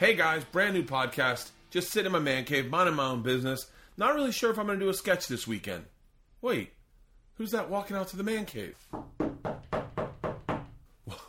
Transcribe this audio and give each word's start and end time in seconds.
Hey 0.00 0.14
guys, 0.14 0.42
brand 0.44 0.72
new 0.72 0.82
podcast. 0.82 1.50
Just 1.68 1.90
sitting 1.90 2.06
in 2.06 2.12
my 2.12 2.20
man 2.20 2.44
cave, 2.46 2.70
minding 2.70 2.94
my 2.94 3.08
own 3.08 3.20
business. 3.20 3.66
Not 3.98 4.14
really 4.14 4.32
sure 4.32 4.50
if 4.50 4.58
I'm 4.58 4.64
going 4.64 4.78
to 4.78 4.84
do 4.86 4.88
a 4.88 4.94
sketch 4.94 5.28
this 5.28 5.46
weekend. 5.46 5.84
Wait, 6.40 6.72
who's 7.34 7.50
that 7.50 7.68
walking 7.68 7.98
out 7.98 8.08
to 8.08 8.16
the 8.16 8.22
man 8.22 8.46
cave? 8.46 8.78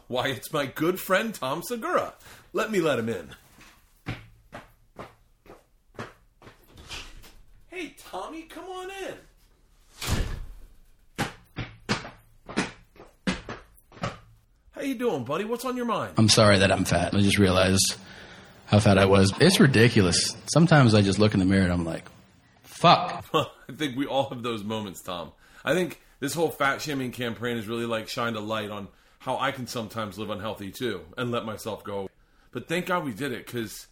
Why, 0.08 0.30
it's 0.30 0.54
my 0.54 0.68
good 0.68 1.02
friend 1.02 1.36
Tom 1.36 1.64
Segura. 1.64 2.14
Let 2.54 2.72
me 2.72 2.80
let 2.80 2.98
him 2.98 3.10
in. 3.10 3.36
Hey, 7.68 7.94
Tommy, 8.10 8.44
come 8.44 8.70
on 8.70 8.90
in. 8.90 9.16
How 14.72 14.82
you 14.82 14.96
doing, 14.96 15.26
buddy? 15.26 15.44
What's 15.44 15.66
on 15.66 15.76
your 15.76 15.84
mind? 15.84 16.14
I'm 16.16 16.30
sorry 16.30 16.60
that 16.60 16.72
I'm 16.72 16.86
fat. 16.86 17.14
I 17.14 17.20
just 17.20 17.38
realized 17.38 17.98
how 18.72 18.80
fat 18.80 18.98
I 18.98 19.06
was. 19.06 19.34
It's 19.42 19.60
ridiculous. 19.60 20.36
Sometimes 20.52 20.94
I 20.96 21.02
just 21.02 21.20
look 21.20 21.34
in 21.34 21.42
the 21.42 21.46
mirror 21.46 21.64
and 21.64 21.74
I'm 21.74 21.86
like, 21.86 22.06
fuck. 22.64 23.26
I 23.34 23.46
think 23.78 23.98
we 23.98 24.08
all 24.08 24.30
have 24.30 24.44
those 24.44 24.64
moments, 24.64 25.02
Tom. 25.02 25.34
I 25.64 25.74
think 25.74 26.02
this 26.22 26.34
whole 26.34 26.50
fat 26.50 26.82
shaming 26.82 27.12
campaign 27.12 27.58
has 27.58 27.68
really 27.68 27.86
like 27.86 28.08
shined 28.08 28.38
a 28.38 28.40
light 28.40 28.72
on 28.72 28.88
how 29.20 29.38
I 29.38 29.52
can 29.52 29.68
sometimes 29.68 30.18
live 30.18 30.30
unhealthy 30.30 30.72
too 30.72 31.02
and 31.18 31.32
let 31.32 31.46
myself 31.46 31.84
go. 31.84 32.10
But 32.52 32.70
thank 32.70 32.86
God 32.86 33.04
we 33.04 33.12
did 33.12 33.34
it 33.34 33.46
because 33.46 33.88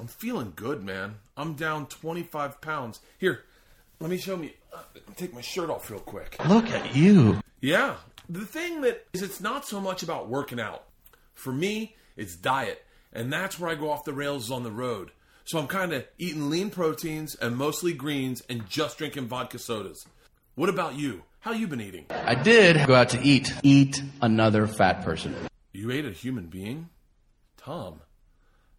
I'm 0.00 0.06
feeling 0.06 0.54
good, 0.56 0.82
man. 0.82 1.16
I'm 1.36 1.52
down 1.52 1.86
25 1.86 2.60
pounds. 2.62 3.00
Here, 3.18 3.44
let 4.00 4.08
me 4.08 4.16
show 4.16 4.36
me. 4.36 4.54
Uh, 4.72 4.78
take 5.16 5.34
my 5.34 5.42
shirt 5.42 5.68
off 5.68 5.90
real 5.90 6.00
quick. 6.00 6.36
Look 6.48 6.70
at 6.70 6.96
you. 6.96 7.40
Yeah. 7.60 7.96
The 8.30 8.46
thing 8.46 8.80
that 8.80 9.06
is, 9.12 9.22
it's 9.22 9.40
not 9.40 9.66
so 9.66 9.78
much 9.78 10.02
about 10.02 10.28
working 10.28 10.58
out. 10.58 10.84
For 11.34 11.52
me, 11.52 11.96
it's 12.16 12.34
diet. 12.34 12.82
And 13.16 13.32
that's 13.32 13.58
where 13.58 13.70
I 13.70 13.76
go 13.76 13.90
off 13.90 14.04
the 14.04 14.12
rails 14.12 14.50
on 14.50 14.62
the 14.62 14.70
road. 14.70 15.10
So 15.46 15.58
I'm 15.58 15.68
kind 15.68 15.94
of 15.94 16.04
eating 16.18 16.50
lean 16.50 16.68
proteins 16.68 17.34
and 17.34 17.56
mostly 17.56 17.94
greens 17.94 18.42
and 18.50 18.68
just 18.68 18.98
drinking 18.98 19.28
vodka 19.28 19.58
sodas. 19.58 20.04
What 20.54 20.68
about 20.68 20.96
you? 20.96 21.22
How 21.40 21.52
you 21.52 21.66
been 21.66 21.80
eating? 21.80 22.06
I 22.10 22.34
did 22.34 22.86
go 22.86 22.94
out 22.94 23.10
to 23.10 23.22
eat. 23.22 23.50
Eat 23.62 24.02
another 24.20 24.66
fat 24.66 25.02
person. 25.02 25.34
You 25.72 25.92
ate 25.92 26.04
a 26.04 26.10
human 26.10 26.48
being? 26.48 26.90
Tom, 27.56 28.00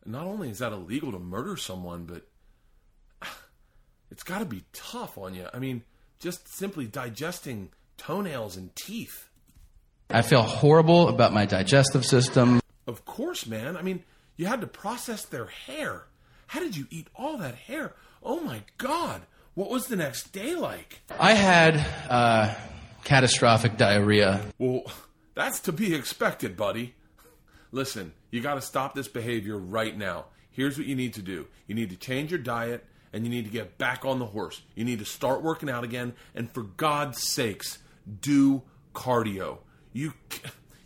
not 0.06 0.28
only 0.28 0.50
is 0.50 0.60
that 0.60 0.72
illegal 0.72 1.12
to 1.14 1.20
murder 1.20 1.58
someone, 1.58 2.06
but 2.06 2.28
it's 4.12 4.24
got 4.24 4.40
to 4.40 4.46
be 4.46 4.66
tough 4.72 5.18
on 5.18 5.34
you. 5.34 5.48
I 5.52 5.58
mean, 5.58 5.84
just 6.20 6.48
simply 6.48 6.86
digesting 6.86 7.70
toenails 7.98 8.56
and 8.56 8.76
teeth. 8.76 9.30
I 10.12 10.22
feel 10.22 10.44
horrible 10.44 11.10
about 11.10 11.34
my 11.34 11.48
digestive 11.48 12.06
system. 12.06 12.60
Of 12.86 13.04
course, 13.04 13.48
man. 13.48 13.76
I 13.76 13.82
mean, 13.82 14.04
you 14.38 14.46
had 14.46 14.62
to 14.62 14.68
process 14.68 15.26
their 15.26 15.48
hair. 15.48 16.06
How 16.48 16.60
did 16.60 16.78
you 16.78 16.88
eat 16.90 17.08
all 17.16 17.38
that 17.40 17.56
hair? 17.56 17.94
Oh 18.24 18.40
my 18.40 18.62
God. 18.78 19.24
What 19.56 19.70
was 19.70 19.88
the 19.88 19.96
next 19.96 20.32
day 20.32 20.56
like? 20.56 21.02
I 21.20 21.34
had 21.34 21.84
uh, 22.10 22.54
catastrophic 23.04 23.76
diarrhea. 23.78 24.42
Well, 24.60 24.84
that's 25.34 25.60
to 25.62 25.72
be 25.72 25.96
expected, 25.96 26.56
buddy. 26.56 26.94
Listen, 27.72 28.14
you 28.32 28.42
got 28.42 28.56
to 28.56 28.62
stop 28.62 28.94
this 28.94 29.08
behavior 29.08 29.58
right 29.58 29.98
now. 29.98 30.26
Here's 30.52 30.78
what 30.78 30.88
you 30.88 30.96
need 30.96 31.14
to 31.16 31.22
do 31.22 31.48
you 31.68 31.76
need 31.76 31.90
to 31.90 31.98
change 31.98 32.32
your 32.32 32.40
diet 32.40 32.86
and 33.14 33.24
you 33.24 33.30
need 33.30 33.46
to 33.46 33.52
get 33.52 33.78
back 33.78 34.06
on 34.06 34.20
the 34.20 34.26
horse. 34.26 34.62
You 34.76 34.86
need 34.86 35.00
to 35.00 35.06
start 35.06 35.42
working 35.42 35.70
out 35.70 35.84
again. 35.84 36.14
And 36.36 36.52
for 36.52 36.64
God's 36.64 37.28
sakes, 37.28 37.80
do 38.22 38.62
cardio. 38.94 39.60
You. 39.94 40.14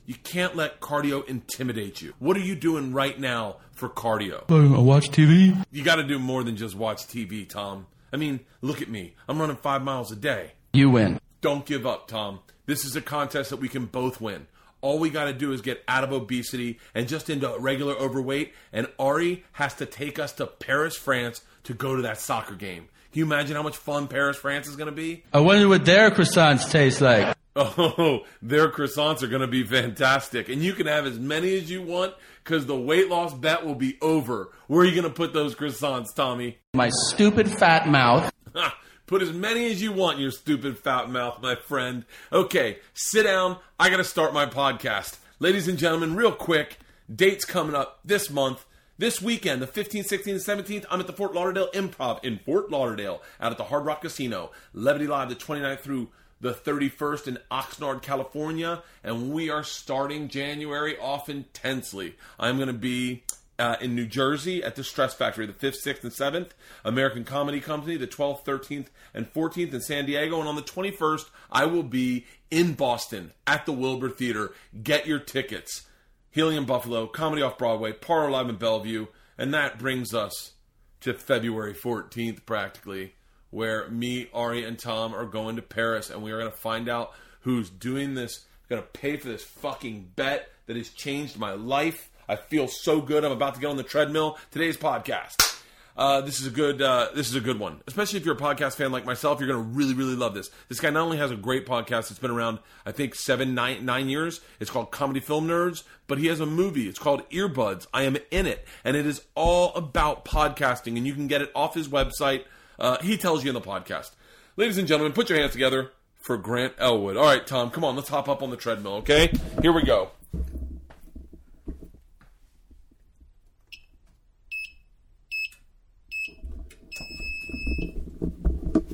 You 0.06 0.16
can't 0.16 0.56
let 0.56 0.82
cardio 0.82 1.28
intimidate 1.28 2.02
you. 2.02 2.14
What 2.20 2.36
are 2.36 2.42
you 2.42 2.56
doing 2.56 2.92
right 2.92 3.20
now 3.20 3.58
for 3.72 3.88
cardio? 3.88 4.44
I 4.50 4.80
watch 4.80 5.10
TV. 5.10 5.64
You 5.72 5.84
got 5.84 5.96
to 5.96 6.04
do 6.04 6.20
more 6.20 6.44
than 6.44 6.58
just 6.58 6.76
watch 6.76 7.04
TV, 7.08 7.48
Tom. 7.48 7.88
I 8.12 8.18
mean, 8.18 8.42
look 8.62 8.82
at 8.82 8.90
me. 8.90 9.16
I'm 9.28 9.40
running 9.40 9.56
five 9.56 9.84
miles 9.84 10.12
a 10.12 10.16
day. 10.16 10.52
You 10.74 10.90
win. 10.90 11.20
Don't 11.42 11.66
give 11.66 11.86
up, 11.86 12.08
Tom. 12.08 12.40
This 12.66 12.86
is 12.86 12.96
a 12.96 13.02
contest 13.02 13.50
that 13.50 13.58
we 13.58 13.70
can 13.70 13.86
both 13.86 14.20
win. 14.20 14.48
All 14.82 14.98
we 15.00 15.10
got 15.10 15.26
to 15.26 15.34
do 15.34 15.54
is 15.54 15.62
get 15.62 15.84
out 15.88 16.04
of 16.04 16.12
obesity 16.12 16.80
and 16.96 17.08
just 17.08 17.30
into 17.30 17.54
regular 17.60 17.94
overweight. 17.94 18.54
And 18.74 18.88
Ari 18.98 19.44
has 19.54 19.76
to 19.76 19.86
take 19.86 20.18
us 20.20 20.34
to 20.34 20.48
Paris, 20.48 20.96
France 20.96 21.42
to 21.64 21.74
go 21.74 21.96
to 21.96 22.02
that 22.02 22.20
soccer 22.20 22.56
game. 22.56 22.88
Can 23.12 23.20
you 23.20 23.26
imagine 23.26 23.56
how 23.56 23.64
much 23.64 23.78
fun 23.78 24.08
Paris, 24.08 24.38
France 24.38 24.68
is 24.68 24.76
going 24.76 24.88
to 24.90 24.96
be? 24.96 25.24
I 25.34 25.40
wonder 25.40 25.68
what 25.68 25.86
their 25.86 26.12
croissants 26.12 26.72
taste 26.72 27.02
like. 27.02 27.36
Oh, 27.56 28.22
their 28.42 28.70
croissants 28.70 29.24
are 29.24 29.28
going 29.28 29.42
to 29.42 29.48
be 29.48 29.64
fantastic. 29.64 30.48
And 30.48 30.64
you 30.64 30.74
can 30.74 30.88
have 30.88 31.06
as 31.06 31.20
many 31.20 31.58
as 31.58 31.70
you 31.70 31.82
want 31.82 32.14
because 32.44 32.66
the 32.66 32.78
weight 32.78 33.10
loss 33.10 33.34
bet 33.34 33.66
will 33.66 33.76
be 33.76 33.98
over. 34.02 34.52
Where 34.68 34.82
are 34.82 34.86
you 34.86 34.92
going 34.92 35.04
to 35.04 35.10
put 35.14 35.34
those 35.34 35.54
croissants, 35.54 36.16
Tommy? 36.16 36.60
My 36.74 36.90
stupid 37.10 37.52
fat 37.52 37.90
mouth. 37.90 38.32
Put 39.12 39.22
as 39.22 39.34
many 39.34 39.70
as 39.70 39.82
you 39.82 39.92
want 39.92 40.20
your 40.20 40.32
stupid 40.32 40.80
fat 40.80 41.10
mouth, 41.10 41.42
my 41.42 41.56
friend. 41.56 42.06
Okay, 42.32 42.78
sit 42.94 43.24
down. 43.24 43.58
I 43.78 43.90
got 43.90 43.98
to 43.98 44.06
start 44.06 44.34
my 44.34 44.46
podcast. 44.46 45.18
Ladies 45.40 45.68
and 45.68 45.78
gentlemen, 45.78 46.16
real 46.16 46.32
quick, 46.32 46.78
dates 47.14 47.44
coming 47.44 47.76
up 47.76 48.00
this 48.06 48.30
month. 48.30 48.66
This 48.98 49.22
weekend, 49.22 49.62
the 49.62 49.68
15th, 49.68 50.08
16th, 50.08 50.48
and 50.48 50.66
17th, 50.66 50.86
I'm 50.90 51.02
at 51.02 51.08
the 51.08 51.14
Fort 51.14 51.34
Lauderdale 51.34 51.70
Improv 51.74 52.24
in 52.24 52.40
Fort 52.40 52.72
Lauderdale, 52.72 53.22
out 53.42 53.52
at 53.52 53.58
the 53.58 53.66
Hard 53.66 53.86
Rock 53.86 54.02
Casino. 54.02 54.52
Levity 54.74 55.08
Live 55.08 55.28
the 55.28 55.36
29th 55.36 55.80
through 55.80 56.08
the 56.42 56.54
31st 56.54 57.28
in 57.28 57.38
Oxnard, 57.50 58.02
California, 58.02 58.84
and 59.04 59.32
we 59.32 59.50
are 59.50 59.64
starting 59.64 60.28
January 60.28 60.98
off 60.98 61.30
intensely. 61.30 62.16
I'm 62.40 62.58
going 62.58 62.68
to 62.68 62.74
be 62.74 63.24
uh, 63.60 63.76
in 63.80 63.96
New 63.96 64.08
Jersey 64.08 64.64
at 64.64 64.76
the 64.76 64.84
Stress 64.84 65.14
Factory 65.14 65.46
the 65.46 65.54
5th, 65.54 65.86
6th, 65.86 66.04
and 66.04 66.12
7th. 66.12 66.50
American 66.84 67.24
Comedy 67.24 67.60
Company 67.60 67.96
the 67.96 68.08
12th, 68.08 68.44
13th, 68.44 68.88
and 69.14 69.32
14th 69.32 69.74
in 69.74 69.82
San 69.82 70.06
Diego. 70.06 70.40
And 70.40 70.50
on 70.50 70.56
the 70.56 70.64
21st, 70.64 71.30
I 71.52 71.66
will 71.66 71.84
be 71.84 72.26
in 72.50 72.74
Boston 72.74 73.34
at 73.46 73.68
the 73.68 73.72
Wilbur 73.72 74.10
Theater. 74.10 74.52
Get 74.82 75.06
your 75.06 75.20
tickets. 75.20 75.86
Helium 76.32 76.66
Buffalo, 76.66 77.06
Comedy 77.06 77.44
Off 77.44 77.58
Broadway, 77.58 77.92
Parlor 77.94 78.32
Live 78.32 78.50
in 78.50 78.56
Bellevue. 78.56 79.08
And 79.38 79.54
that 79.54 79.78
brings 79.78 80.14
us 80.14 80.54
to 81.02 81.14
February 81.14 81.76
14th, 81.76 82.46
practically 82.46 83.14
where 83.52 83.88
me, 83.90 84.28
Ari, 84.34 84.64
and 84.64 84.80
Tom 84.80 85.14
are 85.14 85.26
going 85.26 85.58
to 85.58 85.62
Paris, 85.62 86.10
and 86.10 86.24
we 86.24 86.32
are 86.32 86.40
going 86.40 86.52
to 86.52 86.58
find 86.58 86.90
out 86.90 87.14
who's 87.42 87.70
doing 87.70 88.16
this, 88.16 88.46
going 88.70 88.82
to 88.82 88.88
pay 88.88 89.18
for 89.18 89.28
this 89.28 89.44
fucking 89.44 90.12
bet 90.16 90.50
that 90.66 90.76
has 90.76 90.90
changed 90.90 91.38
my 91.38 91.54
life. 91.54 92.10
I 92.28 92.38
feel 92.38 92.68
so 92.68 93.02
good. 93.02 93.24
I'm 93.26 93.32
about 93.32 93.56
to 93.56 93.62
get 93.62 93.68
on 93.68 93.78
the 93.78 93.84
treadmill. 93.84 94.38
Today's 94.52 94.78
podcast. 94.78 95.52
Uh, 95.98 96.22
this 96.22 96.40
is 96.40 96.48
a 96.48 96.50
good. 96.50 96.82
Uh, 96.82 97.10
this 97.14 97.28
is 97.28 97.36
a 97.36 97.42
good 97.42 97.60
one, 97.60 97.82
especially 97.86 98.18
if 98.18 98.26
you're 98.26 98.36
a 98.36 98.40
podcast 98.40 98.76
fan 98.76 98.92
like 98.92 99.06
myself. 99.06 99.40
You're 99.40 99.50
going 99.50 99.62
to 99.62 99.78
really, 99.78 99.94
really 99.94 100.16
love 100.16 100.34
this. 100.34 100.50
This 100.70 100.80
guy 100.80 100.90
not 100.90 101.04
only 101.04 101.18
has 101.18 101.32
a 101.32 101.36
great 101.36 101.68
podcast. 101.68 102.10
It's 102.10 102.20
been 102.20 102.32
around, 102.32 102.60
I 102.86 102.94
think, 102.94 103.14
seven, 103.14 103.54
nine, 103.54 103.86
nine 103.86 104.08
years. 104.08 104.40
It's 104.62 104.72
called 104.72 104.92
Comedy 104.92 105.20
Film 105.20 105.48
Nerds, 105.48 105.84
but 106.08 106.18
he 106.18 106.28
has 106.28 106.40
a 106.40 106.46
movie. 106.46 106.88
It's 106.88 106.98
called 106.98 107.30
Earbuds. 107.30 107.88
I 107.94 108.04
am 108.04 108.18
in 108.32 108.48
it, 108.48 108.66
and 108.86 108.96
it 108.96 109.06
is 109.06 109.22
all 109.36 109.74
about 109.76 110.24
podcasting, 110.24 110.96
and 110.96 111.06
you 111.06 111.14
can 111.14 111.28
get 111.28 111.42
it 111.42 111.52
off 111.54 111.76
his 111.76 111.90
website. 111.90 112.46
Uh, 112.82 112.98
he 113.04 113.16
tells 113.16 113.44
you 113.44 113.50
in 113.52 113.54
the 113.54 113.62
podcast. 113.62 114.10
Ladies 114.58 114.80
and 114.80 114.88
gentlemen, 114.88 115.14
put 115.14 115.30
your 115.30 115.38
hands 115.38 115.52
together 115.52 115.92
for 116.18 116.36
Graham 116.36 116.72
Elwood. 116.80 117.16
All 117.16 117.26
right, 117.26 117.46
Tom, 117.46 117.70
come 117.70 117.84
on, 117.84 117.96
let's 117.96 118.10
hop 118.10 118.28
up 118.28 118.42
on 118.42 118.50
the 118.50 118.58
treadmill, 118.58 118.96
okay? 118.96 119.32
Here 119.62 119.72
we 119.72 119.84
go. 119.84 120.10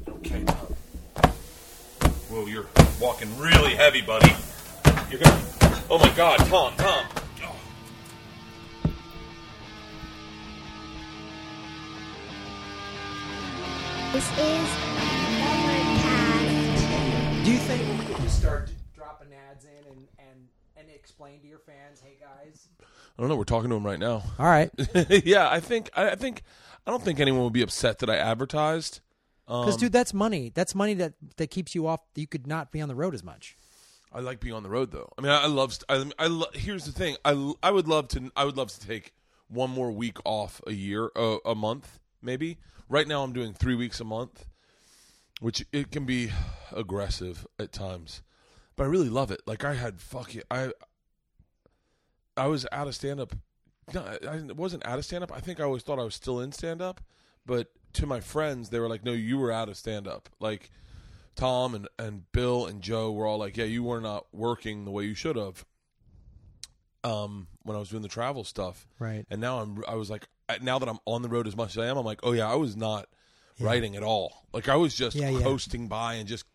Okay, 0.09 0.43
Tom. 0.43 0.75
Whoa, 2.29 2.45
you're 2.45 2.67
walking 2.99 3.39
really 3.39 3.73
heavy, 3.73 4.01
buddy. 4.01 4.35
You're 5.09 5.21
gonna. 5.21 5.41
Oh 5.89 5.97
my 5.97 6.13
God, 6.13 6.39
Tom, 6.39 6.73
Tom. 6.75 7.05
This 14.13 14.25
is 14.37 14.69
Overcast. 15.43 17.45
Do 17.45 17.51
you 17.51 17.57
think 17.59 17.99
we 17.99 18.05
could 18.05 18.23
just 18.23 18.39
start 18.39 18.71
dropping 18.95 19.27
ads 19.33 19.65
in 19.65 19.91
and, 19.91 20.07
and, 20.17 20.47
and 20.77 20.87
explain 20.89 21.39
to 21.41 21.47
your 21.47 21.59
fans, 21.59 22.01
hey 22.03 22.17
guys? 22.19 22.69
I 22.81 23.21
don't 23.21 23.29
know. 23.29 23.35
We're 23.35 23.43
talking 23.43 23.69
to 23.69 23.75
them 23.75 23.85
right 23.85 23.99
now. 23.99 24.23
All 24.39 24.45
right. 24.45 24.71
yeah, 25.25 25.49
I 25.49 25.59
think. 25.59 25.89
I, 25.95 26.11
I 26.11 26.15
think. 26.15 26.41
I 26.85 26.91
don't 26.91 27.03
think 27.03 27.19
anyone 27.19 27.43
would 27.43 27.53
be 27.53 27.61
upset 27.61 27.99
that 27.99 28.09
I 28.09 28.15
advertised. 28.15 29.01
Because, 29.45 29.73
Um, 29.75 29.79
dude, 29.79 29.91
that's 29.91 30.13
money. 30.13 30.51
That's 30.53 30.73
money 30.73 30.93
that, 30.95 31.13
that 31.37 31.51
keeps 31.51 31.75
you 31.75 31.85
off. 31.87 31.99
You 32.15 32.27
could 32.27 32.47
not 32.47 32.71
be 32.71 32.81
on 32.81 32.87
the 32.89 32.95
road 32.95 33.13
as 33.13 33.23
much. 33.23 33.55
I 34.13 34.21
like 34.21 34.39
being 34.39 34.55
on 34.55 34.63
the 34.63 34.69
road 34.69 34.91
though. 34.91 35.11
I 35.17 35.21
mean, 35.21 35.31
I, 35.31 35.43
I 35.43 35.47
love. 35.47 35.73
st- 35.73 36.13
I, 36.19 36.23
I 36.23 36.27
lo- 36.27 36.47
here's 36.53 36.85
the 36.85 36.91
thing. 36.93 37.17
I, 37.25 37.53
I 37.61 37.71
would 37.71 37.87
love 37.87 38.07
to. 38.09 38.31
I 38.35 38.45
would 38.45 38.57
love 38.57 38.69
to 38.71 38.79
take 38.87 39.13
one 39.49 39.69
more 39.69 39.91
week 39.91 40.17
off 40.25 40.61
a 40.65 40.73
year, 40.73 41.11
uh, 41.15 41.37
a 41.45 41.53
month, 41.55 41.99
maybe. 42.21 42.57
Right 42.89 43.07
now, 43.07 43.23
I'm 43.23 43.33
doing 43.33 43.53
three 43.53 43.75
weeks 43.75 43.99
a 43.99 44.05
month, 44.05 44.45
which 45.39 45.65
it 45.71 45.91
can 45.91 46.05
be 46.05 46.31
aggressive 46.71 47.45
at 47.59 47.71
times, 47.71 48.21
but 48.75 48.83
I 48.83 48.87
really 48.87 49.09
love 49.09 49.31
it. 49.31 49.41
Like 49.45 49.63
I 49.63 49.73
had 49.73 49.99
fucking. 50.01 50.43
I 50.49 50.71
I 52.35 52.47
was 52.47 52.67
out 52.71 52.87
of 52.87 52.95
stand 52.95 53.19
up 53.19 53.33
no, 53.93 54.01
I 54.27 54.41
wasn't 54.53 54.85
out 54.85 54.99
of 54.99 55.05
stand 55.05 55.23
up. 55.23 55.31
I 55.31 55.39
think 55.39 55.59
I 55.59 55.63
always 55.63 55.83
thought 55.83 55.99
I 55.99 56.03
was 56.03 56.15
still 56.15 56.39
in 56.41 56.51
stand 56.51 56.81
up, 56.81 57.01
but 57.45 57.71
to 57.93 58.05
my 58.05 58.19
friends, 58.19 58.69
they 58.69 58.79
were 58.79 58.89
like, 58.89 59.03
"No, 59.03 59.13
you 59.13 59.37
were 59.37 59.51
out 59.51 59.69
of 59.69 59.77
stand 59.77 60.07
up." 60.07 60.29
Like 60.39 60.69
Tom 61.35 61.73
and 61.73 61.87
and 61.97 62.29
Bill 62.31 62.65
and 62.65 62.81
Joe 62.81 63.11
were 63.11 63.25
all 63.25 63.37
like, 63.37 63.55
"Yeah, 63.55 63.65
you 63.65 63.83
were 63.83 64.01
not 64.01 64.25
working 64.33 64.85
the 64.85 64.91
way 64.91 65.05
you 65.05 65.15
should 65.15 65.37
have." 65.37 65.65
Um, 67.03 67.47
when 67.63 67.77
I 67.77 67.79
was 67.79 67.89
doing 67.89 68.01
the 68.01 68.09
travel 68.09 68.43
stuff, 68.43 68.85
Right. 68.99 69.25
And 69.29 69.39
now 69.39 69.59
I'm, 69.59 69.81
I 69.87 69.95
was 69.95 70.09
like, 70.09 70.27
now 70.61 70.79
that 70.79 70.87
I'm 70.89 70.99
on 71.05 71.21
the 71.21 71.29
road 71.29 71.47
as 71.47 71.55
much 71.55 71.71
as 71.71 71.77
I 71.79 71.87
am, 71.87 71.97
I'm 71.97 72.05
like, 72.05 72.19
oh 72.23 72.31
yeah, 72.33 72.49
I 72.51 72.55
was 72.55 72.75
not 72.75 73.07
writing 73.59 73.95
at 73.95 74.03
all. 74.03 74.45
Like 74.53 74.69
I 74.69 74.75
was 74.75 74.93
just 74.95 75.15
Yeah, 75.15 75.29
yeah. 75.29 75.41
coasting 75.41 75.87
by 75.87 76.15
and 76.15 76.27
just 76.27 76.45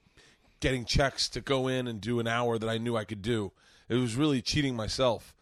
getting 0.61 0.85
checks 0.85 1.29
to 1.31 1.41
go 1.41 1.67
in 1.69 1.87
and 1.89 2.01
do 2.01 2.21
an 2.21 2.27
hour 2.29 2.59
that 2.59 2.69
I 2.69 2.79
knew 2.79 2.97
I 2.97 3.05
could 3.05 3.23
do. 3.23 3.53
It 3.89 3.97
was 3.97 4.15
really 4.17 4.41
cheating 4.41 4.77
myself. 4.77 5.35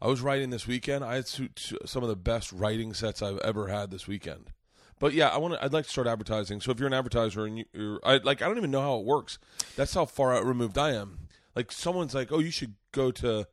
I 0.00 0.08
was 0.08 0.20
writing 0.20 0.50
this 0.50 0.66
weekend. 0.66 1.02
I 1.04 1.14
had 1.14 1.26
some 1.26 2.02
of 2.02 2.08
the 2.08 2.16
best 2.16 2.52
writing 2.52 2.92
sets 2.92 3.22
I've 3.22 3.38
ever 3.38 3.68
had 3.68 3.90
this 3.90 4.06
weekend. 4.06 4.52
But 4.98 5.14
yeah, 5.14 5.28
I 5.28 5.38
want 5.38 5.54
to. 5.54 5.64
I'd 5.64 5.72
like 5.72 5.84
to 5.86 5.90
start 5.90 6.06
advertising. 6.06 6.60
So 6.60 6.70
if 6.70 6.78
you're 6.78 6.86
an 6.86 6.94
advertiser 6.94 7.44
and 7.46 7.58
you, 7.58 7.64
you're, 7.72 8.00
I 8.04 8.18
like, 8.18 8.42
I 8.42 8.46
don't 8.46 8.56
even 8.58 8.70
know 8.70 8.80
how 8.82 8.98
it 8.98 9.04
works. 9.04 9.38
That's 9.74 9.94
how 9.94 10.04
far 10.04 10.34
out 10.34 10.44
removed 10.44 10.78
I 10.78 10.92
am. 10.92 11.18
Like 11.54 11.72
someone's 11.72 12.14
like, 12.14 12.30
oh, 12.32 12.38
you 12.38 12.50
should 12.50 12.74
go 12.92 13.10
to 13.12 13.46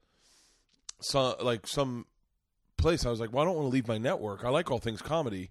some 0.99 1.35
like 1.41 1.67
some 1.67 2.05
place. 2.83 3.05
I 3.05 3.09
was 3.09 3.19
like, 3.19 3.33
well, 3.33 3.41
I 3.41 3.45
don't 3.45 3.55
want 3.55 3.65
to 3.65 3.69
leave 3.73 3.87
my 3.87 3.97
network. 3.97 4.45
I 4.45 4.49
like 4.49 4.69
all 4.69 4.77
things 4.79 5.01
comedy. 5.01 5.49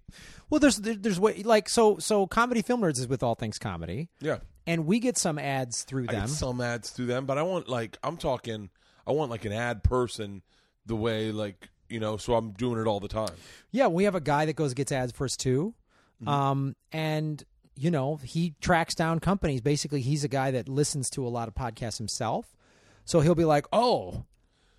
Well, 0.49 0.59
there's 0.59 0.77
there's 0.77 1.19
way 1.19 1.43
like 1.43 1.67
so 1.67 1.97
so 1.97 2.25
comedy 2.27 2.61
film 2.61 2.81
nerds 2.81 2.99
is 2.99 3.07
with 3.07 3.21
all 3.23 3.35
things 3.35 3.59
comedy, 3.59 4.07
Yeah, 4.21 4.37
and 4.65 4.85
we 4.85 4.99
get 4.99 5.17
some 5.17 5.37
ads 5.37 5.83
through 5.83 6.03
I 6.09 6.13
them. 6.13 6.21
get 6.21 6.29
some 6.29 6.61
ads 6.61 6.89
through 6.91 7.07
them, 7.07 7.25
but 7.25 7.37
I 7.37 7.43
want 7.43 7.67
like 7.67 7.97
I'm 8.03 8.15
talking. 8.17 8.69
I 9.05 9.11
want 9.11 9.29
like 9.29 9.43
an 9.43 9.51
ad 9.51 9.83
person, 9.83 10.43
the 10.85 10.95
way 10.95 11.31
like 11.33 11.69
you 11.89 11.99
know. 11.99 12.15
So 12.17 12.35
I'm 12.35 12.51
doing 12.51 12.79
it 12.79 12.87
all 12.87 13.01
the 13.01 13.09
time. 13.09 13.35
Yeah, 13.71 13.87
we 13.87 14.05
have 14.05 14.15
a 14.15 14.21
guy 14.21 14.45
that 14.45 14.55
goes 14.55 14.73
gets 14.73 14.91
ads 14.93 15.11
for 15.11 15.25
us 15.25 15.35
too. 15.35 15.73
Mm-hmm. 16.21 16.29
Um, 16.29 16.75
and 16.93 17.43
you 17.75 17.89
know, 17.91 18.17
he 18.17 18.53
tracks 18.61 18.93
down 18.95 19.19
companies. 19.19 19.59
Basically, 19.59 19.99
he's 20.01 20.23
a 20.23 20.27
guy 20.27 20.51
that 20.51 20.69
listens 20.69 21.09
to 21.11 21.25
a 21.25 21.29
lot 21.29 21.47
of 21.47 21.55
podcasts 21.55 21.97
himself. 21.97 22.55
So 23.05 23.19
he'll 23.19 23.35
be 23.35 23.45
like, 23.45 23.65
"Oh, 23.73 24.23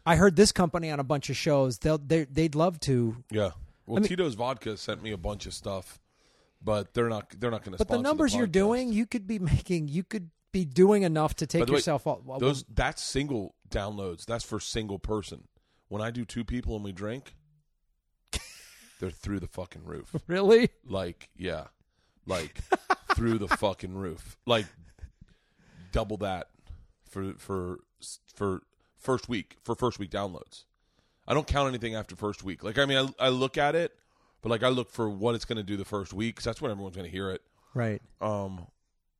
I 0.06 0.16
heard 0.16 0.36
this 0.36 0.52
company 0.52 0.90
on 0.90 1.00
a 1.00 1.04
bunch 1.04 1.30
of 1.30 1.36
shows. 1.36 1.78
They'll 1.78 1.98
they 1.98 2.24
they'd 2.24 2.54
love 2.54 2.80
to." 2.80 3.16
Yeah. 3.30 3.50
Well, 3.86 3.98
I 3.98 4.00
mean- 4.00 4.08
Tito's 4.08 4.34
Vodka 4.34 4.76
sent 4.76 5.02
me 5.02 5.12
a 5.12 5.16
bunch 5.16 5.46
of 5.46 5.54
stuff, 5.54 6.00
but 6.62 6.94
they're 6.94 7.08
not. 7.08 7.34
They're 7.38 7.50
not 7.50 7.64
going 7.64 7.72
to. 7.72 7.78
But 7.78 7.88
the 7.88 8.02
numbers 8.02 8.34
you're 8.34 8.46
doing, 8.46 8.92
you 8.92 9.06
could 9.06 9.26
be 9.26 9.38
making. 9.54 9.88
You 9.88 10.04
could 10.04 10.30
be 10.52 10.64
doing 10.64 11.02
enough 11.02 11.34
to 11.36 11.46
take 11.46 11.66
the 11.66 11.72
way, 11.72 11.78
yourself 11.78 12.06
off. 12.06 12.20
well, 12.24 12.38
those 12.38 12.64
that's 12.72 13.02
single 13.02 13.54
downloads. 13.70 14.24
That's 14.24 14.44
for 14.44 14.60
single 14.60 14.98
person. 14.98 15.48
When 15.88 16.00
I 16.00 16.10
do 16.10 16.24
two 16.24 16.44
people 16.44 16.76
and 16.76 16.84
we 16.84 16.92
drink, 16.92 17.34
they're 19.00 19.10
through 19.10 19.40
the 19.40 19.48
fucking 19.48 19.84
roof. 19.84 20.14
really? 20.26 20.70
Like 20.86 21.28
yeah, 21.36 21.64
like 22.26 22.60
through 23.14 23.38
the 23.38 23.48
fucking 23.48 23.94
roof. 23.94 24.36
Like 24.46 24.66
double 25.92 26.16
that 26.18 26.48
for 27.08 27.34
for 27.34 27.80
for 28.34 28.62
first 29.04 29.28
week 29.28 29.56
for 29.62 29.74
first 29.74 29.98
week 29.98 30.10
downloads. 30.10 30.64
I 31.26 31.34
don't 31.34 31.46
count 31.46 31.68
anything 31.68 31.94
after 31.94 32.16
first 32.16 32.42
week. 32.42 32.64
Like 32.64 32.78
I 32.78 32.86
mean, 32.86 32.98
I, 32.98 33.26
I 33.26 33.28
look 33.28 33.56
at 33.56 33.74
it, 33.74 33.96
but 34.42 34.48
like 34.48 34.62
I 34.62 34.68
look 34.68 34.90
for 34.90 35.08
what 35.08 35.34
it's 35.34 35.44
going 35.44 35.56
to 35.56 35.62
do 35.62 35.76
the 35.76 35.84
first 35.84 36.12
week 36.12 36.34
because 36.34 36.44
that's 36.44 36.60
when 36.60 36.70
everyone's 36.70 36.96
going 36.96 37.08
to 37.08 37.12
hear 37.12 37.30
it. 37.30 37.42
Right. 37.74 38.02
Um, 38.20 38.66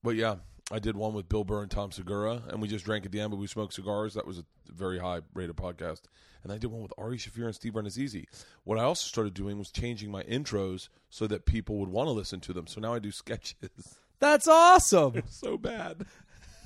but 0.03 0.17
yeah, 0.17 0.37
I 0.71 0.79
did 0.79 0.97
one 0.97 1.13
with 1.13 1.29
Bill 1.29 1.45
Burr 1.45 1.63
and 1.63 1.71
Tom 1.71 1.93
Segura, 1.93 2.43
and 2.49 2.61
we 2.61 2.69
just 2.69 2.85
drank 2.85 3.05
at 3.05 3.13
the 3.13 3.21
end, 3.21 3.31
but 3.31 3.37
we 3.37 3.47
smoked 3.47 3.75
cigars. 3.75 4.15
That 4.15 4.27
was 4.27 4.39
a 4.39 4.45
very 4.73 4.99
high 4.99 5.21
rated 5.35 5.57
podcast. 5.57 6.03
And 6.43 6.53
I 6.53 6.59
did 6.59 6.71
one 6.71 6.83
with 6.83 6.93
Ari 6.99 7.17
Shaffir 7.17 7.47
and 7.47 7.55
Steve 7.55 7.73
Rannazzisi. 7.73 8.27
What 8.65 8.79
I 8.79 8.83
also 8.83 9.07
started 9.07 9.33
doing 9.33 9.59
was 9.59 9.71
changing 9.71 10.11
my 10.11 10.23
intros 10.25 10.89
so 11.09 11.27
that 11.27 11.47
people 11.47 11.79
would 11.79 11.89
want 11.89 12.07
to 12.07 12.13
listen 12.13 12.41
to 12.41 12.53
them. 12.53 12.67
So 12.67 12.81
now 12.81 12.93
I 12.93 12.99
do 12.99 13.11
sketches. 13.11 13.97
That's 14.21 14.47
awesome. 14.47 15.23
so 15.31 15.57
bad. 15.57 16.05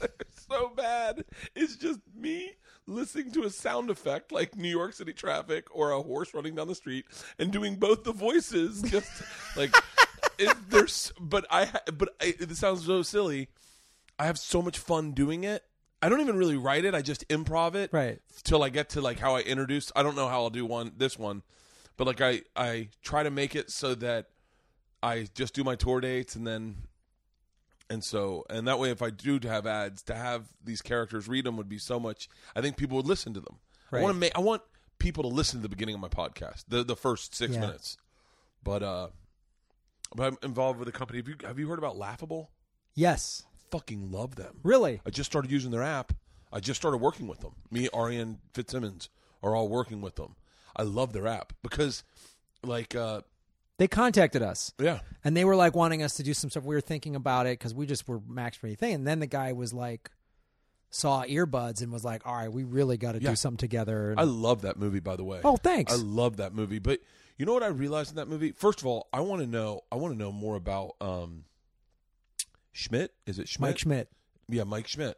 so 0.50 0.73
bad. 0.76 1.25
It's 1.55 1.76
just 1.76 2.00
me 2.14 2.56
listening 2.88 3.31
to 3.32 3.44
a 3.44 3.50
sound 3.50 3.90
effect 3.90 4.32
like 4.32 4.56
New 4.56 4.69
York 4.70 4.94
City 4.94 5.12
traffic 5.12 5.67
or 5.70 5.90
a 5.93 6.00
horse 6.02 6.32
running 6.35 6.55
down 6.55 6.67
the 6.69 6.75
street 6.75 7.05
and 7.38 7.52
doing 7.52 7.76
both 7.76 8.02
the 8.05 8.12
voices 8.12 8.82
just 8.90 9.11
like 9.56 9.75
it, 10.38 10.56
there's 10.70 11.12
but 11.20 11.46
I 11.50 11.69
but 11.93 12.08
I, 12.20 12.35
it 12.38 12.56
sounds 12.56 12.85
so 12.87 13.02
silly. 13.02 13.49
I 14.19 14.25
have 14.26 14.38
so 14.38 14.61
much 14.62 14.79
fun 14.79 15.12
doing 15.12 15.44
it. 15.44 15.62
I 16.00 16.08
don't 16.08 16.20
even 16.20 16.37
really 16.37 16.56
write 16.56 16.85
it. 16.85 16.94
I 16.94 17.02
just 17.02 17.26
improv 17.29 17.75
it 17.75 17.90
Right. 17.93 18.20
till 18.44 18.62
I 18.62 18.69
get 18.69 18.90
to 18.90 19.00
like 19.00 19.19
how 19.19 19.37
I 19.37 19.40
introduce. 19.40 19.90
I 19.94 20.02
don't 20.02 20.17
know 20.17 20.29
how 20.29 20.43
I'll 20.43 20.50
do 20.50 20.64
one 20.64 20.93
this 20.96 21.19
one, 21.19 21.43
but 21.96 22.06
like 22.06 22.20
I 22.20 22.43
I 22.56 22.88
try 23.02 23.23
to 23.23 23.31
make 23.31 23.55
it 23.55 23.70
so 23.70 23.94
that 23.96 24.26
I 25.02 25.29
just 25.35 25.55
do 25.55 25.62
my 25.62 25.75
tour 25.76 26.00
dates 26.00 26.35
and 26.37 26.46
then 26.46 26.76
and 27.90 28.02
so 28.05 28.44
and 28.50 28.67
that 28.69 28.79
way 28.79 28.90
if 28.90 29.02
I 29.02 29.11
do 29.11 29.38
to 29.38 29.49
have 29.49 29.67
ads 29.67 30.02
to 30.05 30.14
have 30.14 30.46
these 30.64 30.82
characters 30.82 31.29
read 31.29 31.44
them 31.44 31.56
would 31.56 31.69
be 31.69 31.79
so 31.79 31.99
much. 31.99 32.29
I 32.55 32.61
think 32.61 32.76
people 32.76 32.96
would 32.96 33.06
listen 33.06 33.35
to 33.35 33.40
them. 33.40 33.56
I 33.93 34.00
want 34.02 34.14
to 34.14 34.19
make 34.20 34.37
I 34.37 34.40
want 34.40 34.62
people 34.99 35.23
to 35.23 35.29
listen 35.29 35.61
to 35.61 35.62
the 35.62 35.69
beginning 35.69 35.94
of 35.94 36.00
my 36.00 36.08
podcast, 36.08 36.64
the 36.69 36.82
the 36.85 36.96
first 36.96 37.35
six 37.35 37.55
Yeah. 37.55 37.61
minutes. 37.61 37.96
But 38.62 38.82
uh, 38.82 39.08
but 40.14 40.25
I'm 40.26 40.38
involved 40.43 40.79
with 40.79 40.88
a 40.88 40.93
company. 40.93 41.19
Have 41.19 41.29
you 41.29 41.37
have 41.44 41.58
you 41.58 41.69
heard 41.69 41.79
about 41.79 41.96
Laughable? 41.96 42.50
Yes. 42.94 43.44
Fucking 43.70 44.11
love 44.11 44.37
them. 44.37 44.61
Really? 44.62 45.00
I 45.06 45.11
just 45.11 45.31
started 45.31 45.50
using 45.50 45.70
their 45.70 45.82
app. 45.82 46.12
I 46.52 46.61
just 46.61 46.81
started 46.81 46.99
working 46.99 47.29
with 47.29 47.40
them. 47.40 47.52
Me, 47.70 47.88
Ari, 47.93 48.17
and 48.17 48.38
Fitzsimmons 48.55 49.11
are 49.43 49.55
all 49.55 49.69
working 49.69 50.00
with 50.00 50.17
them. 50.17 50.37
I 50.75 50.82
love 50.82 51.12
their 51.12 51.26
app 51.26 51.52
because, 51.62 52.02
like, 52.64 52.94
uh, 52.94 53.20
They 53.79 53.89
contacted 53.89 54.43
us. 54.43 54.73
yeah, 54.79 55.01
and 55.25 55.37
they 55.37 55.45
were 55.45 55.57
like 55.57 55.75
wanting 55.75 56.03
us 56.03 56.15
to 56.15 56.23
do 56.23 56.35
some 56.35 56.51
stuff. 56.51 56.65
We 56.65 56.75
were 56.75 56.81
thinking 56.81 57.17
about 57.17 57.47
it 57.47 57.59
because 57.59 57.75
we 57.75 57.87
just 57.87 58.07
were 58.09 58.21
max 58.29 58.57
for 58.57 58.67
anything. 58.67 58.95
And 58.95 59.07
then 59.07 59.21
the 59.21 59.27
guy 59.27 59.53
was 59.53 59.73
like, 59.73 60.11
saw 60.91 61.23
earbuds 61.25 61.81
and 61.83 61.93
was 61.93 62.05
like, 62.05 62.27
"All 62.27 62.35
right, 62.35 62.53
we 62.53 62.65
really 62.65 62.97
got 62.97 63.13
to 63.13 63.23
Yeah. 63.23 63.31
do 63.31 63.37
something 63.37 63.57
together." 63.59 64.11
And, 64.11 64.21
I 64.21 64.25
love 64.25 64.63
that 64.63 64.79
movie. 64.79 65.01
By 65.01 65.17
the 65.17 65.25
way, 65.25 65.41
oh, 65.45 65.57
thanks. 65.57 65.93
I 65.93 65.97
love 65.97 66.39
that 66.39 66.53
movie. 66.55 66.79
But 66.81 67.01
you 67.37 67.47
know 67.47 67.53
what 67.55 67.63
I 67.63 67.69
realized 67.69 68.11
in 68.11 68.17
that 68.17 68.27
movie? 68.29 68.51
First 68.53 68.81
of 68.81 68.87
all, 68.87 69.09
I 69.13 69.21
want 69.21 69.43
to 69.43 69.47
know. 69.47 69.83
I 69.93 69.97
want 69.97 70.13
to 70.15 70.19
know 70.19 70.33
more 70.33 70.57
about 70.57 70.97
um, 71.01 71.45
Schmidt. 72.73 73.13
Is 73.27 73.39
it 73.39 73.49
Schmidt? 73.49 73.69
Mike 73.71 73.79
Schmidt. 73.79 74.09
Yeah, 74.49 74.65
Mike 74.65 74.89
Schmidt. 74.89 75.17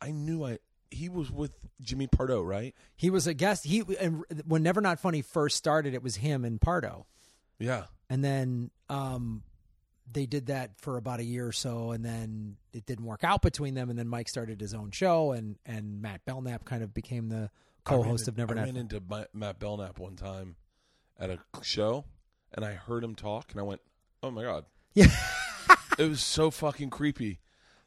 I 0.00 0.10
knew 0.10 0.44
I. 0.44 0.58
He 0.90 1.08
was 1.08 1.30
with 1.30 1.52
Jimmy 1.80 2.06
Pardo, 2.06 2.42
right? 2.42 2.74
He 2.96 3.10
was 3.10 3.26
a 3.26 3.34
guest. 3.34 3.64
He 3.64 3.82
and 3.98 4.24
when 4.46 4.62
Never 4.62 4.80
Not 4.80 5.00
Funny 5.00 5.22
first 5.22 5.56
started, 5.56 5.94
it 5.94 6.02
was 6.02 6.16
him 6.16 6.44
and 6.44 6.60
Pardo, 6.60 7.06
Yeah. 7.58 7.84
and 8.10 8.22
then 8.24 8.70
um, 8.88 9.42
they 10.10 10.26
did 10.26 10.46
that 10.46 10.72
for 10.80 10.96
about 10.96 11.20
a 11.20 11.24
year 11.24 11.46
or 11.46 11.52
so, 11.52 11.92
and 11.92 12.04
then 12.04 12.56
it 12.72 12.84
didn't 12.86 13.04
work 13.04 13.24
out 13.24 13.42
between 13.42 13.74
them. 13.74 13.90
And 13.90 13.98
then 13.98 14.08
Mike 14.08 14.28
started 14.28 14.60
his 14.60 14.74
own 14.74 14.90
show, 14.90 15.32
and 15.32 15.56
and 15.64 16.02
Matt 16.02 16.24
Belknap 16.24 16.64
kind 16.64 16.82
of 16.82 16.92
became 16.92 17.28
the 17.28 17.50
co-host 17.84 18.28
of 18.28 18.36
Never 18.36 18.58
I 18.58 18.64
ran 18.64 18.76
into 18.76 19.00
Ma- 19.08 19.24
Matt 19.32 19.58
Belknap 19.58 19.98
one 19.98 20.16
time 20.16 20.56
at 21.18 21.30
a 21.30 21.38
show, 21.62 22.04
and 22.52 22.64
I 22.64 22.72
heard 22.74 23.02
him 23.04 23.14
talk, 23.14 23.50
and 23.52 23.60
I 23.60 23.62
went, 23.62 23.80
"Oh 24.22 24.30
my 24.30 24.42
god!" 24.42 24.64
Yeah. 24.94 25.06
it 25.98 26.08
was 26.08 26.20
so 26.22 26.50
fucking 26.50 26.90
creepy. 26.90 27.40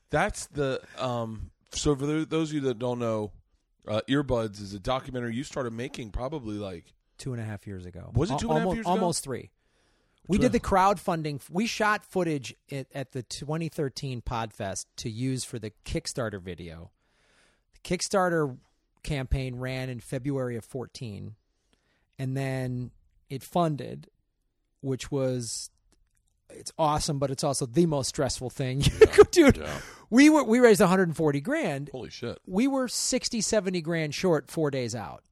That's 0.09 0.47
the 0.47 0.81
um. 0.97 1.51
So 1.71 1.95
for 1.95 2.05
tho- 2.05 2.25
those 2.25 2.49
of 2.49 2.55
you 2.55 2.61
that 2.61 2.79
don't 2.79 2.99
know, 2.99 3.31
uh, 3.87 4.01
Earbuds 4.09 4.61
is 4.61 4.73
a 4.73 4.79
documentary 4.79 5.35
you 5.35 5.43
started 5.43 5.73
making 5.73 6.11
probably 6.11 6.55
like 6.55 6.93
two 7.17 7.33
and 7.33 7.41
a 7.41 7.45
half 7.45 7.67
years 7.67 7.85
ago. 7.85 8.11
Was 8.13 8.29
it 8.29 8.33
Al- 8.33 8.39
two 8.39 8.49
and 8.49 8.57
a 8.57 8.61
half 8.61 8.73
years 8.73 8.85
ago? 8.85 8.91
Almost 8.91 9.23
three. 9.23 9.51
We 10.27 10.37
did 10.37 10.51
the 10.51 10.59
crowdfunding. 10.59 11.41
We 11.49 11.67
shot 11.67 12.03
footage 12.05 12.53
at, 12.71 12.87
at 12.93 13.11
the 13.13 13.23
2013 13.23 14.21
Podfest 14.21 14.85
to 14.97 15.09
use 15.09 15.43
for 15.43 15.57
the 15.59 15.71
Kickstarter 15.85 16.41
video. 16.41 16.91
The 17.73 17.79
Kickstarter 17.97 18.57
campaign 19.03 19.55
ran 19.55 19.89
in 19.89 19.99
February 20.01 20.57
of 20.57 20.65
14, 20.65 21.35
and 22.19 22.35
then 22.35 22.91
it 23.29 23.43
funded, 23.43 24.07
which 24.81 25.09
was 25.11 25.69
it's 26.49 26.71
awesome, 26.77 27.19
but 27.19 27.29
it's 27.31 27.43
also 27.43 27.65
the 27.65 27.85
most 27.85 28.07
stressful 28.07 28.49
thing. 28.49 28.79
Dude, 29.31 29.57
Yeah. 29.57 29.79
we 30.09 30.29
were 30.29 30.43
we 30.43 30.59
raised 30.59 30.79
140 30.79 31.41
grand 31.41 31.89
holy 31.91 32.09
shit. 32.09 32.39
we 32.45 32.67
were 32.67 32.87
60 32.87 33.41
70 33.41 33.81
grand 33.81 34.15
short 34.15 34.49
four 34.49 34.71
days 34.71 34.95
out 34.95 35.23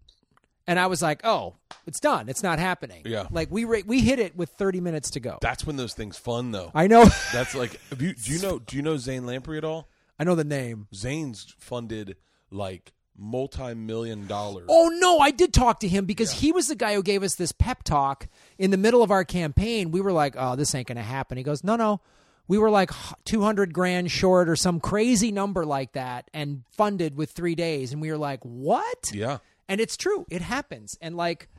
and 0.67 0.79
i 0.79 0.88
was 0.88 1.01
like 1.01 1.22
oh 1.24 1.55
it's 1.88 2.00
done. 2.00 2.29
It's 2.29 2.41
not 2.41 2.57
happening. 2.57 3.03
Yeah. 3.05 3.27
like 3.29 3.51
we 3.51 3.63
ra- 3.63 3.81
we 3.86 4.01
hit 4.01 4.17
it 4.17 4.36
with 4.36 4.50
30 4.50 4.81
minutes 4.81 5.12
to 5.12 5.19
go. 5.19 5.38
That's 5.39 5.67
when 5.67 5.75
those 5.75 5.93
things 5.93 6.17
fun 6.17 6.51
though. 6.51 6.72
i 6.74 6.88
know. 6.88 7.05
That's 7.31 7.53
like 7.53 7.79
you, 8.00 8.15
do 8.15 8.34
you 8.34 8.41
know 8.41 8.57
do 8.57 8.75
you 8.75 8.81
know 8.81 8.98
Zane 8.98 9.25
Lamprey 9.27 9.60
at 9.60 9.63
all? 9.63 9.88
i 10.19 10.24
know 10.24 10.34
the 10.34 10.43
name. 10.43 10.88
Zane's 10.95 11.53
funded 11.60 12.15
like 12.50 12.91
multi-million 13.17 14.27
dollars. 14.27 14.65
oh 14.67 14.89
no 15.00 15.19
i 15.19 15.31
did 15.31 15.53
talk 15.53 15.79
to 15.81 15.88
him 15.88 16.05
because 16.05 16.31
he 16.31 16.51
was 16.51 16.67
the 16.67 16.75
guy 16.75 16.95
who 16.95 17.03
gave 17.03 17.22
us 17.24 17.36
this 17.36 17.51
pep 17.51 17.84
talk 17.84 18.27
in 18.57 18.72
the 18.72 18.77
middle 18.77 19.03
of 19.03 19.12
our 19.12 19.24
campaign. 19.24 19.91
We 19.91 20.01
were 20.01 20.12
like 20.12 20.36
oh 20.38 20.55
this 20.55 20.74
ain't 20.74 20.88
gonna 20.88 21.03
happen. 21.03 21.38
He 21.38 21.43
goes 21.43 21.63
no 21.63 21.75
no. 21.75 22.01
We 22.48 22.57
were 22.57 22.69
like 22.69 22.91
200 23.25 23.74
grand 23.74 24.12
short 24.12 24.50
or 24.50 24.55
some 24.55 24.79
crazy 24.79 25.31
number 25.31 25.65
like 25.65 25.93
that 25.93 26.29
and 26.34 26.63
funded 26.72 27.15
with 27.17 27.31
three 27.31 27.55
days. 27.55 27.91
And 27.91 28.01
we 28.01 28.12
were 28.12 28.17
like 28.17 28.39
what? 28.43 29.12
Yeah. 29.13 29.39
And 29.67 29.81
it's 29.81 29.98
true. 29.98 30.25
It 30.29 30.41
happens. 30.41 30.98
And 31.01 31.15
like 31.17 31.50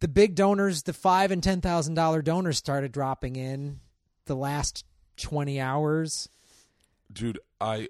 the 0.00 0.08
big 0.08 0.34
donors, 0.34 0.82
the 0.82 0.92
five 0.92 1.30
and 1.30 1.42
ten 1.42 1.60
thousand 1.60 1.94
dollar 1.94 2.22
donors 2.22 2.58
started 2.58 2.92
dropping 2.92 3.36
in 3.36 3.80
the 4.26 4.36
last 4.36 4.84
twenty 5.16 5.60
hours. 5.60 6.28
dude 7.12 7.38
i 7.60 7.88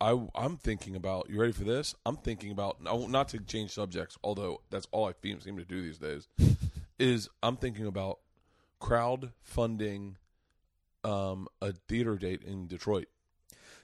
i 0.00 0.16
i'm 0.36 0.56
thinking 0.56 0.94
about 0.94 1.28
you 1.28 1.40
ready 1.40 1.52
for 1.52 1.64
this? 1.64 1.94
I'm 2.06 2.16
thinking 2.16 2.52
about 2.52 2.76
not 2.82 3.28
to 3.30 3.38
change 3.40 3.72
subjects 3.72 4.16
although 4.22 4.60
that's 4.70 4.86
all 4.92 5.08
i 5.08 5.12
seem, 5.22 5.40
seem 5.40 5.56
to 5.56 5.64
do 5.64 5.82
these 5.82 5.98
days 5.98 6.28
is 6.98 7.28
i'm 7.42 7.56
thinking 7.56 7.86
about 7.86 8.20
crowdfunding 8.80 10.14
um 11.04 11.48
a 11.60 11.72
theater 11.88 12.16
date 12.16 12.42
in 12.42 12.66
detroit 12.66 13.08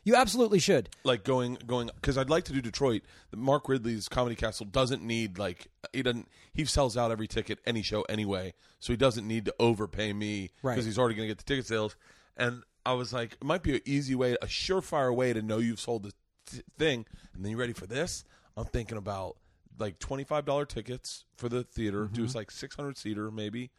You 0.07 0.15
absolutely 0.15 0.61
should. 0.61 0.89
like 1.05 1.25
going 1.25 1.59
going 1.67 1.91
because 1.97 2.17
I'd 2.17 2.31
like 2.31 2.45
to 2.45 2.53
do 2.53 2.63
Detroit. 2.63 3.03
Mark 3.35 3.69
Ridley's 3.69 4.09
Comedy 4.09 4.37
Castle 4.37 4.65
doesn't 4.65 5.03
need 5.03 5.37
like 5.37 5.67
he 5.93 6.03
doesn't 6.03 6.29
he 6.55 6.65
sells 6.65 6.97
out 6.97 7.11
every 7.11 7.27
ticket 7.27 7.59
any 7.67 7.83
show 7.83 8.03
anyway, 8.03 8.55
so 8.79 8.93
he 8.93 8.97
doesn't 8.97 9.27
need 9.27 9.45
to 9.47 9.55
overpay 9.59 10.13
me 10.13 10.53
because 10.63 10.77
Right. 10.77 10.85
he's 10.85 10.99
already 10.99 11.17
going 11.17 11.29
to 11.29 11.35
get 11.35 11.39
the 11.39 11.45
ticket 11.45 11.67
sales. 11.67 11.97
And 12.37 12.63
I 12.87 12.93
was 12.93 13.13
like, 13.13 13.33
it 13.33 13.45
might 13.45 13.65
be 13.65 13.75
an 13.75 13.81
easy 13.85 14.15
way, 14.15 14.35
a 14.41 14.47
surefire 14.47 15.13
way 15.15 15.33
to 15.33 15.43
know 15.43 15.59
you've 15.59 15.81
sold 15.81 16.05
the 16.05 16.13
t- 16.51 16.63
thing. 16.79 17.05
And 17.35 17.45
then 17.45 17.51
you're 17.51 17.59
ready 17.61 17.73
for 17.73 17.87
this? 17.89 18.25
I'm 18.57 18.65
thinking 18.67 18.97
about 18.99 19.37
like 19.79 19.99
twenty 19.99 20.23
five 20.25 20.45
dollar 20.45 20.65
tickets 20.67 21.25
for 21.37 21.49
the 21.49 21.65
theater. 21.65 22.09
Do 22.13 22.23
it's 22.23 22.37
like 22.37 22.53
six 22.53 22.77
hundred 22.77 22.97
seater 22.97 23.31
maybe, 23.33 23.71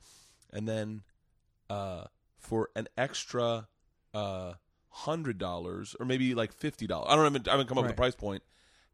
and 0.52 0.68
then 0.68 1.04
uh, 1.70 2.04
for 2.38 2.70
an 2.76 2.88
extra 2.98 3.70
uh, 4.14 4.54
hundred 4.98 5.38
dollars 5.38 5.96
or 6.00 6.06
maybe 6.06 6.34
like 6.34 6.52
fifty 6.52 6.88
dollars. 6.88 7.08
I 7.10 7.16
don't 7.16 7.26
even 7.28 7.48
I 7.48 7.52
haven't 7.52 7.68
come 7.68 7.78
up 7.78 7.84
with 7.84 7.94
a 7.94 7.96
price 7.96 8.16
point. 8.16 8.44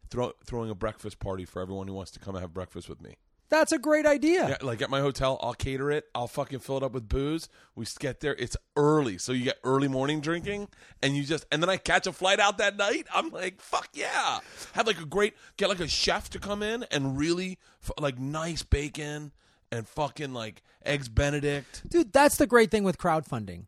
Throw, 0.09 0.33
throwing 0.45 0.69
a 0.69 0.75
breakfast 0.75 1.19
party 1.19 1.45
for 1.45 1.61
everyone 1.61 1.87
who 1.87 1.93
wants 1.93 2.11
to 2.11 2.19
come 2.19 2.35
and 2.35 2.41
have 2.41 2.53
breakfast 2.53 2.87
with 2.87 3.01
me. 3.01 3.15
That's 3.49 3.71
a 3.71 3.77
great 3.77 4.05
idea. 4.05 4.49
Yeah, 4.49 4.57
like 4.61 4.81
at 4.81 4.89
my 4.89 4.99
hotel, 4.99 5.39
I'll 5.41 5.53
cater 5.53 5.91
it. 5.91 6.05
I'll 6.15 6.27
fucking 6.27 6.59
fill 6.59 6.77
it 6.77 6.83
up 6.83 6.91
with 6.93 7.07
booze. 7.07 7.49
We 7.75 7.85
get 7.99 8.19
there. 8.19 8.35
It's 8.35 8.57
early, 8.75 9.17
so 9.17 9.31
you 9.31 9.43
get 9.43 9.59
early 9.63 9.87
morning 9.87 10.21
drinking, 10.21 10.69
and 11.01 11.15
you 11.15 11.23
just 11.23 11.45
and 11.51 11.61
then 11.61 11.69
I 11.69 11.77
catch 11.77 12.07
a 12.07 12.11
flight 12.13 12.39
out 12.39 12.57
that 12.57 12.77
night. 12.77 13.07
I'm 13.13 13.29
like, 13.29 13.61
fuck 13.61 13.89
yeah! 13.93 14.39
Have 14.73 14.87
like 14.87 14.99
a 14.99 15.05
great 15.05 15.35
get 15.57 15.69
like 15.69 15.79
a 15.79 15.87
chef 15.87 16.29
to 16.31 16.39
come 16.39 16.63
in 16.63 16.83
and 16.91 17.17
really 17.17 17.59
like 17.99 18.17
nice 18.19 18.63
bacon 18.63 19.31
and 19.71 19.87
fucking 19.87 20.33
like 20.33 20.63
eggs 20.85 21.07
Benedict. 21.07 21.83
Dude, 21.87 22.11
that's 22.11 22.37
the 22.37 22.47
great 22.47 22.71
thing 22.71 22.83
with 22.83 22.97
crowdfunding. 22.97 23.65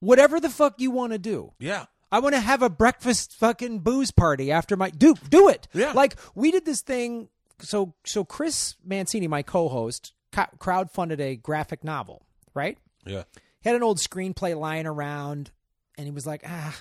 Whatever 0.00 0.40
the 0.40 0.50
fuck 0.50 0.80
you 0.80 0.90
want 0.90 1.12
to 1.12 1.18
do. 1.18 1.52
Yeah, 1.58 1.86
I 2.12 2.20
want 2.20 2.34
to 2.34 2.40
have 2.40 2.62
a 2.62 2.70
breakfast 2.70 3.34
fucking 3.36 3.80
booze 3.80 4.10
party 4.10 4.52
after 4.52 4.76
my 4.76 4.90
do 4.90 5.14
do 5.28 5.48
it. 5.48 5.68
Yeah. 5.72 5.92
Like 5.92 6.16
we 6.34 6.50
did 6.50 6.64
this 6.64 6.82
thing. 6.82 7.28
So 7.60 7.94
so 8.04 8.24
Chris 8.24 8.76
Mancini, 8.84 9.26
my 9.28 9.42
co-host, 9.42 10.12
ca- 10.32 10.50
crowdfunded 10.58 11.20
a 11.20 11.36
graphic 11.36 11.82
novel. 11.84 12.22
Right. 12.54 12.78
yeah. 13.04 13.24
He 13.60 13.68
had 13.68 13.76
an 13.76 13.82
old 13.82 13.98
screenplay 13.98 14.58
lying 14.58 14.86
around, 14.86 15.50
and 15.98 16.06
he 16.06 16.10
was 16.12 16.26
like, 16.26 16.42
ah, 16.46 16.74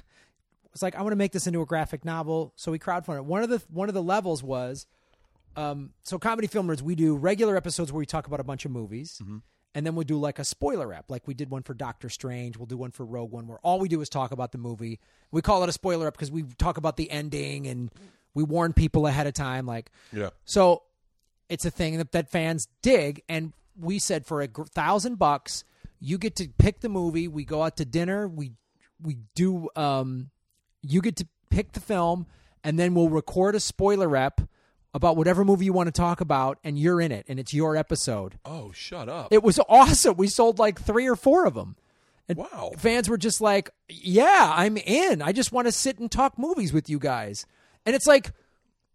was 0.72 0.82
like, 0.84 0.96
I 0.96 1.02
want 1.02 1.14
to 1.14 1.18
make 1.18 1.32
this 1.32 1.48
into 1.48 1.62
a 1.62 1.66
graphic 1.66 2.06
novel. 2.06 2.54
So 2.58 2.72
we 2.72 2.80
crowdfunded. 2.80 3.18
it. 3.20 3.26
One 3.26 3.44
of 3.44 3.50
the 3.50 3.64
one 3.70 3.88
of 3.88 3.96
the 3.96 4.04
levels 4.04 4.44
was, 4.44 4.86
um, 5.56 5.92
so 6.04 6.20
comedy 6.20 6.48
film 6.48 6.68
nerds, 6.68 6.82
we 6.82 6.96
do 6.96 7.16
regular 7.16 7.56
episodes 7.56 7.92
where 7.92 8.00
we 8.00 8.06
talk 8.06 8.28
about 8.28 8.40
a 8.42 8.44
bunch 8.44 8.66
of 8.66 8.72
movies, 8.72 9.22
and 9.76 9.86
then 9.86 9.94
we'll 9.94 10.06
do 10.06 10.18
like 10.18 10.40
a 10.40 10.44
spoiler 10.46 10.92
app, 10.94 11.12
Like 11.12 11.28
we 11.28 11.34
did 11.36 11.52
one 11.52 11.62
for 11.62 11.74
Doctor 11.76 12.10
Strange. 12.10 12.58
We'll 12.58 12.66
do 12.66 12.78
one 12.78 12.90
for 12.92 13.06
Rogue 13.06 13.32
One, 13.32 13.46
where 13.48 13.60
all 13.60 13.78
we 13.80 13.88
do 13.90 14.02
is 14.02 14.10
talk 14.10 14.32
about 14.32 14.52
the 14.54 14.58
movie. 14.58 15.00
We 15.32 15.42
call 15.44 15.62
it 15.64 15.70
a 15.70 15.74
spoiler 15.74 16.08
app 16.08 16.14
because 16.14 16.32
we 16.32 16.44
talk 16.58 16.78
about 16.78 16.96
the 16.98 17.12
ending 17.12 17.68
and 17.68 17.92
we 18.34 18.44
warn 18.44 18.74
people 18.74 19.06
ahead 19.06 19.28
of 19.28 19.34
time. 19.34 19.66
Like, 19.68 19.92
Yeah. 20.12 20.30
so 20.46 20.84
it's 21.50 21.66
a 21.66 21.72
thing 21.72 21.98
that, 21.98 22.12
that 22.14 22.32
fans 22.32 22.68
dig, 22.82 23.22
and 23.30 23.54
we 23.80 24.00
said 24.00 24.26
for 24.26 24.42
a 24.42 24.48
thousand 24.48 25.20
bucks, 25.20 25.64
you 26.00 26.18
get 26.18 26.36
to 26.38 26.48
pick 26.58 26.80
the 26.80 26.90
movie. 26.90 27.28
We 27.28 27.46
go 27.46 27.62
out 27.62 27.78
to 27.78 27.86
dinner. 27.86 28.28
We 28.28 28.54
we 29.02 29.18
do. 29.36 29.70
Um, 29.76 30.30
you 30.82 31.02
get 31.02 31.18
to 31.18 31.28
pick 31.50 31.74
the 31.74 31.80
film, 31.82 32.28
and 32.64 32.80
then 32.80 32.94
we'll 32.94 33.10
record 33.10 33.56
a 33.56 33.60
spoiler 33.60 34.08
rep 34.08 34.42
about 34.96 35.18
whatever 35.18 35.44
movie 35.44 35.66
you 35.66 35.74
want 35.74 35.88
to 35.88 35.92
talk 35.92 36.22
about, 36.22 36.58
and 36.64 36.80
you're 36.80 37.02
in 37.02 37.12
it, 37.12 37.26
and 37.28 37.38
it's 37.38 37.54
your 37.54 37.76
episode. 37.76 38.40
Oh, 38.46 38.72
shut 38.72 39.10
up. 39.10 39.28
It 39.30 39.44
was 39.44 39.60
awesome. 39.70 40.16
We 40.16 40.28
sold 40.28 40.58
like 40.58 40.82
three 40.82 41.06
or 41.06 41.18
four 41.18 41.46
of 41.46 41.54
them. 41.54 41.76
And 42.30 42.40
Wow. 42.40 42.72
Fans 42.78 43.10
were 43.10 43.18
just 43.18 43.42
like, 43.42 43.70
"Yeah, 43.90 44.54
I'm 44.56 44.78
in. 44.78 45.22
I 45.22 45.34
just 45.34 45.52
want 45.52 45.68
to 45.68 45.72
sit 45.74 46.00
and 46.00 46.10
talk 46.10 46.40
movies 46.40 46.72
with 46.74 46.90
you 46.90 46.98
guys." 46.98 47.46
And 47.86 47.94
it's 47.94 48.08
like, 48.08 48.32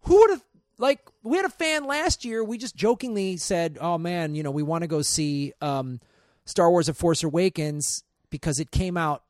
who 0.01 0.17
would 0.19 0.31
have 0.31 0.43
like 0.79 0.99
we 1.23 1.37
had 1.37 1.45
a 1.45 1.49
fan 1.49 1.85
last 1.85 2.25
year, 2.25 2.43
we 2.43 2.57
just 2.57 2.75
jokingly 2.75 3.37
said, 3.37 3.77
"Oh 3.79 3.97
man, 3.99 4.33
you 4.33 4.41
know, 4.43 4.51
we 4.51 4.63
want 4.63 4.81
to 4.81 4.87
go 4.87 5.03
see 5.03 5.53
um, 5.61 6.01
Star 6.45 6.69
Wars: 6.71 6.89
A 6.89 6.93
Force 6.95 7.23
Awakens 7.23 8.03
because 8.31 8.59
it 8.59 8.71
came 8.71 8.97
out 8.97 9.23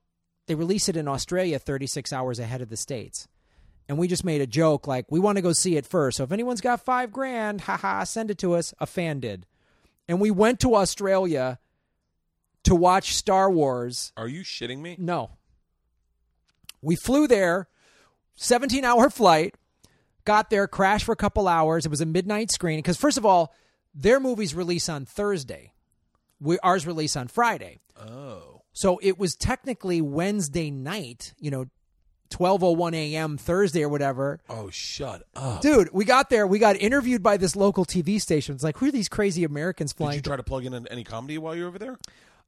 they 0.47 0.55
released 0.55 0.89
it 0.89 0.97
in 0.97 1.07
Australia 1.07 1.59
36 1.59 2.11
hours 2.13 2.39
ahead 2.39 2.61
of 2.61 2.69
the 2.69 2.77
states." 2.77 3.27
And 3.89 3.97
we 3.97 4.07
just 4.07 4.23
made 4.23 4.41
a 4.41 4.47
joke 4.47 4.87
like, 4.87 5.05
"We 5.11 5.19
want 5.19 5.35
to 5.37 5.41
go 5.41 5.51
see 5.53 5.75
it 5.75 5.85
first. 5.85 6.17
So 6.17 6.23
if 6.23 6.31
anyone's 6.31 6.61
got 6.61 6.83
5 6.85 7.11
grand, 7.11 7.61
haha, 7.61 8.03
send 8.05 8.31
it 8.31 8.37
to 8.39 8.53
us." 8.53 8.73
A 8.79 8.85
fan 8.85 9.19
did. 9.19 9.45
And 10.07 10.19
we 10.21 10.31
went 10.31 10.59
to 10.61 10.75
Australia 10.75 11.59
to 12.63 12.75
watch 12.75 13.15
Star 13.15 13.49
Wars 13.49 14.13
Are 14.15 14.27
you 14.27 14.41
shitting 14.41 14.79
me? 14.79 14.95
no. 14.99 15.31
We 16.81 16.95
flew 16.95 17.27
there, 17.27 17.67
17 18.35 18.83
hour 18.83 19.09
flight, 19.11 19.55
got 20.25 20.49
there, 20.49 20.67
crashed 20.67 21.05
for 21.05 21.11
a 21.11 21.17
couple 21.17 21.47
hours. 21.47 21.85
It 21.85 21.89
was 21.89 22.01
a 22.01 22.05
midnight 22.05 22.51
screening 22.51 22.79
because, 22.81 22.97
first 22.97 23.17
of 23.17 23.25
all, 23.25 23.53
their 23.93 24.19
movies 24.19 24.55
release 24.55 24.89
on 24.89 25.05
Thursday. 25.05 25.73
We, 26.39 26.57
ours 26.59 26.87
release 26.87 27.15
on 27.15 27.27
Friday. 27.27 27.79
Oh. 27.95 28.61
So 28.73 28.99
it 29.03 29.19
was 29.19 29.35
technically 29.35 30.01
Wednesday 30.01 30.71
night, 30.71 31.33
you 31.39 31.51
know, 31.51 31.65
12:01 32.31 32.93
a.m. 32.95 33.37
Thursday 33.37 33.83
or 33.83 33.89
whatever. 33.89 34.39
Oh, 34.49 34.69
shut 34.69 35.23
up. 35.35 35.61
Dude, 35.61 35.89
we 35.93 36.05
got 36.05 36.29
there. 36.29 36.47
We 36.47 36.57
got 36.59 36.75
interviewed 36.77 37.21
by 37.21 37.37
this 37.37 37.55
local 37.55 37.85
TV 37.85 38.19
station. 38.19 38.55
It's 38.55 38.63
like, 38.63 38.77
who 38.77 38.87
are 38.87 38.91
these 38.91 39.09
crazy 39.09 39.43
Americans 39.43 39.91
Did 39.93 39.97
flying? 39.97 40.15
you 40.15 40.21
try 40.21 40.35
to 40.37 40.43
plug 40.43 40.65
in 40.65 40.87
any 40.87 41.03
comedy 41.03 41.37
while 41.37 41.55
you 41.55 41.63
were 41.63 41.67
over 41.69 41.77
there? 41.79 41.97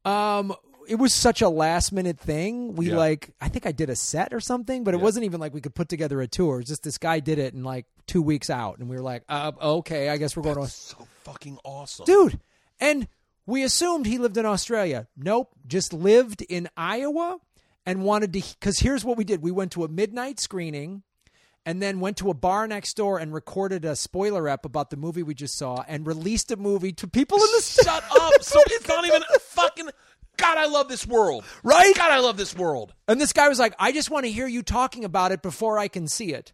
Um, 0.05 0.53
it 0.87 0.95
was 0.95 1.13
such 1.13 1.41
a 1.41 1.47
last 1.49 1.91
minute 1.93 2.19
thing. 2.19 2.75
We 2.75 2.89
Yeah. 2.89 2.97
like, 2.97 3.31
I 3.39 3.47
think 3.49 3.65
I 3.65 3.71
did 3.71 3.89
a 3.89 3.95
set 3.95 4.33
or 4.33 4.39
something, 4.39 4.83
but 4.83 4.93
it 4.93 4.97
Yeah. 4.97 5.03
wasn't 5.03 5.25
even 5.25 5.39
like 5.39 5.53
we 5.53 5.61
could 5.61 5.75
put 5.75 5.87
together 5.89 6.21
a 6.21 6.27
tour. 6.27 6.55
It 6.55 6.57
was 6.59 6.67
just 6.67 6.83
this 6.83 6.97
guy 6.97 7.19
did 7.21 7.39
it 7.39 7.53
in 7.53 7.63
like 7.63 7.85
two 8.07 8.21
weeks 8.21 8.49
out, 8.49 8.79
and 8.79 8.89
we 8.89 8.95
were 8.97 9.01
like, 9.01 9.23
uh, 9.29 9.51
okay, 9.61 10.09
I 10.09 10.17
guess 10.17 10.35
we're 10.35 10.43
going 10.43 10.57
to, 10.65 10.67
So 10.69 11.07
fucking 11.23 11.57
awesome. 11.63 12.05
dude. 12.05 12.39
And 12.81 13.07
we 13.45 13.63
assumed 13.63 14.05
he 14.07 14.17
lived 14.17 14.35
in 14.37 14.45
Australia. 14.45 15.07
Nope, 15.15 15.51
just 15.65 15.93
lived 15.93 16.41
in 16.43 16.69
Iowa 16.75 17.37
and 17.85 18.03
wanted 18.03 18.33
to. 18.33 18.41
Because 18.59 18.79
here's 18.79 19.05
what 19.05 19.17
we 19.17 19.23
did: 19.23 19.41
we 19.41 19.51
went 19.51 19.71
to 19.73 19.83
a 19.83 19.87
midnight 19.87 20.39
screening. 20.39 21.03
And 21.65 21.81
then 21.81 22.01
went 22.01 22.17
to 22.17 22.29
a 22.29 22.33
bar 22.33 22.67
next 22.67 22.97
door 22.97 23.19
and 23.19 23.33
recorded 23.33 23.85
a 23.85 23.95
spoiler 23.95 24.49
ep 24.49 24.65
about 24.65 24.89
the 24.89 24.97
movie 24.97 25.23
we 25.23 25.33
just 25.33 25.57
saw 25.57 25.81
and 25.87 26.05
released 26.05 26.51
a 26.51 26.57
movie 26.57 26.91
to 26.91 27.07
people 27.07 27.37
in 27.37 27.47
the 27.55 27.61
Shut 27.61 28.03
up. 28.11 28.33
So 28.41 28.59
it's 28.67 28.85
not 28.85 29.07
even 29.07 29.21
fucking. 29.39 29.87
God, 30.35 30.57
I 30.57 30.65
love 30.65 30.89
this 30.89 31.07
world. 31.07 31.45
Right? 31.63 31.95
God, 31.95 32.11
I 32.11 32.19
love 32.19 32.35
this 32.35 32.53
world. 32.53 32.93
And 33.07 33.21
this 33.21 33.31
guy 33.31 33.47
was 33.47 33.59
like, 33.59 33.75
I 33.79 33.93
just 33.93 34.09
want 34.09 34.25
to 34.25 34.31
hear 34.31 34.45
you 34.45 34.61
talking 34.61 35.05
about 35.05 35.31
it 35.31 35.41
before 35.41 35.79
I 35.79 35.87
can 35.87 36.09
see 36.09 36.33
it. 36.33 36.51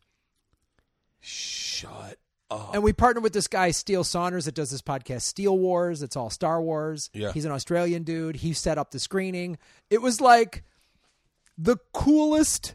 Shut 1.22 2.18
up. 2.52 2.74
And 2.74 2.84
we 2.84 2.94
partnered 2.94 3.24
with 3.24 3.34
this 3.34 3.48
guy, 3.48 3.72
Steele 3.72 4.04
Saunders, 4.04 4.46
that 4.46 4.56
does 4.56 4.72
this 4.72 4.82
podcast, 4.82 5.22
Steel 5.22 5.58
Wars. 5.58 6.02
It's 6.02 6.16
all 6.16 6.30
Star 6.30 6.62
Wars. 6.62 7.10
Yeah. 7.14 7.32
He's 7.32 7.46
an 7.46 7.52
Australian 7.52 8.04
dude. 8.04 8.38
He 8.38 8.54
set 8.54 8.78
up 8.78 8.92
the 8.92 9.00
screening. 9.00 9.58
It 9.90 10.02
was 10.02 10.20
like 10.22 10.64
the 11.62 11.78
coolest, 11.94 12.74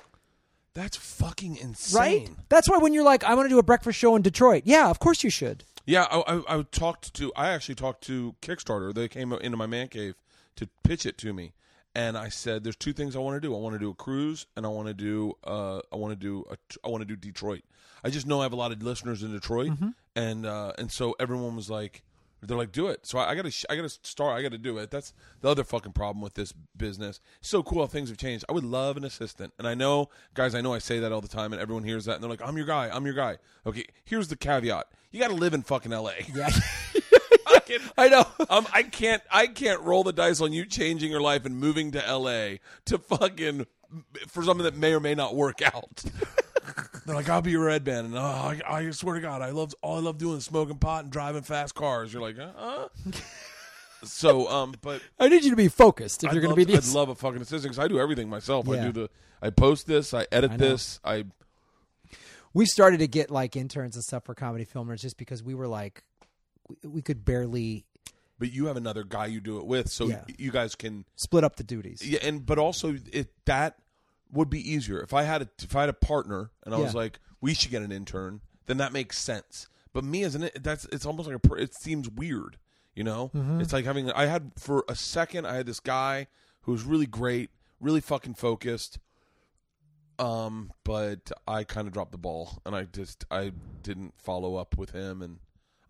That's 0.75 0.97
fucking 0.97 1.57
insane. 1.57 1.99
right? 2.01 2.31
That's 2.51 2.69
why 2.69 2.77
when 2.79 2.93
you're 2.93 3.05
like, 3.05 3.25
I 3.25 3.35
want 3.35 3.47
to 3.47 3.49
do 3.49 3.59
a 3.59 3.63
breakfast 3.63 3.99
show 3.99 4.15
in 4.17 4.23
Detroit. 4.23 4.63
Yeah, 4.67 4.91
of 4.91 4.99
course 4.99 5.25
you 5.25 5.31
should. 5.31 5.65
Yeah, 5.87 6.07
I, 6.11 6.21
I, 6.49 6.59
I 6.59 6.63
talked 6.71 7.15
to. 7.15 7.33
I 7.37 7.49
actually 7.51 7.75
talked 7.77 8.03
to 8.05 8.35
Kickstarter. 8.43 8.93
They 8.95 9.09
came 9.09 9.33
into 9.33 9.57
my 9.57 9.67
man 9.67 9.89
cave 9.89 10.15
to 10.57 10.69
pitch 10.83 11.05
it 11.07 11.17
to 11.19 11.33
me, 11.33 11.53
and 11.95 12.17
I 12.17 12.29
said, 12.31 12.65
"There's 12.65 12.77
two 12.77 12.93
things 12.93 13.15
I 13.17 13.19
want 13.21 13.41
to 13.41 13.47
do. 13.47 13.55
I 13.55 13.59
want 13.59 13.75
to 13.75 13.79
do 13.79 13.91
a 13.91 13.95
cruise, 13.95 14.47
and 14.57 14.65
I 14.65 14.69
want 14.71 14.89
to 14.89 14.95
do. 14.95 15.35
Uh, 15.45 15.81
I 15.93 15.97
want 15.97 16.13
to 16.13 16.17
do. 16.17 16.45
A, 16.51 16.57
I 16.85 16.89
want 16.89 17.03
to 17.03 17.07
do 17.07 17.17
Detroit. 17.17 17.63
I 18.03 18.11
just 18.11 18.27
know 18.27 18.41
I 18.41 18.45
have 18.45 18.53
a 18.53 18.57
lot 18.57 18.73
of 18.73 18.83
listeners 18.83 19.23
in 19.23 19.33
Detroit, 19.33 19.73
and 20.17 20.47
uh, 20.47 20.73
and 20.79 20.91
so 20.91 21.15
everyone 21.21 21.55
was 21.57 21.69
like, 21.69 22.03
they're 22.49 22.57
like, 22.57 22.73
do 22.73 22.89
it. 22.89 23.07
So 23.07 23.19
I, 23.19 23.31
I 23.31 23.35
gotta, 23.35 23.51
sh- 23.51 23.65
I 23.69 23.77
gotta 23.77 23.89
start. 23.89 24.39
I 24.39 24.43
gotta 24.43 24.59
do 24.59 24.79
it. 24.79 24.91
That's 24.91 25.13
the 25.41 25.49
other 25.49 25.65
fucking 25.65 25.93
problem 25.93 26.23
with 26.23 26.35
this 26.35 26.53
business. 26.77 27.21
So 27.41 27.63
cool 27.63 27.81
how 27.83 27.87
things 27.87 28.09
have 28.09 28.19
changed. 28.19 28.45
I 28.49 28.53
would 28.53 28.65
love 28.65 28.97
an 28.97 29.05
assistant, 29.05 29.53
and 29.59 29.67
I 29.67 29.75
know, 29.75 30.11
guys, 30.35 30.55
I 30.55 30.61
know 30.61 30.75
I 30.75 30.79
say 30.79 30.99
that 31.01 31.13
all 31.13 31.21
the 31.21 31.29
time, 31.29 31.53
and 31.53 31.61
everyone 31.61 31.85
hears 31.85 32.05
that, 32.07 32.15
and 32.15 32.23
they're 32.23 32.31
like, 32.31 32.43
I'm 32.43 32.57
your 32.57 32.67
guy. 32.67 32.91
I'm 32.93 33.05
your 33.05 33.15
guy. 33.15 33.39
Okay, 33.67 33.85
here's 34.05 34.29
the 34.29 34.37
caveat. 34.37 34.87
You 35.11 35.21
got 35.21 35.29
to 35.29 35.35
live 35.35 35.55
in 35.55 35.63
fucking 35.63 35.93
L.A. 35.93 36.27
Yeah. 36.35 36.51
I, 37.47 37.59
can, 37.61 37.81
I 37.99 38.09
know. 38.09 38.27
um, 38.51 38.67
I 38.73 38.83
can't. 38.83 39.23
I 39.31 39.47
can't 39.47 39.81
roll 39.81 40.03
the 40.03 40.13
dice 40.13 40.41
on 40.41 40.53
you 40.53 40.67
changing 40.67 41.11
your 41.11 41.21
life 41.21 41.45
and 41.45 41.57
moving 41.57 41.93
to 41.93 42.05
L.A. 42.07 42.61
to 42.87 42.99
fucking 42.99 43.67
for 44.27 44.43
something 44.43 44.65
that 44.65 44.77
may 44.77 44.93
or 44.93 45.01
may 45.01 45.15
not 45.15 45.37
work 45.37 45.63
out. 45.63 46.05
They're 47.07 47.15
like, 47.15 47.29
I'll 47.29 47.43
be 47.43 47.51
your 47.51 47.67
Redband, 47.67 48.07
and 48.07 48.17
oh, 48.17 48.21
I, 48.21 48.61
I 48.67 48.91
swear 48.93 49.17
to 49.17 49.21
God, 49.21 49.43
I 49.43 49.51
love 49.51 49.75
all 49.83 49.97
I 49.97 50.01
love 50.01 50.17
doing 50.19 50.39
is 50.39 50.45
smoking 50.45 50.79
pot 50.79 51.05
and 51.05 51.13
driving 51.13 51.43
fast 51.43 51.75
cars. 51.75 52.13
You're 52.13 52.23
like, 52.23 52.37
uh, 52.39 52.89
so 54.05 54.49
um, 54.49 54.75
but 54.81 55.03
I 55.19 55.29
need 55.29 55.45
you 55.45 55.51
to 55.51 55.57
be 55.57 55.69
focused 55.69 56.25
if 56.25 56.31
I'd 56.31 56.33
you're 56.35 56.41
going 56.43 56.51
love- 56.51 56.59
to 56.61 56.67
be 56.67 56.73
the. 56.73 56.79
I'd 56.79 56.87
love 56.95 57.09
a 57.09 57.15
fucking 57.15 57.43
assistant 57.43 57.75
because 57.75 57.79
I 57.79 57.89
do 57.89 57.99
everything 57.99 58.29
myself. 58.29 58.69
I 58.69 58.75
Yeah. 58.77 58.85
do 58.87 58.93
the, 58.93 59.11
I 59.43 59.51
post 59.51 59.87
this, 59.87 60.15
I 60.15 60.27
edit 60.33 60.53
I 60.53 60.57
know. 60.57 60.69
this, 60.69 61.01
I 61.05 61.25
we 62.53 62.67
started 62.67 62.99
to 62.99 63.09
get 63.09 63.31
like 63.31 63.57
interns 63.57 63.97
and 63.97 64.05
stuff 64.05 64.25
for 64.25 64.35
comedy 64.35 64.65
film 64.65 64.89
nerds 64.89 65.01
just 65.01 65.17
because 65.19 65.43
we 65.43 65.55
were 65.55 65.69
like, 65.69 66.05
we, 66.69 66.89
we 66.89 67.03
could 67.03 67.25
barely 67.25 67.85
But 68.39 68.53
you 68.53 68.67
have 68.67 68.77
another 68.77 69.05
guy 69.05 69.27
you 69.27 69.41
do 69.41 69.59
it 69.59 69.67
with, 69.67 69.91
so 69.91 70.07
Yeah. 70.07 70.25
you 70.39 70.51
guys 70.53 70.75
can. 70.75 71.05
split 71.17 71.45
up 71.45 71.57
the 71.57 71.65
duties. 71.65 72.01
Yeah, 72.07 72.21
and 72.23 72.47
but 72.47 72.59
also 72.59 72.97
it 73.13 73.29
that 73.47 73.77
would 74.35 74.51
be 74.51 74.61
easier 74.71 75.01
if 75.01 75.15
I 75.15 75.23
had 75.23 75.41
a 75.43 75.49
if 75.63 75.75
I 75.75 75.81
had 75.81 75.89
a 75.89 75.95
partner 75.95 76.51
and 76.65 76.75
I 76.75 76.79
was 76.79 76.93
Yeah. 76.93 77.01
like, 77.01 77.21
we 77.41 77.55
should 77.55 77.71
get 77.71 77.81
an 77.83 77.91
intern. 77.93 78.41
Then 78.67 78.77
that 78.79 78.93
makes 78.93 79.19
sense. 79.19 79.69
But 79.93 80.05
me 80.05 80.23
as 80.25 80.35
an 80.35 80.51
that's 80.61 80.85
it's 80.87 81.07
almost 81.07 81.29
like 81.29 81.37
a 81.37 81.41
per- 81.41 81.57
it 81.59 81.75
seems 81.75 82.09
weird, 82.11 82.59
you 82.95 83.05
know. 83.05 83.31
Mm-hmm. 83.35 83.61
It's 83.61 83.73
like 83.73 83.85
having 83.85 84.11
I 84.13 84.27
had 84.27 84.53
for 84.59 84.85
a 84.89 84.95
second 84.95 85.47
I 85.47 85.55
had 85.57 85.67
this 85.67 85.81
guy 85.81 86.27
who 86.63 86.73
was 86.73 86.83
really 86.83 87.07
great, 87.07 87.51
really 87.81 88.01
fucking 88.01 88.35
focused. 88.35 88.99
Um, 90.19 90.73
but 90.85 91.33
I 91.47 91.65
kind 91.65 91.89
of 91.89 91.93
dropped 91.93 92.13
the 92.13 92.19
ball, 92.19 92.63
and 92.65 92.75
I 92.77 92.85
just 92.85 93.25
I 93.31 93.53
didn't 93.83 94.15
follow 94.17 94.57
up 94.57 94.77
with 94.79 94.91
him, 94.91 95.21
and 95.23 95.39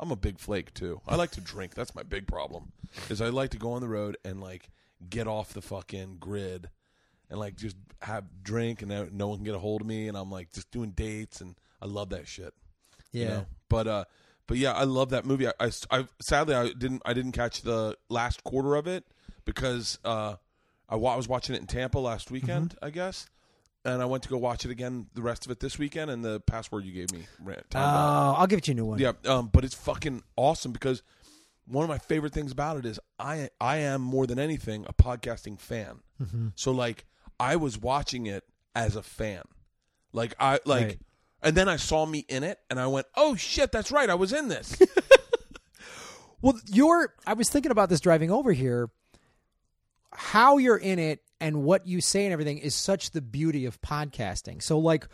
I'm 0.00 0.10
a 0.10 0.16
big 0.16 0.38
flake 0.38 0.72
too. 0.72 1.00
I 1.06 1.16
like 1.16 1.30
to 1.32 1.40
drink. 1.42 1.74
That's 1.74 1.94
my 1.94 2.02
big 2.02 2.26
problem. 2.26 2.72
Is 3.10 3.20
I 3.20 3.28
like 3.28 3.50
to 3.50 3.58
go 3.58 3.72
on 3.72 3.82
the 3.82 3.88
road 3.88 4.16
and 4.24 4.40
like 4.40 4.70
get 5.10 5.26
off 5.26 5.52
the 5.52 5.60
fucking 5.60 6.16
grid, 6.20 6.70
and 7.30 7.38
like 7.38 7.56
just 7.56 7.76
have 8.02 8.24
drink, 8.42 8.82
and 8.82 8.90
no- 9.12 9.28
one 9.28 9.38
can 9.38 9.44
get 9.44 9.54
a 9.54 9.58
hold 9.58 9.80
of 9.80 9.86
me, 9.86 10.08
and 10.08 10.16
I'm 10.16 10.30
like 10.30 10.52
just 10.52 10.70
doing 10.70 10.90
dates, 10.90 11.40
and 11.40 11.54
I 11.82 11.86
love 11.86 12.10
that 12.10 12.26
shit. 12.28 12.52
you 13.12 13.22
Yeah. 13.22 13.28
know? 13.28 13.46
But 13.68 13.86
uh, 13.88 14.04
but 14.46 14.56
yeah, 14.58 14.72
I 14.72 14.84
love 14.84 15.10
that 15.10 15.24
movie. 15.24 15.46
I, 15.48 15.52
I, 15.60 15.70
I- 15.90 16.08
sadly 16.20 16.54
I 16.54 16.72
didn't 16.72 17.02
I 17.04 17.12
didn't 17.14 17.32
catch 17.32 17.62
the 17.62 17.96
last 18.08 18.44
quarter 18.44 18.74
of 18.76 18.86
it 18.86 19.04
because 19.44 19.98
uh, 20.04 20.36
I, 20.88 20.94
I 20.96 21.16
was 21.16 21.28
watching 21.28 21.54
it 21.54 21.60
in 21.60 21.66
Tampa 21.66 21.98
last 21.98 22.30
weekend, 22.30 22.70
Mm-hmm. 22.70 22.84
I 22.84 22.90
guess, 22.90 23.26
and 23.84 24.00
I 24.02 24.04
went 24.04 24.22
to 24.24 24.28
go 24.28 24.36
watch 24.38 24.64
it 24.64 24.70
again 24.70 25.06
the 25.14 25.22
rest 25.22 25.44
of 25.46 25.50
it 25.50 25.60
this 25.60 25.78
weekend, 25.78 26.10
and 26.10 26.24
the 26.24 26.40
password 26.40 26.84
you 26.84 26.92
gave 26.92 27.10
me 27.12 27.26
ran 27.40 27.62
Oh, 27.74 27.78
out. 27.78 28.34
I'll 28.38 28.46
give 28.46 28.58
it 28.58 28.68
you 28.68 28.72
a 28.72 28.74
new 28.76 28.84
one. 28.86 28.98
Yeah, 28.98 29.12
um, 29.26 29.48
but 29.52 29.64
it's 29.64 29.74
fucking 29.74 30.22
awesome 30.36 30.72
because 30.72 31.02
one 31.66 31.82
of 31.82 31.88
my 31.88 31.98
favorite 31.98 32.34
things 32.34 32.52
about 32.52 32.76
it 32.76 32.84
is 32.84 33.00
I 33.18 33.48
I 33.60 33.78
am 33.78 34.02
more 34.02 34.26
than 34.26 34.38
anything 34.38 34.84
a 34.86 34.92
podcasting 34.92 35.58
fan. 35.58 36.00
Mm-hmm. 36.22 36.48
So 36.56 36.70
like 36.72 37.06
I 37.40 37.56
was 37.56 37.78
watching 37.78 38.26
it 38.26 38.44
as 38.74 38.96
a 38.96 39.02
fan, 39.02 39.42
like 40.12 40.34
I 40.40 40.60
like, 40.64 40.84
Right. 40.86 40.98
and 41.42 41.56
then 41.56 41.68
I 41.68 41.76
saw 41.76 42.04
me 42.06 42.24
in 42.28 42.42
it, 42.44 42.58
and 42.70 42.78
I 42.80 42.86
went, 42.86 43.06
oh 43.16 43.34
shit, 43.36 43.72
that's 43.72 43.90
right, 43.92 44.08
I 44.10 44.14
was 44.14 44.32
in 44.32 44.48
this. 44.48 44.76
Well, 46.42 46.60
you're. 46.66 47.14
I 47.26 47.32
was 47.32 47.48
thinking 47.48 47.72
about 47.72 47.88
this 47.88 48.00
driving 48.00 48.30
over 48.30 48.52
here. 48.52 48.90
How 50.12 50.58
you're 50.58 50.76
in 50.76 50.98
it 50.98 51.20
and 51.40 51.62
what 51.64 51.86
you 51.86 52.02
say 52.02 52.24
and 52.24 52.34
everything 52.34 52.58
is 52.58 52.74
such 52.74 53.12
the 53.12 53.22
beauty 53.22 53.64
of 53.64 53.80
podcasting. 53.80 54.62
So, 54.62 54.78
like, 54.78 55.08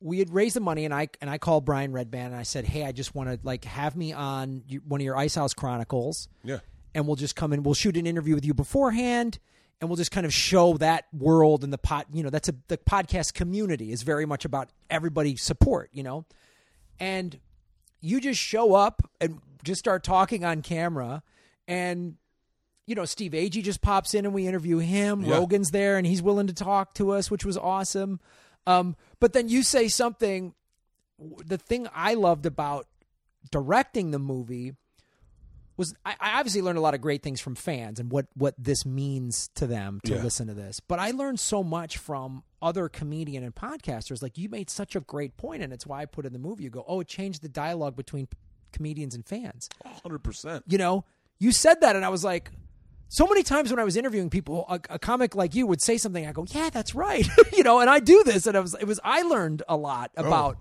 we 0.00 0.18
had 0.18 0.30
raised 0.32 0.56
the 0.56 0.60
money, 0.60 0.86
and 0.86 0.94
I 0.94 1.08
and 1.20 1.28
I 1.28 1.36
called 1.36 1.66
Brian 1.66 1.92
Redband 1.92 2.26
and 2.28 2.34
I 2.34 2.42
said, 2.42 2.64
"Hey, 2.64 2.84
I 2.86 2.92
just 2.92 3.14
want 3.14 3.28
to 3.28 3.38
like 3.42 3.64
have 3.66 3.96
me 3.96 4.14
on 4.14 4.62
one 4.88 5.00
of 5.00 5.04
your 5.04 5.16
Ice 5.18 5.34
House 5.34 5.52
Chronicles, 5.52 6.26
yeah, 6.42 6.60
and 6.94 7.06
we'll 7.06 7.16
just 7.16 7.36
come 7.36 7.52
in. 7.52 7.62
We'll 7.62 7.74
shoot 7.74 7.98
an 7.98 8.06
interview 8.06 8.34
with 8.34 8.46
you 8.46 8.54
beforehand." 8.54 9.38
And 9.80 9.90
we'll 9.90 9.96
just 9.96 10.10
kind 10.10 10.24
of 10.24 10.32
show 10.32 10.78
that 10.78 11.04
world 11.12 11.62
and 11.62 11.70
the 11.72 11.78
pot 11.78 12.06
you 12.12 12.22
know, 12.22 12.30
that's 12.30 12.48
a 12.48 12.54
the 12.68 12.78
podcast 12.78 13.34
community 13.34 13.92
is 13.92 14.02
very 14.02 14.24
much 14.24 14.44
about 14.44 14.70
everybody 14.88 15.36
support, 15.36 15.90
you 15.92 16.02
know, 16.02 16.24
and 16.98 17.38
you 18.00 18.20
just 18.20 18.40
show 18.40 18.74
up 18.74 19.02
and 19.20 19.40
just 19.64 19.78
start 19.78 20.02
talking 20.04 20.44
on 20.44 20.62
camera 20.62 21.22
and 21.66 22.14
you 22.86 22.94
know 22.94 23.04
steve 23.04 23.32
agee 23.32 23.64
just 23.64 23.82
pops 23.82 24.14
in 24.14 24.24
and 24.24 24.32
we 24.32 24.46
interview 24.46 24.78
him. 24.78 25.22
Yeah. 25.22 25.34
rogan's 25.34 25.70
there 25.70 25.96
and 25.98 26.06
he's 26.06 26.22
willing 26.22 26.46
to 26.46 26.54
talk 26.54 26.94
to 26.94 27.10
us 27.10 27.30
which 27.30 27.44
was 27.44 27.56
awesome. 27.56 28.20
Um, 28.68 28.96
but 29.20 29.32
then 29.32 29.48
you 29.48 29.62
say 29.62 29.88
something 29.88 30.54
the 31.44 31.58
thing 31.58 31.88
i 31.94 32.14
loved 32.14 32.46
about 32.46 32.86
directing 33.50 34.10
the 34.10 34.18
movie 34.18 34.74
was 35.76 35.94
I, 36.04 36.14
I 36.20 36.38
obviously 36.38 36.62
learned 36.62 36.78
a 36.78 36.80
lot 36.80 36.94
of 36.94 37.00
great 37.00 37.22
things 37.22 37.40
from 37.40 37.54
fans 37.54 38.00
and 38.00 38.10
what 38.10 38.26
what 38.34 38.54
this 38.58 38.86
means 38.86 39.48
to 39.56 39.66
them 39.66 40.00
to 40.04 40.14
Yeah. 40.14 40.22
listen 40.22 40.46
to 40.48 40.54
this. 40.54 40.80
But 40.80 40.98
I 40.98 41.10
learned 41.10 41.38
so 41.40 41.62
much 41.62 41.98
from 41.98 42.42
other 42.62 42.88
comedian 42.88 43.44
and 43.44 43.54
podcasters. 43.54 44.22
Like 44.22 44.38
you 44.38 44.48
made 44.48 44.70
such 44.70 44.96
a 44.96 45.00
great 45.00 45.36
point, 45.36 45.62
and 45.62 45.72
it's 45.72 45.86
why 45.86 46.02
I 46.02 46.06
put 46.06 46.24
in 46.26 46.32
the 46.32 46.38
movie. 46.38 46.64
You 46.64 46.70
go, 46.70 46.84
oh, 46.88 47.00
it 47.00 47.08
changed 47.08 47.42
the 47.42 47.48
dialogue 47.48 47.94
between 47.96 48.28
comedians 48.72 49.14
and 49.14 49.26
fans. 49.26 49.68
hundred 50.02 50.20
percent. 50.20 50.64
You 50.66 50.78
know, 50.78 51.04
you 51.38 51.52
said 51.52 51.80
that, 51.82 51.96
and 51.96 52.04
I 52.04 52.08
was 52.08 52.24
like. 52.24 52.50
So 53.08 53.24
many 53.28 53.44
times 53.44 53.70
when 53.70 53.78
I 53.78 53.84
was 53.84 53.94
interviewing 53.96 54.30
people, 54.30 54.66
a, 54.68 54.80
a 54.90 54.98
comic 54.98 55.36
like 55.36 55.54
you 55.54 55.64
would 55.68 55.80
say 55.80 55.96
something. 55.96 56.26
I 56.26 56.32
go, 56.32 56.44
"Yeah, 56.48 56.70
that's 56.70 56.92
right," 56.92 57.24
you 57.52 57.62
know. 57.62 57.78
And 57.78 57.88
I 57.88 58.00
do 58.00 58.24
this, 58.24 58.48
and 58.48 58.56
I 58.56 58.60
was, 58.60 58.74
it 58.74 58.84
was, 58.84 58.98
I 59.04 59.22
learned 59.22 59.62
a 59.68 59.76
lot 59.76 60.10
about 60.16 60.58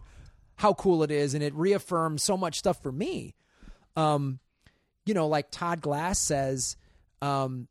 how 0.55 0.75
cool 0.75 1.01
it 1.01 1.09
is, 1.09 1.33
and 1.33 1.41
it 1.41 1.55
reaffirmed 1.55 2.21
so 2.21 2.37
much 2.37 2.59
stuff 2.59 2.83
for 2.83 2.91
me 2.91 3.33
um, 3.95 4.37
you 5.05 5.13
know, 5.13 5.27
like 5.27 5.51
Todd 5.51 5.81
Glass 5.81 6.19
says, 6.19 6.77
um, 7.21 7.67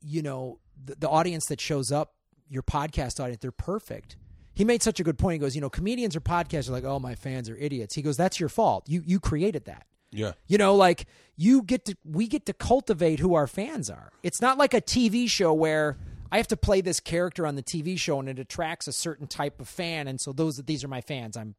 you 0.00 0.22
know, 0.22 0.58
the, 0.84 0.96
the 0.96 1.08
audience 1.08 1.46
that 1.46 1.60
shows 1.60 1.92
up, 1.92 2.14
your 2.48 2.62
podcast 2.62 3.20
audience, 3.20 3.40
they're 3.40 3.50
perfect. 3.50 4.16
He 4.54 4.64
made 4.64 4.82
such 4.82 5.00
a 5.00 5.04
good 5.04 5.18
point. 5.18 5.34
He 5.34 5.38
goes, 5.38 5.54
you 5.54 5.60
know, 5.60 5.70
comedians 5.70 6.14
or 6.14 6.20
podcasters 6.20 6.68
are 6.68 6.72
like, 6.72 6.84
oh, 6.84 6.98
my 6.98 7.14
fans 7.14 7.48
are 7.48 7.56
idiots. 7.56 7.94
He 7.94 8.02
goes, 8.02 8.16
that's 8.16 8.38
your 8.38 8.50
fault. 8.50 8.84
You 8.88 9.02
you 9.06 9.20
created 9.20 9.64
that. 9.64 9.86
Yeah, 10.14 10.32
You 10.46 10.58
know, 10.58 10.74
like 10.74 11.06
you 11.36 11.62
get 11.62 11.86
to 11.86 11.96
we 12.04 12.26
get 12.26 12.44
to 12.44 12.52
cultivate 12.52 13.18
who 13.18 13.34
our 13.34 13.46
fans 13.46 13.88
are. 13.88 14.12
It's 14.22 14.42
not 14.42 14.58
like 14.58 14.74
a 14.74 14.82
TV 14.82 15.26
show 15.26 15.54
where 15.54 15.96
I 16.30 16.36
have 16.36 16.48
to 16.48 16.56
play 16.56 16.82
this 16.82 17.00
character 17.00 17.46
on 17.46 17.54
the 17.54 17.62
TV 17.62 17.98
show 17.98 18.20
and 18.20 18.28
it 18.28 18.38
attracts 18.38 18.86
a 18.86 18.92
certain 18.92 19.26
type 19.26 19.58
of 19.58 19.68
fan, 19.68 20.08
and 20.08 20.20
so 20.20 20.34
those 20.34 20.58
these 20.58 20.84
are 20.84 20.88
my 20.88 21.00
fans. 21.00 21.36
I'm. 21.36 21.54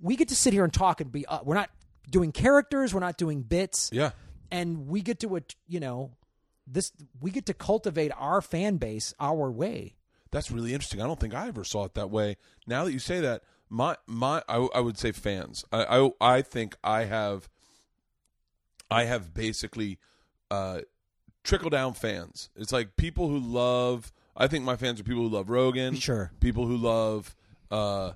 We 0.00 0.14
get 0.14 0.28
to 0.28 0.36
sit 0.36 0.52
here 0.52 0.62
and 0.62 0.72
talk 0.72 1.00
and 1.00 1.10
be. 1.10 1.26
Uh, 1.26 1.40
we're 1.42 1.56
not 1.56 1.70
doing 2.08 2.30
characters. 2.30 2.94
We're 2.94 3.00
not 3.00 3.16
doing 3.16 3.42
bits 3.42 3.90
yeah. 3.92 4.10
And 4.54 4.86
we 4.86 5.00
get 5.02 5.18
to 5.20 5.36
it 5.36 5.54
you 5.66 5.80
know 5.80 6.10
this 6.66 6.92
we 7.20 7.30
get 7.30 7.44
to 7.46 7.54
cultivate 7.54 8.12
our 8.16 8.40
fan 8.40 8.76
base 8.78 9.12
our 9.20 9.50
way 9.50 9.94
That's 10.30 10.50
really 10.50 10.72
interesting. 10.74 11.00
I 11.00 11.06
don't 11.06 11.20
think 11.20 11.34
I 11.34 11.46
ever 11.48 11.62
saw 11.64 11.84
it 11.84 11.94
that 11.94 12.10
way. 12.10 12.36
Now 12.66 12.84
that 12.84 12.92
you 12.92 12.98
say 12.98 13.20
that, 13.20 13.42
my 13.68 13.96
my 14.06 14.42
I, 14.48 14.66
I 14.74 14.80
would 14.80 14.98
say 14.98 15.12
fans. 15.12 15.64
I, 15.70 15.84
I 15.98 16.36
I 16.36 16.42
think 16.42 16.74
I 16.82 17.04
have 17.04 17.48
I 18.90 19.04
have 19.04 19.32
basically 19.32 19.98
uh 20.50 20.80
trickle 21.44 21.70
down 21.70 21.94
fans. 21.94 22.50
It's 22.56 22.72
like 22.72 22.96
people 22.96 23.28
who 23.28 23.38
love 23.38 24.12
I 24.36 24.48
think 24.48 24.64
my 24.64 24.76
fans 24.76 24.98
are 24.98 25.04
people 25.04 25.22
who 25.22 25.28
love 25.28 25.50
Rogan. 25.50 25.94
Sure. 25.94 26.32
People 26.40 26.66
who 26.66 26.76
love 26.76 27.36
uh 27.70 28.12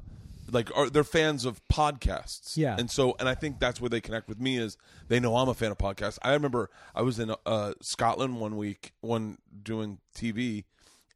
like 0.51 0.75
are 0.77 0.89
they're 0.91 1.05
fans 1.05 1.45
of 1.45 1.61
podcasts. 1.69 2.57
Yeah. 2.57 2.77
And 2.79 2.91
so 2.91 3.17
and 3.19 3.29
I 3.29 3.35
think 3.35 3.59
that's 3.61 3.81
where 3.81 3.91
they 3.91 4.01
connect 4.01 4.29
with 4.29 4.41
me 4.41 4.59
is 4.59 4.77
they 5.09 5.21
know 5.21 5.37
I'm 5.37 5.49
a 5.49 5.55
fan 5.55 5.71
of 5.71 5.79
podcasts. 5.79 6.19
I 6.23 6.33
remember 6.33 6.71
I 6.95 7.03
was 7.03 7.19
in 7.19 7.35
uh 7.47 7.75
Scotland 7.81 8.41
one 8.41 8.57
week 8.57 8.93
one 9.01 9.39
doing 9.63 9.99
TV 10.17 10.65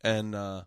and 0.02 0.34
uh 0.34 0.62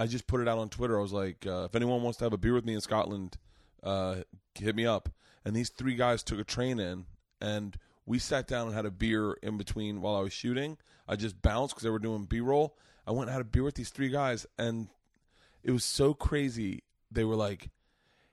I 0.00 0.06
just 0.06 0.26
put 0.26 0.40
it 0.40 0.48
out 0.48 0.58
on 0.58 0.70
Twitter. 0.70 0.98
I 0.98 1.02
was 1.02 1.12
like, 1.12 1.46
uh, 1.46 1.64
if 1.64 1.74
anyone 1.74 2.02
wants 2.02 2.16
to 2.18 2.24
have 2.24 2.32
a 2.32 2.38
beer 2.38 2.54
with 2.54 2.64
me 2.64 2.72
in 2.72 2.80
Scotland, 2.80 3.36
uh, 3.82 4.16
hit 4.54 4.74
me 4.74 4.86
up. 4.86 5.10
And 5.44 5.54
these 5.54 5.68
three 5.68 5.94
guys 5.94 6.22
took 6.22 6.38
a 6.38 6.44
train 6.44 6.78
in, 6.80 7.04
and 7.38 7.76
we 8.06 8.18
sat 8.18 8.46
down 8.46 8.68
and 8.68 8.74
had 8.74 8.86
a 8.86 8.90
beer 8.90 9.34
in 9.42 9.58
between 9.58 10.00
while 10.00 10.16
I 10.16 10.20
was 10.20 10.32
shooting. 10.32 10.78
I 11.06 11.16
just 11.16 11.42
bounced 11.42 11.74
because 11.74 11.82
they 11.82 11.90
were 11.90 11.98
doing 11.98 12.24
B 12.24 12.40
roll. 12.40 12.78
I 13.06 13.10
went 13.10 13.24
and 13.24 13.32
had 13.32 13.42
a 13.42 13.44
beer 13.44 13.62
with 13.62 13.74
these 13.74 13.90
three 13.90 14.08
guys, 14.08 14.46
and 14.58 14.88
it 15.62 15.70
was 15.70 15.84
so 15.84 16.14
crazy. 16.14 16.82
They 17.10 17.24
were 17.24 17.36
like, 17.36 17.68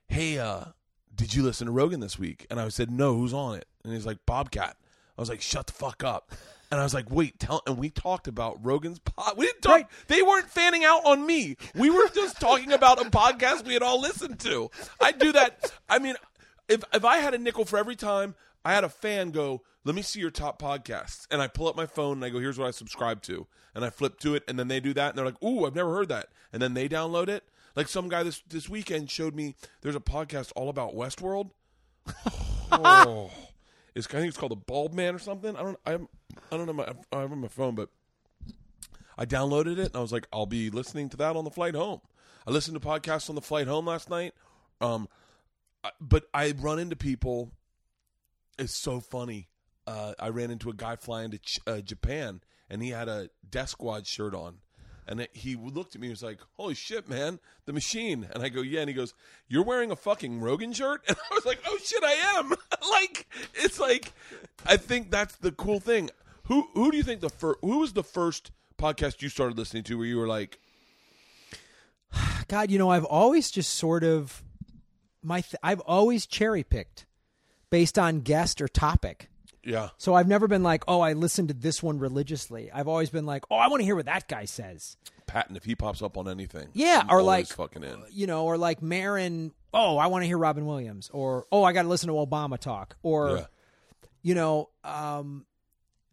"Hey, 0.08 0.38
uh, 0.38 0.64
did 1.14 1.34
you 1.34 1.42
listen 1.42 1.66
to 1.66 1.72
Rogan 1.72 2.00
this 2.00 2.18
week?" 2.18 2.46
And 2.50 2.60
I 2.60 2.68
said, 2.68 2.90
"No, 2.90 3.14
who's 3.16 3.32
on 3.34 3.56
it?" 3.56 3.66
And 3.84 3.92
he's 3.92 4.06
like, 4.06 4.18
"Bobcat." 4.26 4.76
I 5.16 5.20
was 5.20 5.28
like, 5.28 5.40
"Shut 5.40 5.66
the 5.66 5.72
fuck 5.72 6.02
up." 6.04 6.32
And 6.70 6.78
I 6.78 6.82
was 6.82 6.92
like, 6.92 7.10
"Wait, 7.10 7.38
tell." 7.38 7.62
And 7.66 7.78
we 7.78 7.88
talked 7.88 8.28
about 8.28 8.62
Rogan's 8.62 8.98
pod. 8.98 9.38
We 9.38 9.46
didn't 9.46 9.62
talk. 9.62 9.72
Right. 9.74 9.86
They 10.08 10.20
weren't 10.20 10.50
fanning 10.50 10.84
out 10.84 11.02
on 11.06 11.24
me. 11.24 11.56
We 11.74 11.88
were 11.88 12.10
just 12.10 12.42
talking 12.42 12.72
about 12.72 13.00
a 13.00 13.08
podcast 13.08 13.64
we 13.64 13.72
had 13.72 13.82
all 13.82 13.98
listened 13.98 14.38
to. 14.40 14.70
I 15.00 15.12
do 15.12 15.32
that. 15.32 15.72
I 15.88 15.98
mean, 15.98 16.14
if 16.68 16.84
if 16.92 17.06
I 17.06 17.20
had 17.20 17.32
a 17.32 17.38
nickel 17.38 17.64
for 17.64 17.78
every 17.78 17.96
time 17.96 18.34
I 18.66 18.74
had 18.74 18.84
a 18.84 18.90
fan 18.90 19.30
go, 19.30 19.62
"Let 19.84 19.94
me 19.94 20.02
see 20.02 20.20
your 20.20 20.30
top 20.30 20.60
podcasts," 20.60 21.26
and 21.30 21.40
I 21.40 21.46
pull 21.48 21.68
up 21.68 21.74
my 21.76 21.86
phone 21.86 22.18
and 22.18 22.24
I 22.26 22.28
go, 22.28 22.38
"Here's 22.38 22.58
what 22.58 22.68
I 22.68 22.72
subscribe 22.72 23.22
to," 23.22 23.46
and 23.74 23.82
I 23.82 23.88
flip 23.88 24.18
to 24.20 24.34
it, 24.34 24.44
and 24.46 24.58
then 24.58 24.68
they 24.68 24.78
do 24.78 24.92
that, 24.92 25.08
and 25.08 25.16
they're 25.18 25.24
like, 25.24 25.42
"Ooh, 25.42 25.64
I've 25.64 25.74
never 25.74 25.94
heard 25.94 26.10
that," 26.10 26.28
and 26.52 26.60
then 26.60 26.74
they 26.74 26.86
download 26.86 27.28
it. 27.28 27.44
Like 27.78 27.86
some 27.86 28.08
guy 28.08 28.24
this 28.24 28.42
this 28.48 28.68
weekend 28.68 29.08
showed 29.08 29.36
me 29.36 29.54
there's 29.82 29.94
a 29.94 30.00
podcast 30.00 30.50
all 30.56 30.68
about 30.68 30.96
Westworld. 30.96 31.52
oh, 32.72 33.30
it's 33.94 34.08
I 34.08 34.14
think 34.14 34.26
it's 34.26 34.36
called 34.36 34.50
the 34.50 34.56
Bald 34.56 34.94
Man 34.94 35.14
or 35.14 35.20
something. 35.20 35.54
I 35.54 35.62
don't 35.62 35.78
I'm 35.86 36.08
I 36.50 36.56
don't 36.56 36.66
know 36.66 36.72
my 36.72 36.92
I 37.12 37.20
have 37.20 37.30
on 37.30 37.38
my 37.38 37.46
phone, 37.46 37.76
but 37.76 37.90
I 39.16 39.26
downloaded 39.26 39.78
it 39.78 39.86
and 39.86 39.96
I 39.96 40.00
was 40.00 40.10
like, 40.10 40.26
I'll 40.32 40.44
be 40.44 40.70
listening 40.70 41.08
to 41.10 41.16
that 41.18 41.36
on 41.36 41.44
the 41.44 41.52
flight 41.52 41.76
home. 41.76 42.00
I 42.48 42.50
listened 42.50 42.74
to 42.82 42.84
podcasts 42.84 43.28
on 43.28 43.36
the 43.36 43.40
flight 43.40 43.68
home 43.68 43.86
last 43.86 44.10
night. 44.10 44.34
Um, 44.80 45.08
but 46.00 46.24
I 46.34 46.54
run 46.58 46.80
into 46.80 46.96
people. 46.96 47.52
It's 48.58 48.74
so 48.74 48.98
funny. 48.98 49.50
uh, 49.86 50.14
I 50.18 50.30
ran 50.30 50.50
into 50.50 50.68
a 50.68 50.74
guy 50.74 50.96
flying 50.96 51.30
to 51.30 51.38
Ch- 51.38 51.60
uh, 51.64 51.80
Japan, 51.80 52.40
and 52.68 52.82
he 52.82 52.90
had 52.90 53.08
a 53.08 53.30
Death 53.48 53.68
Squad 53.68 54.04
shirt 54.04 54.34
on. 54.34 54.56
And 55.08 55.26
he 55.32 55.56
looked 55.56 55.94
at 55.94 56.00
me. 56.00 56.08
He 56.08 56.12
was 56.12 56.22
like, 56.22 56.38
"Holy 56.58 56.74
shit, 56.74 57.08
man, 57.08 57.40
the 57.64 57.72
machine!" 57.72 58.28
And 58.30 58.42
I 58.42 58.50
go, 58.50 58.60
"Yeah." 58.60 58.80
And 58.80 58.88
he 58.88 58.94
goes, 58.94 59.14
"You're 59.48 59.64
wearing 59.64 59.90
a 59.90 59.96
fucking 59.96 60.40
Rogan 60.40 60.72
shirt?" 60.72 61.02
And 61.08 61.16
I 61.30 61.34
was 61.34 61.46
like, 61.46 61.60
"Oh 61.66 61.78
shit, 61.82 62.04
I 62.04 62.12
am!" 62.38 62.50
like, 62.90 63.26
it's 63.54 63.80
like, 63.80 64.12
I 64.66 64.76
think 64.76 65.10
that's 65.10 65.36
the 65.36 65.52
cool 65.52 65.80
thing. 65.80 66.10
Who 66.44 66.68
who 66.74 66.90
do 66.90 66.96
you 66.98 67.02
think 67.02 67.22
the 67.22 67.30
first? 67.30 67.58
Who 67.62 67.78
was 67.78 67.94
the 67.94 68.04
first 68.04 68.50
podcast 68.78 69.22
you 69.22 69.28
started 69.28 69.56
listening 69.58 69.82
to 69.84 69.98
where 69.98 70.06
you 70.06 70.18
were 70.18 70.28
like, 70.28 70.58
God, 72.48 72.70
you 72.70 72.78
know, 72.78 72.90
I've 72.90 73.04
always 73.04 73.50
just 73.50 73.74
sort 73.74 74.04
of 74.04 74.42
my 75.22 75.40
th- 75.40 75.56
I've 75.62 75.80
always 75.80 76.26
cherry 76.26 76.62
picked 76.62 77.06
based 77.70 77.98
on 77.98 78.20
guest 78.20 78.60
or 78.60 78.68
topic. 78.68 79.28
"Yeah, 79.68 79.90
So 79.98 80.14
I've 80.14 80.26
never 80.28 80.48
been 80.48 80.62
like, 80.62 80.82
oh, 80.88 81.00
I 81.00 81.12
listened 81.12 81.48
to 81.48 81.54
this 81.54 81.82
one 81.82 81.98
religiously. 81.98 82.70
I've 82.72 82.88
always 82.88 83.10
been 83.10 83.26
like, 83.26 83.44
oh, 83.50 83.56
I 83.56 83.68
want 83.68 83.80
to 83.80 83.84
hear 83.84 83.94
what 83.96 84.06
that 84.06 84.26
guy 84.28 84.44
says. 84.46 84.96
Patton"? 85.26 85.56
If 85.56 85.64
he 85.64 85.74
pops 85.74 86.00
up 86.02 86.16
on 86.16 86.26
anything, 86.28 86.68
Yeah, 86.72 87.02
I'm 87.06 87.14
or 87.14 87.22
like 87.22 87.46
fucking 87.48 87.82
in. 87.84 88.02
you 88.10 88.26
know, 88.26 88.44
or 88.46 88.56
like 88.56 88.80
Marin. 88.82 89.52
Oh, 89.74 89.98
I 89.98 90.06
want 90.06 90.22
to 90.22 90.26
hear 90.26 90.38
Robin 90.38 90.64
Williams, 90.66 91.10
or 91.12 91.46
oh, 91.52 91.62
I 91.64 91.72
got 91.72 91.82
to 91.82 91.88
listen 91.88 92.08
to 92.08 92.14
Obama 92.14 92.58
talk, 92.58 92.96
or 93.02 93.36
Yeah. 93.36 93.46
you 94.22 94.34
know, 94.34 94.70
um, 94.84 95.44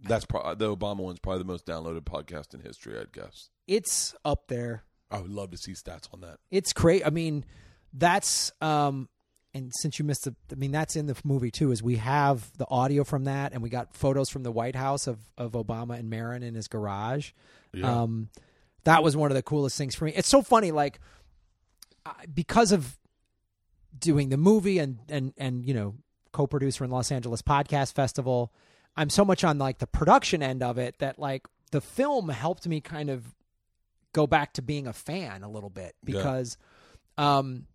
That's 0.02 0.26
pro- 0.26 0.54
the 0.56 0.76
Obama 0.76 0.98
one's 0.98 1.20
probably 1.20 1.40
the 1.40 1.46
most 1.48 1.66
downloaded 1.66 2.02
podcast 2.02 2.54
in 2.54 2.60
history, 2.60 3.00
I'd 3.00 3.14
guess. 3.14 3.50
it's 3.68 4.14
up 4.26 4.48
there. 4.50 4.84
I 5.10 5.20
would 5.22 5.32
love 5.32 5.52
to 5.52 5.58
see 5.58 5.72
stats 5.72 6.10
on 6.14 6.20
that. 6.22 6.40
It's 6.52 6.74
great. 6.74 7.06
I 7.08 7.10
mean, 7.12 7.46
that's 7.94 8.52
um, 8.60 9.08
and 9.56 9.72
since 9.74 9.98
you 9.98 10.06
missed 10.06 10.26
the, 10.26 10.36
I 10.52 10.56
mean, 10.56 10.72
that's 10.72 10.96
in 10.96 11.08
the 11.08 11.16
movie 11.24 11.50
too. 11.50 11.72
Is 11.72 11.82
we 11.82 11.96
have 11.96 12.52
the 12.58 12.68
audio 12.70 13.04
from 13.04 13.24
that, 13.24 13.54
and 13.54 13.64
we 13.64 13.70
got 13.70 13.96
photos 13.96 14.30
from 14.30 14.44
the 14.44 14.52
White 14.52 14.76
House 14.76 15.08
of 15.08 15.18
of 15.38 15.54
Obama 15.54 15.98
and 15.98 16.10
Marin 16.10 16.44
in 16.44 16.54
his 16.54 16.68
garage. 16.68 17.32
Yeah. 17.74 18.02
Um, 18.04 18.30
that 18.84 19.02
was 19.02 19.18
one 19.18 19.32
of 19.32 19.36
the 19.36 19.42
coolest 19.42 19.78
things 19.78 19.96
for 19.96 20.06
me. 20.06 20.14
It's 20.16 20.28
so 20.30 20.44
funny, 20.44 20.72
like 20.72 21.00
because 22.34 22.72
of 22.72 22.98
doing 23.98 24.30
the 24.30 24.38
movie 24.38 24.78
and 24.80 25.00
and 25.10 25.34
and 25.38 25.66
you 25.66 25.74
know 25.74 25.96
co-producer 26.32 26.84
in 26.84 26.92
Los 26.92 27.12
Angeles 27.12 27.42
Podcast 27.42 27.94
Festival, 27.94 28.54
I'm 28.98 29.10
so 29.10 29.24
much 29.26 29.44
on 29.44 29.58
like 29.58 29.80
the 29.80 29.88
production 29.88 30.44
end 30.44 30.62
of 30.62 30.78
it 30.78 31.00
that 31.00 31.18
like 31.18 31.48
the 31.72 31.82
film 31.82 32.30
helped 32.30 32.68
me 32.68 32.82
kind 32.82 33.10
of 33.10 33.34
go 34.14 34.28
back 34.28 34.54
to 34.54 34.62
being 34.62 34.86
a 34.88 34.94
fan 34.94 35.44
a 35.44 35.50
little 35.50 35.70
bit 35.70 35.96
Yeah. 36.06 36.18
because 36.18 36.58
um 37.18 37.68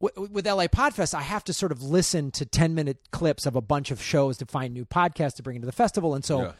w- 0.00 0.28
with 0.30 0.46
LA 0.46 0.66
Podfest, 0.66 1.14
I 1.14 1.22
have 1.22 1.44
to 1.44 1.52
sort 1.52 1.72
of 1.72 1.82
listen 1.82 2.30
to 2.32 2.44
10 2.46 2.74
minute 2.74 2.98
clips 3.10 3.46
of 3.46 3.56
a 3.56 3.60
bunch 3.60 3.90
of 3.90 4.00
shows 4.02 4.36
to 4.38 4.46
find 4.46 4.72
new 4.74 4.84
podcasts 4.84 5.34
to 5.36 5.42
bring 5.42 5.56
into 5.56 5.66
the 5.66 5.72
festival. 5.72 6.14
And 6.14 6.24
so, 6.24 6.42
Yeah. 6.42 6.52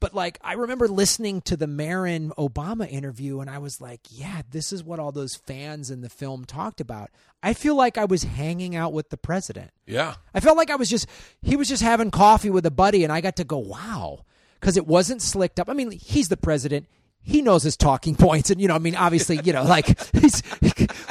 but 0.00 0.14
like, 0.14 0.38
I 0.42 0.54
remember 0.54 0.88
listening 0.88 1.40
to 1.42 1.56
the 1.56 1.66
Marin 1.66 2.32
Obama 2.38 2.90
interview 2.90 3.40
and 3.40 3.48
I 3.50 3.58
was 3.58 3.80
like, 3.80 4.00
yeah, 4.10 4.42
this 4.50 4.72
is 4.72 4.84
what 4.84 4.98
all 5.00 5.12
those 5.12 5.34
fans 5.36 5.90
in 5.90 6.00
the 6.02 6.08
film 6.10 6.44
talked 6.44 6.80
about. 6.80 7.10
I 7.42 7.54
feel 7.54 7.74
like 7.76 7.96
I 7.98 8.04
was 8.04 8.24
hanging 8.24 8.76
out 8.76 8.92
with 8.92 9.10
the 9.10 9.16
president. 9.16 9.70
Yeah. 9.86 10.14
I 10.34 10.40
felt 10.40 10.56
like 10.56 10.70
I 10.70 10.76
was 10.76 10.88
just 10.90 11.06
he 11.42 11.56
was 11.56 11.68
just 11.68 11.82
having 11.82 12.10
coffee 12.10 12.50
with 12.50 12.66
a 12.66 12.70
buddy, 12.70 13.04
and 13.04 13.12
I 13.12 13.20
got 13.20 13.36
to 13.36 13.44
go 13.44 13.58
wow 13.58 14.24
because 14.60 14.76
it 14.76 14.86
wasn't 14.86 15.22
slicked 15.22 15.60
up. 15.60 15.68
I 15.68 15.72
mean, 15.74 15.90
he's 15.92 16.28
the 16.28 16.36
president. 16.36 16.86
He 17.28 17.42
knows 17.42 17.64
his 17.64 17.76
talking 17.76 18.14
points, 18.26 18.50
and 18.50 18.60
you 18.60 18.68
know, 18.68 18.74
I 18.76 18.78
mean, 18.78 18.94
obviously, 18.94 19.40
you 19.42 19.52
know, 19.52 19.64
like 19.64 19.86
he's 20.12 20.42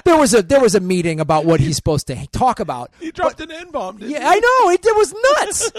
there 0.06 0.17
was 0.17 0.34
a 0.34 0.41
there 0.41 0.62
was 0.62 0.73
a 0.73 0.80
meeting 0.80 1.19
about 1.19 1.43
what 1.45 1.60
he's 1.60 1.75
supposed 1.75 2.08
to 2.08 2.25
talk 2.28 2.60
about. 2.62 2.91
He 3.01 3.12
dropped 3.12 3.41
an 3.41 3.51
N 3.51 3.69
bomb, 3.71 3.97
didn't 3.97 4.12
Yeah, 4.12 4.19
he? 4.21 4.25
I 4.25 4.36
know 4.39 4.69
it, 4.71 4.86
it 4.86 4.95
was 4.95 5.13
nuts, 5.36 5.71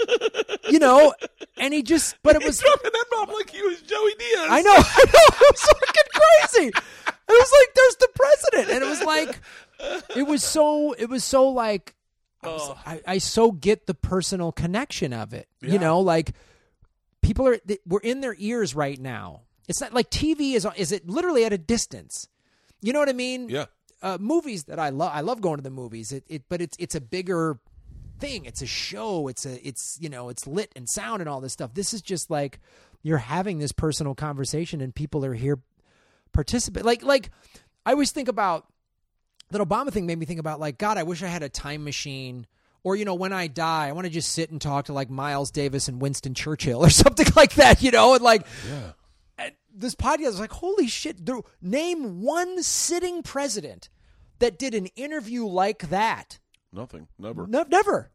you 0.69 0.77
know, 0.79 1.13
and 1.57 1.73
he 1.73 1.81
just, 1.81 2.15
but 2.21 2.35
it 2.35 2.43
He 2.43 2.47
was 2.47 2.59
dropped 2.59 2.85
an 2.85 2.91
N 2.95 3.01
bomb 3.11 3.33
like 3.35 3.49
he 3.49 3.61
was 3.63 3.81
Joey 3.81 4.13
Diaz. 4.19 4.47
I 4.49 4.61
know, 4.61 4.71
I 4.77 5.05
know. 5.05 5.37
It 5.41 5.51
was 5.51 5.61
fucking 5.61 6.51
crazy. 6.61 6.71
It 7.29 7.31
was 7.31 7.51
like 7.59 7.75
there's 7.75 7.95
the 7.95 8.09
president, 8.15 8.69
and 8.75 8.83
it 8.83 8.87
was 8.87 9.03
like 9.03 9.41
it 10.15 10.23
was 10.27 10.43
so 10.43 10.93
it 10.93 11.09
was 11.09 11.23
so 11.23 11.49
like 11.49 11.95
I, 12.43 12.47
was- 12.47 12.77
I, 12.85 13.01
I 13.07 13.17
so 13.17 13.51
get 13.51 13.87
the 13.87 13.95
personal 13.95 14.51
connection 14.51 15.13
of 15.13 15.33
it. 15.33 15.47
Yeah. 15.61 15.73
You 15.73 15.79
know, 15.79 15.99
like 15.99 16.33
people 17.23 17.47
are 17.47 17.57
we're 17.87 17.99
in 18.01 18.21
their 18.21 18.35
ears 18.37 18.75
right 18.75 18.99
now. 18.99 19.41
It's 19.67 19.81
not 19.81 19.93
like 19.93 20.09
TV 20.09 20.53
is 20.53 20.67
is 20.77 20.91
it 20.91 21.09
literally 21.09 21.45
at 21.45 21.53
a 21.53 21.57
distance. 21.57 22.27
You 22.81 22.93
know 22.93 22.99
what 22.99 23.09
I 23.09 23.13
mean? 23.13 23.49
Yeah. 23.49 23.65
Uh, 24.01 24.17
movies 24.19 24.65
that 24.65 24.79
I 24.79 24.89
love. 24.89 25.11
I 25.13 25.21
love 25.21 25.41
going 25.41 25.57
to 25.57 25.63
the 25.63 25.71
movies. 25.71 26.11
It, 26.11 26.23
it 26.27 26.43
but 26.47 26.61
it's 26.61 26.77
it's 26.79 26.95
a 26.95 27.01
bigger 27.01 27.59
thing. 28.19 28.45
It's 28.45 28.61
a 28.61 28.67
show. 28.67 29.27
It's 29.27 29.45
a 29.45 29.67
it's 29.67 29.97
you 29.99 30.09
know 30.09 30.29
it's 30.29 30.45
lit 30.47 30.71
and 30.75 30.87
sound 30.87 31.21
and 31.21 31.29
all 31.29 31.41
this 31.41 31.53
stuff. 31.53 31.73
This 31.73 31.93
is 31.93 32.01
just 32.01 32.29
like 32.29 32.59
you're 33.03 33.17
having 33.17 33.59
this 33.59 33.71
personal 33.71 34.15
conversation 34.15 34.81
and 34.81 34.93
people 34.93 35.25
are 35.25 35.33
here 35.33 35.59
participate. 36.31 36.85
Like 36.85 37.03
like 37.03 37.31
I 37.85 37.91
always 37.91 38.11
think 38.11 38.27
about 38.27 38.67
that 39.49 39.61
Obama 39.61 39.91
thing 39.91 40.05
made 40.05 40.19
me 40.19 40.25
think 40.25 40.39
about 40.39 40.59
like 40.59 40.77
God, 40.77 40.97
I 40.97 41.03
wish 41.03 41.23
I 41.23 41.27
had 41.27 41.43
a 41.43 41.49
time 41.49 41.83
machine. 41.83 42.45
Or 42.83 42.95
you 42.95 43.03
know, 43.03 43.15
when 43.15 43.33
I 43.33 43.47
die, 43.47 43.87
I 43.87 43.91
want 43.91 44.05
to 44.05 44.11
just 44.11 44.31
sit 44.31 44.49
and 44.49 44.61
talk 44.61 44.85
to 44.85 44.93
like 44.93 45.09
Miles 45.09 45.51
Davis 45.51 45.87
and 45.87 46.01
Winston 46.01 46.33
Churchill 46.33 46.85
or 46.85 46.89
something 46.91 47.27
like 47.35 47.55
that, 47.55 47.81
you 47.81 47.91
know, 47.91 48.13
and 48.13 48.23
like 48.23 48.45
Yeah. 48.69 48.91
This 49.79 49.95
podcast 49.95 50.27
is 50.27 50.39
like, 50.39 50.51
holy 50.51 50.87
shit! 50.87 51.25
There, 51.25 51.39
name 51.61 52.21
one 52.21 52.61
sitting 52.63 53.23
president 53.23 53.89
that 54.39 54.57
did 54.59 54.73
an 54.73 54.87
interview 54.95 55.45
like 55.45 55.89
that. 55.89 56.39
Nothing. 56.71 57.07
Never. 57.17 57.47
No, 57.47 57.65
never. 57.69 58.11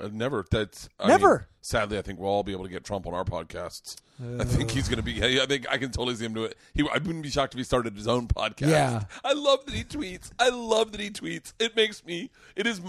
Uh, 0.00 0.08
never. 0.12 0.44
That's 0.50 0.88
I 0.98 1.08
Never. 1.08 1.38
mean, 1.38 1.46
sadly, 1.60 1.98
I 1.98 2.02
think 2.02 2.20
we'll 2.20 2.30
all 2.30 2.44
be 2.44 2.52
able 2.52 2.64
to 2.64 2.70
get 2.70 2.84
Trump 2.84 3.06
on 3.06 3.14
our 3.14 3.24
podcasts. 3.24 3.96
I 4.38 4.44
think 4.44 4.70
he's 4.70 4.88
going 4.88 4.96
to 4.98 5.02
be. 5.02 5.22
I 5.40 5.46
think 5.46 5.66
I 5.70 5.78
can 5.78 5.90
totally 5.90 6.16
see 6.16 6.24
him 6.24 6.34
do 6.34 6.44
it. 6.44 6.56
He, 6.74 6.82
I 6.82 6.94
wouldn't 6.98 7.22
be 7.22 7.30
shocked 7.30 7.54
if 7.54 7.58
he 7.58 7.64
started 7.64 7.94
his 7.94 8.08
own 8.08 8.26
podcast. 8.26 8.68
Yeah. 8.68 9.04
I 9.24 9.32
love 9.32 9.64
that 9.66 9.74
he 9.74 9.84
tweets. 9.84 10.30
I 10.38 10.48
love 10.50 10.92
that 10.92 11.00
he 11.00 11.10
tweets. 11.10 11.52
It 11.60 11.76
makes 11.76 12.04
me. 12.04 12.30
It 12.56 12.66
is 12.66 12.80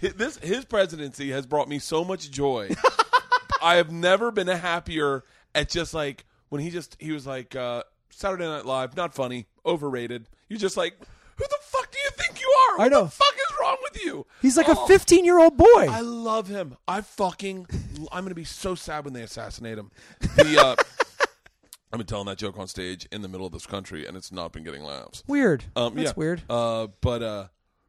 this. 0.00 0.38
His 0.38 0.64
presidency 0.64 1.30
has 1.30 1.46
brought 1.46 1.68
me 1.68 1.78
so 1.78 2.04
much 2.04 2.30
joy. 2.30 2.70
I 3.62 3.76
have 3.76 3.90
never 3.92 4.30
been 4.30 4.46
happier 4.48 5.24
at 5.54 5.68
just 5.68 5.94
like 5.94 6.24
when 6.48 6.60
he 6.60 6.70
just 6.70 6.96
he 6.98 7.12
was 7.12 7.26
like 7.26 7.54
uh, 7.56 7.82
Saturday 8.10 8.44
Night 8.46 8.64
Live, 8.66 8.96
not 8.96 9.14
funny, 9.14 9.46
overrated. 9.66 10.28
You're 10.48 10.58
just 10.58 10.76
like, 10.76 10.94
who 11.36 11.44
the 11.44 11.58
fuck 11.62 11.90
do 11.90 11.98
you 11.98 12.10
think 12.16 12.40
you 12.40 12.48
are? 12.48 12.78
What 12.78 12.84
I 12.84 12.88
know. 12.88 13.04
the 13.04 13.10
fuck 13.10 13.34
is 13.34 13.56
wrong 13.60 13.76
with 13.82 14.02
you? 14.04 14.26
He's 14.42 14.56
like 14.56 14.68
a 14.68 14.76
Oh. 14.78 14.86
15 14.86 15.24
year 15.24 15.38
old 15.38 15.56
boy. 15.56 15.66
I 15.90 16.00
love 16.00 16.48
him. 16.48 16.76
I 16.86 17.00
fucking. 17.02 17.66
I'm 18.12 18.24
gonna 18.24 18.34
be 18.34 18.44
so 18.44 18.74
sad 18.74 19.04
when 19.04 19.14
they 19.14 19.22
assassinate 19.22 19.78
him. 19.78 19.90
The 20.36 20.58
uh, 20.60 20.76
I've 21.92 21.98
been 21.98 22.06
telling 22.06 22.26
that 22.26 22.36
joke 22.38 22.58
on 22.58 22.68
stage 22.68 23.06
in 23.10 23.22
the 23.22 23.28
middle 23.28 23.46
of 23.46 23.52
this 23.52 23.66
country, 23.66 24.06
and 24.06 24.14
it's 24.16 24.30
not 24.30 24.52
been 24.52 24.62
getting 24.62 24.82
laughs. 24.82 25.24
weird. 25.26 25.64
Um, 25.74 25.94
That's 25.94 26.08
yeah. 26.10 26.12
weird. 26.16 26.42
Uh, 26.50 26.88
but 27.00 27.22
uh, 27.22 27.46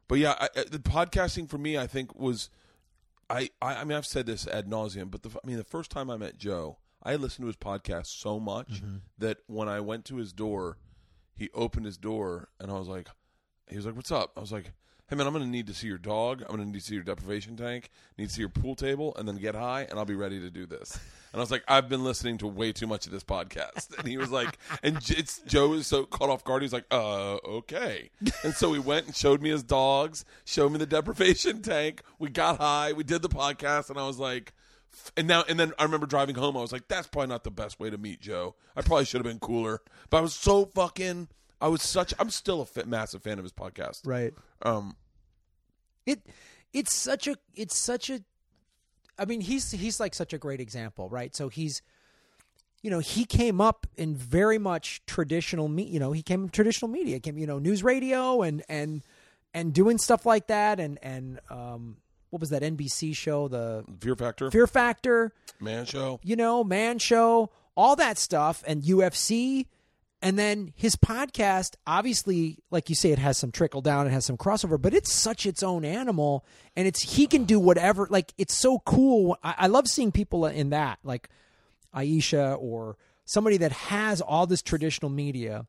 but 0.08 0.18
yeah, 0.18 0.34
I, 0.40 0.48
I- 0.56 0.64
the 0.70 0.78
podcasting 0.78 1.48
for 1.50 1.58
me, 1.58 1.76
I 1.76 1.86
think 1.86 2.18
was, 2.18 2.48
I, 3.28 3.50
I, 3.60 3.76
I 3.76 3.84
mean, 3.84 3.96
I've 3.98 4.06
said 4.06 4.24
this 4.26 4.46
ad 4.46 4.66
nauseum, 4.68 5.10
but 5.10 5.22
the, 5.22 5.28
I 5.30 5.46
mean, 5.46 5.58
the 5.58 5.64
first 5.64 5.90
time 5.90 6.08
I 6.10 6.16
met 6.16 6.38
Joe, 6.38 6.78
I 7.02 7.16
listened 7.16 7.44
to 7.44 7.46
his 7.46 7.56
podcast 7.56 8.06
so 8.06 8.38
much 8.38 8.82
that 9.18 9.38
when 9.46 9.68
I 9.68 9.80
went 9.80 10.04
to 10.06 10.16
his 10.16 10.32
door, 10.32 10.78
he 11.34 11.48
opened 11.54 11.86
his 11.86 11.96
door, 11.96 12.48
and 12.60 12.70
I 12.70 12.74
was 12.78 12.88
like, 12.88 13.08
he 13.68 13.76
was 13.76 13.86
like, 13.86 13.96
"What's 13.96 14.12
up?" 14.12 14.32
I 14.36 14.40
was 14.40 14.52
like. 14.52 14.72
Hey 15.08 15.16
man, 15.16 15.26
I'm 15.26 15.32
gonna 15.32 15.46
need 15.48 15.66
to 15.66 15.74
see 15.74 15.88
your 15.88 15.98
dog. 15.98 16.42
I'm 16.42 16.50
gonna 16.50 16.66
need 16.66 16.74
to 16.78 16.80
see 16.80 16.94
your 16.94 17.02
deprivation 17.02 17.56
tank. 17.56 17.90
Need 18.16 18.28
to 18.28 18.32
see 18.32 18.42
your 18.42 18.48
pool 18.48 18.76
table, 18.76 19.12
and 19.16 19.26
then 19.26 19.38
get 19.38 19.56
high, 19.56 19.84
and 19.90 19.98
I'll 19.98 20.04
be 20.04 20.14
ready 20.14 20.38
to 20.38 20.50
do 20.50 20.66
this. 20.66 21.00
And 21.32 21.40
I 21.40 21.42
was 21.42 21.50
like, 21.50 21.64
I've 21.66 21.88
been 21.88 22.04
listening 22.04 22.38
to 22.38 22.46
way 22.46 22.70
too 22.72 22.86
much 22.86 23.06
of 23.06 23.12
this 23.12 23.24
podcast. 23.24 23.88
And 23.98 24.06
he 24.06 24.18
was 24.18 24.30
like, 24.30 24.56
and 24.84 24.98
it's 25.10 25.40
Joe 25.48 25.72
is 25.72 25.88
so 25.88 26.04
caught 26.04 26.30
off 26.30 26.44
guard. 26.44 26.62
He's 26.62 26.72
like, 26.72 26.86
uh, 26.92 27.38
okay. 27.44 28.10
And 28.44 28.54
so 28.54 28.72
he 28.72 28.78
went 28.78 29.06
and 29.06 29.16
showed 29.16 29.42
me 29.42 29.50
his 29.50 29.64
dogs, 29.64 30.24
showed 30.44 30.70
me 30.70 30.78
the 30.78 30.86
deprivation 30.86 31.60
tank. 31.74 32.02
We 32.20 32.28
got 32.28 32.58
high. 32.58 32.92
We 32.92 33.02
did 33.02 33.22
the 33.22 33.28
podcast, 33.28 33.90
and 33.90 33.98
I 33.98 34.06
was 34.06 34.20
like, 34.20 34.52
and 35.16 35.26
now 35.26 35.44
and 35.48 35.58
then 35.58 35.72
I 35.78 35.84
remember 35.84 36.06
driving 36.06 36.34
home. 36.34 36.56
I 36.56 36.60
was 36.60 36.72
like, 36.72 36.88
that's 36.88 37.06
probably 37.06 37.28
not 37.28 37.44
the 37.44 37.50
best 37.50 37.80
way 37.80 37.90
to 37.90 37.98
meet 37.98 38.20
Joe. 38.20 38.54
I 38.76 38.82
probably 38.82 39.04
should 39.04 39.18
have 39.24 39.30
been 39.30 39.40
cooler. 39.40 39.80
But 40.08 40.18
I 40.18 40.20
was 40.20 40.34
so 40.34 40.66
fucking. 40.66 41.28
I 41.60 41.68
was 41.68 41.82
such. 41.82 42.14
I'm 42.18 42.30
still 42.30 42.60
a 42.62 42.66
fit, 42.66 42.88
massive 42.88 43.22
fan 43.22 43.38
of 43.38 43.44
his 43.44 43.52
podcast. 43.52 44.06
right. 44.06 44.32
Um. 44.62 44.96
It 46.06 46.20
it's 46.72 46.94
such 46.94 47.26
a 47.26 47.36
it's 47.54 47.76
such 47.76 48.10
a 48.10 48.20
I 49.18 49.24
mean 49.24 49.40
he's 49.40 49.70
he's 49.70 50.00
like 50.00 50.14
such 50.14 50.32
a 50.32 50.38
great 50.38 50.60
example, 50.60 51.08
right? 51.08 51.34
So 51.34 51.48
he's 51.48 51.82
you 52.82 52.90
know, 52.90 53.00
he 53.00 53.26
came 53.26 53.60
up 53.60 53.86
in 53.96 54.14
very 54.16 54.58
much 54.58 55.02
traditional 55.06 55.68
me 55.68 55.82
you 55.82 56.00
know, 56.00 56.12
he 56.12 56.22
came 56.22 56.48
traditional 56.48 56.90
media, 56.90 57.20
came 57.20 57.36
you 57.38 57.46
know, 57.46 57.58
news 57.58 57.82
radio 57.82 58.42
and 58.42 58.62
and 58.68 59.02
and 59.52 59.74
doing 59.74 59.98
stuff 59.98 60.24
like 60.24 60.46
that 60.46 60.80
and 60.80 60.98
and 61.02 61.40
um 61.50 61.96
what 62.30 62.40
was 62.40 62.50
that 62.50 62.62
NBC 62.62 63.14
show 63.14 63.48
the 63.48 63.84
Fear 64.00 64.16
Factor, 64.16 64.50
Fear 64.50 64.66
Factor, 64.66 65.32
Man 65.60 65.84
Show. 65.84 66.20
you 66.22 66.36
know, 66.36 66.64
Man 66.64 66.98
Show, 66.98 67.50
all 67.76 67.96
that 67.96 68.18
stuff 68.18 68.62
and 68.66 68.82
UFC 68.82 69.66
And 70.22 70.38
then 70.38 70.72
his 70.76 70.96
podcast, 70.96 71.76
obviously, 71.86 72.58
like 72.70 72.88
you 72.90 72.94
say, 72.94 73.10
it 73.10 73.18
has 73.18 73.38
some 73.38 73.50
trickle 73.52 73.80
down, 73.80 74.06
it 74.06 74.10
has 74.10 74.26
some 74.26 74.36
crossover, 74.36 74.80
but 74.80 74.92
it's 74.92 75.10
such 75.12 75.46
its 75.46 75.62
own 75.62 75.82
animal, 75.84 76.44
and 76.76 76.86
it's 76.86 77.00
he 77.16 77.26
can 77.26 77.44
do 77.44 77.58
whatever. 77.58 78.06
Like 78.10 78.34
it's 78.36 78.56
so 78.58 78.80
cool. 78.80 79.38
I, 79.42 79.54
I 79.60 79.66
love 79.68 79.88
seeing 79.88 80.12
people 80.12 80.44
in 80.46 80.70
that, 80.70 80.98
like 81.02 81.30
Aisha 81.94 82.56
or 82.60 82.96
somebody 83.24 83.56
that 83.58 83.72
has 83.72 84.20
all 84.20 84.46
this 84.46 84.60
traditional 84.62 85.10
media, 85.10 85.64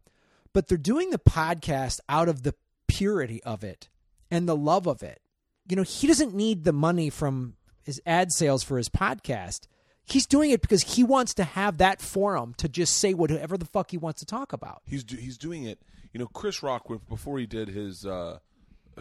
but 0.53 0.67
they're 0.67 0.77
doing 0.77 1.11
the 1.11 1.17
podcast 1.19 1.99
out 2.09 2.27
of 2.27 2.43
the 2.43 2.53
purity 2.87 3.41
of 3.43 3.63
it 3.63 3.87
and 4.29 4.49
the 4.49 4.55
love 4.55 4.85
of 4.85 5.01
it. 5.01 5.21
You 5.67 5.75
know, 5.75 5.83
he 5.83 6.07
doesn't 6.07 6.33
need 6.33 6.63
the 6.63 6.73
money 6.73 7.09
from 7.09 7.55
his 7.83 8.01
ad 8.05 8.31
sales 8.31 8.63
for 8.63 8.77
his 8.77 8.89
podcast. 8.89 9.61
He's 10.03 10.25
doing 10.25 10.51
it 10.51 10.61
because 10.61 10.95
he 10.95 11.03
wants 11.03 11.33
to 11.35 11.43
have 11.43 11.77
that 11.77 12.01
forum 12.01 12.53
to 12.57 12.67
just 12.67 12.97
say 12.97 13.13
whatever 13.13 13.57
the 13.57 13.65
fuck 13.65 13.91
he 13.91 13.97
wants 13.97 14.19
to 14.19 14.25
talk 14.25 14.51
about. 14.51 14.81
He's 14.85 15.03
do, 15.03 15.15
he's 15.15 15.37
doing 15.37 15.63
it. 15.63 15.81
You 16.13 16.19
know, 16.19 16.27
Chris 16.27 16.61
Rock 16.61 16.87
before 17.07 17.39
he 17.39 17.45
did 17.45 17.69
his 17.69 18.05
uh, 18.05 18.39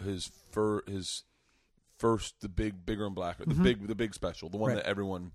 his 0.03 0.31
fir- 0.51 0.83
his 0.87 1.23
first 1.97 2.39
the 2.41 2.49
big 2.49 2.85
bigger 2.85 3.05
and 3.05 3.13
blacker 3.13 3.45
the 3.45 3.53
big 3.53 3.85
the 3.87 3.93
big 3.95 4.13
special 4.13 4.49
the 4.49 4.57
one 4.57 4.69
Mm-hmm. 4.69 4.77
Right. 4.77 4.83
that 4.85 4.89
everyone 4.89 5.31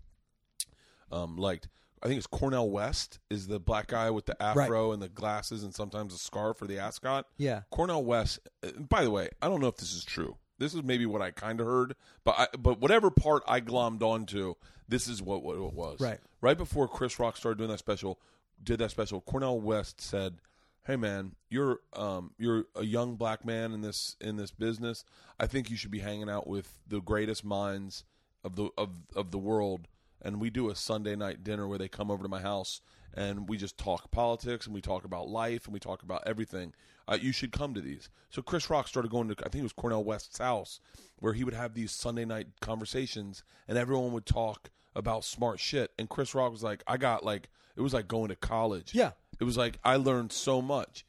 um, 1.12 1.36
liked. 1.36 1.68
I 2.02 2.08
think 2.08 2.18
it's 2.18 2.26
Cornel 2.26 2.70
West 2.70 3.18
is 3.30 3.46
the 3.46 3.58
black 3.58 3.88
guy 3.88 4.10
with 4.10 4.26
the 4.26 4.40
afro 4.42 4.92
and 4.92 5.00
the 5.02 5.08
glasses 5.08 5.64
and 5.64 5.74
sometimes 5.74 6.14
a 6.14 6.18
scarf 6.18 6.58
for 6.58 6.66
the 6.66 6.78
ascot. 6.78 7.26
Yeah. 7.36 7.62
Cornel 7.70 8.04
West. 8.04 8.38
uh, 8.64 8.70
By 8.88 9.02
the 9.02 9.10
way, 9.10 9.28
I 9.42 9.48
don't 9.48 9.60
know 9.60 9.68
if 9.68 9.76
this 9.76 9.92
is 9.94 10.04
true. 10.04 10.36
This 10.58 10.74
is 10.74 10.82
maybe 10.82 11.06
what 11.06 11.22
I 11.22 11.30
kind 11.30 11.60
of 11.60 11.66
heard, 11.66 11.96
but 12.24 12.34
I, 12.38 12.48
but 12.58 12.80
whatever 12.80 13.10
part 13.10 13.42
I 13.46 13.60
glommed 13.60 14.02
onto, 14.02 14.54
this 14.88 15.06
is 15.06 15.20
what, 15.20 15.42
what 15.42 15.56
it 15.56 15.74
was. 15.74 16.00
Right. 16.00 16.18
Right 16.40 16.56
before 16.56 16.88
Chris 16.88 17.18
Rock 17.18 17.36
started 17.36 17.58
doing 17.58 17.70
that 17.70 17.78
special, 17.78 18.18
did 18.62 18.78
that 18.78 18.90
special. 18.90 19.20
Cornel 19.20 19.60
West 19.60 20.00
said, 20.00 20.36
"Hey 20.84 20.96
man, 20.96 21.34
you're 21.50 21.80
um 21.92 22.32
you're 22.38 22.64
a 22.74 22.84
young 22.84 23.16
black 23.16 23.44
man 23.44 23.72
in 23.72 23.82
this 23.82 24.16
in 24.20 24.36
this 24.36 24.50
business. 24.50 25.04
I 25.38 25.46
think 25.46 25.70
you 25.70 25.76
should 25.76 25.90
be 25.90 25.98
hanging 25.98 26.30
out 26.30 26.46
with 26.46 26.78
the 26.86 27.00
greatest 27.00 27.44
minds 27.44 28.04
of 28.42 28.56
the 28.56 28.70
of 28.78 28.90
of 29.14 29.30
the 29.30 29.38
world." 29.38 29.88
And 30.22 30.40
we 30.40 30.48
do 30.48 30.70
a 30.70 30.74
Sunday 30.74 31.14
night 31.14 31.44
dinner 31.44 31.68
where 31.68 31.78
they 31.78 31.88
come 31.88 32.10
over 32.10 32.22
to 32.22 32.28
my 32.28 32.40
house 32.40 32.80
and 33.16 33.48
we 33.48 33.56
just 33.56 33.78
talk 33.78 34.10
politics 34.10 34.66
and 34.66 34.74
we 34.74 34.82
talk 34.82 35.04
about 35.04 35.28
life 35.28 35.64
and 35.64 35.72
we 35.72 35.80
talk 35.80 36.02
about 36.02 36.22
everything. 36.26 36.74
Uh, 37.08 37.16
you 37.20 37.32
should 37.32 37.50
come 37.50 37.72
to 37.72 37.80
these. 37.80 38.10
So 38.30 38.42
Chris 38.42 38.68
Rock 38.68 38.86
started 38.86 39.10
going 39.10 39.28
to 39.28 39.36
I 39.40 39.48
think 39.48 39.60
it 39.60 39.62
was 39.62 39.72
Cornel 39.72 40.04
West's 40.04 40.38
house 40.38 40.80
where 41.18 41.32
he 41.32 41.42
would 41.42 41.54
have 41.54 41.74
these 41.74 41.90
Sunday 41.90 42.26
night 42.26 42.48
conversations 42.60 43.42
and 43.66 43.78
everyone 43.78 44.12
would 44.12 44.26
talk 44.26 44.70
about 44.94 45.24
smart 45.24 45.58
shit. 45.58 45.92
And 45.98 46.08
Chris 46.08 46.34
Rock 46.34 46.52
was 46.52 46.62
like, 46.62 46.82
I 46.86 46.98
got 46.98 47.24
like 47.24 47.48
it 47.74 47.80
was 47.80 47.94
like 47.94 48.06
going 48.06 48.28
to 48.28 48.36
college. 48.36 48.94
Yeah. 48.94 49.12
It 49.40 49.44
was 49.44 49.56
like 49.56 49.78
I 49.82 49.96
learned 49.96 50.32
so 50.32 50.60
much. 50.60 51.06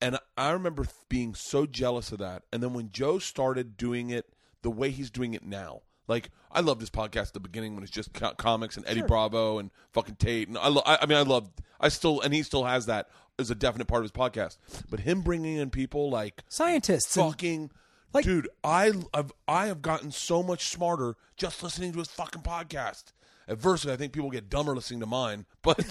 And 0.00 0.18
I 0.36 0.50
remember 0.50 0.86
being 1.08 1.34
so 1.34 1.66
jealous 1.66 2.12
of 2.12 2.18
that. 2.18 2.44
And 2.52 2.62
then 2.62 2.72
when 2.72 2.90
Joe 2.90 3.18
started 3.18 3.76
doing 3.76 4.10
it 4.10 4.32
the 4.62 4.70
way 4.70 4.90
he's 4.90 5.10
doing 5.10 5.34
it 5.34 5.44
now, 5.44 5.82
like 6.08 6.30
I 6.50 6.60
love 6.60 6.80
this 6.80 6.90
podcast 6.90 7.28
at 7.28 7.32
the 7.34 7.40
beginning 7.40 7.74
when 7.74 7.82
it's 7.84 7.92
just 7.92 8.12
co- 8.12 8.34
comics 8.34 8.76
and 8.76 8.86
Eddie 8.88 9.02
Bravo 9.02 9.58
and 9.58 9.70
fucking 9.92 10.16
Tate. 10.16 10.48
And 10.48 10.58
I, 10.58 10.68
lo- 10.68 10.82
I, 10.86 10.98
I 11.02 11.06
mean, 11.06 11.18
I 11.18 11.22
love, 11.22 11.50
I 11.78 11.88
still, 11.90 12.20
and 12.22 12.32
he 12.34 12.42
still 12.42 12.64
has 12.64 12.86
that 12.86 13.08
as 13.38 13.50
a 13.50 13.54
definite 13.54 13.86
part 13.86 14.00
of 14.00 14.04
his 14.04 14.12
podcast. 14.12 14.56
But 14.90 15.00
him 15.00 15.20
bringing 15.20 15.56
in 15.58 15.70
people 15.70 16.10
like 16.10 16.42
Scientists. 16.48 17.16
and- 17.16 17.30
fucking 17.30 17.70
Like- 18.14 18.24
dude 18.24 18.48
i 18.64 18.90
have 19.14 19.32
i 19.46 19.66
have 19.66 19.82
gotten 19.82 20.10
so 20.10 20.42
much 20.42 20.68
smarter 20.68 21.14
just 21.36 21.62
listening 21.62 21.92
to 21.92 21.98
his 21.98 22.08
fucking 22.08 22.40
podcast 22.42 23.12
adversely 23.48 23.92
i 23.92 23.96
think 23.96 24.12
people 24.14 24.30
get 24.30 24.48
dumber 24.48 24.74
listening 24.74 25.00
to 25.00 25.06
mine 25.06 25.44
but 25.62 25.84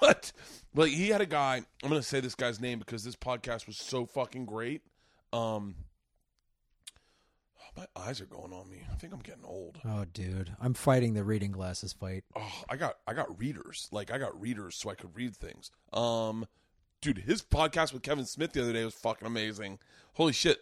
but 0.00 0.32
but 0.74 0.88
he 0.90 1.08
had 1.08 1.22
a 1.22 1.26
guy 1.26 1.62
i'm 1.82 1.88
gonna 1.88 2.02
say 2.02 2.20
this 2.20 2.34
guy's 2.34 2.60
name 2.60 2.78
because 2.78 3.04
this 3.04 3.16
podcast 3.16 3.66
was 3.66 3.78
so 3.78 4.04
fucking 4.04 4.44
great 4.44 4.82
um 5.32 5.74
my 7.76 7.86
eyes 7.96 8.20
are 8.20 8.26
going 8.26 8.52
on 8.52 8.68
me 8.68 8.82
i 8.92 8.94
think 8.96 9.12
i'm 9.12 9.20
getting 9.20 9.44
old 9.44 9.78
oh, 9.84 10.04
dude, 10.12 10.54
I'm 10.60 10.74
fighting 10.74 11.14
the 11.14 11.24
reading 11.24 11.52
glasses 11.52 11.92
fight. 11.92 12.24
oh, 12.36 12.62
I 12.68 12.76
got 12.76 12.96
I 13.06 13.14
got 13.14 13.38
readers. 13.38 13.88
Like 13.90 14.12
I 14.12 14.18
got 14.18 14.38
readers 14.40 14.76
so 14.76 14.90
I 14.90 14.94
could 14.94 15.14
read 15.16 15.36
things. 15.36 15.70
Um 15.92 16.46
dude, 17.00 17.18
his 17.18 17.42
podcast 17.42 17.92
with 17.92 18.02
Kevin 18.02 18.24
Smith 18.26 18.52
the 18.52 18.62
other 18.62 18.72
day 18.72 18.84
was 18.84 18.94
fucking 18.94 19.26
amazing. 19.26 19.78
Holy 20.14 20.32
shit. 20.32 20.58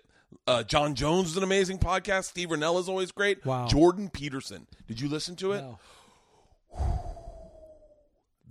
Uh, 0.47 0.63
Jon 0.63 0.95
Jones 0.95 1.31
is 1.31 1.37
an 1.37 1.43
amazing 1.43 1.79
podcast. 1.79 2.25
Steve 2.25 2.51
Rinella 2.51 2.79
is 2.81 2.89
always 2.89 3.11
great. 3.11 3.45
Wow. 3.45 3.67
Jordan 3.67 4.09
Peterson. 4.11 4.69
Did 4.87 5.01
you 5.01 5.09
listen 5.09 5.35
to 5.37 5.53
it? 5.53 5.63
No. 5.63 5.79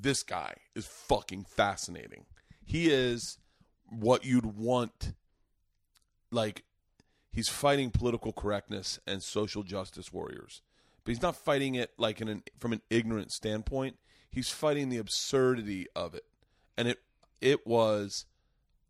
This 0.02 0.24
guy 0.24 0.54
is 0.76 0.86
fucking 0.86 1.44
fascinating. 1.44 2.26
He 2.64 2.90
is 2.90 3.38
what 3.90 4.24
you'd 4.24 4.46
want 4.46 5.14
like 6.32 6.64
he's 7.40 7.48
fighting 7.48 7.90
political 7.90 8.34
correctness 8.34 9.00
and 9.08 9.24
social 9.24 9.64
justice 9.64 10.12
warriors. 10.12 10.62
But 11.06 11.12
he's 11.12 11.22
not 11.22 11.38
fighting 11.38 11.76
it 11.76 11.92
like 11.98 12.20
in 12.20 12.28
an 12.28 12.44
from 12.60 12.74
an 12.74 12.82
ignorant 12.90 13.32
standpoint. 13.32 13.96
He's 14.30 14.50
fighting 14.50 14.90
the 14.90 14.98
absurdity 14.98 15.88
of 15.96 16.14
it. 16.16 16.26
And 16.78 16.90
it 16.90 17.00
it 17.40 17.66
was 17.66 18.26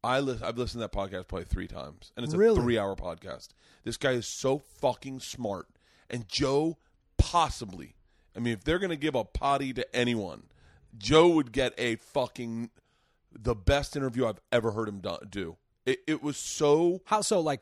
I 0.03 0.19
li- 0.19 0.39
I've 0.43 0.57
listened 0.57 0.81
to 0.81 0.87
that 0.87 0.91
podcast 0.91 1.27
probably 1.27 1.45
3 1.45 1.67
times 1.67 2.11
and 2.17 2.23
it's 2.23 2.33
a 2.33 2.37
Really? 2.39 2.59
3-hour 2.59 2.95
podcast. 2.95 3.49
This 3.83 3.97
guy 3.97 4.13
is 4.13 4.27
so 4.27 4.57
fucking 4.57 5.19
smart 5.19 5.67
and 6.09 6.27
Joe 6.27 6.79
possibly 7.19 7.93
I 8.35 8.39
mean 8.39 8.53
if 8.53 8.63
they're 8.63 8.79
going 8.79 8.89
to 8.89 8.95
give 8.95 9.13
a 9.13 9.25
potty 9.25 9.73
to 9.73 9.95
anyone, 9.95 10.45
Joe 10.97 11.27
would 11.29 11.51
get 11.51 11.73
a 11.77 11.97
fucking 11.97 12.71
the 13.31 13.53
best 13.53 13.95
interview 13.95 14.25
I've 14.25 14.41
ever 14.51 14.71
heard 14.71 14.89
him 14.89 15.01
do. 15.01 15.17
do. 15.29 15.57
It, 15.85 15.99
it 16.07 16.23
was 16.23 16.37
so 16.37 17.01
How 17.05 17.21
so? 17.21 17.39
Like, 17.39 17.61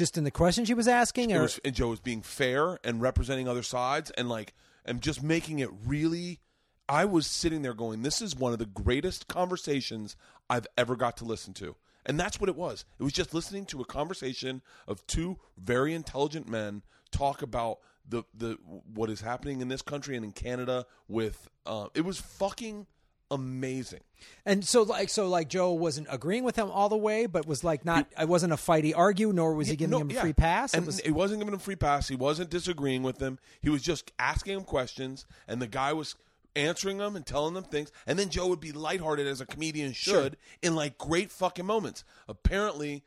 just 0.00 0.16
in 0.16 0.24
the 0.24 0.30
questions 0.30 0.66
she 0.66 0.72
was 0.72 0.88
asking, 0.88 1.30
or 1.30 1.42
was, 1.42 1.60
and 1.62 1.74
Joe 1.74 1.88
was 1.88 2.00
being 2.00 2.22
fair 2.22 2.78
and 2.82 3.02
representing 3.02 3.46
other 3.46 3.62
sides 3.62 4.10
and 4.12 4.30
like 4.30 4.54
and 4.84 5.02
just 5.02 5.22
making 5.22 5.58
it 5.58 5.68
really. 5.86 6.40
I 6.88 7.04
was 7.04 7.26
sitting 7.26 7.60
there 7.60 7.74
going, 7.74 8.00
"This 8.00 8.22
is 8.22 8.34
one 8.34 8.54
of 8.54 8.58
the 8.58 8.64
greatest 8.64 9.28
conversations 9.28 10.16
I've 10.48 10.66
ever 10.78 10.96
got 10.96 11.18
to 11.18 11.26
listen 11.26 11.52
to," 11.54 11.76
and 12.06 12.18
that's 12.18 12.40
what 12.40 12.48
it 12.48 12.56
was. 12.56 12.86
It 12.98 13.02
was 13.02 13.12
just 13.12 13.34
listening 13.34 13.66
to 13.66 13.82
a 13.82 13.84
conversation 13.84 14.62
of 14.88 15.06
two 15.06 15.38
very 15.58 15.92
intelligent 15.92 16.48
men 16.48 16.82
talk 17.12 17.42
about 17.42 17.80
the 18.08 18.22
the 18.32 18.56
what 18.94 19.10
is 19.10 19.20
happening 19.20 19.60
in 19.60 19.68
this 19.68 19.82
country 19.82 20.16
and 20.16 20.24
in 20.24 20.32
Canada. 20.32 20.86
With 21.08 21.46
uh, 21.66 21.88
it 21.94 22.06
was 22.06 22.18
fucking 22.18 22.86
amazing. 23.30 24.00
and 24.44 24.64
so 24.64 24.82
like 24.82 25.08
so 25.08 25.28
like 25.28 25.48
Joe 25.48 25.72
wasn't 25.72 26.06
agreeing 26.10 26.44
with 26.44 26.56
him 26.56 26.70
all 26.70 26.88
the 26.88 26.96
way, 26.96 27.26
but 27.26 27.46
was 27.46 27.62
like 27.64 27.84
not. 27.84 28.06
It 28.20 28.28
wasn't 28.28 28.52
a 28.52 28.56
fighty 28.56 28.92
argue, 28.96 29.32
nor 29.32 29.54
was 29.54 29.68
he 29.68 29.76
giving 29.76 29.92
No, 29.92 29.98
him 30.00 30.10
a 30.10 30.14
yeah. 30.14 30.20
free 30.22 30.32
pass. 30.32 30.74
It 30.74 30.78
And 30.78 30.86
was 30.86 31.00
he 31.00 31.10
wasn't 31.10 31.40
giving 31.40 31.54
him 31.54 31.60
a 31.60 31.62
free 31.62 31.76
pass. 31.76 32.08
He 32.08 32.16
wasn't 32.16 32.50
disagreeing 32.50 33.02
with 33.02 33.20
him. 33.20 33.38
He 33.60 33.70
was 33.70 33.82
just 33.82 34.12
asking 34.18 34.56
him 34.56 34.64
questions, 34.64 35.26
and 35.48 35.60
the 35.62 35.66
guy 35.66 35.92
was 35.92 36.14
answering 36.56 36.98
them 36.98 37.14
and 37.14 37.24
telling 37.24 37.54
them 37.54 37.64
things. 37.64 37.92
And 38.06 38.18
then 38.18 38.28
Joe 38.28 38.48
would 38.48 38.60
be 38.60 38.72
lighthearted 38.72 39.26
as 39.26 39.40
a 39.40 39.46
comedian 39.46 39.92
should 39.92 40.36
in 40.62 40.74
like 40.74 40.98
great 40.98 41.30
fucking 41.30 41.64
moments. 41.66 42.04
Apparently, 42.28 43.04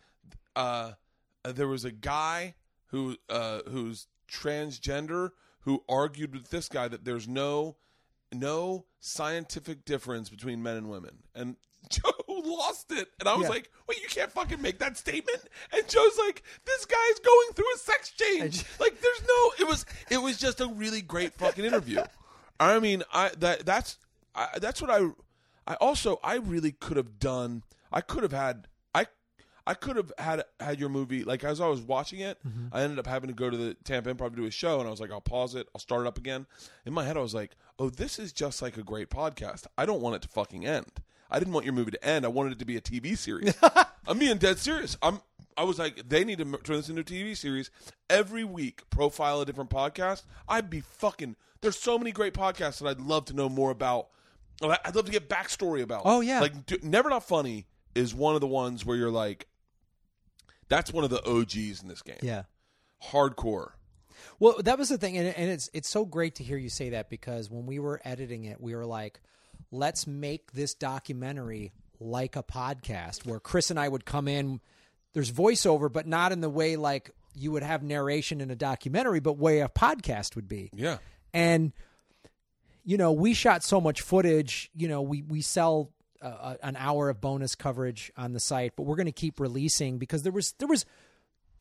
uh, 0.56 0.94
there 1.44 1.68
was 1.68 1.84
a 1.86 1.92
guy 1.92 2.56
who 2.88 3.18
uh, 3.30 3.60
who's 3.70 4.08
transgender 4.32 5.32
who 5.62 5.84
argued 5.88 6.34
with 6.34 6.50
this 6.50 6.68
guy 6.70 6.88
that 6.88 7.06
there's 7.06 7.28
no 7.28 7.76
no 8.34 8.86
scientific 9.00 9.86
difference 9.86 10.30
between 10.30 10.62
men 10.64 10.78
and 10.78 10.90
women. 10.90 11.20
And 11.36 11.56
Joe 11.90 12.12
lost 12.30 12.92
it. 12.92 13.10
And 13.20 13.28
I 13.28 13.36
was 13.36 13.44
Yeah. 13.44 13.50
like, 13.50 13.72
wait, 13.88 14.02
you 14.02 14.08
can't 14.08 14.32
fucking 14.32 14.62
make 14.62 14.80
that 14.80 14.98
statement? 14.98 15.40
And 15.72 15.88
Joe's 15.88 16.18
like, 16.18 16.44
this 16.66 16.86
guy's 16.86 17.20
going 17.20 17.50
through 17.54 17.74
a 17.76 17.78
sex 17.78 18.12
change. 18.12 18.66
like 18.80 19.00
there's 19.02 19.22
no 19.28 19.52
it 19.60 19.68
was 19.68 19.86
it 20.10 20.18
was 20.22 20.38
just 20.38 20.62
a 20.62 20.68
really 20.68 21.02
great 21.02 21.34
fucking 21.34 21.66
interview. 21.66 22.02
I 22.60 22.80
mean, 22.80 23.04
I 23.14 23.32
that 23.40 23.66
that's 23.66 23.98
I, 24.36 24.48
that's 24.60 24.82
what 24.82 24.90
I 24.92 25.10
I 25.68 25.76
also 25.76 26.20
I 26.24 26.36
really 26.36 26.72
could 26.72 26.98
have 26.98 27.20
done 27.20 27.64
I 27.92 28.02
could 28.02 28.24
have 28.24 28.32
had 28.32 28.68
I 29.66 29.74
could 29.76 29.96
have 29.96 30.12
had 30.18 30.44
had 30.60 30.80
your 30.80 30.90
movie 30.90 31.24
like 31.24 31.44
as 31.44 31.62
I 31.62 31.68
was 31.68 31.82
watching 31.82 32.20
it. 32.20 32.38
Mm-hmm. 32.46 32.68
I 32.76 32.82
ended 32.82 33.00
up 33.00 33.08
having 33.08 33.30
to 33.30 33.34
go 33.34 33.50
to 33.50 33.56
the 33.56 33.76
Tampa 33.84 34.14
Improv 34.14 34.32
to 34.32 34.36
do 34.36 34.46
a 34.46 34.52
show, 34.52 34.80
and 34.80 34.88
I 34.88 34.92
was 34.92 35.00
like, 35.00 35.12
I'll 35.12 35.22
pause 35.22 35.56
it, 35.56 35.68
I'll 35.74 35.80
start 35.80 36.02
it 36.02 36.08
up 36.08 36.18
again. 36.18 36.46
In 36.86 36.94
my 36.94 37.04
head, 37.06 37.18
I 37.18 37.22
was 37.22 37.34
like, 37.34 37.52
Oh, 37.80 37.90
this 37.90 38.20
is 38.20 38.32
just 38.32 38.62
like 38.62 38.78
a 38.78 38.84
great 38.84 39.10
podcast. 39.10 39.66
I 39.78 39.86
don't 39.86 40.02
want 40.02 40.16
it 40.16 40.22
to 40.24 40.28
fucking 40.28 40.66
end. 40.66 40.92
I 41.32 41.40
didn't 41.40 41.54
want 41.54 41.66
your 41.66 41.74
movie 41.74 41.92
to 41.92 42.06
end. 42.06 42.26
I 42.26 42.28
wanted 42.28 42.54
it 42.54 42.60
to 42.60 42.66
be 42.66 42.78
a 42.78 42.82
TV 42.82 43.18
series. 43.18 43.56
I'm 44.08 44.20
being 44.20 44.38
dead 44.38 44.60
serious. 44.60 44.98
I'm. 45.02 45.22
I 45.56 45.64
was 45.64 45.78
like, 45.80 46.10
they 46.10 46.24
need 46.24 46.40
to 46.40 46.46
turn 46.64 46.78
this 46.78 46.90
into 46.90 47.02
a 47.02 47.04
TV 47.04 47.38
series 47.38 47.70
every 48.10 48.44
week. 48.44 48.90
Profile 48.90 49.42
a 49.42 49.46
different 49.46 49.70
podcast. 49.70 50.24
I'd 50.48 50.70
be 50.70 50.82
fucking. 50.82 51.36
There's 51.62 51.78
so 51.80 51.98
many 51.98 52.12
great 52.12 52.34
podcasts 52.34 52.80
that 52.80 52.88
I'd 52.88 53.00
love 53.00 53.26
to 53.26 53.34
know 53.34 53.50
more 53.50 53.72
about. 53.72 54.08
I'd 54.62 54.96
love 54.96 55.06
to 55.06 55.12
get 55.12 55.30
backstory 55.30 55.82
about. 55.82 56.04
Oh, 56.06 56.22
yeah. 56.22 56.40
like 56.42 56.66
d- 56.66 56.80
Never 56.84 57.10
Not 57.10 57.28
Funny 57.28 57.66
is 57.96 58.14
one 58.14 58.36
of 58.36 58.42
the 58.42 58.48
ones 58.48 58.86
where 58.86 58.98
you're 58.98 59.12
like, 59.12 59.48
that's 60.74 60.92
one 60.92 61.04
of 61.04 61.10
the 61.10 61.24
OGs 61.24 61.82
in 61.82 61.88
this 61.88 62.02
game. 62.02 62.18
yeah. 62.22 62.44
Hardcore. 63.12 63.72
Well, 64.40 64.56
that 64.64 64.78
was 64.78 64.90
the 64.90 64.98
thing, 64.98 65.18
and, 65.18 65.28
and 65.28 65.52
it's 65.52 65.70
it's 65.74 65.90
so 65.90 66.06
great 66.06 66.36
to 66.36 66.44
hear 66.44 66.58
you 66.58 66.70
say 66.70 66.92
that 66.92 67.10
because 67.10 67.50
when 67.52 67.66
we 67.66 67.80
were 67.80 68.02
editing 68.06 68.46
it, 68.46 68.62
we 68.62 68.74
were 68.76 68.86
like, 68.86 69.20
let's 69.72 70.08
make 70.08 70.52
this 70.54 70.74
documentary 70.74 71.74
like 72.00 72.36
a 72.36 72.44
podcast 72.44 73.26
where 73.26 73.40
Chris 73.40 73.70
and 73.70 73.80
I 73.80 73.88
would 73.88 74.06
come 74.06 74.28
in. 74.28 74.62
There's 75.14 75.32
voiceover, 75.32 75.92
but 75.92 76.08
not 76.08 76.32
in 76.32 76.42
the 76.42 76.50
way 76.50 76.76
like 76.76 77.12
you 77.36 77.52
would 77.52 77.64
have 77.64 77.84
narration 77.84 78.42
in 78.42 78.50
a 78.50 78.56
documentary, 78.56 79.20
but 79.20 79.38
way 79.38 79.60
a 79.60 79.68
podcast 79.68 80.36
would 80.36 80.48
be. 80.48 80.70
Yeah. 80.74 80.98
And 81.34 81.74
you 82.84 82.98
know, 82.98 83.12
we 83.12 83.34
shot 83.34 83.64
so 83.64 83.80
much 83.80 84.02
footage. 84.02 84.70
You 84.76 84.88
know, 84.88 85.02
we 85.02 85.22
we 85.22 85.42
sell 85.42 85.92
uh, 86.24 86.56
an 86.64 86.76
hour 86.78 87.10
of 87.10 87.20
bonus 87.22 87.56
coverage 87.56 88.12
on 88.18 88.34
the 88.34 88.40
site, 88.40 88.74
but 88.76 88.84
we're 88.84 88.96
going 88.96 89.06
to 89.06 89.12
keep 89.12 89.40
releasing 89.40 89.98
because 89.98 90.24
there 90.24 90.32
was 90.32 90.54
there 90.54 90.68
was 90.68 90.86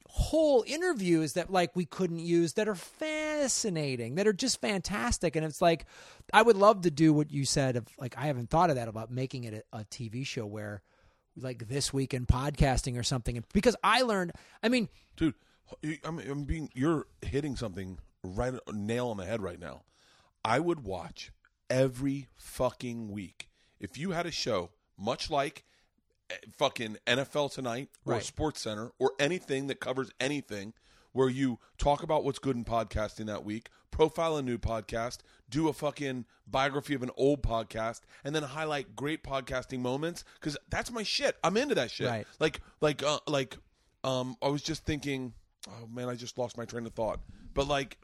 whole 0.07 0.63
interviews 0.67 1.35
that 1.35 1.51
like 1.51 1.75
we 1.75 1.87
couldn't 1.87 2.19
use 2.19 2.53
that 2.55 2.69
are 2.69 2.75
fascinating 2.75 4.17
that 4.17 4.27
are 4.27 4.33
just 4.33 4.61
fantastic. 4.61 5.37
And 5.37 5.45
it's 5.45 5.63
like 5.63 5.87
i 6.35 6.43
would 6.43 6.57
love 6.57 6.83
to 6.83 6.91
do 6.91 7.15
what 7.15 7.31
you 7.31 7.47
said 7.47 7.77
of 7.77 7.87
like 7.99 8.17
i 8.19 8.27
haven't 8.27 8.51
thought 8.51 8.69
of 8.69 8.77
that 8.77 8.89
about 8.89 9.11
making 9.11 9.45
it 9.45 9.67
a, 9.73 9.79
a 9.79 9.85
tv 9.85 10.27
show 10.27 10.45
where 10.45 10.83
like 11.35 11.67
this 11.67 11.95
week 11.95 12.13
in 12.13 12.27
podcasting 12.27 12.99
or 12.99 13.03
something. 13.03 13.43
Because 13.55 13.75
i 13.83 14.03
learned 14.03 14.33
i 14.63 14.69
mean 14.69 14.91
dude 15.17 15.35
i'm, 16.05 16.19
I'm 16.19 16.45
being 16.45 16.69
you're 16.75 17.07
hitting 17.23 17.57
something 17.57 17.99
right 18.23 18.53
nail 18.71 19.09
on 19.09 19.17
the 19.17 19.25
head 19.25 19.41
right 19.41 19.59
now. 19.59 19.83
I 20.45 20.61
would 20.61 20.81
watch 20.85 21.33
every 21.71 22.29
fucking 22.37 23.11
week 23.11 23.49
if 23.83 23.99
you 23.99 24.13
had 24.13 24.25
a 24.25 24.31
show 24.31 24.71
much 24.97 25.29
like 25.31 25.65
eh, 26.31 26.37
fucking 26.57 26.97
NFL 27.07 27.53
Tonight 27.53 27.91
or 28.07 28.15
Right. 28.15 28.23
Sports 28.23 28.63
Center 28.63 28.93
or 28.99 29.13
anything 29.19 29.67
that 29.67 29.81
covers 29.81 30.11
anything 30.21 30.73
where 31.13 31.29
you 31.29 31.59
talk 31.77 32.03
about 32.03 32.25
what's 32.25 32.39
good 32.39 32.57
in 32.57 32.65
podcasting 32.65 33.27
that 33.27 33.45
week, 33.45 33.69
profile 33.91 34.37
a 34.37 34.43
new 34.43 34.57
podcast, 34.57 35.19
do 35.51 35.69
a 35.69 35.73
fucking 35.73 36.25
biography 36.47 36.95
of 36.95 37.03
an 37.03 37.11
old 37.17 37.43
podcast, 37.43 38.01
and 38.25 38.35
then 38.35 38.43
highlight 38.43 38.97
great 38.97 39.23
podcasting 39.23 39.81
moments 39.81 40.25
because 40.41 40.57
that's 40.71 40.91
my 40.91 41.03
shit. 41.03 41.37
I'm 41.45 41.57
into 41.59 41.75
that 41.75 41.91
shit. 41.91 42.07
Right. 42.09 42.27
Like, 42.41 42.61
like, 42.81 43.03
uh, 43.03 43.19
like, 43.29 43.59
um, 44.05 44.37
I 44.41 44.49
was 44.49 44.63
just 44.63 44.87
thinking, 44.87 45.35
oh 45.69 45.87
man, 45.93 46.09
I 46.09 46.15
just 46.15 46.39
lost 46.39 46.57
my 46.57 46.65
train 46.65 46.87
of 46.87 46.95
thought. 46.95 47.21
But 47.53 47.69
like, 47.69 47.99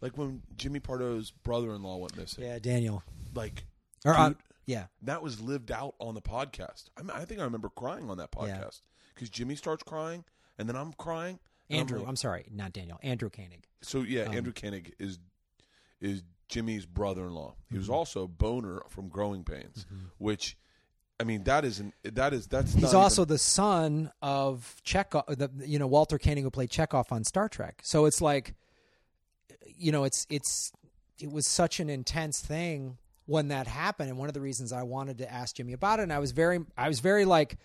like 0.00 0.16
when 0.16 0.42
Jimmy 0.56 0.78
Pardo's 0.78 1.30
brother-in-law 1.30 1.96
went 1.96 2.16
missing, 2.16 2.44
yeah 2.44 2.58
daniel 2.58 3.02
like, 3.34 3.64
or 4.04 4.14
uh, 4.14 4.28
dude, 4.28 4.36
yeah 4.66 4.86
that 5.02 5.22
was 5.22 5.40
lived 5.40 5.70
out 5.72 5.94
on 5.98 6.14
the 6.14 6.22
podcast. 6.22 6.90
I, 6.96 7.02
mean, 7.02 7.10
I 7.14 7.24
think 7.24 7.40
I 7.40 7.44
remember 7.44 7.68
crying 7.68 8.08
on 8.10 8.16
that 8.18 8.30
podcast 8.32 8.82
because 9.14 9.28
Jimmy 9.30 9.56
starts 9.56 9.82
crying, 9.82 10.24
and 10.58 10.68
then 10.68 10.76
I'm 10.76 10.92
crying. 10.94 11.38
and 11.68 11.76
I'm 11.76 11.80
andrew 11.80 11.98
like- 12.00 12.08
i'm 12.08 12.16
sorry 12.16 12.46
not 12.52 12.72
daniel 12.72 12.98
andrew 13.02 13.30
koenig 13.30 13.64
so 13.82 14.00
yeah, 14.02 14.22
Um, 14.24 14.34
Andrew 14.36 14.52
Koenig 14.52 14.94
is 14.98 15.18
is 16.00 16.22
Jimmy's 16.48 16.84
brother-in-law. 16.86 17.54
He 17.68 17.74
Mm-hmm. 17.74 17.78
was 17.78 17.88
also 17.90 18.26
Boner 18.28 18.82
from 18.88 19.08
Growing 19.08 19.42
Pains, 19.42 19.86
which 20.18 20.56
I 21.18 21.24
mean 21.24 21.44
that 21.44 21.64
is 21.64 21.80
an 21.80 21.92
that 22.04 22.32
is 22.32 22.46
that's 22.46 22.74
He's 22.74 22.92
also 22.94 23.22
even- 23.22 23.32
the 23.34 23.38
son 23.38 24.12
of 24.22 24.76
Chekov, 24.84 25.26
the, 25.38 25.50
you 25.66 25.78
know, 25.78 25.86
Walter 25.86 26.18
Koenig 26.18 26.44
who 26.44 26.50
played 26.50 26.70
Chekov 26.70 27.10
on 27.10 27.24
Star 27.24 27.48
Trek. 27.48 27.80
So 27.82 28.04
it's 28.06 28.20
like, 28.20 28.54
you 29.76 29.92
know, 29.92 30.04
it's 30.04 30.26
it's 30.30 30.72
it 31.18 31.30
was 31.30 31.46
such 31.46 31.80
an 31.80 31.88
intense 31.88 32.40
thing 32.40 32.98
when 33.26 33.48
that 33.48 33.66
happened, 33.66 34.10
and 34.10 34.18
one 34.18 34.28
of 34.28 34.34
the 34.34 34.40
reasons 34.40 34.72
I 34.72 34.82
wanted 34.82 35.18
to 35.18 35.32
ask 35.32 35.56
Jimmy 35.56 35.72
about 35.72 36.00
it, 36.00 36.04
and 36.04 36.12
I 36.12 36.18
was 36.18 36.32
very, 36.32 36.60
I 36.76 36.88
was 36.88 37.00
very 37.00 37.24
like, 37.24 37.56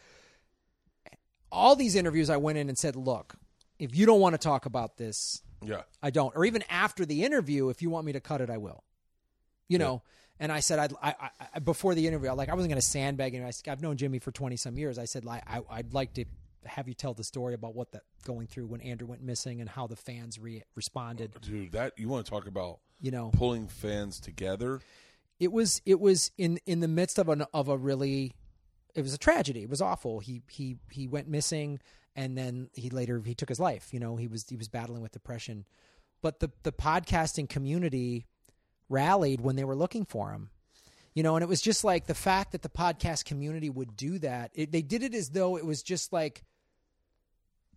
all 1.52 1.76
these 1.76 1.96
interviews, 1.96 2.30
I 2.30 2.38
went 2.38 2.58
in 2.58 2.70
and 2.70 2.78
said, 2.78 2.96
look, 2.96 3.36
if 3.80 3.96
you 3.96 4.06
don't 4.06 4.20
want 4.20 4.34
to 4.34 4.40
talk 4.40 4.66
about 4.66 4.98
this, 4.98 5.42
yeah 5.66 5.82
I 6.04 6.12
don't. 6.12 6.36
Or 6.36 6.46
even 6.46 6.64
after 6.70 7.06
the 7.06 7.24
interview, 7.24 7.70
if 7.70 7.82
you 7.82 7.90
want 7.90 8.06
me 8.06 8.14
to 8.14 8.20
cut 8.20 8.42
it, 8.42 8.50
I 8.50 8.58
will. 8.58 8.84
You 9.68 9.80
know. 9.80 10.04
And 10.40 10.52
I 10.52 10.60
said, 10.60 10.78
I'd, 10.78 10.94
I, 11.02 11.16
I, 11.20 11.30
I 11.56 11.60
before 11.60 11.96
the 11.96 12.08
interview, 12.08 12.32
like 12.34 12.48
I 12.48 12.54
wasn't 12.54 12.70
going 12.70 12.80
to 12.80 12.88
sandbag 12.88 13.34
him. 13.34 13.44
I, 13.44 13.72
I've 13.72 13.82
known 13.82 13.98
Jimmy 13.98 14.20
for 14.20 14.32
twenty 14.32 14.56
some 14.56 14.78
years. 14.78 15.00
I 15.00 15.06
said, 15.06 15.26
like, 15.26 15.42
I, 15.50 15.62
I'd 15.68 15.96
like 15.96 16.14
to 16.14 16.26
have 16.66 16.88
you 16.88 16.94
tell 16.94 17.16
the 17.16 17.24
story 17.24 17.56
about 17.56 17.74
what 17.74 17.92
that 17.94 18.04
going 18.24 18.46
through 18.46 18.68
when 18.68 18.80
Andrew 18.82 19.08
went 19.08 19.24
missing 19.24 19.62
and 19.62 19.70
how 19.70 19.88
the 19.88 19.96
fans 19.96 20.38
re- 20.38 20.62
responded. 20.76 21.34
dude 21.42 21.72
that 21.72 21.98
you 21.98 22.08
want 22.08 22.24
to 22.24 22.30
talk 22.30 22.46
about 22.46 22.82
You 23.02 23.10
know, 23.10 23.32
pulling 23.34 23.68
fans 23.68 24.20
together 24.20 24.80
it 25.40 25.52
was 25.52 25.82
it 25.86 26.00
was 26.00 26.32
in 26.38 26.60
in 26.66 26.80
the 26.80 26.88
midst 26.88 27.18
of 27.20 27.30
an 27.30 27.46
of 27.54 27.68
a 27.68 27.78
really 27.78 28.34
it 28.96 29.02
was 29.02 29.14
a 29.14 29.18
tragedy. 29.18 29.62
It 29.62 29.70
was 29.70 29.82
awful. 29.82 30.20
He 30.20 30.42
he 30.50 30.78
he 30.92 31.08
went 31.08 31.28
missing 31.28 31.80
and 32.16 32.38
then 32.38 32.70
he 32.74 32.90
later 32.90 33.22
he 33.24 33.36
took 33.36 33.50
his 33.50 33.60
life. 33.60 33.94
You 33.94 34.00
know, 34.00 34.16
he 34.16 34.28
was 34.28 34.46
he 34.50 34.58
was 34.58 34.68
battling 34.68 35.02
with 35.02 35.12
depression. 35.12 35.66
But 36.22 36.40
the 36.40 36.52
the 36.64 36.72
podcasting 36.72 37.48
community 37.48 38.26
rallied 38.90 39.42
when 39.42 39.56
they 39.56 39.64
were 39.64 39.76
looking 39.76 40.06
for 40.06 40.32
him. 40.32 40.50
You 41.14 41.24
know, 41.24 41.36
and 41.36 41.44
it 41.44 41.50
was 41.50 41.62
just 41.62 41.84
like 41.84 42.06
the 42.06 42.14
fact 42.14 42.52
that 42.52 42.62
the 42.62 42.70
podcast 42.70 43.26
community 43.26 43.70
would 43.70 43.96
do 43.96 44.20
that. 44.20 44.52
It, 44.54 44.72
they 44.72 44.84
did 44.84 45.02
it 45.02 45.16
as 45.16 45.30
though 45.30 45.58
it 45.58 45.66
was 45.66 45.82
just 45.82 46.14
like 46.14 46.44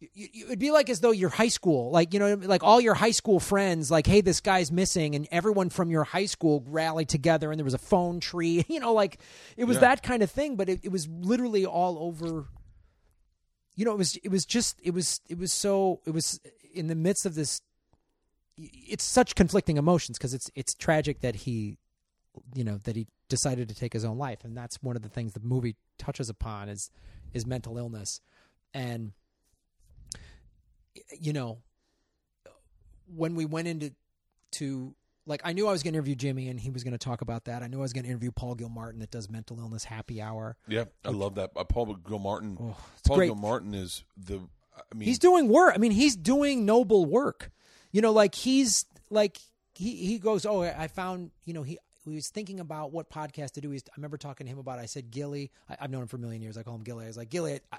it 0.01 0.49
would 0.49 0.59
be 0.59 0.71
like 0.71 0.89
as 0.89 1.01
though 1.01 1.11
your 1.11 1.29
high 1.31 1.49
school, 1.49 1.91
like 1.91 2.15
you 2.15 2.21
know, 2.21 2.35
like 2.35 2.63
all 2.63 2.81
your 2.81 2.95
high 2.95 3.11
school 3.11 3.39
friends, 3.39 3.91
like, 3.91 4.07
hey, 4.07 4.21
this 4.23 4.41
guy's 4.41 4.73
missing, 4.73 5.15
and 5.15 5.29
everyone 5.31 5.69
from 5.71 5.91
your 5.91 6.05
high 6.05 6.27
school 6.27 6.65
rallied 6.69 7.09
together, 7.09 7.51
and 7.51 7.59
there 7.59 7.65
was 7.65 7.75
a 7.75 7.79
phone 7.79 8.19
tree, 8.21 8.65
you 8.69 8.81
know, 8.81 8.93
like 8.95 9.19
it 9.57 9.65
was 9.65 9.77
Yeah. 9.77 9.81
that 9.83 10.03
kind 10.03 10.23
of 10.23 10.31
thing. 10.31 10.57
But 10.57 10.69
it, 10.69 10.81
it 10.83 10.91
was 10.93 11.07
literally 11.09 11.67
all 11.67 11.99
over. 11.99 12.47
You 13.77 13.85
know, 13.85 13.93
it 13.93 13.99
was 13.99 14.17
it 14.17 14.31
was 14.31 14.45
just 14.47 14.79
it 14.83 14.93
was 14.93 15.21
it 15.29 15.39
was 15.39 15.53
so 15.53 16.01
it 16.07 16.11
was 16.11 16.41
in 16.75 16.87
the 16.87 16.95
midst 16.95 17.27
of 17.27 17.35
this. 17.35 17.61
It's 18.57 19.05
such 19.05 19.35
conflicting 19.35 19.77
emotions 19.77 20.19
because 20.19 20.35
it's 20.35 20.51
it's 20.55 20.75
tragic 20.75 21.21
that 21.21 21.35
he, 21.35 21.79
you 22.55 22.65
know, 22.65 22.79
that 22.85 22.97
he 22.97 23.07
decided 23.29 23.69
to 23.69 23.75
take 23.75 23.93
his 23.93 24.05
own 24.05 24.19
life, 24.19 24.45
and 24.45 24.57
that's 24.57 24.83
one 24.83 24.97
of 24.97 25.03
the 25.03 25.09
things 25.09 25.33
the 25.33 25.41
movie 25.41 25.77
touches 25.99 26.29
upon 26.29 26.69
is 26.69 26.91
is 27.33 27.47
mental 27.47 27.79
illness, 27.79 28.21
and 28.75 29.13
you 31.19 31.33
know, 31.33 31.59
when 33.15 33.35
we 33.35 33.45
went 33.45 33.69
into 33.69 33.93
to 34.53 34.95
like 35.27 35.41
I 35.45 35.53
knew 35.53 35.69
I 35.69 35.73
was 35.73 35.83
going 35.83 35.93
to 35.93 35.99
interview 35.99 36.15
Jimmy 36.15 36.49
and 36.49 36.59
he 36.59 36.71
was 36.71 36.83
going 36.83 36.93
to 36.93 36.99
talk 36.99 37.21
about 37.21 37.45
that. 37.45 37.63
I 37.63 37.67
knew 37.69 37.79
I 37.79 37.83
was 37.83 37.93
going 37.93 38.05
to 38.05 38.11
interview 38.11 38.33
Paul 38.33 38.55
Gilmartin 38.55 39.01
that 39.01 39.11
does 39.11 39.29
mental 39.29 39.59
illness 39.61 39.85
happy 39.85 40.21
hour. 40.21 40.57
yeah 40.67 40.85
I 41.05 41.11
love 41.11 41.35
that 41.37 41.51
uh, 41.57 41.65
Paul 41.65 41.95
Gilmartin 41.95 42.57
Oh, 42.61 42.77
Paul 43.07 43.17
great. 43.17 43.27
Gilmartin 43.29 43.75
is 43.75 44.05
the 44.17 44.41
I 44.75 44.95
mean 44.95 45.07
He's 45.07 45.19
doing 45.19 45.49
work. 45.49 45.75
I 45.75 45.79
mean, 45.79 45.93
he's 45.93 46.17
doing 46.17 46.65
noble 46.65 47.05
work. 47.05 47.51
You 47.93 48.01
know, 48.01 48.13
like 48.13 48.35
he's 48.35 48.87
like 49.11 49.39
he 49.75 49.95
he 49.97 50.19
goes, 50.19 50.45
"Oh, 50.47 50.63
I 50.63 50.89
found, 50.89 51.31
you 51.45 51.53
know, 51.55 51.63
he 51.63 51.79
he 52.11 52.17
was 52.17 52.29
thinking 52.29 52.61
about 52.61 52.93
what 52.93 53.11
podcast 53.11 53.53
to 53.53 53.61
do. 53.61 53.71
He's, 53.71 53.83
I 53.89 53.93
remember 53.97 54.17
talking 54.17 54.47
to 54.47 54.53
him 54.53 54.59
about. 54.59 54.79
It. 54.79 54.83
I 54.83 54.87
said, 54.87 55.11
Gilly, 55.11 55.51
I, 55.69 55.77
I've 55.81 55.91
known 55.91 56.03
him 56.03 56.09
for 56.09 56.17
a 56.17 56.21
million 56.21 56.43
years. 56.43 56.57
I 56.57 56.63
call 56.63 56.75
him 56.75 56.83
Gilly. 56.83 57.05
I 57.05 57.09
was 57.09 57.17
like, 57.17 57.31
Gilly, 57.31 57.61
I, 57.73 57.79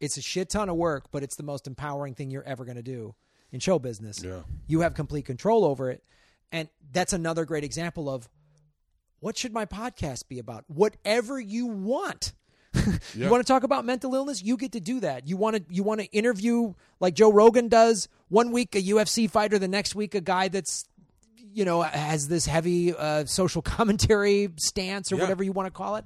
it's 0.00 0.16
a 0.16 0.22
shit 0.22 0.50
ton 0.50 0.68
of 0.68 0.76
work, 0.76 1.10
but 1.10 1.22
it's 1.22 1.36
the 1.36 1.42
most 1.42 1.66
empowering 1.66 2.14
thing 2.14 2.30
you're 2.30 2.44
ever 2.44 2.64
going 2.64 2.76
to 2.76 2.82
do 2.82 3.14
in 3.52 3.60
show 3.60 3.78
business. 3.78 4.22
Yeah. 4.22 4.40
You 4.66 4.80
have 4.80 4.94
complete 4.94 5.24
control 5.24 5.64
over 5.64 5.90
it, 5.90 6.02
and 6.52 6.68
that's 6.92 7.12
another 7.12 7.44
great 7.44 7.64
example 7.64 8.08
of 8.08 8.28
what 9.20 9.36
should 9.36 9.52
my 9.52 9.66
podcast 9.66 10.28
be 10.28 10.38
about? 10.38 10.64
Whatever 10.68 11.38
you 11.38 11.66
want. 11.66 12.32
Yeah. 13.14 13.24
You 13.24 13.30
want 13.30 13.44
to 13.44 13.52
talk 13.52 13.64
about 13.64 13.84
mental 13.84 14.14
illness? 14.14 14.40
You 14.40 14.56
get 14.56 14.72
to 14.72 14.80
do 14.80 15.00
that. 15.00 15.26
You 15.26 15.36
want 15.36 15.56
to 15.56 15.64
you 15.68 15.82
want 15.82 16.00
to 16.00 16.06
interview 16.12 16.74
like 17.00 17.14
Joe 17.14 17.32
Rogan 17.32 17.66
does 17.66 18.08
one 18.28 18.52
week 18.52 18.76
a 18.76 18.82
UFC 18.82 19.28
fighter, 19.28 19.58
the 19.58 19.66
next 19.66 19.96
week 19.96 20.14
a 20.14 20.20
guy 20.20 20.46
that's 20.46 20.84
you 21.52 21.64
know 21.64 21.82
has 21.82 22.28
this 22.28 22.46
heavy 22.46 22.94
uh, 22.94 23.24
social 23.26 23.62
commentary 23.76 24.48
stance 24.58 25.10
or 25.12 25.16
Yeah. 25.16 25.22
whatever 25.22 25.42
you 25.44 25.52
want 25.52 25.66
to 25.66 25.70
call 25.70 25.96
it. 25.96 26.04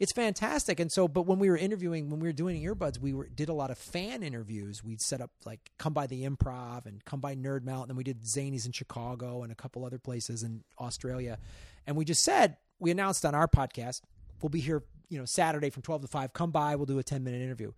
It's 0.00 0.12
fantastic. 0.12 0.80
And 0.80 0.90
so, 0.90 1.06
but 1.06 1.26
when 1.26 1.38
we 1.38 1.48
were 1.48 1.56
interviewing, 1.56 2.10
when 2.10 2.18
we 2.18 2.28
were 2.28 2.32
doing 2.32 2.60
earbuds, 2.60 2.98
we 2.98 3.12
were 3.12 3.28
did 3.28 3.48
a 3.48 3.52
lot 3.52 3.70
of 3.70 3.78
fan 3.78 4.22
interviews. 4.24 4.82
We'd 4.82 5.00
set 5.00 5.20
up 5.20 5.30
like 5.44 5.60
come 5.78 5.92
by 5.92 6.08
the 6.08 6.24
Improv 6.28 6.86
and 6.86 7.04
come 7.04 7.20
by 7.20 7.36
Nerdmelt, 7.36 7.82
and 7.82 7.90
then 7.90 7.96
we 7.96 8.02
did 8.02 8.24
Zanies 8.24 8.66
in 8.66 8.72
Chicago 8.72 9.42
and 9.44 9.52
a 9.52 9.54
couple 9.54 9.84
other 9.84 9.98
places 10.00 10.42
in 10.42 10.64
Australia. 10.80 11.38
And 11.86 11.96
we 11.96 12.04
just 12.04 12.24
said 12.24 12.56
we 12.80 12.90
announced 12.90 13.24
on 13.24 13.34
our 13.34 13.46
podcast 13.46 14.00
we'll 14.40 14.48
be 14.50 14.58
here, 14.60 14.82
you 15.08 15.18
know, 15.18 15.24
Saturday 15.24 15.70
from 15.70 15.82
twelve 15.82 16.02
to 16.02 16.08
five. 16.08 16.32
Come 16.32 16.50
by, 16.50 16.74
we'll 16.74 16.86
do 16.86 16.98
a 16.98 17.04
ten 17.04 17.22
minute 17.22 17.40
interview. 17.40 17.70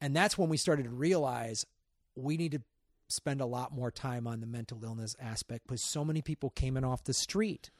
And 0.00 0.16
that's 0.16 0.38
when 0.38 0.48
we 0.48 0.56
started 0.56 0.84
to 0.84 0.90
realize 0.90 1.66
we 2.16 2.38
need 2.38 2.52
to 2.52 2.62
spend 3.10 3.40
a 3.40 3.46
lot 3.46 3.72
more 3.72 3.90
time 3.90 4.26
on 4.26 4.40
the 4.40 4.46
mental 4.46 4.82
illness 4.84 5.16
aspect 5.20 5.66
because 5.66 5.82
so 5.82 6.04
many 6.04 6.22
people 6.22 6.50
came 6.50 6.76
in 6.76 6.84
off 6.84 7.04
the 7.04 7.12
street. 7.14 7.70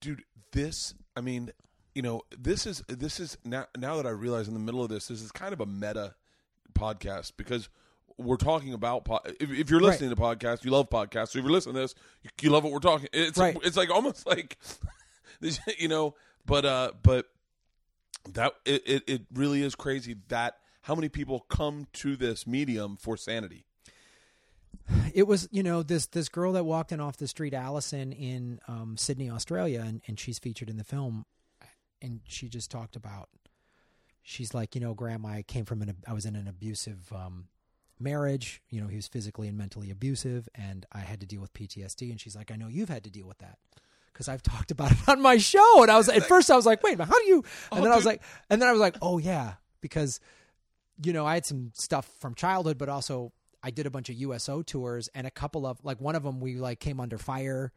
dude 0.00 0.22
this 0.52 0.94
i 1.16 1.20
mean 1.20 1.50
you 1.94 2.02
know 2.02 2.22
this 2.38 2.66
is 2.66 2.82
this 2.88 3.20
is 3.20 3.36
now 3.44 3.66
now 3.76 3.96
that 3.96 4.06
i 4.06 4.10
realize 4.10 4.48
in 4.48 4.54
the 4.54 4.60
middle 4.60 4.82
of 4.82 4.88
this 4.88 5.08
this 5.08 5.20
is 5.22 5.30
kind 5.32 5.52
of 5.52 5.60
a 5.60 5.66
meta 5.66 6.14
podcast 6.74 7.32
because 7.36 7.68
we're 8.16 8.36
talking 8.36 8.72
about 8.72 9.04
po- 9.04 9.20
if, 9.40 9.50
if 9.50 9.70
you're 9.70 9.78
Right. 9.80 9.86
listening 9.90 10.10
to 10.10 10.16
podcasts 10.16 10.64
you 10.64 10.70
love 10.70 10.88
podcasts 10.90 11.28
so 11.30 11.38
if 11.38 11.44
you're 11.44 11.52
listening 11.52 11.74
to 11.76 11.80
this 11.82 11.94
you, 12.22 12.30
you 12.42 12.50
love 12.50 12.64
what 12.64 12.72
we're 12.72 12.78
talking 12.78 13.08
it's 13.12 13.38
Right. 13.38 13.56
it's 13.62 13.76
like 13.76 13.90
almost 13.90 14.26
like 14.26 14.56
you 15.78 15.88
know 15.88 16.14
but 16.46 16.64
uh 16.64 16.92
but 17.02 17.26
that 18.32 18.52
it 18.64 19.02
it 19.06 19.22
really 19.32 19.62
is 19.62 19.74
crazy 19.74 20.16
that 20.28 20.56
how 20.82 20.94
many 20.94 21.08
people 21.08 21.40
come 21.48 21.86
to 21.92 22.16
this 22.16 22.46
medium 22.46 22.96
for 22.96 23.16
sanity 23.16 23.66
it 25.14 25.26
was 25.26 25.48
you 25.50 25.62
know 25.62 25.82
this 25.82 26.06
this 26.06 26.28
girl 26.28 26.52
that 26.52 26.64
walked 26.64 26.92
in 26.92 27.00
off 27.00 27.16
the 27.16 27.28
street 27.28 27.52
allison 27.54 28.12
in 28.12 28.58
um, 28.68 28.96
sydney 28.96 29.30
australia 29.30 29.82
and, 29.86 30.00
and 30.06 30.18
she's 30.18 30.38
featured 30.38 30.70
in 30.70 30.76
the 30.76 30.84
film 30.84 31.24
and 32.00 32.20
she 32.26 32.48
just 32.48 32.70
talked 32.70 32.96
about 32.96 33.28
she's 34.22 34.52
like, 34.52 34.74
you 34.74 34.80
know, 34.82 34.92
Graham, 34.92 35.24
I 35.24 35.40
came 35.42 35.64
from 35.64 35.80
an 35.80 35.96
I 36.06 36.12
was 36.12 36.26
in 36.26 36.36
an 36.36 36.46
abusive 36.46 37.10
um, 37.14 37.48
marriage. 37.98 38.60
You 38.68 38.80
know, 38.82 38.86
he 38.86 38.96
was 38.96 39.08
physically 39.08 39.48
and 39.48 39.56
mentally 39.56 39.90
abusive, 39.90 40.48
and 40.54 40.84
I 40.92 40.98
had 40.98 41.20
to 41.20 41.26
deal 41.26 41.40
with 41.40 41.52
PTSD. 41.54 42.10
And 42.10 42.20
she's 42.20 42.36
like, 42.36 42.50
I 42.50 42.56
know 42.56 42.68
you've 42.68 42.90
had 42.90 43.04
to 43.04 43.10
deal 43.10 43.26
with 43.26 43.38
that 43.38 43.56
because 44.12 44.28
I've 44.28 44.42
talked 44.42 44.70
about 44.70 44.92
it 44.92 44.98
on 45.08 45.22
my 45.22 45.38
show. 45.38 45.82
And 45.82 45.90
I 45.90 45.96
was 45.96 46.10
at 46.10 46.24
first 46.24 46.50
I 46.50 46.56
was 46.56 46.66
like, 46.66 46.82
wait, 46.82 47.00
how 47.00 47.06
do 47.18 47.24
you? 47.26 47.36
And 47.72 47.80
Oh, 47.80 47.82
then 47.82 47.90
I 47.90 47.96
was 47.96 48.04
dude. 48.04 48.12
like, 48.12 48.22
and 48.50 48.60
then 48.60 48.68
I 48.68 48.72
was 48.72 48.80
like, 48.82 48.96
oh 49.00 49.16
yeah, 49.16 49.54
because 49.80 50.20
you 51.02 51.14
know 51.14 51.24
I 51.24 51.32
had 51.34 51.46
some 51.46 51.72
stuff 51.74 52.06
from 52.20 52.34
childhood, 52.34 52.76
but 52.76 52.90
also 52.90 53.32
I 53.62 53.70
did 53.70 53.86
a 53.86 53.90
bunch 53.90 54.08
of 54.08 54.16
USO 54.16 54.62
tours, 54.62 55.08
and 55.14 55.26
a 55.26 55.30
couple 55.30 55.66
of 55.66 55.78
like 55.84 56.00
one 56.00 56.14
of 56.14 56.22
them 56.22 56.40
we 56.40 56.56
like 56.56 56.78
came 56.80 57.00
under 57.00 57.18
fire 57.18 57.72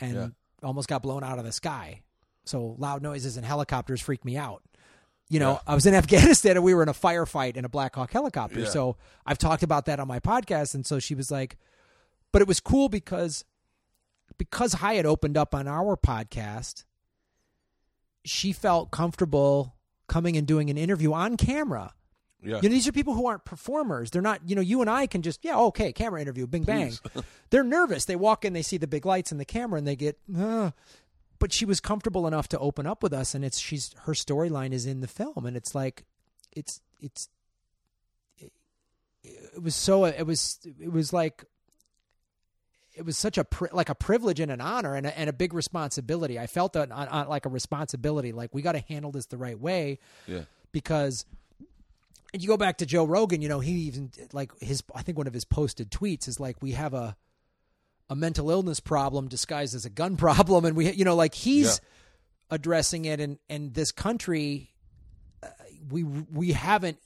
and 0.00 0.14
Yeah. 0.14 0.28
almost 0.62 0.88
got 0.88 1.02
blown 1.02 1.24
out 1.24 1.38
of 1.38 1.44
the 1.44 1.52
sky. 1.52 2.02
So 2.44 2.76
loud 2.78 3.02
noises 3.02 3.36
and 3.36 3.44
helicopters 3.44 4.00
freaked 4.00 4.24
me 4.24 4.36
out. 4.36 4.62
You 5.28 5.40
know, 5.40 5.52
Yeah. 5.54 5.58
I 5.66 5.74
was 5.74 5.86
in 5.86 5.94
Afghanistan 6.02 6.56
and 6.56 6.64
we 6.64 6.74
were 6.74 6.82
in 6.82 6.88
a 6.88 6.94
firefight 6.94 7.56
in 7.56 7.64
a 7.64 7.68
Black 7.68 7.96
Hawk 7.96 8.12
helicopter. 8.12 8.60
Yeah. 8.60 8.68
So 8.68 8.96
I've 9.26 9.38
talked 9.38 9.62
about 9.64 9.86
that 9.86 9.98
on 9.98 10.06
my 10.06 10.20
podcast. 10.20 10.74
And 10.74 10.86
so 10.86 10.98
she 11.00 11.14
was 11.16 11.30
like, 11.30 11.56
but 12.32 12.40
it 12.42 12.46
was 12.48 12.60
cool 12.60 12.88
because 12.88 13.44
because 14.38 14.74
Hyatt 14.74 15.06
opened 15.06 15.36
up 15.36 15.54
on 15.54 15.66
our 15.66 15.96
podcast, 15.96 16.84
she 18.24 18.52
felt 18.52 18.90
comfortable 18.90 19.74
coming 20.08 20.36
and 20.36 20.46
doing 20.46 20.70
an 20.70 20.76
interview 20.78 21.12
on 21.12 21.36
camera. 21.36 21.94
Yeah. 22.42 22.60
You 22.62 22.68
know, 22.68 22.74
these 22.74 22.86
are 22.86 22.92
people 22.92 23.14
who 23.14 23.26
aren't 23.26 23.44
performers. 23.44 24.10
They're 24.10 24.22
not, 24.22 24.40
you 24.46 24.54
know, 24.54 24.62
you 24.62 24.80
and 24.80 24.90
I 24.90 25.06
can 25.06 25.22
just, 25.22 25.44
yeah, 25.44 25.58
okay, 25.58 25.92
camera 25.92 26.20
interview, 26.20 26.46
bing 26.46 26.64
bang. 26.64 26.92
They're 27.50 27.64
nervous. 27.64 28.04
They 28.04 28.16
walk 28.16 28.44
in, 28.44 28.52
they 28.52 28.62
see 28.62 28.76
the 28.76 28.86
big 28.86 29.06
lights 29.06 29.32
and 29.32 29.40
the 29.40 29.44
camera, 29.44 29.78
and 29.78 29.86
they 29.86 29.96
get, 29.96 30.18
uh. 30.36 30.70
but 31.38 31.52
she 31.52 31.64
was 31.64 31.80
comfortable 31.80 32.26
enough 32.26 32.48
to 32.48 32.58
open 32.58 32.86
up 32.86 33.02
with 33.02 33.12
us, 33.12 33.34
and 33.34 33.44
it's 33.44 33.58
she's 33.58 33.94
her 34.02 34.12
storyline 34.12 34.72
is 34.72 34.86
in 34.86 35.00
the 35.00 35.08
film, 35.08 35.46
and 35.46 35.56
it's 35.56 35.74
like, 35.74 36.04
it's 36.52 36.80
it's, 37.00 37.28
it, 38.38 38.52
it 39.24 39.62
was 39.62 39.74
so 39.74 40.04
it 40.04 40.24
was 40.26 40.58
it 40.80 40.92
was 40.92 41.12
like. 41.12 41.44
It 42.94 43.04
was 43.04 43.18
such 43.18 43.36
a 43.36 43.44
like 43.72 43.90
a 43.90 43.94
privilege 43.94 44.40
and 44.40 44.50
an 44.50 44.62
honor 44.62 44.94
and 44.94 45.04
a, 45.04 45.18
and 45.18 45.28
a 45.28 45.32
big 45.34 45.52
responsibility. 45.52 46.38
I 46.38 46.46
felt 46.46 46.72
that 46.72 46.90
on, 46.90 47.08
on 47.08 47.28
like 47.28 47.44
a 47.44 47.50
responsibility. 47.50 48.32
Like 48.32 48.54
we 48.54 48.62
got 48.62 48.72
to 48.72 48.78
handle 48.78 49.12
this 49.12 49.26
the 49.26 49.36
right 49.36 49.60
way 49.60 49.98
yeah. 50.26 50.44
because 50.72 51.26
and 52.36 52.42
you 52.42 52.48
go 52.48 52.58
back 52.58 52.76
to 52.78 52.86
Joe 52.86 53.04
Rogan, 53.06 53.40
you 53.40 53.48
know, 53.48 53.60
he 53.60 53.72
even 53.72 54.10
like 54.34 54.52
his 54.60 54.82
I 54.94 55.00
think 55.00 55.16
one 55.16 55.26
of 55.26 55.32
his 55.32 55.46
posted 55.46 55.90
tweets 55.90 56.28
is 56.28 56.38
like 56.38 56.60
we 56.60 56.72
have 56.72 56.92
a 56.92 57.16
a 58.10 58.14
mental 58.14 58.50
illness 58.50 58.78
problem 58.78 59.26
disguised 59.26 59.74
as 59.74 59.86
a 59.86 59.90
gun 59.90 60.16
problem 60.18 60.66
and 60.66 60.76
we 60.76 60.92
you 60.92 61.04
know 61.06 61.16
like 61.16 61.34
he's 61.34 61.80
addressing 62.50 63.06
it 63.06 63.20
and 63.20 63.38
and 63.48 63.72
this 63.72 63.90
country 63.90 64.74
uh, 65.42 65.48
we 65.90 66.04
we 66.04 66.52
haven't 66.52 66.98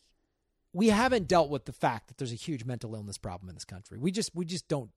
we 0.72 0.88
haven't 0.88 1.28
dealt 1.28 1.48
with 1.48 1.64
the 1.64 1.72
fact 1.72 2.08
that 2.08 2.16
there's 2.18 2.32
a 2.32 2.36
huge 2.36 2.64
mental 2.64 2.94
illness 2.96 3.18
problem 3.18 3.48
in 3.48 3.54
this 3.54 3.64
country. 3.64 3.98
We 3.98 4.10
just 4.10 4.34
we 4.34 4.44
just 4.44 4.66
don't 4.66 4.90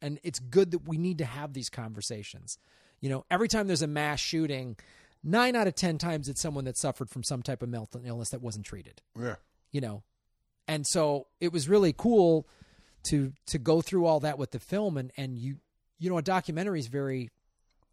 and 0.00 0.20
it's 0.22 0.38
good 0.38 0.70
that 0.70 0.86
we 0.86 0.98
need 0.98 1.18
to 1.18 1.24
have 1.24 1.52
these 1.52 1.68
conversations. 1.68 2.58
You 3.00 3.10
know, 3.10 3.24
every 3.28 3.48
time 3.48 3.66
there's 3.66 3.82
a 3.82 3.86
mass 3.88 4.20
shooting, 4.20 4.76
9 5.22 5.56
out 5.56 5.66
of 5.66 5.74
10 5.74 5.98
times 5.98 6.28
it's 6.28 6.40
someone 6.40 6.64
that 6.64 6.76
suffered 6.76 7.10
from 7.10 7.22
some 7.22 7.42
type 7.42 7.62
of 7.62 7.68
mental 7.68 8.00
illness 8.04 8.30
that 8.30 8.40
wasn't 8.40 8.64
treated 8.64 9.02
Yeah. 9.18 9.36
You 9.72 9.80
know. 9.80 10.02
And 10.68 10.86
so 10.86 11.26
it 11.40 11.52
was 11.52 11.68
really 11.68 11.92
cool 11.92 12.46
to 13.04 13.32
to 13.46 13.58
go 13.58 13.80
through 13.80 14.06
all 14.06 14.20
that 14.20 14.38
with 14.38 14.50
the 14.50 14.60
film 14.60 14.96
and 14.96 15.10
and 15.16 15.38
you 15.38 15.56
you 15.98 16.10
know 16.10 16.18
a 16.18 16.22
documentary 16.22 16.80
is 16.80 16.86
very 16.86 17.30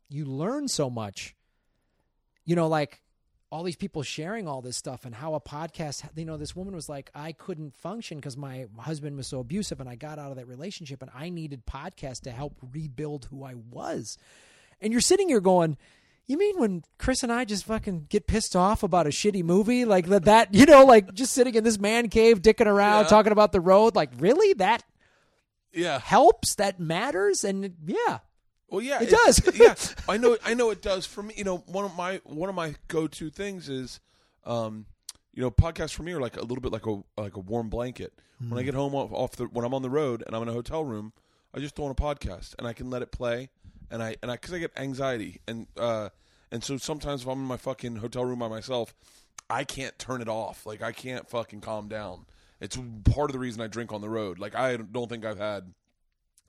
you 0.10 0.26
learn 0.26 0.68
so 0.68 0.90
much. 0.90 1.36
You 2.46 2.56
know 2.56 2.68
like 2.68 3.02
all 3.50 3.64
these 3.64 3.76
people 3.78 4.04
sharing 4.04 4.48
all 4.48 4.62
this 4.62 4.76
stuff 4.76 5.06
and 5.06 5.16
how 5.16 5.34
a 5.34 5.40
podcast 5.40 6.04
you 6.16 6.26
know 6.26 6.38
this 6.38 6.56
woman 6.56 6.76
was 6.76 6.90
like 6.90 7.10
i 7.16 7.32
couldn't 7.32 7.74
function 7.74 8.18
because 8.18 8.36
my 8.36 8.66
husband 8.78 9.16
was 9.16 9.26
so 9.28 9.40
abusive 9.40 9.80
and 9.80 9.88
i 9.88 9.96
got 9.96 10.20
out 10.20 10.32
of 10.32 10.36
that 10.36 10.48
relationship 10.48 11.02
and 11.02 11.10
i 11.16 11.30
needed 11.30 11.66
podcasts 11.66 12.20
to 12.20 12.30
help 12.30 12.58
rebuild 12.74 13.26
who 13.32 13.44
i 13.44 13.54
was. 13.54 14.18
And 14.82 14.92
you're 14.92 15.02
sitting 15.02 15.30
here 15.30 15.40
going 15.40 15.78
you 16.28 16.38
mean 16.38 16.60
when 16.60 16.84
Chris 16.98 17.24
and 17.24 17.32
I 17.32 17.46
just 17.46 17.66
fucking 17.66 18.08
get 18.10 18.28
pissed 18.28 18.56
off 18.56 18.84
about 18.84 19.08
a 19.08 19.10
shitty 19.12 19.44
movie 19.44 19.86
like 19.86 20.06
that? 20.08 20.54
You 20.54 20.66
know, 20.66 20.86
like 20.86 21.14
just 21.14 21.34
sitting 21.34 21.56
in 21.56 21.64
this 21.64 21.80
man 21.80 22.10
cave, 22.10 22.42
dicking 22.42 22.68
around, 22.68 23.04
Yeah. 23.04 23.08
talking 23.10 23.32
about 23.32 23.52
the 23.54 23.62
road. 23.62 23.96
Like, 23.96 24.12
really? 24.20 24.54
That 24.54 24.84
Yeah. 25.74 26.00
helps? 26.00 26.56
That 26.56 26.80
matters? 26.80 27.44
And 27.44 27.76
yeah, 27.86 28.20
Well, 28.70 28.82
yeah, 28.82 28.98
It 29.02 29.14
it's- 29.14 29.40
does. 29.42 29.56
yeah, 29.56 29.76
I 30.10 30.18
know. 30.18 30.38
I 30.44 30.54
know 30.54 30.70
it 30.72 30.82
does. 30.82 31.06
For 31.06 31.24
me, 31.24 31.34
you 31.38 31.44
know, 31.46 31.60
one 31.68 31.86
of 31.86 31.96
my 31.96 32.20
one 32.26 32.50
of 32.50 32.56
my 32.56 32.76
go 32.90 33.08
to 33.08 33.30
things 33.30 33.70
is, 33.70 34.00
um, 34.44 34.86
you 35.34 35.42
know, 35.42 35.50
podcasts 35.52 35.94
for 35.94 36.04
me 36.04 36.12
are 36.14 36.20
like 36.20 36.36
a 36.36 36.42
little 36.42 36.60
bit 36.62 36.72
like 36.74 36.86
a 36.86 37.02
like 37.18 37.36
a 37.38 37.40
warm 37.40 37.70
blanket. 37.70 38.14
When 38.50 38.60
I 38.60 38.64
get 38.64 38.74
home 38.76 38.94
off, 38.94 39.12
off 39.14 39.32
the 39.38 39.46
when 39.46 39.64
I'm 39.66 39.74
on 39.74 39.82
the 39.84 39.90
road 39.90 40.22
and 40.28 40.36
I'm 40.36 40.42
in 40.44 40.50
a 40.50 40.54
hotel 40.54 40.84
room, 40.84 41.14
I 41.54 41.60
just 41.60 41.76
throw 41.76 41.86
on 41.86 41.92
a 41.92 41.96
podcast 41.96 42.54
and 42.60 42.68
I 42.68 42.74
can 42.74 42.90
let 42.90 43.02
it 43.02 43.12
play. 43.12 43.50
And 43.90 44.04
I 44.04 44.16
and 44.22 44.32
I 44.32 44.36
because 44.36 44.54
I 44.54 44.60
get 44.60 44.72
anxiety 44.78 45.42
and 45.48 45.68
uh 45.78 46.10
and 46.52 46.64
so 46.64 46.78
sometimes 46.78 47.22
if 47.22 47.28
I'm 47.28 47.40
in 47.40 47.46
my 47.46 47.58
fucking 47.58 47.98
hotel 47.98 48.26
room 48.26 48.40
by 48.40 48.48
myself, 48.48 48.94
I 49.50 49.64
can't 49.64 49.98
turn 50.00 50.22
it 50.22 50.30
off. 50.30 50.66
Like 50.66 50.82
I 50.82 50.92
can't 50.92 51.30
fucking 51.30 51.62
calm 51.62 51.88
down. 51.88 52.26
It's 52.60 52.78
part 53.06 53.30
of 53.30 53.34
the 53.34 53.40
reason 53.40 53.62
I 53.62 53.68
drink 53.68 53.94
on 53.94 54.02
the 54.02 54.10
road. 54.10 54.40
Like 54.40 54.56
I 54.56 54.78
don't 54.78 55.10
think 55.10 55.26
I've 55.26 55.38
had 55.38 55.74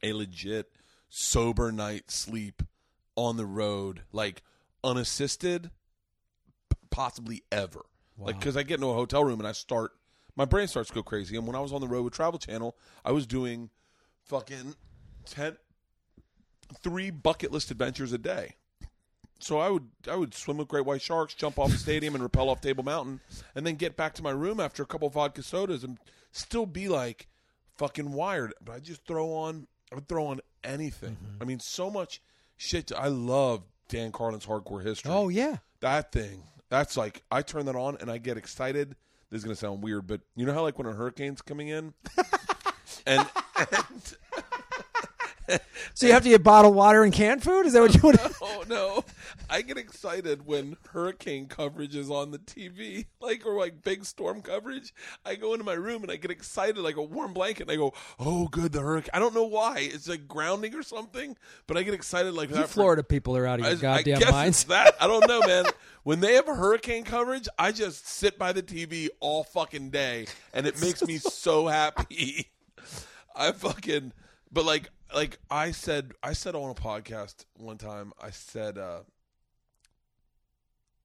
a 0.02 0.12
legit 0.12 0.70
sober 1.08 1.72
night 1.72 2.10
sleep 2.10 2.62
on 3.16 3.36
the 3.36 3.46
road, 3.46 4.02
like 4.12 4.42
unassisted, 4.84 5.70
p- 6.70 6.76
possibly 6.90 7.42
ever. 7.50 7.84
Like 8.16 8.38
because 8.38 8.56
I 8.56 8.62
get 8.62 8.74
into 8.76 8.88
a 8.90 8.94
hotel 8.94 9.24
room 9.24 9.38
and 9.38 9.46
I 9.46 9.52
start, 9.52 9.92
my 10.34 10.44
brain 10.44 10.66
starts 10.66 10.88
to 10.88 10.94
go 10.94 11.02
crazy. 11.02 11.36
And 11.36 11.46
when 11.46 11.54
I 11.56 11.60
was 11.60 11.72
on 11.72 11.80
the 11.80 11.86
road 11.88 12.02
with 12.02 12.14
Travel 12.14 12.38
Channel, 12.38 12.76
I 13.04 13.12
was 13.12 13.26
doing 13.26 13.70
fucking 14.24 14.74
ten, 15.24 15.56
three 16.82 17.10
bucket 17.10 17.52
list 17.52 17.70
adventures 17.70 18.12
a 18.12 18.18
day. 18.18 18.56
So 19.40 19.58
I 19.58 19.70
would 19.70 19.88
I 20.10 20.16
would 20.16 20.34
swim 20.34 20.56
with 20.56 20.68
great 20.68 20.84
white 20.84 21.02
sharks, 21.02 21.34
jump 21.34 21.58
off 21.58 21.70
the 21.70 21.76
stadium, 21.76 22.14
and 22.14 22.22
rappel 22.22 22.50
off 22.50 22.60
Table 22.60 22.82
Mountain, 22.82 23.20
and 23.54 23.66
then 23.66 23.76
get 23.76 23.96
back 23.96 24.14
to 24.14 24.22
my 24.22 24.30
room 24.30 24.58
after 24.58 24.82
a 24.82 24.86
couple 24.86 25.06
of 25.06 25.14
vodka 25.14 25.42
sodas 25.42 25.84
and 25.84 25.98
still 26.32 26.66
be 26.66 26.88
like 26.88 27.28
fucking 27.76 28.12
wired. 28.12 28.52
But 28.64 28.72
I 28.74 28.78
just 28.80 29.04
throw 29.06 29.32
on 29.32 29.68
I 29.92 29.94
would 29.94 30.08
throw 30.08 30.26
on 30.26 30.40
anything. 30.64 31.16
Mm-hmm. 31.16 31.42
I 31.42 31.44
mean, 31.44 31.60
so 31.60 31.90
much 31.90 32.20
shit. 32.56 32.90
I 32.96 33.08
love 33.08 33.62
Dan 33.88 34.12
Carlin's 34.12 34.46
Hardcore 34.46 34.82
History. 34.82 35.10
oh 35.12 35.28
yeah, 35.28 35.58
that 35.80 36.10
thing. 36.10 36.42
That's 36.68 36.96
like 36.96 37.22
I 37.30 37.42
turn 37.42 37.66
that 37.66 37.76
on 37.76 37.96
and 38.00 38.10
I 38.10 38.18
get 38.18 38.36
excited. 38.36 38.96
This 39.30 39.38
is 39.38 39.44
gonna 39.44 39.56
sound 39.56 39.82
weird, 39.82 40.06
but 40.06 40.20
you 40.36 40.46
know 40.46 40.52
how 40.52 40.62
like 40.62 40.78
when 40.78 40.86
a 40.86 40.92
hurricane's 40.92 41.42
coming 41.42 41.68
in, 41.68 41.94
and, 43.06 43.26
and 43.56 44.16
so 45.94 46.06
you 46.06 46.12
have 46.12 46.22
to 46.22 46.28
get 46.28 46.42
bottled 46.42 46.74
water 46.74 47.02
and 47.04 47.12
canned 47.12 47.42
food. 47.42 47.66
Is 47.66 47.72
that 47.72 47.80
what 47.80 47.94
you 47.94 48.00
want? 48.02 48.18
to 48.20 48.34
oh 48.42 48.64
no, 48.68 49.04
I 49.48 49.62
get 49.62 49.78
excited 49.78 50.46
when 50.46 50.76
hurricane 50.92 51.46
coverage 51.46 51.96
is 51.96 52.10
on 52.10 52.30
the 52.30 52.38
TV, 52.38 53.06
like 53.20 53.46
or 53.46 53.58
like 53.58 53.82
big 53.82 54.04
storm 54.04 54.42
coverage. 54.42 54.92
I 55.24 55.34
go 55.36 55.52
into 55.52 55.64
my 55.64 55.72
room 55.74 56.02
and 56.02 56.10
I 56.12 56.16
get 56.16 56.30
excited 56.30 56.76
like 56.78 56.96
a 56.96 57.02
warm 57.02 57.32
blanket. 57.32 57.62
and 57.62 57.70
I 57.70 57.76
go, 57.76 57.94
"Oh, 58.18 58.48
good, 58.48 58.72
the 58.72 58.80
hurricane." 58.80 59.10
I 59.14 59.18
don't 59.18 59.34
know 59.34 59.44
why. 59.44 59.78
It's 59.78 60.08
like 60.08 60.28
grounding 60.28 60.74
or 60.74 60.82
something, 60.82 61.36
but 61.66 61.76
I 61.76 61.82
get 61.82 61.94
excited 61.94 62.34
like 62.34 62.50
You 62.50 62.56
that. 62.56 62.68
for- 62.68 62.74
Florida 62.74 63.02
people 63.02 63.36
are 63.36 63.46
out 63.46 63.60
of 63.60 63.66
your 63.66 63.74
I 63.74 63.80
goddamn 63.80 64.18
guess 64.20 64.30
minds. 64.30 64.64
that. 64.64 64.94
I 65.00 65.06
don't 65.06 65.26
know, 65.26 65.40
man. 65.40 65.64
when 66.04 66.20
they 66.20 66.34
have 66.34 66.48
a 66.48 66.54
hurricane 66.54 67.04
coverage, 67.04 67.48
I 67.58 67.72
just 67.72 68.06
sit 68.06 68.38
by 68.38 68.52
the 68.52 68.62
TV 68.62 69.08
all 69.20 69.44
fucking 69.44 69.90
day, 69.90 70.26
and 70.52 70.66
it 70.66 70.80
makes 70.80 71.02
me 71.04 71.18
so 71.18 71.66
happy. 71.66 72.48
I 73.34 73.52
fucking, 73.52 74.12
but 74.52 74.64
like, 74.64 74.90
like 75.14 75.38
I 75.50 75.70
said, 75.70 76.12
I 76.22 76.32
said 76.32 76.54
on 76.54 76.70
a 76.70 76.74
podcast 76.74 77.44
one 77.56 77.78
time, 77.78 78.12
I 78.20 78.30
said, 78.30 78.78
uh 78.78 79.00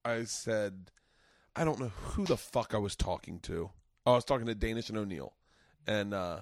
I 0.06 0.26
said, 0.26 0.92
I 1.56 1.64
don't 1.64 1.80
know 1.80 1.92
who 1.96 2.26
the 2.26 2.38
fuck 2.38 2.74
I 2.74 2.78
was 2.78 2.96
talking 2.96 3.40
to. 3.42 3.70
I 4.06 4.12
was 4.12 4.26
talking 4.26 4.48
to 4.48 4.56
Danish 4.56 4.90
and 4.90 4.98
O'Neill, 4.98 5.34
and 5.88 6.14
uh 6.14 6.42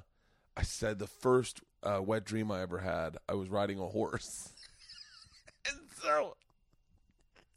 I 0.57 0.64
said 0.64 0.99
the 0.99 1.07
first 1.07 1.62
uh, 1.84 2.01
wet 2.03 2.26
dream 2.26 2.51
I 2.51 2.62
ever 2.62 2.80
had, 2.80 3.18
I 3.28 3.34
was 3.34 3.49
riding 3.49 3.80
a 3.80 3.88
horse. 3.88 4.49
and 5.70 5.80
so, 6.01 6.36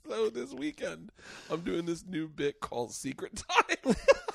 so 0.09 0.31
this 0.31 0.53
weekend, 0.53 1.11
I'm 1.51 1.63
doing 1.63 1.87
this 1.87 2.05
new 2.07 2.29
bit 2.29 2.61
called 2.61 2.93
Secret 2.93 3.43
Time. 3.49 3.97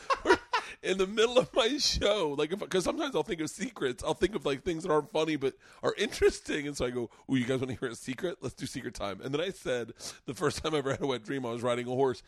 In 0.81 0.97
the 0.97 1.07
middle 1.07 1.37
of 1.37 1.53
my 1.53 1.77
show, 1.77 2.35
like, 2.37 2.57
because 2.57 2.85
sometimes 2.85 3.13
I'll 3.13 3.23
think 3.23 3.41
of 3.41 3.49
secrets, 3.49 4.01
I'll 4.01 4.13
think 4.13 4.33
of 4.33 4.45
like 4.45 4.63
things 4.63 4.83
that 4.83 4.91
aren't 4.91 5.11
funny 5.11 5.35
but 5.35 5.55
are 5.83 5.93
interesting, 5.97 6.67
and 6.67 6.77
so 6.77 6.85
I 6.85 6.89
go, 6.89 7.09
"Oh, 7.27 7.35
you 7.35 7.45
guys 7.45 7.59
want 7.59 7.71
to 7.71 7.77
hear 7.77 7.89
a 7.89 7.95
secret? 7.95 8.37
Let's 8.41 8.55
do 8.55 8.65
Secret 8.65 8.93
Time." 8.93 9.19
And 9.21 9.33
then 9.33 9.41
I 9.41 9.49
said, 9.49 9.91
the 10.25 10.33
first 10.33 10.63
time 10.63 10.73
I 10.73 10.77
ever 10.77 10.91
had 10.91 11.01
a 11.01 11.07
wet 11.07 11.25
dream, 11.25 11.45
I 11.45 11.51
was 11.51 11.61
riding 11.61 11.85
a 11.85 11.91
horse. 11.91 12.23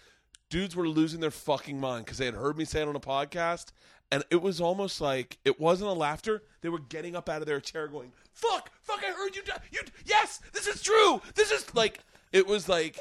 Dudes 0.50 0.76
were 0.76 0.88
losing 0.88 1.22
their 1.22 1.32
fucking 1.32 1.80
mind 1.80 2.04
because 2.06 2.18
they 2.18 2.26
had 2.26 2.34
heard 2.34 2.58
me 2.58 2.66
say 2.66 2.82
it 2.82 2.88
on 2.90 2.96
a 2.98 3.00
podcast, 3.00 3.72
and 4.12 4.26
it 4.30 4.42
was 4.42 4.60
almost 4.60 5.00
like 5.00 5.38
it 5.46 5.58
wasn't 5.58 5.90
a 5.90 5.94
laughter. 5.94 6.44
They 6.60 6.68
were 6.68 6.80
getting 6.80 7.16
up 7.16 7.30
out 7.30 7.42
of 7.42 7.48
their 7.48 7.62
chair, 7.62 7.88
going, 7.88 8.12
"Fuck, 8.34 8.70
fuck! 8.82 9.02
I 9.02 9.14
heard 9.14 9.34
you. 9.34 9.44
You 9.72 9.80
yes, 10.06 10.42
this 10.52 10.68
is 10.68 10.82
true. 10.82 11.22
This 11.36 11.52
is 11.52 11.74
like." 11.74 12.00
It 12.34 12.48
was 12.48 12.70
like, 12.70 12.98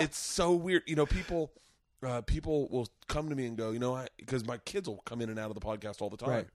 it's 0.00 0.18
so 0.18 0.52
weird. 0.52 0.82
You 0.86 0.96
know, 0.96 1.06
people 1.06 1.52
uh, 2.02 2.20
people 2.22 2.68
will 2.68 2.88
come 3.08 3.28
to 3.28 3.34
me 3.34 3.46
and 3.46 3.56
go, 3.56 3.70
you 3.70 3.78
know, 3.78 4.04
because 4.18 4.46
my 4.46 4.58
kids 4.58 4.88
will 4.88 5.02
come 5.04 5.20
in 5.20 5.30
and 5.30 5.38
out 5.38 5.50
of 5.50 5.54
the 5.54 5.60
podcast 5.60 6.00
all 6.00 6.10
the 6.10 6.16
time. 6.16 6.30
Right. 6.30 6.46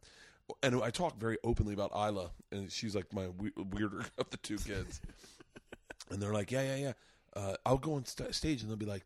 And 0.64 0.82
I 0.82 0.90
talk 0.90 1.20
very 1.20 1.38
openly 1.44 1.74
about 1.74 1.92
Ila, 1.92 2.32
and 2.52 2.72
she's 2.72 2.96
like 2.96 3.14
my 3.14 3.28
we- 3.28 3.52
weirder 3.56 4.06
of 4.18 4.30
the 4.32 4.38
two 4.38 4.58
kids. 4.58 5.00
and 6.10 6.22
they're 6.22 6.34
like, 6.34 6.52
yeah, 6.52 6.64
yeah, 6.64 6.76
yeah. 6.76 6.94
Uh, 7.36 7.56
I'll 7.66 7.78
go 7.78 7.94
on 7.94 8.06
st- 8.06 8.34
stage, 8.34 8.62
and 8.62 8.70
they'll 8.70 8.78
be 8.78 8.88
like, 8.88 9.06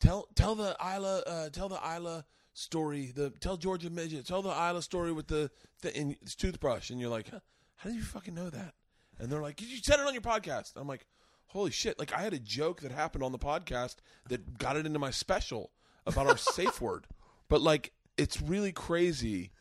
tell 0.00 0.28
tell 0.34 0.54
the 0.54 0.76
Ila, 0.80 1.22
uh, 1.26 1.48
tell 1.48 1.70
the 1.70 1.78
Ila 1.78 2.24
story. 2.52 3.12
The 3.14 3.30
tell 3.40 3.56
Georgia 3.56 3.88
midget, 3.88 4.26
tell 4.26 4.42
the 4.42 4.50
Ila 4.50 4.82
story 4.82 5.12
with 5.12 5.26
the, 5.28 5.50
the 5.80 5.96
and 5.96 6.16
it's 6.20 6.34
toothbrush, 6.34 6.90
and 6.90 7.00
you're 7.00 7.10
like, 7.10 7.30
huh, 7.30 7.40
how 7.76 7.88
do 7.88 7.96
you 7.96 8.02
fucking 8.02 8.34
know 8.34 8.50
that? 8.50 8.74
And 9.18 9.30
they're 9.30 9.42
like, 9.42 9.62
you 9.62 9.78
said 9.82 10.00
it 10.00 10.06
on 10.06 10.12
your 10.12 10.22
podcast. 10.22 10.72
I'm 10.76 10.88
like, 10.88 11.06
holy 11.54 11.70
shit! 11.70 11.98
Like 11.98 12.12
I 12.12 12.20
had 12.20 12.34
a 12.34 12.38
joke 12.38 12.80
that 12.82 12.92
happened 12.92 13.24
on 13.24 13.32
the 13.32 13.38
podcast 13.38 13.96
that 14.28 14.58
got 14.58 14.76
it 14.76 14.84
into 14.84 14.98
my 14.98 15.10
special 15.10 15.70
about 16.06 16.26
our 16.26 16.36
safe 16.36 16.80
word, 16.82 17.06
but 17.48 17.62
like 17.62 17.92
it's 18.16 18.42
really 18.42 18.72
crazy 18.72 19.52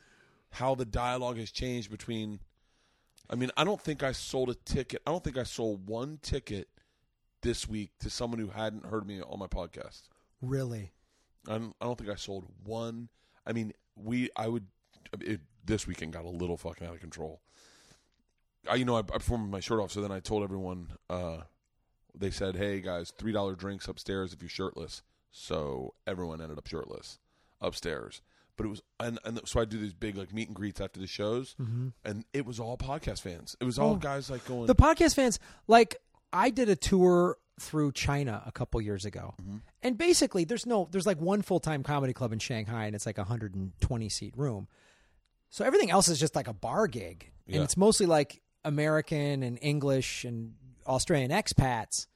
how 0.51 0.75
the 0.75 0.85
dialogue 0.85 1.37
has 1.37 1.51
changed 1.51 1.89
between. 1.89 2.39
I 3.29 3.35
mean, 3.35 3.51
I 3.55 3.63
don't 3.63 3.81
think 3.81 4.03
I 4.03 4.11
sold 4.11 4.49
a 4.49 4.55
ticket. 4.55 5.01
I 5.07 5.11
don't 5.11 5.23
think 5.23 5.37
I 5.37 5.43
sold 5.43 5.87
one 5.87 6.19
ticket 6.21 6.67
this 7.41 7.67
week 7.69 7.91
to 7.99 8.09
someone 8.09 8.39
who 8.39 8.49
hadn't 8.49 8.85
heard 8.85 9.07
me 9.07 9.21
on 9.21 9.39
my 9.39 9.47
podcast. 9.47 10.03
Really? 10.41 10.91
I 11.47 11.53
don't, 11.57 11.75
I 11.79 11.85
don't 11.85 11.97
think 11.97 12.09
I 12.09 12.15
sold 12.15 12.45
one. 12.63 13.09
I 13.45 13.53
mean, 13.53 13.73
we 13.95 14.29
I 14.35 14.47
would 14.47 14.65
it, 15.21 15.41
this 15.65 15.87
weekend 15.87 16.13
got 16.13 16.25
a 16.25 16.29
little 16.29 16.57
fucking 16.57 16.85
out 16.85 16.93
of 16.93 16.99
control. 16.99 17.41
I 18.69 18.75
you 18.75 18.85
know 18.85 18.95
I, 18.95 18.99
I 18.99 19.17
performed 19.17 19.51
my 19.51 19.59
shirt 19.59 19.79
off, 19.79 19.91
so 19.91 20.01
then 20.01 20.11
I 20.11 20.19
told 20.19 20.43
everyone. 20.43 20.91
Uh, 21.09 21.41
they 22.15 22.31
said, 22.31 22.55
"Hey 22.55 22.79
guys, 22.81 23.11
three 23.17 23.31
dollar 23.31 23.55
drinks 23.55 23.87
upstairs 23.87 24.33
if 24.33 24.41
you're 24.41 24.49
shirtless." 24.49 25.01
So 25.31 25.93
everyone 26.05 26.41
ended 26.41 26.57
up 26.57 26.67
shirtless 26.67 27.19
upstairs. 27.61 28.21
But 28.55 28.65
it 28.67 28.69
was 28.69 28.81
and, 28.99 29.17
and 29.25 29.39
so 29.45 29.59
I 29.61 29.65
do 29.65 29.79
these 29.79 29.93
big 29.93 30.15
like 30.15 30.31
meet 30.31 30.47
and 30.47 30.55
greets 30.55 30.79
after 30.79 30.99
the 30.99 31.07
shows, 31.07 31.55
and 32.05 32.23
it 32.33 32.45
was 32.45 32.59
all 32.59 32.77
podcast 32.77 33.21
fans. 33.21 33.55
It 33.59 33.63
was 33.63 33.79
all 33.79 33.93
Oh. 33.93 33.95
guys 33.95 34.29
like 34.29 34.45
going. 34.45 34.67
The 34.67 34.75
podcast 34.75 35.15
fans, 35.15 35.39
like 35.67 35.95
I 36.31 36.51
did 36.51 36.69
a 36.69 36.75
tour 36.75 37.37
through 37.59 37.91
China 37.93 38.43
a 38.45 38.51
couple 38.51 38.79
years 38.81 39.05
ago, 39.05 39.33
Mm-hmm. 39.41 39.57
and 39.81 39.97
basically 39.97 40.43
there's 40.43 40.67
no 40.67 40.87
there's 40.91 41.07
like 41.07 41.19
one 41.19 41.41
full 41.41 41.59
time 41.59 41.81
comedy 41.81 42.13
club 42.13 42.31
in 42.31 42.37
Shanghai, 42.37 42.85
and 42.85 42.95
it's 42.95 43.07
like 43.07 43.17
a 43.17 43.21
120 43.21 44.09
seat 44.09 44.33
room. 44.37 44.67
So 45.49 45.65
everything 45.65 45.89
else 45.89 46.07
is 46.07 46.19
just 46.19 46.35
like 46.35 46.47
a 46.47 46.53
bar 46.53 46.85
gig, 46.87 47.31
Yeah. 47.47 47.55
and 47.55 47.63
it's 47.63 47.75
mostly 47.77 48.05
like 48.05 48.41
American 48.63 49.41
and 49.41 49.57
English 49.63 50.25
and 50.25 50.53
Australian 50.87 51.31
expats. 51.31 52.07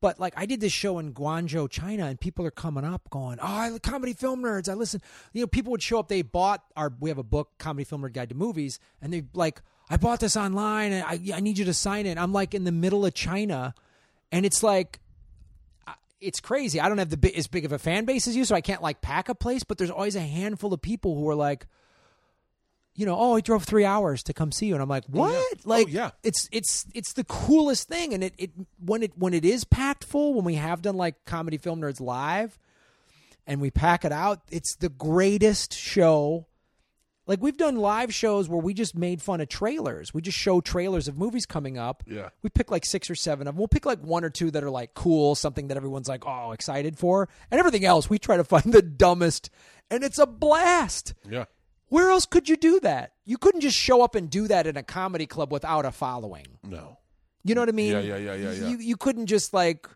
But 0.00 0.18
like 0.18 0.34
I 0.36 0.46
did 0.46 0.60
this 0.60 0.72
show 0.72 0.98
in 0.98 1.14
Guangzhou, 1.14 1.70
China, 1.70 2.06
and 2.06 2.20
people 2.20 2.44
are 2.44 2.50
coming 2.50 2.84
up 2.84 3.08
going, 3.10 3.38
"Oh, 3.40 3.46
I 3.46 3.78
comedy 3.80 4.14
film 4.14 4.42
nerds. 4.42 4.68
I 4.68 4.74
listen." 4.74 5.00
You 5.32 5.42
know, 5.42 5.46
people 5.46 5.70
would 5.70 5.82
show 5.82 6.00
up. 6.00 6.08
They 6.08 6.22
bought 6.22 6.64
our. 6.76 6.92
We 6.98 7.08
have 7.08 7.18
a 7.18 7.22
book, 7.22 7.50
Comedy 7.58 7.84
Film 7.84 8.02
Nerd 8.02 8.12
Guide 8.12 8.30
to 8.30 8.34
Movies, 8.34 8.80
and 9.00 9.12
they 9.12 9.22
like, 9.32 9.62
"I 9.88 9.96
bought 9.96 10.18
this 10.18 10.36
online, 10.36 10.92
and 10.92 11.04
I 11.04 11.36
I 11.36 11.40
need 11.40 11.56
you 11.56 11.64
to 11.66 11.74
sign 11.74 12.06
it." 12.06 12.18
I'm 12.18 12.32
like 12.32 12.52
in 12.52 12.64
the 12.64 12.72
middle 12.72 13.06
of 13.06 13.14
China, 13.14 13.74
and 14.32 14.44
it's 14.44 14.64
like, 14.64 14.98
it's 16.20 16.40
crazy. 16.40 16.80
I 16.80 16.88
don't 16.88 16.98
have 16.98 17.10
the 17.10 17.16
bi- 17.16 17.32
as 17.36 17.46
big 17.46 17.64
of 17.64 17.70
a 17.70 17.78
fan 17.78 18.04
base 18.04 18.26
as 18.26 18.34
you, 18.34 18.44
so 18.44 18.56
I 18.56 18.60
can't 18.60 18.82
like 18.82 19.02
pack 19.02 19.28
a 19.28 19.36
place. 19.36 19.62
But 19.62 19.78
there's 19.78 19.90
always 19.90 20.16
a 20.16 20.20
handful 20.20 20.72
of 20.72 20.82
people 20.82 21.14
who 21.14 21.28
are 21.28 21.34
like, 21.36 21.66
you 22.94 23.06
know, 23.06 23.16
oh, 23.18 23.36
he 23.36 23.42
drove 23.42 23.64
three 23.64 23.84
hours 23.84 24.22
to 24.24 24.34
come 24.34 24.52
see 24.52 24.66
you, 24.66 24.74
and 24.74 24.82
I'm 24.82 24.88
like, 24.88 25.04
oh, 25.14 25.18
what? 25.20 25.34
Oh, 25.34 25.54
Like, 25.64 25.88
yeah. 25.88 26.10
it's 26.22 26.48
it's 26.52 26.86
it's 26.94 27.14
the 27.14 27.24
coolest 27.24 27.88
thing, 27.88 28.12
and 28.12 28.22
it 28.22 28.34
it 28.38 28.50
when 28.84 29.02
it 29.02 29.12
when 29.16 29.32
it 29.34 29.44
is 29.44 29.64
packed 29.64 30.04
full, 30.04 30.34
when 30.34 30.44
we 30.44 30.54
have 30.54 30.82
done 30.82 30.96
like 30.96 31.24
comedy 31.24 31.56
film 31.58 31.80
nerds 31.80 32.00
live, 32.00 32.58
and 33.46 33.60
we 33.60 33.70
pack 33.70 34.04
it 34.04 34.12
out, 34.12 34.40
it's 34.50 34.76
the 34.76 34.88
greatest 34.88 35.72
show. 35.74 36.46
Like 37.24 37.40
we've 37.40 37.56
done 37.56 37.76
live 37.76 38.12
shows 38.12 38.48
where 38.48 38.60
we 38.60 38.74
just 38.74 38.96
made 38.96 39.22
fun 39.22 39.40
of 39.40 39.48
trailers. 39.48 40.12
We 40.12 40.20
just 40.20 40.36
show 40.36 40.60
trailers 40.60 41.06
of 41.06 41.16
movies 41.16 41.46
coming 41.46 41.78
up. 41.78 42.02
Yeah. 42.04 42.30
We 42.42 42.50
pick 42.50 42.70
like 42.72 42.84
six 42.84 43.08
or 43.08 43.14
seven 43.14 43.46
of 43.46 43.54
them. 43.54 43.58
We'll 43.58 43.68
pick 43.68 43.86
like 43.86 44.00
one 44.00 44.24
or 44.24 44.28
two 44.28 44.50
that 44.50 44.64
are 44.64 44.70
like 44.70 44.94
cool, 44.94 45.36
something 45.36 45.68
that 45.68 45.76
everyone's 45.76 46.08
like, 46.08 46.26
oh, 46.26 46.50
excited 46.50 46.98
for. 46.98 47.28
And 47.50 47.60
everything 47.60 47.84
else, 47.84 48.10
we 48.10 48.18
try 48.18 48.36
to 48.38 48.44
find 48.52 48.64
the 48.72 48.82
dumbest. 48.82 49.50
And 49.88 50.02
it's 50.02 50.18
a 50.18 50.26
blast. 50.26 51.14
yeah, 51.30 51.44
Where 51.92 52.10
else 52.10 52.24
could 52.24 52.48
you 52.48 52.56
do 52.56 52.80
that? 52.80 53.12
You 53.26 53.36
couldn't 53.36 53.60
just 53.60 53.76
show 53.76 54.00
up 54.00 54.14
and 54.14 54.30
do 54.30 54.48
that 54.48 54.66
in 54.66 54.78
a 54.78 54.82
comedy 54.82 55.26
club 55.26 55.52
without 55.52 55.84
a 55.84 55.92
following. 55.92 56.46
no, 56.64 56.96
You 57.44 57.54
know 57.54 57.60
what 57.60 57.68
I 57.68 57.72
mean? 57.72 57.92
Yeah, 57.92 58.00
yeah, 58.00 58.16
yeah, 58.16 58.34
yeah, 58.34 58.52
yeah. 58.52 58.68
You 58.68 58.78
you 58.78 58.96
couldn't 58.96 59.26
just 59.26 59.52
like 59.52 59.86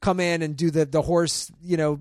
come 0.00 0.20
in 0.20 0.40
and 0.40 0.56
do 0.56 0.70
the 0.70 0.86
the 0.86 1.02
horse, 1.02 1.52
you 1.60 1.76
know, 1.76 2.00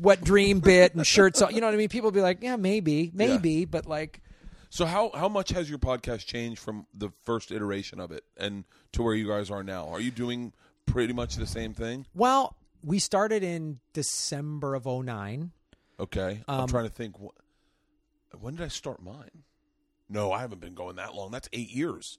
wet 0.00 0.22
dream 0.22 0.60
bit 0.60 0.94
and 0.94 1.04
shirts. 1.04 1.42
You 1.50 1.60
know 1.60 1.66
what 1.66 1.74
I 1.74 1.78
mean? 1.78 1.88
People 1.88 2.06
would 2.08 2.14
be 2.14 2.20
like, 2.20 2.44
yeah, 2.44 2.54
maybe, 2.54 3.10
maybe, 3.12 3.64
but 3.64 3.86
like, 3.86 4.22
So 4.70 4.86
how 4.86 5.10
how 5.12 5.28
much 5.28 5.50
has 5.50 5.68
your 5.68 5.80
podcast 5.80 6.26
changed 6.26 6.60
from 6.60 6.86
the 6.94 7.10
first 7.24 7.50
iteration 7.50 7.98
of 7.98 8.12
it 8.12 8.22
and 8.36 8.62
to 8.92 9.02
where 9.02 9.16
you 9.16 9.26
guys 9.26 9.50
are 9.50 9.64
now? 9.64 9.88
Are 9.88 10.00
you 10.00 10.12
doing 10.12 10.52
pretty 10.86 11.12
much 11.12 11.34
the 11.34 11.46
same 11.48 11.74
thing? 11.74 12.06
well, 12.14 12.56
we 12.84 13.00
started 13.00 13.42
in 13.42 13.80
December 13.92 14.76
of 14.76 14.86
09. 14.86 15.50
Okay, 16.02 16.42
I'm 16.48 16.60
Um, 16.60 16.68
trying 16.68 16.84
to 16.84 16.90
think. 16.90 17.16
wh- 17.18 18.42
When 18.42 18.54
did 18.56 18.64
I 18.64 18.68
start 18.68 19.02
mine? 19.02 19.44
No, 20.08 20.32
I 20.32 20.40
haven't 20.40 20.60
been 20.60 20.74
going 20.74 20.96
that 20.96 21.14
long. 21.14 21.30
That's 21.30 21.48
eight 21.52 21.70
years. 21.70 22.18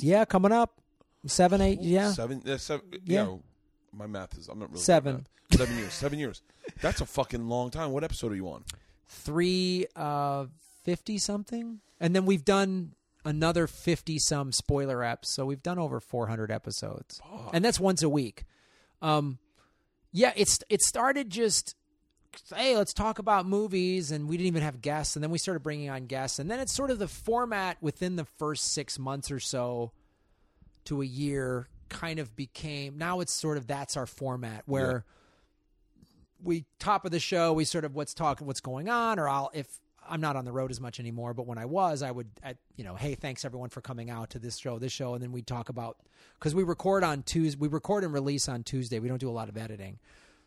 Yeah, 0.00 0.24
coming 0.24 0.52
up 0.52 0.80
seven, 1.26 1.60
eight. 1.60 1.80
Yeah, 1.80 2.12
seven. 2.12 2.42
Yeah, 2.44 2.56
seven. 2.56 2.86
Yeah. 3.04 3.26
Yeah, 3.28 3.36
my 3.92 4.06
math 4.06 4.36
is. 4.38 4.48
I'm 4.48 4.58
not 4.58 4.70
really 4.70 4.80
Seven. 4.80 5.26
Seven 5.52 5.76
years. 5.76 5.92
Seven 5.92 6.18
years. 6.18 6.42
That's 6.80 7.00
a 7.00 7.06
fucking 7.06 7.48
long 7.48 7.70
time. 7.70 7.90
What 7.92 8.04
episode 8.04 8.32
are 8.32 8.36
you 8.36 8.48
on? 8.48 8.64
three 9.10 9.86
uh 9.96 10.46
fifty 10.84 11.16
something, 11.18 11.80
and 11.98 12.14
then 12.14 12.24
we've 12.26 12.44
done 12.44 12.94
another 13.24 13.66
fifty 13.66 14.18
some 14.18 14.52
spoiler 14.52 14.98
apps. 14.98 15.26
So 15.26 15.44
we've 15.46 15.62
done 15.62 15.78
over 15.78 15.98
four 16.00 16.26
hundred 16.28 16.50
episodes, 16.50 17.20
and 17.52 17.64
that's 17.64 17.80
once 17.80 18.02
a 18.02 18.08
week. 18.08 18.44
Um, 19.02 19.38
yeah, 20.12 20.32
it's 20.36 20.58
it 20.68 20.82
started 20.82 21.30
just 21.30 21.74
hey, 22.54 22.76
let's 22.76 22.92
talk 22.92 23.18
about 23.18 23.46
movies, 23.46 24.10
and 24.10 24.28
we 24.28 24.36
didn't 24.36 24.48
even 24.48 24.62
have 24.62 24.80
guests, 24.80 25.16
and 25.16 25.22
then 25.22 25.30
we 25.30 25.38
started 25.38 25.60
bringing 25.60 25.90
on 25.90 26.06
guests, 26.06 26.38
and 26.38 26.50
then 26.50 26.60
it's 26.60 26.72
sort 26.72 26.90
of 26.90 26.98
the 26.98 27.08
format 27.08 27.76
within 27.80 28.16
the 28.16 28.24
first 28.24 28.72
six 28.72 28.98
months 28.98 29.30
or 29.30 29.40
so 29.40 29.92
to 30.84 31.02
a 31.02 31.06
year 31.06 31.68
kind 31.88 32.18
of 32.18 32.34
became 32.36 32.98
now 32.98 33.20
it's 33.20 33.32
sort 33.32 33.56
of 33.56 33.66
that's 33.66 33.96
our 33.96 34.06
format 34.06 34.62
where 34.66 35.04
we 36.42 36.64
top 36.78 37.04
of 37.04 37.10
the 37.10 37.20
show 37.20 37.52
we 37.52 37.64
sort 37.64 37.84
of 37.84 37.94
what's 37.94 38.14
talking 38.14 38.46
what's 38.46 38.60
going 38.60 38.88
on 38.88 39.18
or 39.18 39.28
I'll 39.28 39.50
if 39.54 39.66
I'm 40.08 40.20
not 40.20 40.36
on 40.36 40.44
the 40.44 40.52
road 40.52 40.70
as 40.70 40.80
much 40.80 41.00
anymore 41.00 41.34
but 41.34 41.46
when 41.46 41.58
I 41.58 41.64
was 41.64 42.02
I 42.02 42.10
would 42.10 42.28
I, 42.44 42.54
you 42.76 42.84
know 42.84 42.94
hey 42.94 43.14
thanks 43.14 43.44
everyone 43.44 43.70
for 43.70 43.80
coming 43.80 44.10
out 44.10 44.30
to 44.30 44.38
this 44.38 44.56
show 44.56 44.78
this 44.78 44.92
show 44.92 45.14
and 45.14 45.22
then 45.22 45.32
we 45.32 45.42
talk 45.42 45.68
about 45.68 45.98
cuz 46.40 46.54
we 46.54 46.62
record 46.62 47.04
on 47.04 47.22
Tuesday 47.22 47.58
we 47.58 47.68
record 47.68 48.04
and 48.04 48.12
release 48.12 48.48
on 48.48 48.62
Tuesday 48.62 48.98
we 48.98 49.08
don't 49.08 49.18
do 49.18 49.30
a 49.30 49.32
lot 49.32 49.48
of 49.48 49.56
editing 49.56 49.98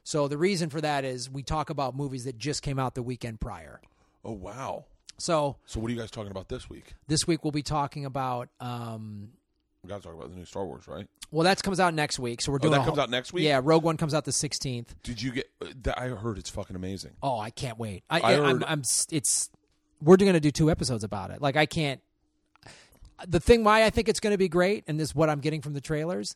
so 0.04 0.28
the 0.28 0.38
reason 0.38 0.70
for 0.70 0.82
that 0.82 1.06
is 1.06 1.30
we 1.30 1.44
talk 1.44 1.70
about 1.70 1.96
movies 1.96 2.24
that 2.26 2.38
just 2.38 2.62
came 2.62 2.80
out 2.80 2.96
the 2.96 3.04
weekend 3.04 3.40
prior 3.40 3.80
Oh 4.24 4.34
wow. 4.34 4.86
so 5.18 5.58
So 5.66 5.80
what 5.80 5.90
are 5.90 5.94
you 5.94 6.00
guys 6.00 6.12
talking 6.12 6.32
about 6.32 6.48
this 6.50 6.70
week? 6.70 6.94
this 7.08 7.26
week 7.28 7.44
we'll 7.44 7.52
be 7.52 7.64
talking 7.64 8.06
about 8.06 8.50
um 8.60 9.30
We 9.84 9.90
got 9.90 10.02
to 10.02 10.08
talk 10.08 10.16
about 10.16 10.30
the 10.30 10.36
new 10.36 10.46
Star 10.46 10.66
Wars, 10.66 10.88
right? 10.88 11.08
well 11.32 11.44
that 11.46 11.62
comes 11.64 11.80
out 11.80 11.94
next 11.94 12.20
week 12.20 12.42
so 12.42 12.52
we're 12.52 12.58
Oh, 12.58 12.60
doing 12.60 12.72
that 12.74 12.78
comes 12.80 12.90
whole- 12.98 13.00
out 13.02 13.10
next 13.10 13.32
week. 13.34 13.44
yeah 13.46 13.60
Rogue 13.64 13.84
One 13.84 13.98
comes 13.98 14.14
out 14.14 14.26
the 14.26 14.32
16th 14.32 14.88
Did 15.04 15.22
you 15.22 15.32
get? 15.32 15.50
uh, 15.62 15.94
I 15.98 16.08
heard 16.10 16.38
it's 16.38 16.50
fucking 16.50 16.76
amazing. 16.76 17.12
Oh, 17.24 17.40
I 17.40 17.50
can't 17.52 17.78
wait. 17.80 18.04
I, 18.10 18.20
I 18.20 18.32
am 18.34 18.64
I'm. 18.68 18.82
It's. 19.12 19.50
We're 20.04 20.18
going 20.18 20.34
to 20.34 20.40
do 20.40 20.50
two 20.52 20.70
episodes 20.72 21.04
about 21.04 21.30
it. 21.32 21.42
Like 21.42 21.56
I 21.56 21.66
can't. 21.68 22.02
The 23.28 23.40
thing 23.40 23.64
why 23.64 23.84
I 23.84 23.92
think 23.92 24.10
it's 24.10 24.20
going 24.20 24.32
to 24.34 24.38
be 24.38 24.50
great, 24.50 24.84
and 24.88 25.00
this 25.00 25.10
is 25.10 25.16
what 25.16 25.30
I'm 25.30 25.40
getting 25.42 25.62
from 25.62 25.74
the 25.74 25.82
trailers. 25.82 26.36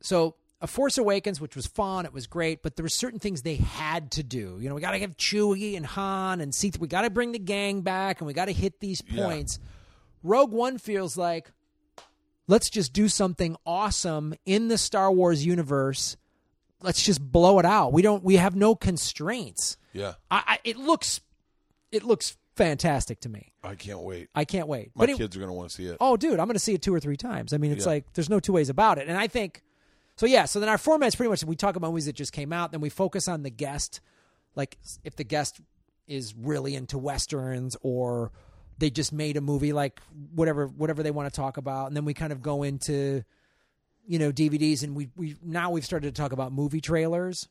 So, 0.00 0.34
A 0.62 0.66
Force 0.66 0.98
Awakens, 0.98 1.40
which 1.40 1.56
was 1.56 1.66
fun, 1.66 2.04
it 2.04 2.12
was 2.12 2.26
great, 2.26 2.62
but 2.62 2.76
there 2.76 2.82
were 2.82 2.88
certain 2.90 3.18
things 3.18 3.40
they 3.42 3.54
had 3.56 4.10
to 4.12 4.22
do. 4.22 4.58
You 4.60 4.68
know, 4.68 4.74
we 4.74 4.80
got 4.82 4.90
to 4.90 4.98
have 4.98 5.16
Chewie 5.16 5.74
and 5.76 5.86
Han 5.86 6.40
and 6.42 6.54
C. 6.54 6.70
We 6.78 6.86
got 6.86 7.02
to 7.02 7.10
bring 7.10 7.32
the 7.32 7.38
gang 7.38 7.80
back, 7.80 8.20
and 8.20 8.26
we 8.26 8.34
got 8.34 8.44
to 8.46 8.52
hit 8.52 8.78
these 8.80 9.02
Yeah. 9.08 9.24
points. 9.24 9.58
Rogue 10.22 10.52
One 10.52 10.76
feels 10.76 11.16
like 11.16 11.50
let's 12.46 12.68
just 12.68 12.92
do 12.92 13.08
something 13.08 13.56
awesome 13.64 14.34
in 14.44 14.68
the 14.68 14.76
Star 14.76 15.10
Wars 15.10 15.46
universe. 15.46 16.16
Let's 16.82 17.02
just 17.02 17.20
blow 17.20 17.58
it 17.58 17.64
out. 17.64 17.92
We 17.92 18.02
don't. 18.02 18.22
We 18.22 18.36
have 18.36 18.54
no 18.54 18.74
constraints. 18.74 19.76
Yeah, 19.92 20.14
I, 20.30 20.42
I 20.46 20.58
it 20.64 20.76
looks 20.76 21.20
it 21.90 22.04
looks 22.04 22.36
fantastic 22.56 23.20
to 23.20 23.28
me. 23.30 23.52
I 23.64 23.74
can't 23.76 24.00
wait. 24.00 24.28
I 24.34 24.44
can't 24.44 24.68
wait. 24.68 24.90
My 24.94 25.04
but 25.06 25.10
it- 25.10 25.16
kids 25.18 25.36
are 25.36 25.40
gonna 25.40 25.52
want 25.54 25.70
to 25.70 25.74
see 25.74 25.86
it. 25.86 25.96
oh, 26.00 26.16
dude, 26.18 26.38
I'm 26.38 26.46
going 26.46 26.54
to 26.54 26.58
see 26.58 26.74
it 26.74 26.82
two 26.82 26.94
or 26.94 27.00
three 27.00 27.16
times. 27.16 27.52
I 27.54 27.56
mean, 27.58 27.72
it's 27.72 27.84
Yeah. 27.86 27.92
like 27.92 28.12
there's 28.12 28.28
no 28.30 28.40
two 28.40 28.52
ways 28.52 28.68
about 28.68 28.98
it. 28.98 29.08
And 29.08 29.16
I 29.16 29.26
think 29.26 29.62
so. 30.20 30.26
Yeah. 30.26 30.44
So 30.44 30.60
then 30.60 30.68
our 30.68 30.78
format's 30.78 31.16
pretty 31.16 31.30
much 31.30 31.42
we 31.44 31.56
talk 31.56 31.76
about 31.76 31.88
movies 31.90 32.06
that 32.06 32.14
just 32.14 32.32
came 32.32 32.52
out, 32.52 32.70
then 32.72 32.80
we 32.80 32.88
focus 32.90 33.26
on 33.28 33.42
the 33.42 33.50
guest, 33.50 34.00
like 34.54 34.78
if 35.04 35.16
the 35.16 35.24
guest 35.24 35.60
is 36.06 36.34
really 36.36 36.74
into 36.74 36.98
westerns 36.98 37.76
or 37.82 38.30
they 38.78 38.90
just 38.90 39.12
made 39.12 39.36
a 39.36 39.40
movie, 39.40 39.72
like 39.72 40.00
whatever 40.34 40.66
whatever 40.66 41.02
they 41.02 41.10
want 41.10 41.32
to 41.32 41.36
talk 41.36 41.56
about, 41.56 41.86
and 41.88 41.96
then 41.96 42.04
we 42.04 42.14
kind 42.14 42.32
of 42.32 42.40
go 42.42 42.62
into 42.62 43.22
you 44.06 44.18
know 44.18 44.32
DVDs, 44.32 44.82
and 44.82 44.94
we 44.96 45.08
we 45.16 45.36
now 45.44 45.70
we've 45.70 45.84
started 45.84 46.14
to 46.14 46.22
talk 46.22 46.32
about 46.32 46.52
movie 46.52 46.80
trailers. 46.80 47.48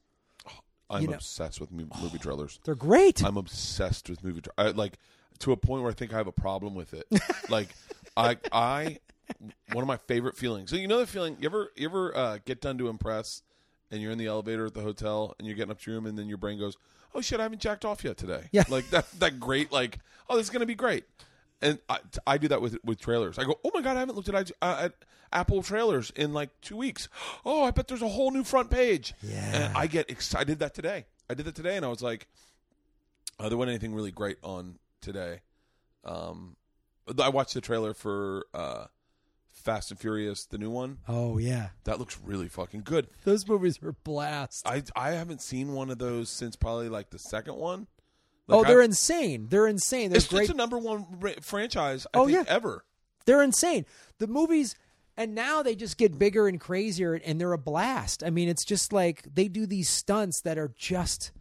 I'm 0.89 1.03
You 1.03 1.07
know- 1.09 1.13
obsessed 1.15 1.61
with 1.61 1.71
mo- 1.71 1.87
movie 2.01 2.17
trailers. 2.21 2.59
They're 2.65 2.73
great. 2.75 3.23
I'm 3.23 3.37
obsessed 3.37 4.09
with 4.09 4.23
movie. 4.23 4.41
Tra- 4.41 4.53
I, 4.57 4.69
like 4.71 4.97
to 5.39 5.51
a 5.51 5.57
point 5.57 5.83
where 5.83 5.91
I 5.91 5.93
think 5.93 6.13
I 6.13 6.17
have 6.17 6.27
a 6.27 6.31
problem 6.31 6.73
with 6.75 6.93
it. 6.95 7.05
like 7.49 7.69
I 8.17 8.37
I 8.51 8.97
one 9.71 9.81
of 9.83 9.87
my 9.87 9.97
favorite 9.97 10.37
feelings. 10.37 10.69
So 10.69 10.75
you 10.75 10.87
know 10.87 10.99
the 10.99 11.07
feeling 11.07 11.37
you 11.39 11.47
ever 11.47 11.71
you 11.75 11.87
ever 11.87 12.15
uh, 12.15 12.37
get 12.45 12.61
done 12.61 12.77
to 12.77 12.87
impress 12.89 13.41
and 13.91 14.01
you're 14.01 14.11
in 14.11 14.17
the 14.17 14.27
elevator 14.27 14.65
at 14.65 14.73
the 14.73 14.81
hotel 14.81 15.35
and 15.37 15.47
you're 15.47 15.55
getting 15.55 15.71
up 15.71 15.79
to 15.81 15.91
your 15.91 15.99
room 15.99 16.07
and 16.07 16.17
then 16.17 16.27
your 16.27 16.37
brain 16.37 16.59
goes, 16.59 16.77
"Oh 17.13 17.21
shit, 17.21 17.39
I 17.39 17.43
haven't 17.43 17.61
jacked 17.61 17.85
off 17.85 18.03
yet 18.03 18.17
today." 18.17 18.49
Yeah. 18.51 18.63
Like 18.69 18.89
that 18.91 19.09
that 19.19 19.39
great 19.39 19.71
like, 19.71 19.99
"Oh, 20.29 20.37
this 20.37 20.47
is 20.47 20.49
going 20.49 20.61
to 20.61 20.65
be 20.65 20.75
great." 20.75 21.05
And 21.61 21.79
I, 21.89 21.99
I 22.25 22.37
do 22.37 22.47
that 22.49 22.61
with 22.61 22.77
with 22.83 22.99
trailers. 22.99 23.37
I 23.37 23.43
go, 23.43 23.59
"Oh 23.63 23.71
my 23.73 23.81
god, 23.81 23.97
I 23.97 23.99
haven't 23.99 24.15
looked 24.15 24.29
at 24.29 24.51
uh, 24.61 24.77
at 24.79 24.93
Apple 25.31 25.61
trailers 25.61 26.11
in 26.15 26.33
like 26.33 26.49
2 26.61 26.75
weeks. 26.75 27.07
Oh, 27.45 27.63
I 27.63 27.71
bet 27.71 27.87
there's 27.87 28.01
a 28.01 28.07
whole 28.07 28.31
new 28.31 28.43
front 28.43 28.69
page." 28.69 29.13
Yeah. 29.21 29.55
And 29.55 29.77
I 29.77 29.87
get 29.87 30.09
excited 30.09 30.41
I 30.41 30.43
did 30.45 30.59
that 30.59 30.73
today. 30.73 31.05
I 31.29 31.35
did 31.35 31.45
that 31.45 31.55
today 31.55 31.77
and 31.77 31.85
I 31.85 31.89
was 31.89 32.01
like, 32.01 32.27
uh, 33.39 33.49
there 33.49 33.57
wasn't 33.57 33.69
anything 33.69 33.93
really 33.93 34.11
great 34.11 34.37
on 34.43 34.79
today. 34.99 35.41
Um, 36.03 36.55
I 37.21 37.29
watched 37.29 37.53
the 37.53 37.61
trailer 37.61 37.93
for 37.93 38.45
uh, 38.53 38.85
Fast 39.59 39.91
and 39.91 39.99
Furious, 39.99 40.45
the 40.45 40.57
new 40.57 40.69
one. 40.69 40.99
oh 41.07 41.37
yeah, 41.37 41.69
That 41.83 41.99
looks 41.99 42.19
really 42.23 42.47
fucking 42.47 42.81
good. 42.83 43.07
those 43.23 43.47
movies 43.47 43.79
are 43.83 43.91
blast. 44.03 44.67
I 44.67 44.83
I 44.95 45.11
haven't 45.11 45.41
seen 45.41 45.73
one 45.73 45.89
of 45.89 45.97
those 45.99 46.29
since 46.29 46.55
probably 46.55 46.89
like 46.89 47.09
the 47.09 47.19
second 47.19 47.55
one. 47.55 47.87
oh, 48.47 48.59
Like, 48.59 48.67
they're 48.67 48.81
I- 48.81 48.85
insane. 48.85 49.47
They're 49.49 49.67
insane. 49.67 50.09
They're 50.09 50.17
It's, 50.17 50.27
great. 50.27 50.43
it's 50.43 50.51
a 50.51 50.55
number 50.55 50.77
one 50.77 51.05
ra- 51.19 51.33
franchise. 51.41 52.07
I 52.13 52.17
Oh, 52.19 52.25
think, 52.27 52.47
yeah. 52.47 52.53
ever. 52.53 52.85
they're 53.25 53.43
insane. 53.43 53.85
The 54.17 54.27
movies, 54.27 54.75
and 55.17 55.35
now 55.35 55.61
they 55.61 55.75
just 55.75 55.97
get 55.97 56.17
bigger 56.17 56.47
and 56.47 56.59
crazier, 56.59 57.13
and 57.13 57.39
they're 57.39 57.53
a 57.53 57.57
blast. 57.57 58.23
I 58.23 58.29
mean, 58.29 58.47
it's 58.49 58.63
just 58.65 58.91
like 58.93 59.23
they 59.33 59.47
do 59.49 59.65
these 59.65 59.89
stunts 59.89 60.41
that 60.41 60.57
are 60.57 60.71
just 60.75 61.31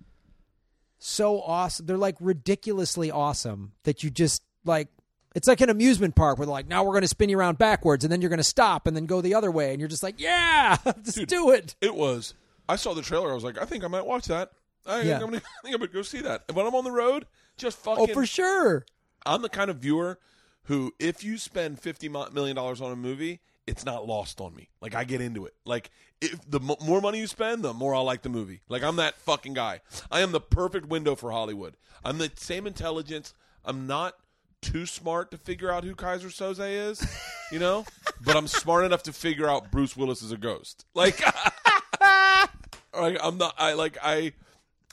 so 0.98 1.40
awesome. 1.40 1.86
They're 1.86 1.96
like 1.96 2.16
ridiculously 2.20 3.10
awesome 3.10 3.72
that 3.84 4.02
you 4.02 4.10
just 4.10 4.42
like. 4.64 4.88
It's 5.34 5.46
like 5.46 5.60
an 5.60 5.68
amusement 5.70 6.14
park 6.14 6.38
where 6.38 6.46
they're 6.46 6.52
like, 6.52 6.66
now 6.68 6.82
we're 6.84 6.92
going 6.92 7.02
to 7.02 7.08
spin 7.08 7.28
you 7.28 7.38
around 7.38 7.58
backwards, 7.58 8.04
and 8.04 8.10
then 8.12 8.20
you're 8.22 8.30
going 8.30 8.38
to 8.38 8.44
stop, 8.44 8.86
and 8.86 8.96
then 8.96 9.06
go 9.06 9.20
the 9.20 9.34
other 9.34 9.50
way, 9.50 9.70
and 9.72 9.78
you're 9.80 9.88
just 9.88 10.02
like, 10.02 10.20
yeah, 10.20 10.76
just 11.02 11.26
do 11.26 11.50
it. 11.50 11.74
It 11.80 11.94
was. 11.94 12.34
I 12.68 12.76
saw 12.76 12.94
the 12.94 13.02
trailer. 13.02 13.30
I 13.30 13.34
was 13.34 13.44
like, 13.44 13.58
I 13.60 13.64
think 13.64 13.84
I 13.84 13.88
might 13.88 14.06
watch 14.06 14.26
that. 14.26 14.50
I, 14.86 15.02
Yeah. 15.02 15.18
think, 15.18 15.24
I'm 15.24 15.30
gonna, 15.30 15.36
I 15.58 15.62
think 15.62 15.74
I'm 15.74 15.80
gonna 15.80 15.92
go 15.92 16.02
see 16.02 16.20
that. 16.22 16.44
And 16.48 16.56
when 16.56 16.66
I'm 16.66 16.74
on 16.74 16.84
the 16.84 16.90
road, 16.90 17.26
just 17.56 17.78
oh, 17.86 17.94
fucking. 17.96 18.10
Oh, 18.10 18.14
for 18.14 18.26
sure. 18.26 18.84
I'm 19.26 19.42
the 19.42 19.48
kind 19.48 19.70
of 19.70 19.76
viewer 19.78 20.18
who, 20.64 20.92
if 20.98 21.22
you 21.24 21.36
spend 21.38 21.78
fifty 21.80 22.08
million 22.08 22.56
dollars 22.56 22.80
on 22.80 22.90
a 22.92 22.96
movie, 22.96 23.40
it's 23.66 23.84
not 23.84 24.06
lost 24.06 24.40
on 24.40 24.54
me. 24.54 24.68
Like 24.80 24.94
I 24.94 25.04
get 25.04 25.20
into 25.20 25.44
it. 25.44 25.54
Like 25.66 25.90
if 26.20 26.38
the 26.48 26.60
mo- 26.60 26.76
more 26.84 27.00
money 27.02 27.18
you 27.18 27.26
spend, 27.26 27.62
the 27.62 27.74
more 27.74 27.94
I 27.94 28.00
like 28.00 28.22
the 28.22 28.28
movie. 28.30 28.60
Like 28.68 28.82
I'm 28.82 28.96
that 28.96 29.18
fucking 29.18 29.54
guy. 29.54 29.80
I 30.10 30.20
am 30.20 30.32
the 30.32 30.40
perfect 30.40 30.86
window 30.88 31.14
for 31.14 31.30
Hollywood. 31.32 31.76
I'm 32.04 32.18
the 32.18 32.30
same 32.36 32.66
intelligence. 32.66 33.34
I'm 33.64 33.86
not 33.86 34.14
too 34.60 34.86
smart 34.86 35.30
to 35.30 35.38
figure 35.38 35.70
out 35.70 35.84
who 35.84 35.94
Keyser 35.94 36.26
Söze 36.26 36.90
is, 36.90 37.06
you 37.52 37.58
know, 37.58 37.84
but 38.24 38.36
I'm 38.36 38.46
smart 38.46 38.84
enough 38.84 39.02
to 39.04 39.12
figure 39.12 39.48
out 39.48 39.70
Bruce 39.70 39.96
Willis 39.96 40.22
is 40.22 40.32
a 40.32 40.36
ghost. 40.36 40.84
Like, 40.94 41.20
like 42.94 43.18
I'm 43.22 43.38
not. 43.38 43.54
I 43.58 43.74
like 43.74 43.98
I, 44.02 44.32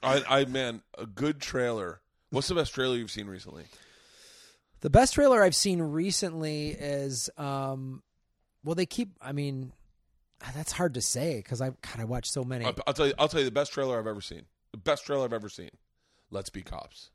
I, 0.02 0.24
I 0.28 0.46
man, 0.46 0.82
a 0.98 1.06
good 1.06 1.42
trailer. 1.42 2.02
What's 2.30 2.48
the 2.48 2.56
best 2.56 2.74
trailer 2.74 2.96
you've 2.96 3.12
seen 3.12 3.28
recently? 3.28 3.66
The 4.82 4.90
best 4.90 5.16
trailer 5.16 5.42
I've 5.42 5.56
seen 5.56 5.82
recently 5.82 6.70
is, 6.70 7.30
um, 7.38 8.04
well, 8.64 8.76
they 8.76 8.86
keep. 8.86 9.10
I 9.22 9.32
mean, 9.32 9.72
that's 10.54 10.72
hard 10.72 10.94
to 10.96 11.02
say 11.02 11.38
because 11.38 11.62
I 11.62 11.70
God, 11.70 12.00
I 12.00 12.04
watch 12.04 12.30
so 12.30 12.44
many. 12.44 12.66
I'll, 12.66 12.76
I'll 12.88 12.94
tell 12.94 13.08
you. 13.08 13.14
I'll 13.18 13.28
tell 13.28 13.40
you 13.40 13.46
the 13.46 13.52
best 13.52 13.74
trailer 13.74 13.98
I've 13.98 14.08
ever 14.08 14.22
seen. 14.22 14.44
The 14.72 14.78
best 14.78 15.06
trailer 15.06 15.26
I've 15.26 15.34
ever 15.34 15.50
seen. 15.50 15.72
Let's 16.30 16.50
be 16.50 16.62
cops. 16.62 17.12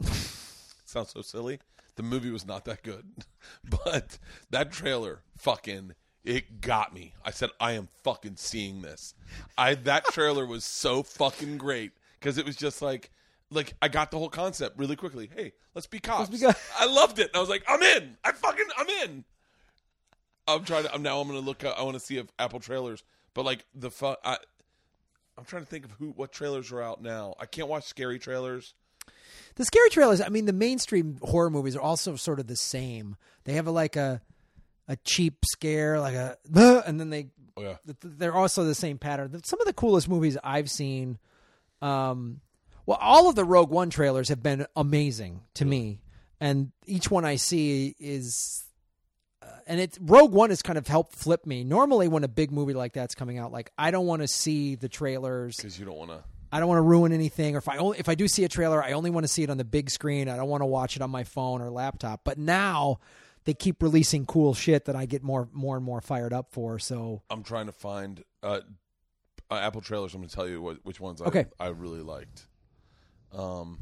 Sounds 0.84 1.10
so 1.10 1.20
silly. 1.22 1.60
The 1.96 2.02
movie 2.02 2.30
was 2.30 2.46
not 2.46 2.64
that 2.66 2.82
good, 2.82 3.04
but 3.84 4.18
that 4.50 4.70
trailer 4.70 5.22
fucking 5.36 5.94
it 6.24 6.60
got 6.60 6.92
me. 6.92 7.14
I 7.24 7.30
said 7.30 7.50
I 7.60 7.72
am 7.72 7.88
fucking 8.02 8.36
seeing 8.36 8.82
this. 8.82 9.14
I 9.56 9.74
that 9.74 10.04
trailer 10.12 10.44
was 10.44 10.64
so 10.64 11.02
fucking 11.02 11.56
great 11.58 11.92
because 12.20 12.36
it 12.36 12.44
was 12.44 12.56
just 12.56 12.82
like 12.82 13.10
like 13.50 13.74
I 13.80 13.88
got 13.88 14.10
the 14.10 14.18
whole 14.18 14.28
concept 14.28 14.78
really 14.78 14.96
quickly. 14.96 15.30
Hey, 15.34 15.52
let's 15.74 15.86
be 15.86 16.00
cops. 16.00 16.28
be 16.28 16.38
co- 16.38 16.52
I 16.78 16.86
loved 16.86 17.18
it. 17.18 17.30
I 17.34 17.40
was 17.40 17.48
like, 17.48 17.62
I'm 17.68 17.82
in. 17.82 18.16
I 18.24 18.32
fucking 18.32 18.66
I'm 18.76 18.88
in. 19.04 19.24
I'm 20.48 20.64
trying 20.64 20.84
to. 20.84 20.94
I'm 20.94 21.02
now. 21.02 21.20
I'm 21.20 21.28
going 21.28 21.40
to 21.40 21.46
look. 21.46 21.64
Up, 21.64 21.78
I 21.78 21.82
want 21.82 21.94
to 21.94 22.00
see 22.00 22.18
if 22.18 22.26
Apple 22.38 22.60
trailers. 22.60 23.02
But 23.34 23.44
like 23.44 23.64
the 23.74 23.90
fuck. 23.90 24.18
I, 24.24 24.38
I'm 25.38 25.44
trying 25.44 25.62
to 25.62 25.68
think 25.68 25.84
of 25.84 25.90
who 25.92 26.10
what 26.10 26.32
trailers 26.32 26.72
are 26.72 26.82
out 26.82 27.02
now. 27.02 27.34
I 27.38 27.46
can't 27.46 27.68
watch 27.68 27.84
scary 27.84 28.18
trailers. 28.18 28.74
The 29.56 29.64
scary 29.64 29.88
trailers. 29.90 30.20
I 30.20 30.28
mean, 30.28 30.44
the 30.44 30.52
mainstream 30.52 31.18
horror 31.22 31.50
movies 31.50 31.76
are 31.76 31.80
also 31.80 32.16
sort 32.16 32.40
of 32.40 32.46
the 32.46 32.56
same. 32.56 33.16
They 33.44 33.54
have 33.54 33.66
a, 33.66 33.70
like 33.70 33.96
a 33.96 34.20
a 34.88 34.96
cheap 35.04 35.44
scare, 35.44 35.98
like 35.98 36.14
a, 36.14 36.36
and 36.86 37.00
then 37.00 37.10
they 37.10 37.28
Oh 37.58 37.62
yeah. 37.62 37.76
they're 38.02 38.34
also 38.34 38.64
the 38.64 38.74
same 38.74 38.98
pattern. 38.98 39.42
Some 39.44 39.60
of 39.60 39.66
the 39.66 39.72
coolest 39.72 40.08
movies 40.10 40.36
I've 40.44 40.70
seen, 40.70 41.18
um, 41.80 42.40
well, 42.84 42.98
all 43.00 43.30
of 43.30 43.34
the 43.34 43.44
Rogue 43.46 43.70
One 43.70 43.88
trailers 43.88 44.28
have 44.28 44.42
been 44.42 44.66
amazing 44.76 45.40
to 45.54 45.64
me, 45.64 46.00
and 46.38 46.70
each 46.84 47.10
one 47.10 47.24
I 47.24 47.36
see 47.36 47.96
is, 47.98 48.62
uh, 49.40 49.46
and 49.66 49.80
it 49.80 49.96
Rogue 50.02 50.32
One 50.32 50.50
has 50.50 50.60
kind 50.60 50.76
of 50.76 50.86
helped 50.86 51.14
flip 51.14 51.46
me. 51.46 51.64
Normally, 51.64 52.08
when 52.08 52.24
a 52.24 52.28
big 52.28 52.52
movie 52.52 52.74
like 52.74 52.92
that's 52.92 53.14
coming 53.14 53.38
out, 53.38 53.52
like 53.52 53.70
I 53.78 53.90
don't 53.90 54.06
want 54.06 54.20
to 54.20 54.28
see 54.28 54.74
the 54.74 54.90
trailers. 54.90 55.56
Because 55.56 55.78
you 55.78 55.86
don't 55.86 55.96
want 55.96 56.10
to. 56.10 56.22
I 56.56 56.58
don't 56.58 56.68
want 56.70 56.78
to 56.78 56.82
ruin 56.82 57.12
anything, 57.12 57.54
or 57.54 57.58
if 57.58 57.68
I 57.68 57.76
only 57.76 57.98
if 57.98 58.08
I 58.08 58.14
do 58.14 58.26
see 58.28 58.44
a 58.44 58.48
trailer, 58.48 58.82
I 58.82 58.92
only 58.92 59.10
want 59.10 59.24
to 59.24 59.28
see 59.28 59.42
it 59.42 59.50
on 59.50 59.58
the 59.58 59.64
big 59.64 59.90
screen. 59.90 60.26
I 60.26 60.36
don't 60.36 60.48
want 60.48 60.62
to 60.62 60.66
watch 60.66 60.96
it 60.96 61.02
on 61.02 61.10
my 61.10 61.22
phone 61.22 61.60
or 61.60 61.68
laptop. 61.70 62.22
But 62.24 62.38
now 62.38 62.98
they 63.44 63.52
keep 63.52 63.82
releasing 63.82 64.24
cool 64.24 64.54
shit 64.54 64.86
that 64.86 64.96
I 64.96 65.04
get 65.04 65.22
more 65.22 65.50
more 65.52 65.76
and 65.76 65.84
more 65.84 66.00
fired 66.00 66.32
up 66.32 66.50
for. 66.52 66.78
So 66.78 67.20
I'm 67.28 67.42
trying 67.42 67.66
to 67.66 67.72
find 67.72 68.24
uh, 68.42 68.60
uh, 69.50 69.54
Apple 69.54 69.82
trailers. 69.82 70.14
I'm 70.14 70.20
going 70.22 70.30
to 70.30 70.34
tell 70.34 70.48
you 70.48 70.62
what, 70.62 70.78
which 70.82 70.98
ones 70.98 71.20
Okay. 71.20 71.44
I 71.60 71.66
I 71.66 71.68
really 71.68 72.00
liked. 72.00 72.46
Um, 73.34 73.78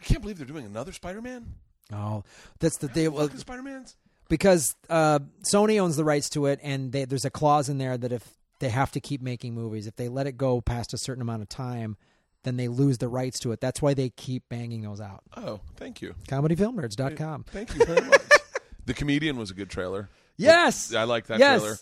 I 0.00 0.04
can't 0.04 0.20
believe 0.20 0.38
they're 0.38 0.46
doing 0.46 0.66
another 0.66 0.92
Spider-Man. 0.92 1.54
Oh, 1.92 2.24
that's 2.58 2.78
the 2.78 2.88
they 2.88 3.08
well, 3.08 3.28
Spider-Mans. 3.30 3.96
because 4.28 4.74
uh, 4.90 5.20
Sony 5.52 5.80
owns 5.80 5.96
the 5.96 6.04
rights 6.04 6.28
to 6.30 6.46
it, 6.46 6.60
and 6.62 6.92
they, 6.92 7.04
there's 7.04 7.24
a 7.24 7.30
clause 7.30 7.68
in 7.68 7.78
there 7.78 7.96
that 7.96 8.12
if 8.12 8.37
they 8.58 8.68
have 8.70 8.90
to 8.92 9.00
keep 9.00 9.20
making 9.22 9.54
movies, 9.54 9.86
if 9.86 9.96
they 9.96 10.08
let 10.08 10.26
it 10.26 10.36
go 10.36 10.60
past 10.60 10.92
a 10.92 10.98
certain 10.98 11.22
amount 11.22 11.42
of 11.42 11.48
time, 11.48 11.96
then 12.44 12.56
they 12.56 12.68
lose 12.68 12.98
the 12.98 13.08
rights 13.08 13.38
to 13.40 13.52
it. 13.52 13.60
That's 13.60 13.82
why 13.82 13.94
they 13.94 14.10
keep 14.10 14.48
banging 14.48 14.82
those 14.82 15.00
out. 15.00 15.22
Oh, 15.36 15.60
thank 15.76 16.00
you. 16.00 16.14
ComedyFilmNerds.com. 16.28 17.44
Thank 17.44 17.74
you 17.76 17.84
very 17.84 18.06
much. 18.06 18.22
the 18.86 18.94
Comedian 18.94 19.36
was 19.36 19.50
a 19.50 19.54
good 19.54 19.70
trailer. 19.70 20.08
Yes, 20.36 20.94
I 20.94 21.04
like 21.04 21.26
that 21.26 21.38
Yes. 21.40 21.60
trailer. 21.60 21.76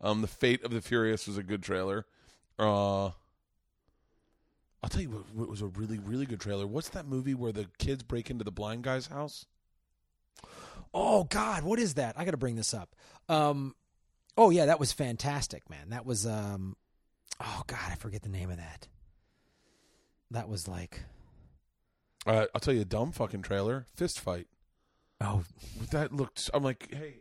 Um, 0.00 0.20
the 0.20 0.26
Fate 0.28 0.64
of 0.64 0.70
the 0.72 0.80
Furious 0.82 1.26
was 1.26 1.38
a 1.38 1.42
good 1.42 1.62
trailer. 1.62 2.04
Uh, 2.58 3.06
I'll 4.84 4.88
tell 4.90 5.00
you 5.00 5.10
what, 5.10 5.34
what 5.34 5.48
was 5.48 5.62
a 5.62 5.66
really 5.66 5.98
really 5.98 6.26
good 6.26 6.40
trailer. 6.40 6.66
What's 6.66 6.88
that 6.90 7.06
movie 7.06 7.34
where 7.34 7.52
the 7.52 7.68
kids 7.78 8.02
break 8.02 8.30
into 8.30 8.44
the 8.44 8.50
blind 8.50 8.82
guy's 8.82 9.06
house? 9.06 9.46
Oh 10.92 11.24
God, 11.24 11.62
what 11.62 11.78
is 11.78 11.94
that? 11.94 12.18
I 12.18 12.24
got 12.24 12.32
to 12.32 12.36
bring 12.36 12.56
this 12.56 12.74
up. 12.74 12.94
Um, 13.28 13.74
oh 14.36 14.50
yeah, 14.50 14.66
that 14.66 14.80
was 14.80 14.92
fantastic, 14.92 15.68
man. 15.70 15.90
That 15.90 16.06
was 16.06 16.26
um, 16.26 16.76
oh 17.40 17.62
God, 17.66 17.78
I 17.90 17.94
forget 17.96 18.22
the 18.22 18.28
name 18.28 18.50
of 18.50 18.56
that. 18.58 18.88
That 20.30 20.48
was 20.48 20.66
like 20.68 21.02
Uh, 22.26 22.46
I'll 22.54 22.60
tell 22.60 22.74
you 22.74 22.80
a 22.82 22.86
dumb 22.86 23.12
fucking 23.12 23.42
trailer. 23.42 23.86
Fist 23.94 24.18
fight. 24.20 24.46
oh 25.20 25.44
That 25.90 26.12
looked. 26.12 26.50
I'm 26.54 26.62
like, 26.62 26.88
hey, 26.92 27.16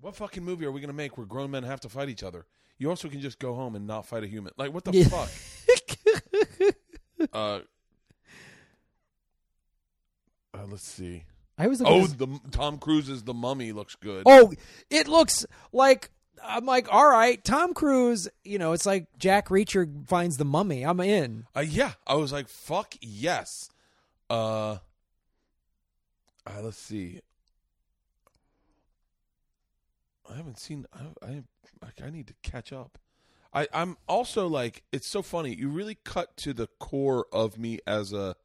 what 0.00 0.14
fucking 0.16 0.44
movie 0.44 0.66
are 0.66 0.72
we 0.72 0.80
gonna 0.80 0.92
make 0.92 1.16
where 1.16 1.26
grown 1.26 1.50
men 1.50 1.62
have 1.62 1.80
to 1.80 1.88
fight 1.88 2.08
each 2.08 2.22
other? 2.22 2.46
You 2.78 2.90
also 2.90 3.08
can 3.08 3.20
just 3.22 3.38
go 3.38 3.54
home 3.54 3.74
and 3.74 3.86
not 3.86 4.04
fight 4.04 4.22
a 4.22 4.26
human. 4.26 4.52
Like, 4.58 4.72
what 4.74 4.84
the 4.84 4.92
Yeah. 4.92 5.04
fuck? 5.08 5.30
Uh, 7.32 7.60
uh, 10.54 10.66
let's 10.68 10.82
see. 10.86 11.24
I 11.58 11.66
was 11.68 11.80
Oh, 11.84 12.04
at 12.04 12.18
the 12.18 12.40
Tom 12.50 12.78
Cruise's 12.78 13.22
The 13.24 13.34
Mummy 13.34 13.72
looks 13.72 13.94
good. 13.96 14.24
oh 14.26 14.52
it 14.90 15.08
looks 15.08 15.46
like 15.72 16.10
I'm 16.44 16.66
like 16.66 16.92
all 16.92 17.08
right, 17.08 17.42
Tom 17.42 17.72
Cruise. 17.74 18.28
You 18.44 18.58
know, 18.58 18.72
it's 18.72 18.86
like 18.86 19.06
Jack 19.18 19.48
Reacher 19.48 20.06
finds 20.06 20.36
the 20.36 20.44
mummy. 20.44 20.84
I'm 20.84 21.00
in. 21.00 21.46
Uh, 21.56 21.60
yeah, 21.60 21.92
I 22.06 22.14
was 22.16 22.30
like, 22.32 22.48
"Fuck 22.48 22.94
yes." 23.00 23.70
Uh, 24.28 24.76
uh 26.46 26.60
let's 26.62 26.76
see. 26.78 27.20
I 30.30 30.36
haven't 30.36 30.58
seen. 30.58 30.86
I, 30.92 31.26
I 31.26 31.42
I 32.04 32.10
need 32.10 32.26
to 32.28 32.34
catch 32.42 32.72
up. 32.72 32.98
I 33.52 33.66
I'm 33.72 33.96
also 34.08 34.46
like, 34.46 34.82
it's 34.92 35.06
so 35.06 35.22
funny. 35.22 35.54
You 35.54 35.68
really 35.68 35.96
cut 36.04 36.36
to 36.38 36.52
the 36.52 36.66
core 36.78 37.26
of 37.32 37.58
me 37.58 37.78
as 37.86 38.12
a 38.12 38.36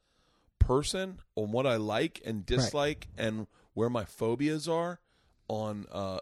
person 0.72 1.20
on 1.36 1.52
what 1.52 1.66
I 1.68 1.76
like 1.78 2.22
and 2.26 2.46
dislike 2.46 3.08
and 3.18 3.48
where 3.74 3.90
my 3.90 4.06
phobias 4.06 4.68
are 4.68 5.00
on 5.48 5.86
uh 5.92 6.20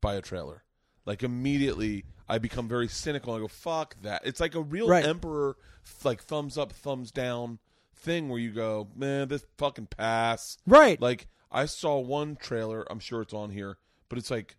by 0.00 0.14
a 0.14 0.22
trailer. 0.22 0.64
Like 1.06 1.22
immediately, 1.22 2.04
I 2.28 2.38
become 2.38 2.68
very 2.68 2.88
cynical. 2.88 3.34
I 3.34 3.38
go, 3.40 3.48
"Fuck 3.48 3.96
that!" 4.02 4.22
It's 4.24 4.40
like 4.40 4.54
a 4.54 4.60
real 4.62 4.88
Right. 4.88 5.04
emperor, 5.04 5.56
like 6.04 6.22
thumbs 6.22 6.56
up, 6.56 6.72
thumbs 6.72 7.10
down 7.10 7.58
thing 7.94 8.28
where 8.28 8.38
you 8.40 8.50
go, 8.52 8.88
"Man, 8.94 9.28
this 9.28 9.44
fucking 9.58 9.86
pass." 9.88 10.56
Right. 10.66 11.00
Like 11.00 11.26
I 11.50 11.66
saw 11.66 11.98
one 11.98 12.36
trailer. 12.36 12.86
I'm 12.90 13.00
sure 13.00 13.22
it's 13.22 13.34
on 13.34 13.50
here, 13.50 13.78
but 14.08 14.18
it's 14.18 14.30
like 14.30 14.56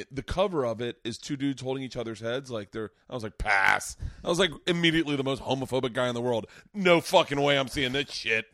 it, 0.00 0.14
the 0.14 0.22
cover 0.22 0.64
of 0.66 0.80
it 0.80 0.98
is 1.04 1.18
two 1.18 1.36
dudes 1.36 1.62
holding 1.62 1.82
each 1.82 1.96
other's 1.96 2.20
heads. 2.20 2.50
Like 2.50 2.72
they're. 2.72 2.90
I 3.08 3.14
was 3.14 3.22
like, 3.22 3.38
"Pass." 3.38 3.96
I 4.24 4.28
was 4.28 4.38
like 4.38 4.50
immediately 4.66 5.16
the 5.16 5.24
most 5.24 5.42
homophobic 5.42 5.92
guy 5.92 6.08
in 6.08 6.14
the 6.14 6.20
world. 6.20 6.46
No 6.74 7.00
fucking 7.00 7.40
way. 7.40 7.58
I'm 7.58 7.68
seeing 7.68 7.92
this 7.92 8.10
shit. 8.10 8.46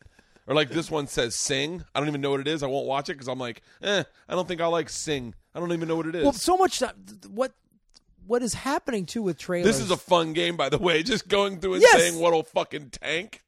Or 0.46 0.54
like 0.54 0.70
this 0.70 0.90
one 0.90 1.06
says 1.06 1.34
"sing." 1.34 1.84
I 1.94 2.00
don't 2.00 2.08
even 2.08 2.20
know 2.20 2.30
what 2.30 2.40
it 2.40 2.48
is. 2.48 2.62
I 2.62 2.66
won't 2.66 2.86
watch 2.86 3.08
it 3.08 3.14
because 3.14 3.28
I'm 3.28 3.38
like, 3.38 3.62
eh. 3.82 4.04
I 4.28 4.34
don't 4.34 4.46
think 4.46 4.60
I 4.60 4.66
like 4.66 4.88
"sing." 4.88 5.34
I 5.54 5.60
don't 5.60 5.72
even 5.72 5.88
know 5.88 5.96
what 5.96 6.06
it 6.06 6.14
is. 6.14 6.22
well, 6.22 6.32
so 6.32 6.56
much 6.56 6.78
that, 6.80 6.94
what 7.30 7.52
what 8.26 8.42
is 8.42 8.54
happening 8.54 9.06
too 9.06 9.22
with 9.22 9.38
trailers? 9.38 9.66
This 9.66 9.80
is 9.80 9.90
a 9.90 9.96
fun 9.96 10.32
game, 10.34 10.56
by 10.56 10.68
the 10.68 10.78
way. 10.78 11.02
Just 11.02 11.28
going 11.28 11.60
through 11.60 11.74
and 11.74 11.82
Yes. 11.82 11.98
saying 12.00 12.20
what'll 12.20 12.42
fucking 12.42 12.90
tank. 12.90 13.42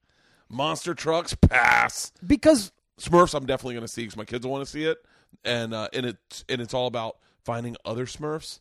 Monster 0.49 0.95
trucks 0.95 1.35
pass. 1.35 2.13
because 2.27 2.73
Smurfs, 2.99 3.35
I'm 3.35 3.45
definitely 3.47 3.75
going 3.75 3.87
to 3.87 3.93
see 3.93 4.03
because 4.03 4.17
my 4.17 4.25
kids 4.25 4.47
want 4.47 4.65
to 4.65 4.71
see 4.71 4.85
it, 4.85 4.99
and 5.45 5.73
uh, 5.75 5.89
and 5.93 6.07
it's 6.07 6.45
and 6.49 6.61
it's 6.61 6.75
all 6.75 6.87
about 6.87 7.19
finding 7.49 7.75
other 7.83 8.05
Smurfs. 8.05 8.61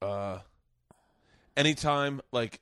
Uh, 0.00 0.38
anytime 1.56 2.20
like 2.30 2.60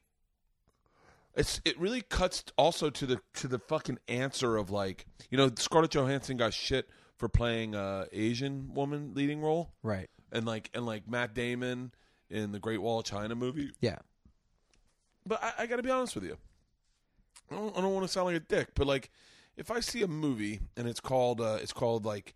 it's 1.34 1.60
it 1.66 1.78
really 1.78 2.00
cuts 2.00 2.42
also 2.56 2.88
to 2.88 3.04
the 3.04 3.20
to 3.34 3.48
the 3.48 3.58
fucking 3.58 3.98
answer 4.08 4.56
of 4.56 4.70
like 4.70 5.04
you 5.28 5.36
know 5.36 5.50
Scarlett 5.58 5.90
Johansson 5.90 6.38
got 6.38 6.54
shit 6.54 6.88
for 7.18 7.28
playing 7.28 7.74
uh 7.74 8.06
Asian 8.12 8.72
woman 8.72 9.12
leading 9.12 9.42
role 9.42 9.74
right. 9.82 10.08
and 10.32 10.46
like 10.46 10.70
and 10.72 10.86
like 10.86 11.06
Matt 11.06 11.34
Damon 11.34 11.92
in 12.30 12.52
the 12.52 12.58
Great 12.58 12.80
Wall 12.80 13.00
of 13.00 13.04
China 13.04 13.34
movie. 13.34 13.72
Yeah. 13.82 13.98
But 15.26 15.44
I, 15.44 15.64
I 15.64 15.66
got 15.66 15.76
to 15.76 15.82
be 15.82 15.90
honest 15.90 16.14
with 16.14 16.24
you. 16.24 16.38
I 17.50 17.56
don't, 17.56 17.76
I 17.76 17.82
don't 17.82 17.92
want 17.92 18.06
to 18.06 18.12
sound 18.12 18.28
like 18.28 18.36
a 18.36 18.40
dick, 18.40 18.68
but 18.74 18.86
like 18.86 19.10
if 19.54 19.70
I 19.70 19.80
see 19.80 20.00
a 20.00 20.08
movie 20.08 20.60
and 20.78 20.88
it's 20.88 21.00
called 21.00 21.42
uh, 21.42 21.58
it's 21.60 21.74
called 21.74 22.06
like 22.06 22.32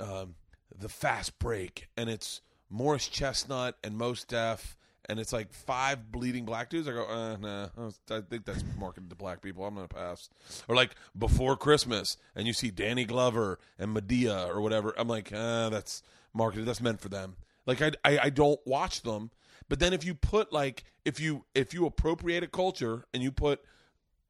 um, 0.00 0.34
the 0.76 0.88
Fast 0.88 1.38
Break 1.38 1.88
and 1.96 2.08
it's 2.08 2.40
Morris 2.70 3.08
Chestnut 3.08 3.76
and 3.82 3.96
Mos 3.96 4.24
Def 4.24 4.76
and 5.08 5.18
it's 5.18 5.32
like 5.32 5.52
five 5.52 6.12
bleeding 6.12 6.44
black 6.44 6.68
dudes, 6.68 6.86
I 6.86 6.92
go, 6.92 7.04
uh, 7.06 7.36
nah, 7.36 7.68
I 8.10 8.20
think 8.20 8.44
that's 8.44 8.62
marketed 8.78 9.08
to 9.08 9.16
black 9.16 9.40
people. 9.40 9.64
I'm 9.64 9.74
gonna 9.74 9.88
pass. 9.88 10.28
Or 10.68 10.76
like 10.76 10.94
Before 11.16 11.56
Christmas 11.56 12.16
and 12.36 12.46
you 12.46 12.52
see 12.52 12.70
Danny 12.70 13.04
Glover 13.04 13.58
and 13.78 13.96
Madea 13.96 14.48
or 14.48 14.60
whatever, 14.60 14.94
I'm 14.98 15.08
like, 15.08 15.32
uh, 15.32 15.70
that's 15.70 16.02
marketed. 16.34 16.66
That's 16.66 16.80
meant 16.80 17.00
for 17.00 17.08
them. 17.08 17.36
Like 17.66 17.80
I, 17.80 17.92
I, 18.04 18.18
I 18.24 18.30
don't 18.30 18.60
watch 18.66 19.02
them. 19.02 19.30
But 19.68 19.80
then 19.80 19.92
if 19.92 20.04
you 20.04 20.14
put 20.14 20.52
like 20.52 20.84
if 21.04 21.20
you 21.20 21.44
if 21.54 21.74
you 21.74 21.86
appropriate 21.86 22.42
a 22.42 22.46
culture 22.46 23.04
and 23.12 23.22
you 23.22 23.32
put 23.32 23.62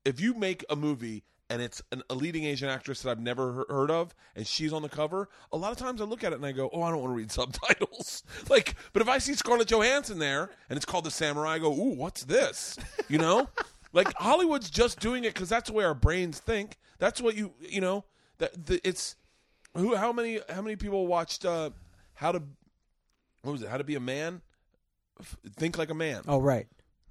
if 0.05 0.20
you 0.20 0.34
make 0.34 0.64
a 0.70 0.76
movie 0.76 1.24
and 1.51 1.62
it's 1.62 1.82
an, 1.92 2.03
a 2.11 2.14
leading 2.14 2.44
Asian 2.44 2.68
actress 2.68 3.03
that 3.03 3.11
I've 3.11 3.20
never 3.20 3.64
he- 3.68 3.72
heard 3.74 3.90
of 3.90 4.14
and 4.36 4.46
she's 4.46 4.72
on 4.72 4.82
the 4.82 4.88
cover, 4.88 5.28
a 5.53 5.57
lot 5.57 5.72
of 5.72 5.78
times 5.78 6.01
I 6.01 6.05
look 6.05 6.22
at 6.24 6.32
it 6.32 6.36
and 6.36 6.46
I 6.46 6.53
go, 6.53 6.68
"Oh, 6.72 6.82
I 6.82 6.90
don't 6.90 7.01
want 7.01 7.12
to 7.12 7.16
read 7.16 7.30
subtitles." 7.32 8.22
like, 8.51 8.74
but 8.92 9.03
if 9.03 9.09
I 9.09 9.18
see 9.18 9.34
Scarlett 9.34 9.68
Johansson 9.68 10.18
there 10.18 10.51
and 10.68 10.76
it's 10.76 10.86
called 10.86 11.05
The 11.05 11.11
Samurai, 11.11 11.55
I 11.55 11.59
go, 11.59 11.72
"Ooh, 11.72 11.94
what's 11.94 12.24
this?" 12.24 12.76
You 13.09 13.18
know? 13.18 13.49
like 13.92 14.12
Hollywood's 14.16 14.68
just 14.70 15.01
doing 15.01 15.24
it 15.24 15.34
cuz 15.34 15.49
that's 15.49 15.70
the 15.70 15.74
way 15.74 15.84
our 15.84 15.94
brains 15.94 16.38
think. 16.40 16.76
That's 16.99 17.20
what 17.20 17.36
you, 17.36 17.55
you 17.61 17.80
know, 17.80 18.05
that 18.38 18.66
the, 18.66 18.80
it's 18.86 19.16
who 19.76 19.94
how 19.96 20.12
many 20.12 20.40
how 20.51 20.61
many 20.62 20.76
people 20.76 21.07
watched 21.07 21.44
uh 21.44 21.70
how 22.14 22.32
to 22.32 22.42
what 23.42 23.53
was 23.53 23.62
it? 23.62 23.68
How 23.68 23.78
to 23.78 23.84
be 23.84 23.94
a 23.94 24.01
man? 24.01 24.42
F- 25.20 25.36
Think 25.57 25.78
like 25.78 25.90
a 25.90 25.94
man. 25.94 26.22
Oh, 26.28 26.38
right. 26.38 26.66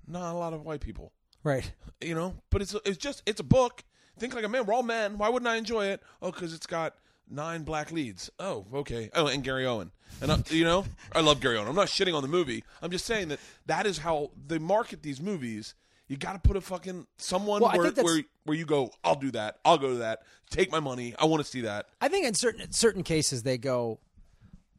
Not 0.07 0.31
a 0.33 0.38
lot 0.38 0.53
of 0.53 0.61
white 0.63 0.81
people 0.81 1.11
Right. 1.43 1.71
you 2.01 2.13
know. 2.15 2.35
But 2.51 2.61
it's 2.61 2.75
it's 2.85 2.97
just 2.97 3.23
it's 3.25 3.39
a 3.39 3.43
book. 3.43 3.83
Think 4.18 4.34
like 4.34 4.43
a 4.43 4.49
man. 4.49 4.65
We're 4.65 4.74
all 4.74 4.84
men. 4.84 5.18
Why 5.18 5.30
wouldn't 5.30 5.47
I 5.47 5.55
enjoy 5.55 5.88
it? 5.88 6.01
Oh, 6.22 6.32
because 6.32 6.53
it's 6.53 6.65
got 6.65 6.95
nine 7.30 7.63
black 7.63 7.91
leads. 7.91 8.30
Oh, 8.39 8.65
okay. 8.74 9.09
Oh, 9.13 9.28
and 9.28 9.43
Gary 9.43 9.65
Owen. 9.65 9.91
And 10.22 10.32
I, 10.32 10.41
you 10.49 10.63
know, 10.63 10.86
I 11.13 11.22
love 11.22 11.39
Gary 11.39 11.57
Owen. 11.57 11.68
I'm 11.68 11.76
not 11.76 11.88
shitting 11.88 12.15
on 12.15 12.22
the 12.22 12.28
movie. 12.30 12.63
I'm 12.82 12.91
just 12.91 13.05
saying 13.05 13.28
that 13.30 13.39
that 13.65 13.86
is 13.86 13.99
how 13.99 14.32
they 14.47 14.57
market 14.57 15.03
these 15.03 15.22
movies. 15.22 15.76
You 16.07 16.15
got 16.15 16.34
to 16.34 16.39
put 16.39 16.55
a 16.55 16.61
fucking 16.61 17.05
someone 17.18 17.61
Well, 17.61 17.78
where 17.78 17.91
where 17.91 18.22
where 18.45 18.57
you 18.57 18.65
go. 18.65 18.91
I'll 19.03 19.15
do 19.15 19.32
that. 19.32 19.59
I'll 19.65 19.78
go 19.78 19.89
to 19.89 19.97
that. 19.97 20.20
Take 20.49 20.72
my 20.72 20.80
money. 20.80 21.13
I 21.20 21.26
want 21.26 21.43
to 21.43 21.49
see 21.49 21.61
that. 21.61 21.88
I 21.99 22.07
think 22.07 22.26
in 22.26 22.34
certain 22.34 22.72
certain 22.72 23.03
cases 23.03 23.43
they 23.43 23.57
go, 23.57 23.99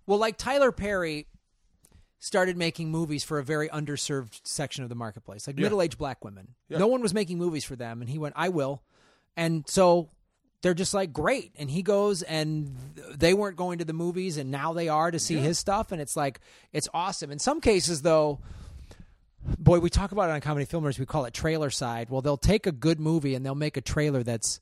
well, 0.07 0.19
like 0.19 0.39
Tyler 0.39 0.73
Perry 0.73 1.27
started 2.19 2.57
making 2.57 2.91
movies 2.91 3.23
for 3.23 3.39
a 3.39 3.45
very 3.45 3.69
underserved 3.69 4.41
section 4.43 4.83
of 4.83 4.89
the 4.89 4.95
marketplace, 4.95 5.47
like 5.47 5.57
middle-aged 5.57 5.99
black 5.99 6.25
women. 6.25 6.55
No 6.71 6.87
one 6.89 7.01
was 7.01 7.15
making 7.15 7.39
movies 7.39 7.63
for 7.63 7.77
them, 7.77 8.01
and 8.01 8.09
he 8.11 8.19
went, 8.19 8.35
"I 8.37 8.49
will," 8.49 8.83
and 9.39 9.67
so 9.69 10.11
they're 10.63 10.75
just 10.75 10.93
like 10.93 11.13
great. 11.13 11.53
And 11.57 11.71
he 11.71 11.83
goes, 11.83 12.23
and 12.23 12.77
they 13.15 13.33
weren't 13.33 13.57
going 13.57 13.79
to 13.79 13.85
the 13.85 13.93
movies, 13.93 14.37
and 14.37 14.51
now 14.51 14.73
they 14.73 14.89
are 14.89 15.11
to 15.11 15.19
see 15.19 15.37
his 15.37 15.59
stuff, 15.59 15.93
and 15.93 16.03
it's 16.03 16.17
like 16.17 16.41
it's 16.73 16.89
awesome. 16.93 17.31
In 17.31 17.39
some 17.39 17.61
cases, 17.61 18.03
though. 18.03 18.41
Boy, 19.57 19.79
we 19.79 19.89
talk 19.89 20.11
about 20.13 20.29
it 20.29 20.33
on 20.33 20.41
comedy 20.41 20.67
film 20.67 20.85
nerds. 20.85 20.99
We 20.99 21.07
call 21.07 21.25
it 21.25 21.33
trailer 21.33 21.71
side. 21.71 22.11
Well, 22.11 22.21
they'll 22.21 22.37
take 22.37 22.67
a 22.67 22.73
good 22.73 23.01
movie 23.01 23.35
and 23.35 23.47
they'll 23.47 23.55
make 23.55 23.77
a 23.77 23.81
trailer 23.81 24.23
that's 24.23 24.61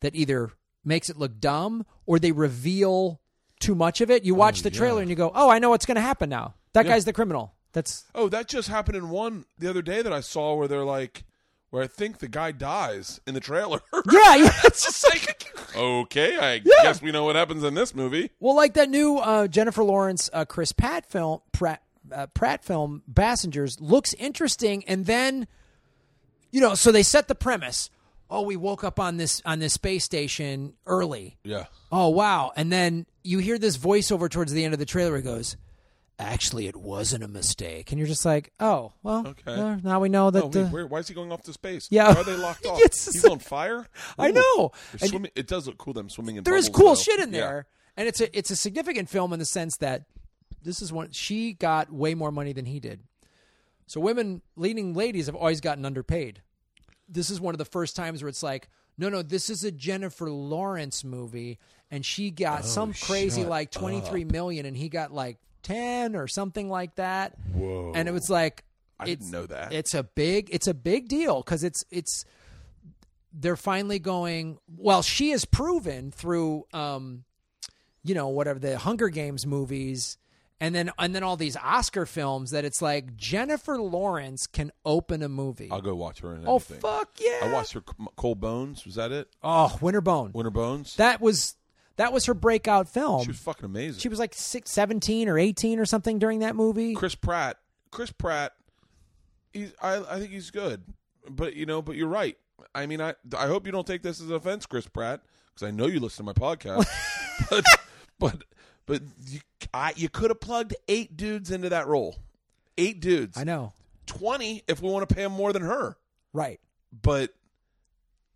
that 0.00 0.14
either 0.14 0.52
makes 0.84 1.10
it 1.10 1.18
look 1.18 1.38
dumb 1.38 1.84
or 2.06 2.18
they 2.18 2.32
reveal 2.32 3.20
too 3.60 3.74
much 3.74 4.00
of 4.00 4.10
it. 4.10 4.24
You 4.24 4.34
watch 4.34 4.60
oh, 4.60 4.62
the 4.62 4.70
trailer 4.70 5.02
and 5.02 5.10
you 5.10 5.16
go, 5.16 5.32
"Oh, 5.34 5.50
I 5.50 5.58
know 5.58 5.70
what's 5.70 5.84
going 5.84 5.96
to 5.96 6.00
happen 6.00 6.30
now. 6.30 6.54
That 6.72 6.86
guy's 6.86 7.04
the 7.04 7.12
criminal." 7.12 7.52
That's 7.72 8.04
Oh, 8.14 8.28
that 8.28 8.48
just 8.48 8.68
happened 8.68 8.96
in 8.96 9.10
one 9.10 9.44
the 9.58 9.68
other 9.68 9.82
day 9.82 10.02
that 10.02 10.12
I 10.12 10.20
saw 10.20 10.54
where 10.54 10.68
they're 10.68 10.84
like, 10.84 11.24
where 11.72 11.82
I 11.82 11.86
think 11.86 12.18
the 12.18 12.28
guy 12.28 12.52
dies 12.52 13.18
in 13.26 13.32
the 13.32 13.40
trailer. 13.40 13.80
yeah, 14.12 14.34
yeah. 14.36 14.50
it's 14.64 14.84
just 14.84 15.08
like, 15.08 15.56
okay, 15.76 16.36
I 16.36 16.58
guess 16.58 17.00
we 17.00 17.10
know 17.10 17.24
what 17.24 17.34
happens 17.34 17.64
in 17.64 17.72
this 17.72 17.94
movie. 17.94 18.30
well, 18.40 18.54
like 18.54 18.74
that 18.74 18.90
new 18.90 19.16
uh, 19.16 19.46
Jennifer 19.48 19.82
Lawrence, 19.82 20.28
uh, 20.34 20.44
Chris 20.44 20.70
Pratt 20.70 21.06
film, 21.06 21.40
Pratt, 21.52 21.82
uh, 22.12 22.26
Pratt 22.26 22.62
film, 22.62 23.02
Passengers 23.14 23.80
looks 23.80 24.12
interesting, 24.14 24.84
and 24.86 25.06
then, 25.06 25.48
you 26.50 26.60
know, 26.60 26.74
so 26.74 26.92
they 26.92 27.02
set 27.02 27.26
the 27.26 27.34
premise. 27.34 27.88
Oh, 28.28 28.42
we 28.42 28.56
woke 28.56 28.84
up 28.84 29.00
on 29.00 29.16
this 29.16 29.40
on 29.46 29.58
this 29.58 29.72
space 29.72 30.04
station 30.04 30.74
early. 30.86 31.38
Yeah. 31.42 31.66
Oh 31.90 32.08
wow! 32.10 32.52
And 32.54 32.70
then 32.70 33.06
you 33.24 33.38
hear 33.38 33.58
this 33.58 33.78
voiceover 33.78 34.30
towards 34.30 34.52
the 34.52 34.64
end 34.64 34.74
of 34.74 34.78
the 34.78 34.86
trailer. 34.86 35.16
It 35.16 35.22
goes, 35.22 35.56
"Actually, 36.22 36.66
it 36.68 36.76
wasn't 36.76 37.24
a 37.24 37.28
mistake," 37.28 37.90
and 37.92 37.98
you're 37.98 38.08
just 38.08 38.24
like, 38.24 38.52
"Oh, 38.60 38.92
well, 39.02 39.26
Okay. 39.28 39.42
uh, 39.54 39.76
now 39.82 40.00
we 40.00 40.08
know 40.08 40.30
that." 40.30 40.44
Oh, 40.44 40.48
the, 40.48 40.62
wait, 40.64 40.72
where, 40.72 40.86
why 40.86 40.98
is 41.00 41.08
he 41.08 41.14
going 41.14 41.32
off 41.32 41.42
to 41.42 41.52
space? 41.52 41.88
Yeah. 41.90 42.12
Why 42.14 42.20
are 42.20 42.24
they 42.24 42.36
locked 42.36 42.64
off? 42.66 42.80
It's 42.82 43.12
He's 43.12 43.24
on 43.24 43.38
fire? 43.38 43.86
I 44.18 44.30
know. 44.30 44.70
Swimming, 44.98 45.30
it 45.34 45.46
does 45.46 45.66
look 45.66 45.78
cool, 45.78 45.92
them 45.92 46.08
swimming 46.08 46.36
in 46.36 46.44
there 46.44 46.56
is 46.56 46.68
cool 46.68 46.90
though. 46.90 46.94
shit 46.94 47.20
in 47.20 47.32
Yeah. 47.32 47.40
there, 47.40 47.66
and 47.96 48.08
it's 48.08 48.20
a 48.20 48.36
it's 48.36 48.50
a 48.50 48.56
significant 48.56 49.08
film 49.10 49.32
in 49.32 49.38
the 49.38 49.44
sense 49.46 49.76
that 49.78 50.04
this 50.62 50.80
is 50.80 50.92
one 50.92 51.10
she 51.10 51.52
got 51.52 51.92
way 51.92 52.14
more 52.14 52.30
money 52.32 52.52
than 52.52 52.66
he 52.66 52.78
did. 52.80 53.00
So 53.86 54.00
women, 54.00 54.42
leading 54.56 54.94
ladies, 54.94 55.26
have 55.26 55.34
always 55.34 55.60
gotten 55.60 55.84
underpaid. 55.84 56.40
This 57.08 57.30
is 57.30 57.40
one 57.40 57.54
of 57.54 57.58
the 57.58 57.64
first 57.66 57.94
times 57.96 58.22
where 58.22 58.28
it's 58.28 58.42
like, 58.42 58.68
no, 58.96 59.08
no, 59.08 59.22
this 59.22 59.50
is 59.50 59.64
a 59.64 59.70
Jennifer 59.72 60.30
Lawrence 60.30 61.02
movie, 61.04 61.58
and 61.90 62.06
she 62.06 62.30
got 62.30 62.64
some 62.64 62.92
crazy 62.94 63.44
like 63.44 63.70
twenty 63.70 64.00
three 64.00 64.24
million, 64.24 64.64
and 64.66 64.76
he 64.76 64.88
got 64.88 65.12
like 65.12 65.38
ten 65.62 66.16
or 66.16 66.26
something 66.26 66.68
like 66.68 66.96
that. 66.96 67.36
Whoa. 67.52 67.92
And 67.94 68.08
it 68.08 68.12
was 68.12 68.28
like, 68.28 68.64
I 68.98 69.04
didn't 69.06 69.30
know 69.30 69.46
that. 69.46 69.72
It's 69.72 69.94
a 69.94 70.02
big, 70.02 70.48
it's 70.52 70.66
a 70.66 70.74
big 70.74 71.08
deal 71.08 71.42
because 71.42 71.64
it's 71.64 71.84
it's 71.90 72.24
they're 73.32 73.56
finally 73.56 73.98
going. 73.98 74.58
Well, 74.76 75.02
she 75.02 75.30
has 75.30 75.44
proven 75.44 76.10
through, 76.12 76.66
um, 76.72 77.24
you 78.04 78.14
know, 78.14 78.28
whatever 78.28 78.58
the 78.58 78.78
Hunger 78.78 79.08
Games 79.08 79.46
movies, 79.46 80.18
and 80.60 80.74
then 80.74 80.90
and 80.98 81.14
then 81.14 81.22
all 81.22 81.36
these 81.36 81.56
Oscar 81.56 82.06
films 82.06 82.50
that 82.50 82.64
it's 82.64 82.80
like 82.82 83.16
Jennifer 83.16 83.78
Lawrence 83.78 84.46
can 84.46 84.70
open 84.84 85.22
a 85.22 85.28
movie. 85.28 85.68
I'll 85.70 85.80
go 85.80 85.94
watch 85.94 86.20
her 86.20 86.34
in 86.34 86.46
oh 86.46 86.56
anything. 86.56 86.78
fuck 86.80 87.10
yeah! 87.18 87.40
I 87.42 87.52
watched 87.52 87.72
her 87.72 87.82
Cold 88.16 88.40
Bones. 88.40 88.84
Was 88.84 88.94
that 88.96 89.10
it? 89.12 89.28
Oh, 89.42 89.76
Winterbone. 89.80 90.32
Winter 90.34 90.50
Bones? 90.50 90.94
That 90.96 91.20
was 91.20 91.56
that 91.96 92.12
was 92.12 92.26
her 92.26 92.34
breakout 92.34 92.88
film. 92.88 93.22
she 93.22 93.28
was 93.28 93.38
fucking 93.38 93.64
amazing. 93.64 94.00
She 94.00 94.08
was 94.08 94.18
like 94.18 94.34
six, 94.34 94.70
17 94.70 95.28
or 95.28 95.38
18 95.38 95.78
or 95.78 95.84
something 95.86 96.18
during 96.18 96.40
that 96.40 96.56
movie. 96.56 96.94
Chris 96.94 97.14
Pratt. 97.14 97.58
Chris 97.90 98.10
Pratt. 98.10 98.52
He's. 99.52 99.72
I. 99.80 100.02
I 100.08 100.18
think 100.18 100.30
he's 100.30 100.50
good. 100.50 100.82
But 101.28 101.54
you 101.54 101.66
know. 101.66 101.82
But 101.82 101.96
you're 101.96 102.08
right. 102.08 102.36
I 102.74 102.86
mean, 102.86 103.00
I. 103.00 103.14
I 103.36 103.46
hope 103.46 103.66
you 103.66 103.72
don't 103.72 103.86
take 103.86 104.02
this 104.02 104.20
as 104.20 104.28
an 104.30 104.34
offense, 104.34 104.66
Chris 104.66 104.86
Pratt, 104.88 105.20
because 105.52 105.66
I 105.68 105.70
know 105.70 105.86
you 105.86 106.00
listen 106.00 106.24
to 106.24 106.32
my 106.34 106.54
podcast. 106.54 106.86
but. 107.50 107.64
But. 108.18 108.42
But 108.86 109.02
you. 109.26 109.40
I, 109.74 109.92
you 109.96 110.08
could 110.08 110.30
have 110.30 110.40
plugged 110.40 110.74
eight 110.88 111.16
dudes 111.16 111.50
into 111.50 111.68
that 111.68 111.86
role. 111.86 112.16
Eight 112.78 113.00
dudes. 113.00 113.36
I 113.36 113.44
know. 113.44 113.72
Twenty 114.06 114.62
if 114.66 114.80
we 114.80 114.90
want 114.90 115.08
to 115.08 115.14
pay 115.14 115.22
him 115.24 115.32
more 115.32 115.52
than 115.52 115.62
her. 115.62 115.96
Right. 116.32 116.60
But. 117.02 117.30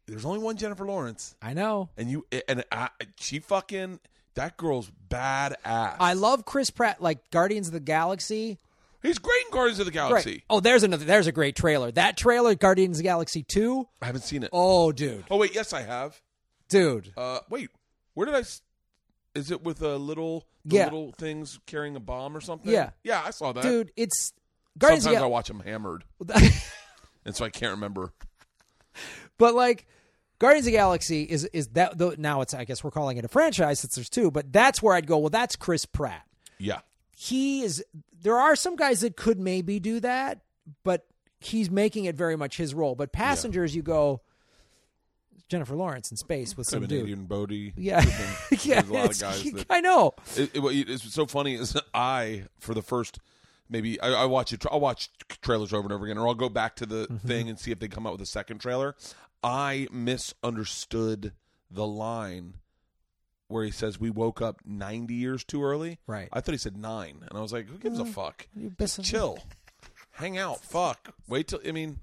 There's 0.06 0.24
only 0.24 0.38
one 0.38 0.56
Jennifer 0.56 0.84
Lawrence. 0.86 1.34
I 1.42 1.52
know. 1.54 1.90
and 1.96 2.10
you 2.10 2.26
and 2.48 2.64
I, 2.70 2.90
she 3.18 3.38
fucking 3.40 3.98
That 4.34 4.56
girl's 4.56 4.90
badass. 5.08 5.96
I 5.98 6.12
love 6.14 6.44
Chris 6.44 6.70
Pratt, 6.70 7.02
like 7.02 7.30
Guardians 7.30 7.66
of 7.68 7.72
the 7.72 7.80
Galaxy. 7.80 8.58
He's 9.02 9.18
great 9.18 9.44
in 9.46 9.52
Guardians 9.52 9.78
of 9.78 9.86
the 9.86 9.92
Galaxy. 9.92 10.30
Right. 10.30 10.42
Oh, 10.50 10.60
there's 10.60 10.82
another. 10.82 11.04
There's 11.04 11.26
a 11.26 11.32
great 11.32 11.54
trailer. 11.56 11.90
That 11.92 12.16
trailer, 12.16 12.54
Guardians 12.54 12.96
of 12.96 12.98
the 12.98 13.02
Galaxy 13.04 13.42
Two. 13.42 13.86
I 14.02 14.06
haven't 14.06 14.22
seen 14.22 14.42
it. 14.42 14.50
Oh, 14.52 14.90
dude, 14.92 15.24
Oh 15.30 15.36
wait, 15.36 15.54
yes, 15.54 15.72
I 15.72 15.82
have. 15.82 16.20
dude. 16.68 17.12
Uh, 17.16 17.40
wait, 17.50 17.70
where 18.14 18.26
did 18.26 18.34
I? 18.34 18.40
s- 18.40 18.62
Is 19.34 19.50
it 19.50 19.62
with 19.62 19.82
a 19.82 19.96
little, 19.96 20.46
the 20.64 20.76
Yeah. 20.76 20.84
little 20.84 21.12
things 21.12 21.58
carrying 21.66 21.94
a 21.94 22.00
bomb 22.00 22.36
or 22.36 22.40
something? 22.40 22.72
Yeah. 22.72 22.90
yeah, 23.04 23.22
I 23.24 23.30
saw 23.30 23.52
that. 23.52 23.62
Dude, 23.62 23.92
it's 23.96 24.32
Guardians 24.78 25.04
Sometimes 25.04 25.22
I 25.22 25.26
watch 25.26 25.48
them 25.48 25.60
hammered, 25.60 26.04
and 27.24 27.34
so 27.36 27.44
I 27.44 27.50
can't 27.50 27.72
remember. 27.72 28.12
But 29.38 29.54
like 29.54 29.86
Guardians 30.38 30.66
of 30.66 30.72
the 30.72 30.76
Galaxy 30.78 31.22
is 31.22 31.44
is 31.46 31.68
that 31.68 31.96
though 31.98 32.14
now 32.18 32.40
it's 32.42 32.52
I 32.54 32.64
guess 32.64 32.84
we're 32.84 32.90
calling 32.90 33.16
it 33.16 33.24
a 33.24 33.28
franchise 33.28 33.80
since 33.80 33.94
there's 33.94 34.10
two, 34.10 34.30
but 34.30 34.52
that's 34.52 34.82
where 34.82 34.94
I'd 34.94 35.06
go. 35.06 35.18
Well, 35.18 35.30
that's 35.30 35.56
Chris 35.56 35.86
Pratt. 35.86 36.26
Yeah, 36.58 36.80
He 37.16 37.62
is 37.62 37.84
there 38.22 38.36
are 38.38 38.56
some 38.56 38.76
guys 38.76 39.00
that 39.00 39.16
could 39.16 39.38
maybe 39.38 39.78
do 39.80 40.00
that, 40.00 40.40
but 40.84 41.06
he's 41.38 41.70
making 41.70 42.04
it 42.06 42.16
very 42.16 42.36
much 42.36 42.56
his 42.56 42.74
role. 42.74 42.94
But 42.94 43.12
passengers 43.12 43.74
you 43.76 43.82
go 43.82 44.20
Jennifer 45.48 45.76
Lawrence 45.76 46.10
in 46.10 46.16
space 46.16 46.56
with 46.56 46.66
could 46.66 46.72
some 46.72 46.86
dude. 46.86 47.02
Adrien 47.02 47.24
Brody. 47.26 47.72
Yeah. 47.76 48.04
Been- 48.04 48.58
yeah, 48.62 48.82
a 48.82 48.92
lot 48.92 49.10
of 49.10 49.20
guys 49.20 49.42
that 49.52 49.66
I 49.70 49.80
know. 49.80 50.14
It, 50.36 50.50
it, 50.54 50.88
it's 50.90 51.12
so 51.14 51.26
funny 51.26 51.54
is 51.54 51.78
I 51.94 52.44
for 52.58 52.74
the 52.74 52.82
first 52.82 53.18
maybe 53.68 54.00
I, 54.00 54.08
I 54.12 54.24
watch 54.24 54.52
it. 54.52 54.64
I'll 54.70 54.80
watch 54.80 55.10
trailers 55.42 55.72
over 55.72 55.84
and 55.84 55.92
over 55.92 56.04
again, 56.04 56.18
or 56.18 56.26
I'll 56.26 56.34
go 56.34 56.48
back 56.48 56.74
to 56.76 56.86
the 56.86 57.06
Mm-hmm. 57.06 57.28
thing 57.28 57.48
and 57.48 57.58
see 57.58 57.70
if 57.70 57.78
they 57.78 57.88
come 57.88 58.06
out 58.06 58.12
with 58.12 58.22
a 58.22 58.26
second 58.26 58.58
trailer. 58.58 58.96
I 59.46 59.86
misunderstood 59.92 61.32
the 61.70 61.86
line 61.86 62.54
where 63.46 63.64
he 63.64 63.70
says 63.70 64.00
we 64.00 64.10
woke 64.10 64.42
up 64.42 64.60
ninety 64.66 65.14
years 65.14 65.44
too 65.44 65.62
early. 65.62 66.00
Right. 66.08 66.28
I 66.32 66.40
thought 66.40 66.50
he 66.50 66.58
said 66.58 66.76
nine, 66.76 67.18
and 67.28 67.38
I 67.38 67.40
was 67.40 67.52
like, 67.52 67.68
who 67.68 67.78
gives 67.78 68.00
a 68.00 68.04
mm. 68.04 68.08
fuck? 68.12 68.48
You 68.56 68.72
Just 68.76 69.04
chill, 69.04 69.38
hang 70.10 70.36
out, 70.36 70.60
fuck. 70.62 71.14
Wait 71.28 71.46
till 71.46 71.60
I 71.64 71.70
mean, 71.70 72.00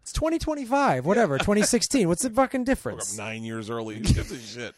It's 0.00 0.14
2025, 0.14 1.04
whatever, 1.04 1.36
2016. 1.36 2.08
What's 2.08 2.22
the 2.22 2.30
fucking 2.30 2.60
woke 2.60 2.62
up 2.62 2.66
difference? 2.66 3.14
nine 3.14 3.44
years 3.44 3.68
early. 3.68 3.96
Who 3.96 4.04
gives 4.04 4.32
a 4.32 4.38
shit? 4.38 4.74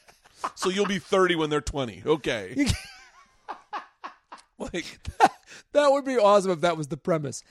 So 0.56 0.70
you'll 0.70 0.86
be 0.86 0.98
thirty 0.98 1.36
when 1.36 1.50
they're 1.50 1.60
twenty. 1.60 2.02
Okay. 2.04 2.66
like 4.58 4.98
That 5.72 5.90
would 5.90 6.04
be 6.04 6.16
awesome 6.18 6.50
if 6.50 6.60
that 6.62 6.76
was 6.76 6.88
the 6.88 6.96
premise. 6.96 7.42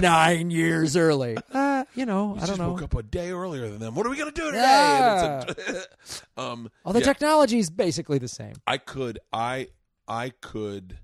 Nine 0.00 0.50
years 0.50 0.96
early. 0.96 1.36
Uh, 1.52 1.84
you 1.94 2.06
know, 2.06 2.34
I 2.36 2.40
just 2.40 2.48
don't 2.50 2.58
know. 2.58 2.70
woke 2.72 2.82
up 2.82 2.94
a 2.94 3.02
day 3.02 3.30
earlier 3.30 3.68
than 3.68 3.78
them. 3.80 3.94
What 3.94 4.06
are 4.06 4.10
we 4.10 4.16
gonna 4.16 4.30
do 4.30 4.46
today? 4.46 4.58
Yeah. 4.58 5.40
And 5.40 5.50
it's 5.58 6.22
a- 6.36 6.40
um, 6.40 6.70
All 6.84 6.92
the 6.92 7.00
yeah, 7.00 7.06
technology 7.06 7.58
is 7.58 7.70
basically 7.70 8.18
the 8.18 8.28
same. 8.28 8.54
I 8.66 8.76
could, 8.78 9.18
I, 9.32 9.68
I 10.06 10.30
could, 10.40 10.98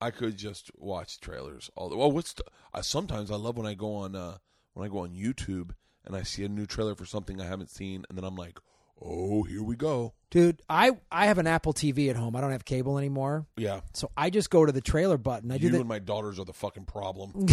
I 0.00 0.10
could 0.10 0.36
just 0.36 0.70
watch 0.76 1.20
trailers. 1.20 1.70
All 1.76 1.88
the 1.88 1.96
well, 1.96 2.12
what's 2.12 2.34
the, 2.34 2.44
I, 2.72 2.82
sometimes 2.82 3.30
I 3.30 3.36
love 3.36 3.56
when 3.56 3.66
I 3.66 3.74
go 3.74 3.94
on 3.96 4.14
uh, 4.14 4.36
when 4.74 4.86
I 4.86 4.90
go 4.92 4.98
on 5.00 5.10
YouTube 5.14 5.70
and 6.04 6.14
I 6.14 6.22
see 6.22 6.44
a 6.44 6.48
new 6.48 6.66
trailer 6.66 6.94
for 6.94 7.06
something 7.06 7.40
I 7.40 7.46
haven't 7.46 7.70
seen, 7.70 8.04
and 8.08 8.18
then 8.18 8.24
I'm 8.24 8.36
like, 8.36 8.58
oh, 9.00 9.42
here 9.42 9.62
we 9.62 9.76
go. 9.76 10.14
Dude, 10.30 10.62
I, 10.68 10.92
I 11.12 11.26
have 11.26 11.38
an 11.38 11.46
Apple 11.46 11.72
TV 11.72 12.10
at 12.10 12.16
home. 12.16 12.34
I 12.34 12.40
don't 12.40 12.50
have 12.50 12.64
cable 12.64 12.98
anymore. 12.98 13.46
Yeah, 13.56 13.80
So 13.92 14.10
I 14.16 14.30
just 14.30 14.50
go 14.50 14.66
to 14.66 14.72
the 14.72 14.80
trailer 14.80 15.16
button. 15.16 15.50
I 15.52 15.58
do 15.58 15.66
you 15.66 15.70
that. 15.72 15.78
and 15.78 15.88
my 15.88 16.00
daughters 16.00 16.38
are 16.40 16.44
the 16.44 16.52
fucking 16.52 16.86
problem. 16.86 17.46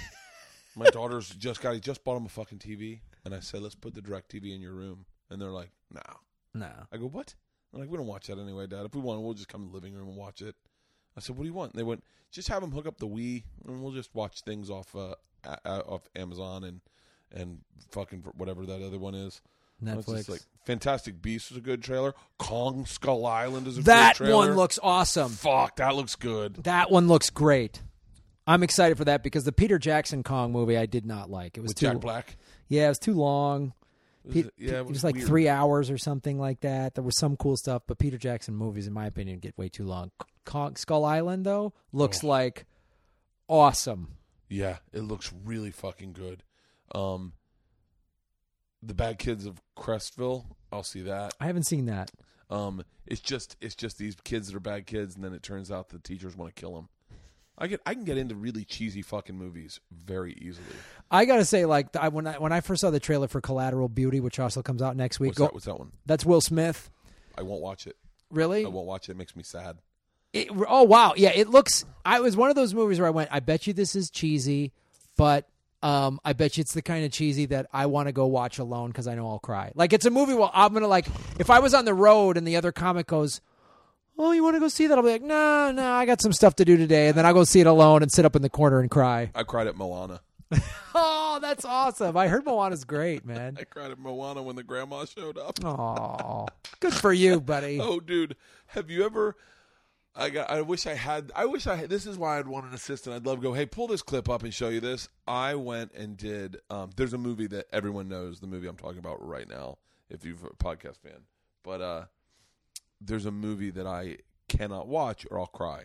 my 0.76 0.86
daughters 0.90 1.30
just 1.30 1.60
got, 1.60 1.80
just 1.80 2.04
bought 2.04 2.14
them 2.14 2.26
a 2.26 2.28
fucking 2.28 2.58
TV, 2.58 3.00
and 3.24 3.34
I 3.34 3.40
said, 3.40 3.62
let's 3.62 3.74
put 3.74 3.94
the 3.94 4.02
DirecTV 4.02 4.54
in 4.54 4.60
your 4.60 4.72
room, 4.72 5.06
and 5.30 5.40
they're 5.40 5.50
like, 5.50 5.70
no. 5.90 6.00
no. 6.54 6.70
I 6.92 6.96
go, 6.96 7.06
what? 7.08 7.34
I'm 7.74 7.80
like, 7.80 7.90
we 7.90 7.96
don't 7.96 8.06
watch 8.06 8.28
that 8.28 8.38
anyway, 8.38 8.66
Dad. 8.66 8.84
If 8.84 8.94
we 8.94 9.00
want, 9.00 9.22
we'll 9.22 9.34
just 9.34 9.48
come 9.48 9.62
to 9.64 9.68
the 9.68 9.74
living 9.74 9.94
room 9.94 10.08
and 10.08 10.16
watch 10.16 10.42
it. 10.42 10.54
I 11.16 11.20
said, 11.20 11.36
what 11.36 11.42
do 11.42 11.48
you 11.48 11.54
want? 11.54 11.72
And 11.72 11.80
they 11.80 11.84
went, 11.84 12.04
just 12.30 12.48
have 12.48 12.60
them 12.62 12.72
hook 12.72 12.86
up 12.86 12.98
the 12.98 13.08
Wii, 13.08 13.44
and 13.66 13.82
we'll 13.82 13.92
just 13.92 14.14
watch 14.14 14.42
things 14.42 14.70
off 14.70 14.94
uh, 14.94 15.14
off 15.64 16.08
Amazon 16.16 16.64
and 16.64 16.80
and 17.34 17.58
fucking 17.90 18.20
whatever 18.36 18.66
that 18.66 18.82
other 18.82 18.98
one 18.98 19.14
is. 19.14 19.40
Netflix. 19.82 20.28
like 20.28 20.40
Fantastic 20.64 21.20
Beasts 21.20 21.50
is 21.50 21.56
a 21.56 21.60
good 21.60 21.82
trailer. 21.82 22.14
Kong 22.38 22.86
Skull 22.86 23.26
Island 23.26 23.66
is 23.66 23.78
a 23.78 23.82
that 23.82 24.14
good 24.18 24.26
trailer. 24.26 24.42
That 24.42 24.48
one 24.48 24.56
looks 24.56 24.78
awesome. 24.82 25.30
fuck. 25.30 25.76
That 25.76 25.94
looks 25.96 26.14
good. 26.16 26.54
That 26.64 26.90
one 26.90 27.08
looks 27.08 27.30
great. 27.30 27.82
I'm 28.46 28.62
excited 28.62 28.96
for 28.98 29.04
that 29.04 29.22
because 29.22 29.44
the 29.44 29.52
Peter 29.52 29.78
Jackson 29.78 30.22
Kong 30.22 30.50
movie 30.52 30.76
I 30.76 30.86
did 30.86 31.06
not 31.06 31.30
like. 31.30 31.56
It 31.56 31.60
was 31.60 31.70
With 31.70 31.78
too 31.78 31.86
Jack 31.86 32.00
Black. 32.00 32.36
yeah, 32.68 32.86
it 32.86 32.88
was 32.90 32.98
too 32.98 33.14
long. 33.14 33.72
Was 34.24 34.34
Pe- 34.34 34.40
it- 34.40 34.54
yeah, 34.56 34.72
it 34.78 34.86
was 34.86 35.02
like 35.04 35.14
weird. 35.16 35.26
three 35.26 35.48
hours 35.48 35.90
or 35.90 35.98
something 35.98 36.38
like 36.38 36.60
that. 36.60 36.94
There 36.94 37.02
was 37.04 37.18
some 37.18 37.36
cool 37.36 37.56
stuff, 37.56 37.82
but 37.88 37.98
Peter 37.98 38.18
Jackson 38.18 38.54
movies, 38.54 38.86
in 38.86 38.92
my 38.92 39.06
opinion, 39.06 39.38
get 39.40 39.56
way 39.58 39.68
too 39.68 39.84
long. 39.84 40.10
Kong, 40.44 40.76
Skull 40.76 41.04
Island 41.04 41.44
though 41.46 41.72
looks 41.92 42.22
like 42.22 42.66
awesome. 43.48 44.08
Yeah, 44.48 44.78
it 44.92 45.00
looks 45.02 45.32
really 45.44 45.70
fucking 45.70 46.12
good. 46.12 46.42
Um, 46.94 47.32
the 48.82 48.94
Bad 48.94 49.18
Kids 49.18 49.46
of 49.46 49.60
Crestview. 49.76 50.44
I'll 50.72 50.82
see 50.82 51.02
that. 51.02 51.34
I 51.40 51.46
haven't 51.46 51.64
seen 51.64 51.86
that. 51.86 52.10
Um, 52.50 52.84
it's 53.06 53.20
just 53.20 53.56
it's 53.60 53.74
just 53.74 53.98
these 53.98 54.16
kids 54.24 54.48
that 54.48 54.56
are 54.56 54.60
bad 54.60 54.86
kids, 54.86 55.14
and 55.14 55.24
then 55.24 55.32
it 55.32 55.42
turns 55.42 55.70
out 55.70 55.88
the 55.88 55.98
teachers 55.98 56.36
want 56.36 56.54
to 56.54 56.60
kill 56.60 56.74
them. 56.74 56.88
I 57.58 57.66
get 57.66 57.80
I 57.86 57.94
can 57.94 58.04
get 58.04 58.16
into 58.18 58.34
really 58.34 58.64
cheesy 58.64 59.02
fucking 59.02 59.36
movies 59.36 59.80
very 59.90 60.32
easily. 60.34 60.66
I 61.10 61.24
gotta 61.24 61.44
say, 61.44 61.64
like 61.66 61.94
I, 61.96 62.08
when 62.08 62.26
I 62.26 62.34
when 62.34 62.52
I 62.52 62.60
first 62.60 62.80
saw 62.80 62.90
the 62.90 63.00
trailer 63.00 63.28
for 63.28 63.40
Collateral 63.40 63.88
Beauty, 63.88 64.20
which 64.20 64.38
also 64.38 64.62
comes 64.62 64.82
out 64.82 64.96
next 64.96 65.20
week, 65.20 65.30
What's 65.30 65.38
go- 65.38 65.44
that? 65.46 65.54
What's 65.54 65.66
that 65.66 65.78
one? 65.78 65.92
that's 66.06 66.24
Will 66.24 66.40
Smith. 66.40 66.90
I 67.36 67.42
won't 67.42 67.62
watch 67.62 67.86
it. 67.86 67.96
Really? 68.30 68.64
I 68.64 68.68
won't 68.68 68.86
watch 68.86 69.08
it. 69.08 69.12
It 69.12 69.18
makes 69.18 69.36
me 69.36 69.42
sad. 69.42 69.78
It, 70.32 70.48
oh 70.68 70.84
wow, 70.84 71.12
yeah. 71.16 71.30
It 71.34 71.48
looks. 71.48 71.84
I 72.04 72.20
was 72.20 72.36
one 72.36 72.48
of 72.50 72.56
those 72.56 72.72
movies 72.74 72.98
where 72.98 73.06
I 73.06 73.10
went. 73.10 73.28
I 73.32 73.40
bet 73.40 73.66
you 73.66 73.74
this 73.74 73.94
is 73.94 74.10
cheesy, 74.10 74.72
but 75.16 75.46
um, 75.82 76.20
I 76.24 76.32
bet 76.32 76.56
you 76.56 76.62
it's 76.62 76.74
the 76.74 76.82
kind 76.82 77.04
of 77.04 77.12
cheesy 77.12 77.46
that 77.46 77.66
I 77.72 77.86
want 77.86 78.08
to 78.08 78.12
go 78.12 78.26
watch 78.26 78.58
alone 78.58 78.88
because 78.90 79.06
I 79.06 79.14
know 79.14 79.28
I'll 79.28 79.38
cry. 79.38 79.72
Like 79.74 79.92
it's 79.92 80.06
a 80.06 80.10
movie. 80.10 80.34
Well, 80.34 80.50
I'm 80.54 80.72
gonna 80.72 80.86
like 80.88 81.06
if 81.38 81.50
I 81.50 81.58
was 81.58 81.74
on 81.74 81.84
the 81.84 81.94
road 81.94 82.36
and 82.36 82.46
the 82.46 82.56
other 82.56 82.72
comic 82.72 83.06
goes, 83.06 83.40
"Oh, 84.18 84.32
you 84.32 84.42
want 84.44 84.56
to 84.56 84.60
go 84.60 84.68
see 84.68 84.86
that?" 84.86 84.96
I'll 84.96 85.04
be 85.04 85.10
like, 85.10 85.22
"No, 85.22 85.72
no, 85.72 85.92
I 85.92 86.06
got 86.06 86.20
some 86.22 86.32
stuff 86.32 86.54
to 86.56 86.64
do 86.64 86.76
today," 86.76 87.08
and 87.08 87.16
then 87.18 87.26
I'll 87.26 87.34
go 87.34 87.44
see 87.44 87.60
it 87.60 87.66
alone 87.66 88.02
and 88.02 88.12
sit 88.12 88.24
up 88.24 88.36
in 88.36 88.42
the 88.42 88.50
corner 88.50 88.80
and 88.80 88.90
cry. 88.90 89.30
I 89.34 89.42
cried 89.42 89.66
at 89.66 89.76
Moana. 89.76 90.20
Oh, 90.94 91.38
that's 91.40 91.64
awesome! 91.64 92.14
I 92.18 92.28
heard 92.28 92.44
Moana's 92.44 92.84
great, 92.84 93.24
man. 93.24 93.56
I 93.60 93.64
cried 93.64 93.90
at 93.90 93.98
Moana 93.98 94.42
when 94.42 94.54
the 94.56 94.62
grandma 94.62 95.06
showed 95.06 95.38
up. 95.38 95.58
Oh, 95.64 96.46
good 96.80 96.92
for 96.92 97.10
you, 97.14 97.40
buddy. 97.40 97.78
Oh, 97.82 97.98
dude, 97.98 98.36
have 98.66 98.90
you 98.90 99.02
ever? 99.06 99.34
I 100.14 100.30
got. 100.30 100.50
I 100.50 100.60
wish 100.60 100.86
I 100.86 100.94
had. 100.94 101.32
I 101.34 101.46
wish 101.46 101.66
I. 101.66 101.74
had 101.76 101.88
This 101.88 102.06
is 102.06 102.18
why 102.18 102.38
I'd 102.38 102.46
want 102.46 102.66
an 102.66 102.74
assistant. 102.74 103.16
I'd 103.16 103.26
love 103.26 103.38
to 103.38 103.42
go. 103.42 103.52
Hey, 103.54 103.66
pull 103.66 103.86
this 103.86 104.02
clip 104.02 104.28
up 104.28 104.42
and 104.42 104.52
show 104.52 104.68
you 104.68 104.80
this. 104.80 105.08
I 105.26 105.54
went 105.54 105.92
and 105.94 106.16
did. 106.16 106.58
Um, 106.68 106.90
there's 106.96 107.14
a 107.14 107.18
movie 107.18 107.46
that 107.48 107.66
everyone 107.72 108.08
knows. 108.08 108.40
The 108.40 108.46
movie 108.46 108.68
I'm 108.68 108.76
talking 108.76 108.98
about 108.98 109.26
right 109.26 109.48
now. 109.48 109.78
If 110.10 110.24
you're 110.26 110.34
a 110.34 110.56
podcast 110.62 110.98
fan, 110.98 111.22
but 111.62 111.80
uh, 111.80 112.04
there's 113.00 113.24
a 113.24 113.30
movie 113.30 113.70
that 113.70 113.86
I 113.86 114.18
cannot 114.48 114.86
watch 114.86 115.26
or 115.30 115.40
I'll 115.40 115.46
cry. 115.46 115.84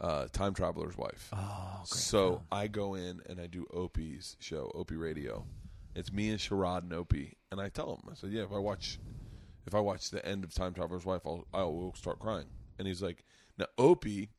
Uh, 0.00 0.26
Time 0.32 0.54
Traveler's 0.54 0.96
Wife. 0.96 1.28
Oh, 1.32 1.76
great. 1.76 1.86
So 1.86 2.42
I 2.50 2.68
go 2.68 2.94
in 2.94 3.20
and 3.28 3.38
I 3.38 3.46
do 3.46 3.66
Opie's 3.70 4.36
show, 4.40 4.72
Opie 4.74 4.96
Radio. 4.96 5.44
It's 5.94 6.10
me 6.10 6.30
and 6.30 6.38
Sherrod 6.38 6.82
and 6.82 6.92
Opie, 6.94 7.36
and 7.52 7.60
I 7.60 7.68
tell 7.68 7.94
him, 7.94 8.08
I 8.10 8.14
said, 8.14 8.30
"Yeah, 8.32 8.44
if 8.44 8.52
I 8.52 8.58
watch, 8.58 8.98
if 9.66 9.74
I 9.74 9.80
watch 9.80 10.10
the 10.10 10.24
end 10.26 10.42
of 10.42 10.54
Time 10.54 10.72
Traveler's 10.72 11.04
Wife, 11.04 11.22
I'll 11.26 11.46
I 11.52 11.62
will 11.64 11.94
start 11.94 12.18
crying." 12.18 12.46
And 12.78 12.88
he's 12.88 13.02
like, 13.02 13.24
"Now 13.60 13.66
Opie." 13.78 14.30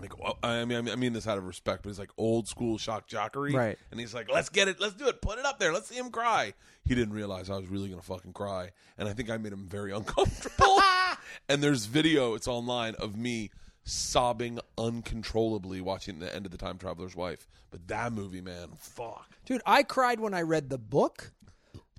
Like 0.00 0.12
I 0.42 0.64
mean, 0.64 0.78
I 0.78 0.80
mean, 0.80 0.92
I 0.92 0.96
mean 0.96 1.12
this 1.12 1.28
out 1.28 1.38
of 1.38 1.46
respect, 1.46 1.84
but 1.84 1.90
it's 1.90 1.98
like 1.98 2.10
old 2.18 2.48
school 2.48 2.76
shock 2.76 3.06
jockery, 3.06 3.54
Right. 3.54 3.78
And 3.92 4.00
he's 4.00 4.12
like, 4.12 4.28
"Let's 4.32 4.48
get 4.48 4.66
it, 4.66 4.80
let's 4.80 4.94
do 4.94 5.06
it, 5.06 5.22
put 5.22 5.38
it 5.38 5.44
up 5.44 5.60
there, 5.60 5.72
let's 5.72 5.88
see 5.88 5.96
him 5.96 6.10
cry." 6.10 6.54
He 6.84 6.96
didn't 6.96 7.14
realize 7.14 7.48
I 7.48 7.56
was 7.56 7.68
really 7.68 7.88
gonna 7.88 8.02
fucking 8.02 8.32
cry, 8.32 8.72
and 8.98 9.08
I 9.08 9.12
think 9.12 9.30
I 9.30 9.36
made 9.36 9.52
him 9.52 9.68
very 9.68 9.92
uncomfortable. 9.96 10.80
and 11.48 11.62
there's 11.62 11.86
video, 11.86 12.34
it's 12.34 12.48
online 12.48 12.96
of 12.96 13.16
me 13.16 13.50
sobbing 13.84 14.58
uncontrollably 14.78 15.80
watching 15.80 16.18
the 16.18 16.34
end 16.34 16.46
of 16.46 16.52
the 16.52 16.58
Time 16.58 16.78
Traveler's 16.78 17.16
Wife. 17.16 17.46
But 17.70 17.86
that 17.88 18.12
movie, 18.12 18.40
man, 18.40 18.68
fuck. 18.78 19.28
Dude, 19.44 19.62
I 19.66 19.82
cried 19.82 20.20
when 20.20 20.34
I 20.34 20.42
read 20.42 20.68
the 20.68 20.78
book, 20.78 21.32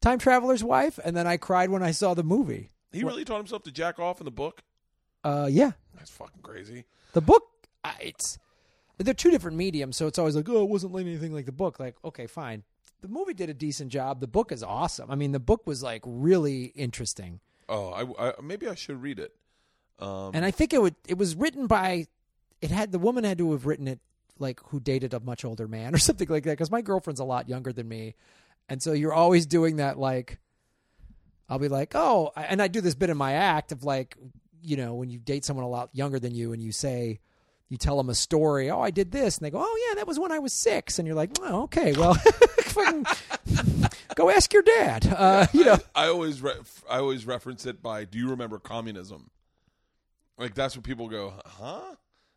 Time 0.01 0.19
Traveler's 0.19 0.63
Wife, 0.63 0.99
and 1.03 1.15
then 1.15 1.27
I 1.27 1.37
cried 1.37 1.69
when 1.69 1.83
I 1.83 1.91
saw 1.91 2.13
the 2.13 2.23
movie. 2.23 2.69
He 2.91 3.03
really 3.03 3.25
taught 3.25 3.37
himself 3.37 3.63
to 3.63 3.71
jack 3.71 3.97
off 3.99 4.19
in 4.19 4.25
the 4.25 4.31
book. 4.31 4.61
Uh, 5.23 5.47
yeah, 5.49 5.71
That's 5.95 6.11
fucking 6.11 6.41
crazy. 6.41 6.85
the 7.13 7.21
book. 7.21 7.43
I- 7.83 7.95
It's 8.01 8.37
they're 8.97 9.13
two 9.13 9.31
different 9.31 9.57
mediums, 9.57 9.97
so 9.97 10.07
it's 10.07 10.17
always 10.19 10.35
like, 10.35 10.47
oh, 10.47 10.63
it 10.63 10.69
wasn't 10.69 10.93
like 10.93 11.05
anything 11.05 11.33
like 11.33 11.45
the 11.45 11.51
book. 11.51 11.79
Like, 11.79 11.95
okay, 12.05 12.27
fine. 12.27 12.63
The 13.01 13.07
movie 13.09 13.33
did 13.33 13.49
a 13.49 13.53
decent 13.53 13.91
job. 13.91 14.21
The 14.21 14.27
book 14.27 14.51
is 14.53 14.63
awesome. 14.63 15.11
I 15.11 15.15
mean, 15.15 15.33
the 15.33 15.39
book 15.39 15.67
was 15.67 15.83
like 15.83 16.01
really 16.05 16.65
interesting, 16.75 17.39
Oh, 17.67 17.89
I, 17.89 18.29
I 18.29 18.33
maybe 18.41 18.67
I 18.67 18.75
should 18.75 19.01
read 19.01 19.19
it. 19.19 19.33
Um, 19.99 20.31
and 20.33 20.43
I 20.45 20.51
think 20.51 20.73
it 20.73 20.81
would. 20.81 20.95
It 21.07 21.17
was 21.17 21.35
written 21.35 21.67
by. 21.67 22.07
It 22.61 22.71
had 22.71 22.91
the 22.91 22.99
woman 22.99 23.23
had 23.23 23.37
to 23.39 23.51
have 23.51 23.65
written 23.65 23.87
it 23.87 23.99
like 24.39 24.59
who 24.67 24.79
dated 24.79 25.13
a 25.13 25.19
much 25.19 25.43
older 25.45 25.67
man 25.67 25.93
or 25.95 25.97
something 26.09 26.27
like 26.29 26.43
that. 26.43 26.51
Because 26.51 26.71
my 26.71 26.81
girlfriend's 26.81 27.19
a 27.19 27.25
lot 27.25 27.47
younger 27.49 27.71
than 27.73 27.87
me, 27.87 28.15
and 28.69 28.81
so 28.83 28.91
you're 28.93 29.13
always 29.13 29.45
doing 29.45 29.77
that 29.77 29.97
like. 29.99 30.39
I'll 31.49 31.59
be 31.59 31.67
like, 31.67 31.91
oh, 31.95 32.31
and 32.35 32.61
I 32.61 32.67
do 32.69 32.79
this 32.81 32.95
bit 32.95 33.09
in 33.09 33.17
my 33.17 33.33
act 33.33 33.71
of 33.73 33.83
like, 33.83 34.17
you 34.63 34.77
know, 34.77 34.93
when 34.95 35.09
you 35.09 35.19
date 35.19 35.45
someone 35.45 35.65
a 35.65 35.69
lot 35.69 35.89
younger 35.93 36.19
than 36.19 36.33
you 36.33 36.53
and 36.53 36.61
you 36.61 36.71
say, 36.71 37.19
you 37.69 37.77
tell 37.77 37.97
them 37.97 38.09
a 38.09 38.15
story, 38.15 38.69
oh, 38.69 38.81
I 38.81 38.91
did 38.91 39.11
this, 39.11 39.37
and 39.37 39.45
they 39.45 39.49
go, 39.49 39.59
oh 39.59 39.85
yeah, 39.89 39.95
that 39.95 40.07
was 40.07 40.19
when 40.19 40.31
I 40.31 40.39
was 40.39 40.53
six, 40.53 40.99
and 40.99 41.07
you're 41.07 41.15
like, 41.15 41.31
oh, 41.41 41.63
okay, 41.63 41.93
well, 41.93 42.13
fucking 42.65 43.05
go 44.15 44.29
ask 44.29 44.53
your 44.53 44.61
dad. 44.63 45.07
Uh, 45.07 45.47
you 45.53 45.63
know, 45.65 45.77
I, 45.95 46.05
I 46.05 46.07
always 46.09 46.41
re- 46.41 46.53
I 46.89 46.97
always 46.99 47.25
reference 47.25 47.65
it 47.65 47.81
by 47.81 48.05
do 48.05 48.17
you 48.17 48.29
remember 48.29 48.59
communism? 48.59 49.29
Like 50.37 50.53
that's 50.55 50.75
what 50.75 50.83
people 50.83 51.07
go, 51.09 51.33
huh? 51.45 51.95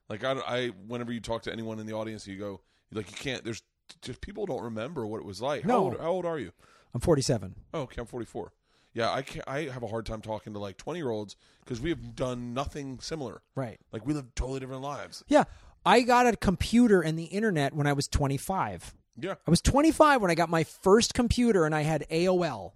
Like 0.08 0.24
I, 0.24 0.32
I 0.32 0.66
whenever 0.86 1.12
you 1.12 1.20
talk 1.20 1.42
to 1.42 1.52
anyone 1.52 1.78
in 1.80 1.86
the 1.86 1.94
audience, 1.94 2.26
you 2.26 2.38
go 2.38 2.60
like 2.92 3.10
you 3.10 3.16
can't. 3.16 3.44
There's 3.44 3.62
just 4.02 4.20
people 4.20 4.46
don't 4.46 4.62
remember 4.62 5.06
what 5.06 5.18
it 5.18 5.24
was 5.24 5.40
like. 5.40 5.62
How, 5.62 5.68
No. 5.68 5.76
old, 5.78 6.00
how 6.00 6.08
old 6.10 6.26
are 6.26 6.38
you? 6.38 6.52
I'm 6.94 7.00
47. 7.00 7.54
Oh, 7.74 7.80
okay, 7.82 8.00
I'm 8.00 8.06
44. 8.06 8.52
Yeah, 8.96 9.12
I 9.12 9.20
can't, 9.20 9.46
I 9.46 9.64
have 9.64 9.82
a 9.82 9.88
hard 9.88 10.06
time 10.06 10.22
talking 10.22 10.54
to 10.54 10.58
like 10.58 10.78
20 10.78 10.98
year 10.98 11.10
olds 11.10 11.36
because 11.62 11.82
we 11.82 11.90
have 11.90 12.16
done 12.16 12.54
nothing 12.54 12.98
similar. 12.98 13.42
Right. 13.54 13.78
Like 13.92 14.06
we 14.06 14.14
live 14.14 14.34
totally 14.34 14.58
different 14.58 14.80
lives. 14.80 15.22
Yeah. 15.28 15.44
I 15.84 16.00
got 16.00 16.26
a 16.26 16.34
computer 16.34 17.02
and 17.02 17.18
the 17.18 17.24
internet 17.24 17.74
when 17.74 17.86
I 17.86 17.92
was 17.92 18.08
25. 18.08 18.94
Yeah, 19.18 19.34
I 19.46 19.50
was 19.50 19.60
25 19.60 20.22
when 20.22 20.30
I 20.30 20.34
got 20.34 20.48
my 20.48 20.64
first 20.64 21.12
computer 21.12 21.66
and 21.66 21.74
I 21.74 21.82
had 21.82 22.06
AOL. 22.10 22.72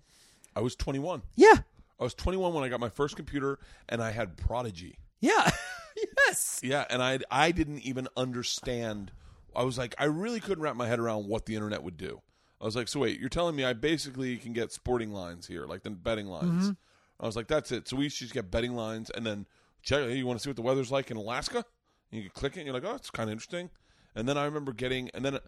I 0.54 0.60
was 0.60 0.76
21. 0.76 1.22
Yeah. 1.36 1.54
I 1.98 2.04
was 2.04 2.12
21 2.12 2.52
when 2.52 2.64
I 2.64 2.68
got 2.68 2.80
my 2.80 2.90
first 2.90 3.16
computer 3.16 3.58
and 3.88 4.02
I 4.02 4.10
had 4.10 4.36
Prodigy. 4.36 4.98
Yeah. 5.20 5.50
yes. 6.26 6.60
Yeah, 6.62 6.84
and 6.90 7.02
I 7.02 7.20
I 7.30 7.50
didn't 7.50 7.80
even 7.80 8.08
understand. 8.14 9.10
I 9.56 9.62
was 9.62 9.78
like, 9.78 9.94
I 9.98 10.04
really 10.04 10.40
couldn't 10.40 10.62
wrap 10.62 10.76
my 10.76 10.86
head 10.86 10.98
around 10.98 11.28
what 11.28 11.46
the 11.46 11.54
internet 11.54 11.82
would 11.82 11.96
do. 11.96 12.20
I 12.60 12.64
was 12.64 12.76
like, 12.76 12.88
so 12.88 13.00
wait, 13.00 13.18
you're 13.18 13.28
telling 13.28 13.56
me 13.56 13.64
I 13.64 13.72
basically 13.72 14.36
can 14.36 14.52
get 14.52 14.72
sporting 14.72 15.12
lines 15.12 15.46
here, 15.46 15.66
like 15.66 15.82
the 15.82 15.90
betting 15.90 16.26
lines. 16.26 16.64
Mm-hmm. 16.64 16.72
I 17.18 17.26
was 17.26 17.36
like, 17.36 17.48
that's 17.48 17.72
it. 17.72 17.88
So 17.88 17.96
we 17.96 18.08
should 18.08 18.26
just 18.26 18.34
get 18.34 18.50
betting 18.50 18.74
lines 18.74 19.10
and 19.10 19.26
then 19.26 19.46
check. 19.82 20.02
Hey, 20.02 20.16
you 20.16 20.26
want 20.26 20.38
to 20.38 20.42
see 20.42 20.50
what 20.50 20.56
the 20.56 20.62
weather's 20.62 20.90
like 20.90 21.10
in 21.10 21.16
Alaska? 21.16 21.64
And 22.10 22.22
you 22.22 22.28
can 22.28 22.38
click 22.38 22.56
it, 22.56 22.60
and 22.60 22.66
you're 22.66 22.74
like, 22.74 22.84
oh, 22.84 22.96
it's 22.96 23.10
kind 23.10 23.28
of 23.28 23.32
interesting. 23.32 23.70
And 24.14 24.28
then 24.28 24.36
I 24.36 24.44
remember 24.44 24.72
getting, 24.72 25.10
and 25.14 25.24
then 25.24 25.38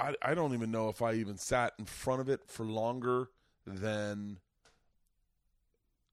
I 0.00 0.14
I 0.22 0.34
don't 0.34 0.54
even 0.54 0.70
know 0.70 0.88
if 0.88 1.02
I 1.02 1.14
even 1.14 1.36
sat 1.36 1.74
in 1.78 1.84
front 1.84 2.20
of 2.20 2.28
it 2.28 2.40
for 2.46 2.64
longer 2.64 3.28
than 3.66 4.38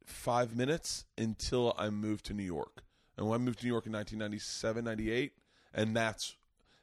five 0.05 0.55
minutes 0.55 1.05
until 1.17 1.73
I 1.77 1.89
moved 1.89 2.25
to 2.25 2.33
New 2.33 2.43
York. 2.43 2.83
And 3.17 3.27
when 3.27 3.39
I 3.39 3.43
moved 3.43 3.59
to 3.59 3.65
New 3.65 3.71
York 3.71 3.85
in 3.85 3.93
1997, 3.93 4.83
98, 4.83 5.33
and 5.73 5.95
that's 5.95 6.35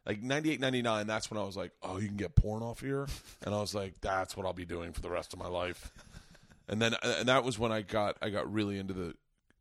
like 0.07 0.23
98, 0.23 0.61
99, 0.61 1.07
that's 1.07 1.31
when 1.31 1.39
I 1.41 1.45
was 1.45 1.57
like, 1.57 1.73
oh, 1.83 1.99
you 1.99 2.09
can 2.09 2.17
get 2.17 2.35
porn 2.35 2.63
off 2.63 2.81
here? 2.81 3.07
And 3.45 3.55
I 3.55 3.61
was 3.61 3.75
like, 3.75 4.01
that's 4.01 4.37
what 4.37 4.47
I'll 4.47 4.53
be 4.53 4.65
doing 4.65 4.93
for 4.93 5.01
the 5.01 5.11
rest 5.11 5.33
of 5.33 5.39
my 5.39 5.49
life. 5.49 5.93
And 6.69 6.81
then, 6.81 6.95
and 7.03 7.29
that 7.29 7.43
was 7.45 7.59
when 7.59 7.73
I 7.73 7.83
got, 7.83 8.17
I 8.23 8.31
got 8.31 8.51
really 8.53 8.79
into 8.79 8.95
the, 8.95 9.15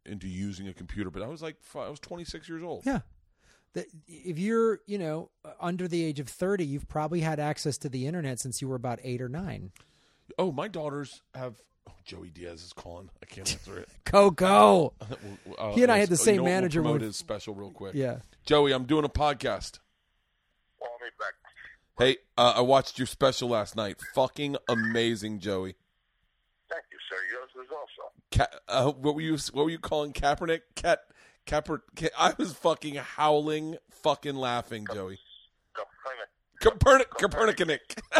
into 0.05 0.27
using 0.27 0.67
a 0.67 0.73
computer. 0.73 1.09
But 1.09 1.23
I 1.23 1.27
was 1.27 1.41
like, 1.41 1.55
I 1.75 1.89
was 1.89 1.99
26 1.99 2.47
years 2.49 2.61
old. 2.63 2.83
Yeah. 2.85 2.99
that 3.73 3.85
if 4.07 4.37
you're, 4.39 4.79
you 4.85 4.97
know, 4.97 5.29
under 5.59 5.87
the 5.87 6.03
age 6.03 6.19
of 6.19 6.27
30, 6.27 6.65
you've 6.65 6.87
probably 6.87 7.21
had 7.21 7.39
access 7.39 7.77
to 7.79 7.89
the 7.89 8.05
internet 8.07 8.39
since 8.39 8.61
you 8.61 8.67
were 8.67 8.75
about 8.75 8.99
eight 9.03 9.21
or 9.21 9.29
nine. 9.29 9.71
Oh, 10.37 10.51
my 10.51 10.67
daughters 10.67 11.21
have, 11.35 11.55
oh, 11.89 11.93
Joey 12.05 12.29
Diaz 12.29 12.63
is 12.63 12.73
calling. 12.73 13.09
I 13.21 13.25
can't 13.25 13.51
answer 13.53 13.77
it. 13.79 13.89
Coco. 14.05 14.93
Uh, 15.57 15.73
He 15.73 15.83
and 15.83 15.91
I 15.91 15.95
uh, 15.95 15.99
had 16.01 16.09
the 16.09 16.13
you 16.13 16.17
same 16.17 16.35
know 16.37 16.43
what, 16.43 16.47
we'll 16.49 16.55
manager 16.55 16.81
when 16.81 16.91
promote 16.93 17.01
his 17.01 17.15
special 17.17 17.53
real 17.55 17.71
quick. 17.71 17.93
Yeah. 17.95 18.17
Joey, 18.45 18.71
I'm 18.71 18.85
doing 18.85 19.03
a 19.03 19.09
podcast. 19.09 19.79
Call 20.99 21.07
me 21.07 21.11
back. 21.17 21.33
Hey, 21.97 22.17
uh, 22.37 22.53
I 22.57 22.61
watched 22.61 22.97
your 22.99 23.07
special 23.07 23.49
last 23.49 23.75
night. 23.75 23.97
Fucking 24.13 24.57
amazing, 24.69 25.39
Joey. 25.39 25.75
Thank 26.69 26.83
you, 26.91 26.97
sir. 27.09 27.17
Yours 27.31 27.49
was 27.55 27.67
also. 27.71 28.11
Ka- 28.31 28.59
uh, 28.67 28.91
what 28.93 29.15
were 29.15 29.21
you? 29.21 29.37
What 29.53 29.65
were 29.65 29.71
you 29.71 29.79
calling 29.79 30.13
Kaepernick? 30.13 30.61
Cat, 30.75 30.99
Kaeper, 31.45 31.81
Ka- 31.95 32.07
I 32.17 32.33
was 32.37 32.53
fucking 32.53 32.95
howling, 32.95 33.77
fucking 34.03 34.35
laughing, 34.35 34.85
Joey. 34.93 35.19
Go, 35.75 35.83
come 36.61 36.73
Copernic, 36.77 37.07
here. 37.19 37.27
Copernicanic. 37.27 37.79
I 38.13 38.19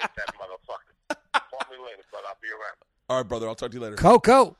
hate 0.00 0.10
that 0.16 0.34
motherfucker. 0.36 1.16
Call 1.34 1.60
me 1.70 1.84
later, 1.84 2.02
but 2.12 2.20
I'll 2.28 2.36
be 2.40 2.48
around. 2.48 2.76
All 3.08 3.16
right, 3.18 3.28
brother. 3.28 3.48
I'll 3.48 3.54
talk 3.54 3.70
to 3.70 3.76
you 3.76 3.82
later. 3.82 3.96
Coco. 3.96 4.56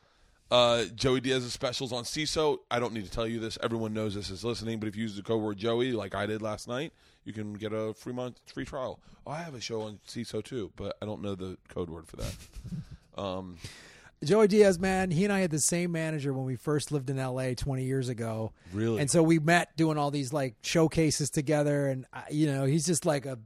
Uh, 0.50 0.84
Joey 0.96 1.20
Diaz's 1.20 1.52
specials 1.52 1.92
on 1.92 2.04
Seeso. 2.04 2.58
I 2.70 2.80
don't 2.80 2.92
need 2.92 3.04
to 3.04 3.10
tell 3.10 3.26
you 3.26 3.38
this. 3.38 3.56
Everyone 3.62 3.94
knows 3.94 4.14
this 4.14 4.30
is 4.30 4.44
listening. 4.44 4.80
But 4.80 4.88
if 4.88 4.96
you 4.96 5.02
use 5.02 5.16
the 5.16 5.22
code 5.22 5.40
word 5.42 5.58
Joey, 5.58 5.92
like 5.92 6.14
I 6.14 6.26
did 6.26 6.42
last 6.42 6.66
night, 6.66 6.92
you 7.24 7.32
can 7.32 7.52
get 7.54 7.72
a 7.72 7.94
free 7.94 8.12
month 8.12 8.40
free 8.46 8.64
trial. 8.64 8.98
Oh, 9.26 9.30
I 9.30 9.38
have 9.42 9.54
a 9.54 9.60
show 9.60 9.82
on 9.82 10.00
Seeso 10.08 10.42
too, 10.42 10.72
but 10.76 10.96
I 11.00 11.06
don't 11.06 11.22
know 11.22 11.34
the 11.34 11.56
code 11.68 11.88
word 11.90 12.06
for 12.06 12.16
that. 12.16 12.34
Um, 13.18 13.58
Joey 14.24 14.48
Diaz, 14.48 14.78
man, 14.78 15.10
he 15.10 15.24
and 15.24 15.32
I 15.32 15.40
had 15.40 15.50
the 15.50 15.58
same 15.58 15.92
manager 15.92 16.32
when 16.32 16.44
we 16.44 16.56
first 16.56 16.92
lived 16.92 17.10
in 17.10 17.16
LA 17.16 17.54
20 17.54 17.84
years 17.84 18.08
ago. 18.08 18.52
Really? 18.72 19.00
And 19.00 19.10
so 19.10 19.22
we 19.22 19.38
met 19.38 19.76
doing 19.76 19.98
all 19.98 20.10
these 20.10 20.32
like 20.32 20.54
showcases 20.62 21.28
together. 21.28 21.88
And, 21.88 22.06
uh, 22.12 22.22
you 22.30 22.46
know, 22.50 22.64
he's 22.64 22.86
just 22.86 23.04
like 23.04 23.26
a. 23.26 23.38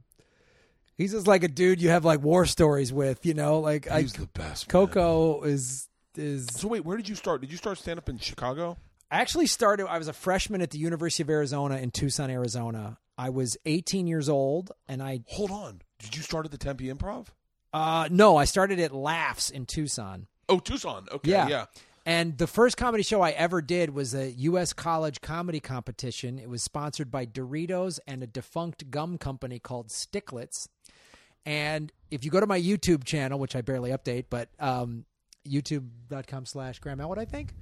He's 0.97 1.11
just 1.11 1.27
like 1.27 1.43
a 1.43 1.49
dude 1.49 1.81
you 1.81 1.89
have 1.89 2.05
like 2.05 2.21
war 2.21 2.45
stories 2.45 2.93
with, 2.93 3.25
you 3.25 3.33
know. 3.33 3.59
Like 3.59 3.89
I, 3.91 4.01
he's 4.01 4.13
the 4.13 4.27
best. 4.27 4.67
man. 4.67 4.71
Coco 4.71 5.41
is 5.43 5.89
is 6.17 6.47
So 6.51 6.67
wait, 6.67 6.85
where 6.85 6.97
did 6.97 7.07
you 7.09 7.15
start? 7.15 7.41
Did 7.41 7.51
you 7.51 7.57
start 7.57 7.77
stand 7.77 7.97
up 7.99 8.09
in 8.09 8.17
Chicago? 8.17 8.77
I 9.11 9.19
actually 9.21 9.47
started. 9.47 9.87
I 9.87 9.97
was 9.97 10.07
a 10.07 10.13
freshman 10.13 10.61
at 10.61 10.71
the 10.71 10.79
University 10.79 11.23
of 11.23 11.29
Arizona 11.29 11.77
in 11.77 11.91
Tucson, 11.91 12.29
Arizona. 12.29 12.97
I 13.17 13.29
was 13.29 13.55
18 13.65 14.07
years 14.07 14.27
old, 14.27 14.71
and 14.87 15.01
I 15.01 15.21
Hold 15.27 15.51
on. 15.51 15.81
Did 15.99 16.15
you 16.17 16.21
start 16.23 16.45
at 16.45 16.51
the 16.51 16.57
Tempe 16.57 16.85
Improv? 16.85 17.27
uh 17.73 18.07
no, 18.11 18.35
I 18.37 18.45
started 18.45 18.79
at 18.79 18.93
Laughs 18.93 19.49
in 19.49 19.65
Tucson. 19.65 20.27
Oh, 20.49 20.59
Tucson. 20.59 21.07
Okay, 21.11 21.31
Yeah. 21.31 21.47
yeah. 21.47 21.65
And 22.07 22.37
the 22.37 22.45
first 22.45 22.77
comedy 22.77 23.01
show 23.03 23.21
I 23.21 23.31
ever 23.31 23.63
did 23.63 23.89
was 23.89 24.13
a 24.13 24.29
U.S. 24.31 24.73
college 24.73 25.21
comedy 25.21 25.59
competition. 25.59 26.37
It 26.37 26.47
was 26.47 26.61
sponsored 26.61 27.09
by 27.09 27.25
Doritos 27.25 27.99
and 28.05 28.21
a 28.21 28.27
defunct 28.27 28.91
gum 28.91 29.17
company 29.17 29.57
called 29.57 29.87
Sticklets. 29.89 30.67
And 31.47 31.91
if 32.11 32.23
you 32.23 32.29
go 32.29 32.39
to 32.39 32.45
my 32.47 32.59
YouTube 32.61 33.05
channel, 33.05 33.39
which 33.39 33.55
I 33.55 33.61
barely 33.61 33.89
update, 33.89 34.25
but 34.29 34.49
um, 34.59 35.05
youtube.com 35.45 36.45
slash 36.45 36.79
Graham 36.79 36.99
Elwood, 36.99 37.19
I 37.19 37.25
think, 37.25 37.53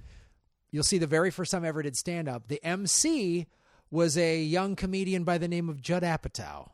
you'll 0.72 0.84
see 0.84 0.98
the 0.98 1.08
very 1.08 1.32
first 1.32 1.52
time 1.52 1.64
I 1.64 1.68
ever 1.68 1.82
did 1.84 1.96
stand 1.96 2.28
up. 2.28 2.48
The 2.48 2.64
MC 2.64 3.48
was 3.92 4.18
a 4.18 4.42
young 4.42 4.76
comedian 4.76 5.24
by 5.24 5.38
the 5.38 5.48
name 5.48 5.70
of 5.70 5.82
Judd 5.82 6.04
Apatow. 6.04 6.70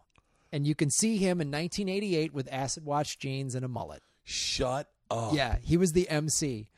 And 0.51 0.65
you 0.65 0.73
can 0.73 0.89
see 0.89 1.17
him 1.17 1.41
in 1.41 1.51
1988 1.51 2.33
with 2.33 2.47
acid 2.51 2.83
wash 2.85 3.17
jeans 3.17 3.53
and 3.55 3.63
a 3.63 3.67
mullet. 3.67 4.01
Shut 4.23 4.87
up. 5.11 5.33
Yeah, 5.33 5.57
he 5.61 5.77
was 5.77 5.91
the 5.91 6.09
MC. 6.09 6.69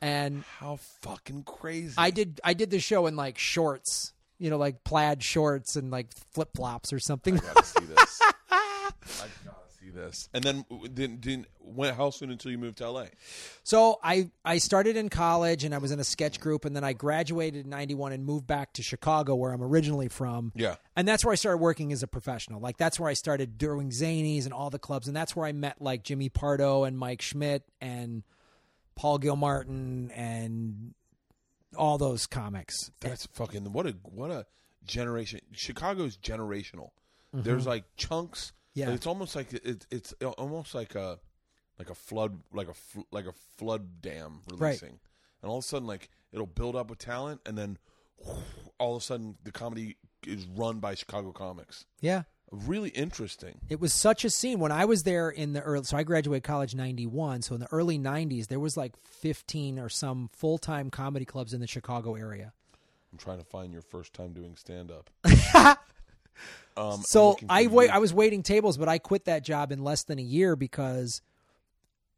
And 0.00 0.44
How 0.58 0.76
fucking 1.02 1.42
crazy. 1.42 1.94
I 1.98 2.10
did 2.10 2.40
I 2.42 2.54
did 2.54 2.70
the 2.70 2.78
show 2.80 3.06
in 3.06 3.16
like 3.16 3.36
shorts, 3.36 4.14
you 4.38 4.48
know, 4.48 4.56
like 4.56 4.84
plaid 4.84 5.22
shorts 5.22 5.76
and 5.76 5.90
like 5.90 6.08
flip 6.32 6.50
flops 6.56 6.92
or 6.92 6.98
something. 6.98 7.36
gotta 7.36 7.64
see 7.64 7.84
this. 7.84 8.20
I 8.50 8.90
this. 9.90 10.28
And 10.32 10.42
then 10.42 10.64
didn't 10.94 11.20
didn't 11.20 11.46
when 11.58 11.94
how 11.94 12.10
soon 12.10 12.30
until 12.30 12.50
you 12.50 12.58
moved 12.58 12.78
to 12.78 12.90
LA? 12.90 13.06
So 13.62 13.98
I 14.02 14.30
I 14.44 14.58
started 14.58 14.96
in 14.96 15.08
college 15.08 15.64
and 15.64 15.74
I 15.74 15.78
was 15.78 15.90
in 15.90 16.00
a 16.00 16.04
sketch 16.04 16.40
group 16.40 16.64
and 16.64 16.74
then 16.74 16.84
I 16.84 16.92
graduated 16.92 17.64
in 17.64 17.70
91 17.70 18.12
and 18.12 18.24
moved 18.24 18.46
back 18.46 18.72
to 18.74 18.82
Chicago 18.82 19.34
where 19.34 19.52
I'm 19.52 19.62
originally 19.62 20.08
from. 20.08 20.52
Yeah. 20.54 20.76
And 20.96 21.06
that's 21.06 21.24
where 21.24 21.32
I 21.32 21.36
started 21.36 21.58
working 21.58 21.92
as 21.92 22.02
a 22.02 22.06
professional. 22.06 22.60
Like 22.60 22.76
that's 22.76 22.98
where 22.98 23.10
I 23.10 23.14
started 23.14 23.58
doing 23.58 23.90
zanies 23.90 24.44
and 24.44 24.52
all 24.52 24.70
the 24.70 24.78
clubs 24.78 25.06
and 25.06 25.16
that's 25.16 25.36
where 25.36 25.46
I 25.46 25.52
met 25.52 25.80
like 25.80 26.02
Jimmy 26.02 26.28
Pardo 26.28 26.84
and 26.84 26.98
Mike 26.98 27.22
Schmidt 27.22 27.64
and 27.80 28.22
Paul 28.96 29.18
Gilmartin 29.18 30.10
and 30.12 30.94
all 31.76 31.98
those 31.98 32.26
comics. 32.26 32.90
That's 33.00 33.26
fucking 33.26 33.72
what 33.72 33.86
a 33.86 33.96
what 34.02 34.30
a 34.30 34.46
generation. 34.84 35.40
Chicago's 35.52 36.16
generational. 36.16 36.90
There's 37.32 37.62
mm-hmm. 37.62 37.70
like 37.70 37.84
chunks. 37.96 38.52
Yeah. 38.74 38.86
Like, 38.86 38.96
it's 38.96 39.06
almost 39.06 39.36
like 39.36 39.52
it, 39.52 39.86
it's 39.90 40.12
almost 40.38 40.74
like 40.74 40.94
a 40.94 41.18
like 41.78 41.90
a 41.90 41.94
flood 41.94 42.40
like 42.52 42.68
a 42.68 42.74
fl- 42.74 43.00
like 43.10 43.26
a 43.26 43.32
flood 43.56 44.00
dam 44.00 44.40
releasing, 44.50 44.98
and 45.42 45.50
all 45.50 45.58
of 45.58 45.64
a 45.64 45.66
sudden 45.66 45.86
like 45.86 46.10
it'll 46.32 46.46
build 46.46 46.76
up 46.76 46.90
with 46.90 46.98
talent, 46.98 47.40
and 47.46 47.56
then 47.56 47.78
all 48.78 48.96
of 48.96 49.02
a 49.02 49.04
sudden 49.04 49.36
the 49.44 49.52
comedy 49.52 49.96
is 50.26 50.46
run 50.46 50.78
by 50.78 50.94
Chicago 50.94 51.32
comics. 51.32 51.86
Yeah. 52.00 52.22
Really 52.52 52.88
interesting. 52.90 53.60
It 53.68 53.80
was 53.80 53.94
such 53.94 54.24
a 54.24 54.30
scene 54.30 54.58
when 54.58 54.72
I 54.72 54.84
was 54.84 55.04
there 55.04 55.30
in 55.30 55.52
the 55.52 55.60
early. 55.60 55.84
So 55.84 55.96
I 55.96 56.02
graduated 56.02 56.42
college 56.42 56.74
'91. 56.74 57.42
So 57.42 57.54
in 57.54 57.60
the 57.60 57.68
early 57.70 57.96
'90s, 57.96 58.48
there 58.48 58.58
was 58.58 58.76
like 58.76 58.96
15 59.04 59.78
or 59.78 59.88
some 59.88 60.30
full 60.32 60.58
time 60.58 60.90
comedy 60.90 61.24
clubs 61.24 61.54
in 61.54 61.60
the 61.60 61.68
Chicago 61.68 62.16
area. 62.16 62.52
I'm 63.12 63.18
trying 63.18 63.38
to 63.38 63.44
find 63.44 63.72
your 63.72 63.82
first 63.82 64.14
time 64.14 64.32
doing 64.32 64.56
stand 64.56 64.90
up. 64.90 65.10
um, 66.80 67.02
So 67.02 67.36
I 67.48 67.66
wait. 67.66 67.90
I 67.90 67.98
was 67.98 68.12
waiting 68.14 68.42
tables, 68.42 68.76
but 68.78 68.88
I 68.88 68.98
quit 68.98 69.26
that 69.26 69.44
job 69.44 69.72
in 69.72 69.82
less 69.82 70.04
than 70.04 70.18
a 70.18 70.22
year 70.22 70.56
because 70.56 71.20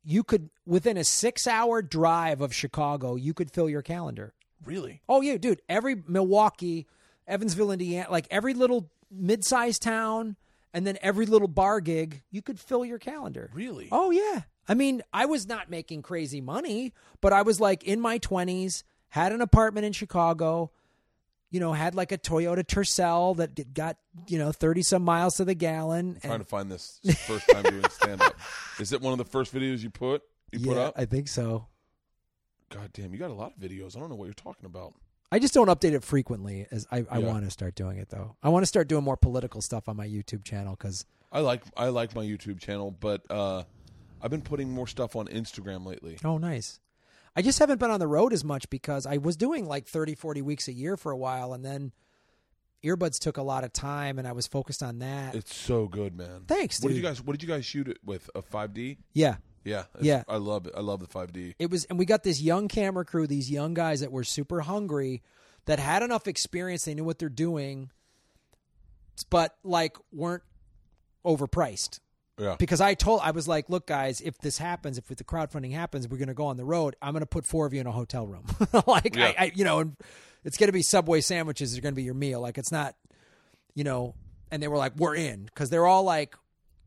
you 0.04 0.24
could 0.24 0.50
within 0.66 0.96
a 0.96 1.04
six 1.04 1.46
hour 1.46 1.82
drive 1.82 2.40
of 2.40 2.54
Chicago, 2.54 3.16
you 3.16 3.34
could 3.34 3.50
fill 3.50 3.68
your 3.68 3.82
calendar. 3.82 4.34
really. 4.64 5.00
Oh 5.08 5.20
yeah, 5.20 5.36
dude. 5.36 5.62
Every 5.68 6.02
Milwaukee, 6.06 6.86
Evansville, 7.26 7.70
Indiana, 7.72 8.10
like 8.10 8.26
every 8.30 8.54
little 8.54 8.90
mid-sized 9.10 9.82
town, 9.82 10.36
and 10.72 10.86
then 10.86 10.98
every 11.02 11.26
little 11.26 11.48
bar 11.48 11.80
gig, 11.80 12.22
you 12.30 12.42
could 12.42 12.58
fill 12.58 12.84
your 12.84 12.98
calendar. 12.98 13.50
Really? 13.52 13.88
Oh 13.92 14.10
yeah. 14.10 14.42
I 14.68 14.74
mean, 14.74 15.02
I 15.12 15.26
was 15.26 15.46
not 15.46 15.70
making 15.70 16.02
crazy 16.02 16.40
money, 16.40 16.92
but 17.20 17.32
I 17.32 17.42
was 17.42 17.60
like 17.60 17.82
in 17.82 18.00
my 18.00 18.18
20s, 18.20 18.84
had 19.08 19.32
an 19.32 19.40
apartment 19.40 19.84
in 19.86 19.92
Chicago, 19.92 20.70
you 21.52 21.60
know, 21.60 21.72
had 21.74 21.94
like 21.94 22.10
a 22.10 22.18
Toyota 22.18 22.64
Tercel 22.64 23.36
that 23.36 23.74
got, 23.74 23.98
you 24.26 24.38
know, 24.38 24.50
30 24.50 24.82
some 24.82 25.02
miles 25.04 25.36
to 25.36 25.44
the 25.44 25.54
gallon. 25.54 26.18
trying 26.20 26.38
to 26.40 26.44
find 26.46 26.72
this 26.72 26.98
first 27.26 27.48
time 27.48 27.62
doing 27.62 27.84
stand 27.90 28.22
up. 28.22 28.34
Is 28.80 28.92
it 28.92 29.00
one 29.02 29.12
of 29.12 29.18
the 29.18 29.24
first 29.26 29.54
videos 29.54 29.80
you 29.80 29.90
put 29.90 30.22
you 30.50 30.58
put 30.58 30.76
yeah, 30.76 30.84
up? 30.84 30.94
I 30.96 31.04
think 31.04 31.28
so. 31.28 31.66
God 32.70 32.90
damn, 32.94 33.12
you 33.12 33.18
got 33.18 33.30
a 33.30 33.34
lot 33.34 33.52
of 33.54 33.58
videos. 33.60 33.96
I 33.96 34.00
don't 34.00 34.08
know 34.08 34.16
what 34.16 34.24
you're 34.24 34.34
talking 34.34 34.64
about. 34.64 34.94
I 35.30 35.38
just 35.38 35.52
don't 35.52 35.68
update 35.68 35.92
it 35.92 36.02
frequently 36.02 36.66
as 36.70 36.86
I, 36.90 37.04
I 37.10 37.18
Yeah. 37.18 37.28
want 37.28 37.44
to 37.44 37.50
start 37.50 37.74
doing 37.74 37.98
it 37.98 38.08
though. 38.08 38.36
I 38.42 38.48
want 38.48 38.62
to 38.62 38.66
start 38.66 38.88
doing 38.88 39.04
more 39.04 39.18
political 39.18 39.60
stuff 39.60 39.88
on 39.90 39.96
my 39.96 40.08
YouTube 40.08 40.44
channel 40.44 40.74
because 40.74 41.04
I 41.30 41.40
like 41.40 41.62
I 41.76 41.88
like 41.88 42.14
my 42.14 42.24
YouTube 42.24 42.60
channel, 42.60 42.90
but 42.90 43.22
uh, 43.30 43.64
I've 44.22 44.30
been 44.30 44.42
putting 44.42 44.70
more 44.70 44.86
stuff 44.86 45.16
on 45.16 45.26
Instagram 45.28 45.84
lately. 45.84 46.16
Oh, 46.24 46.38
nice. 46.38 46.80
I 47.34 47.42
just 47.42 47.58
haven't 47.58 47.78
been 47.80 47.90
on 47.90 48.00
the 48.00 48.06
road 48.06 48.32
as 48.32 48.44
much 48.44 48.68
because 48.70 49.06
I 49.06 49.16
was 49.16 49.36
doing 49.36 49.66
like 49.66 49.86
30, 49.86 50.14
40 50.14 50.42
weeks 50.42 50.68
a 50.68 50.72
year 50.72 50.96
for 50.96 51.12
a 51.12 51.16
while. 51.16 51.54
And 51.54 51.64
then 51.64 51.92
earbuds 52.84 53.18
took 53.18 53.36
a 53.38 53.42
lot 53.42 53.64
of 53.64 53.72
time 53.72 54.18
and 54.18 54.28
I 54.28 54.32
was 54.32 54.46
focused 54.46 54.82
on 54.82 54.98
that. 54.98 55.34
It's 55.34 55.54
so 55.54 55.86
good, 55.88 56.16
man. 56.16 56.42
Thanks, 56.46 56.80
What 56.82 56.88
did 56.90 56.96
you 56.96 57.02
guys 57.02 57.22
What 57.22 57.32
did 57.32 57.42
you 57.42 57.48
guys 57.48 57.64
shoot 57.64 57.88
it 57.88 57.98
with? 58.04 58.28
A 58.34 58.42
5D? 58.42 58.98
yeah. 59.12 59.36
Yeah, 59.64 59.84
Yeah. 60.00 60.24
I 60.26 60.38
love 60.38 60.66
it. 60.66 60.74
I 60.76 60.80
love 60.80 60.98
the 60.98 61.06
5D. 61.06 61.54
It 61.60 61.70
was, 61.70 61.84
and 61.84 61.96
we 61.96 62.04
got 62.04 62.24
this 62.24 62.40
young 62.40 62.66
camera 62.66 63.04
crew, 63.04 63.28
these 63.28 63.48
young 63.48 63.74
guys 63.74 64.00
that 64.00 64.10
were 64.10 64.24
super 64.24 64.62
hungry, 64.62 65.22
that 65.66 65.78
had 65.78 66.02
enough 66.02 66.26
experience. 66.26 66.84
They 66.84 66.94
knew 66.94 67.04
what 67.04 67.20
they're 67.20 67.28
doing, 67.28 67.92
but 69.30 69.56
like 69.62 69.96
weren't 70.12 70.42
overpriced. 71.24 72.00
Yeah, 72.42 72.56
because 72.58 72.80
I 72.80 72.94
told 72.94 73.20
I 73.22 73.30
was 73.30 73.46
like, 73.46 73.70
look, 73.70 73.86
guys, 73.86 74.20
if 74.20 74.38
this 74.38 74.58
happens, 74.58 74.98
if 74.98 75.06
the 75.06 75.22
crowdfunding 75.24 75.72
happens, 75.72 76.08
we're 76.08 76.18
going 76.18 76.28
to 76.28 76.34
go 76.34 76.46
on 76.46 76.56
the 76.56 76.64
road. 76.64 76.96
I'm 77.00 77.12
going 77.12 77.20
to 77.20 77.26
put 77.26 77.46
four 77.46 77.66
of 77.66 77.72
you 77.72 77.80
in 77.80 77.86
a 77.86 77.92
hotel 77.92 78.26
room, 78.26 78.44
like 78.86 79.16
Yeah. 79.16 79.26
I, 79.26 79.34
I, 79.38 79.52
you 79.54 79.64
know, 79.64 79.78
and 79.80 79.96
it's 80.44 80.56
going 80.56 80.68
to 80.68 80.72
be 80.72 80.82
Subway 80.82 81.20
sandwiches. 81.20 81.76
Are 81.76 81.80
going 81.80 81.94
to 81.94 81.96
be 81.96 82.02
your 82.02 82.14
meal. 82.14 82.40
Like 82.40 82.58
it's 82.58 82.72
not, 82.72 82.96
you 83.74 83.84
know. 83.84 84.14
And 84.50 84.62
they 84.62 84.68
were 84.68 84.76
like, 84.76 84.96
we're 84.96 85.14
in 85.14 85.44
because 85.46 85.70
they're 85.70 85.86
all 85.86 86.02
like, 86.02 86.36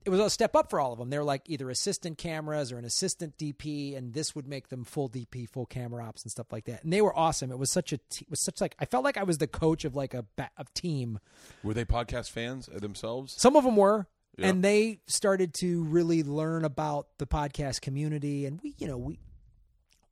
it 0.05 0.11
was 0.11 0.19
a 0.19 0.29
step 0.29 0.55
up 0.55 0.69
for 0.69 0.79
all 0.79 0.93
of 0.93 0.99
them. 0.99 1.09
They 1.09 1.17
were 1.17 1.23
like 1.23 1.41
either 1.47 1.67
assistant 1.71 2.19
cameras 2.19 2.71
or 2.71 2.77
an 2.77 2.85
assistant 2.85 3.39
DP, 3.39 3.97
and 3.97 4.13
this 4.13 4.35
would 4.35 4.47
make 4.47 4.67
them 4.67 4.83
full 4.83 5.09
DP, 5.09 5.49
full 5.49 5.65
camera 5.65 6.05
ops 6.05 6.21
and 6.21 6.31
stuff 6.31 6.51
like 6.51 6.65
that. 6.65 6.83
And 6.83 6.93
they 6.93 7.01
were 7.01 7.17
awesome. 7.17 7.51
It 7.51 7.57
was 7.57 7.71
such 7.71 7.91
a, 7.91 7.97
t- 7.97 8.25
it 8.25 8.29
was 8.29 8.39
such 8.39 8.61
like 8.61 8.75
I 8.77 8.85
felt 8.85 9.03
like 9.03 9.17
I 9.17 9.23
was 9.23 9.39
the 9.39 9.47
coach 9.47 9.83
of 9.83 9.95
like 9.95 10.13
a 10.13 10.25
ba- 10.35 10.51
of 10.57 10.71
team. 10.75 11.17
were 11.63 11.73
they 11.73 11.85
podcast 11.85 12.29
fans 12.29 12.69
uh, 12.69 12.77
themselves? 12.77 13.33
Some 13.35 13.55
of 13.55 13.63
them 13.63 13.75
were, 13.77 14.05
Yeah. 14.37 14.47
and 14.49 14.63
they 14.63 14.99
started 15.07 15.53
to 15.55 15.83
really 15.85 16.23
learn 16.23 16.65
about 16.65 17.07
the 17.19 17.25
podcast 17.27 17.81
community. 17.81 18.45
And 18.45 18.59
we, 18.61 18.75
you 18.77 18.87
know, 18.87 18.97
we 18.97 19.19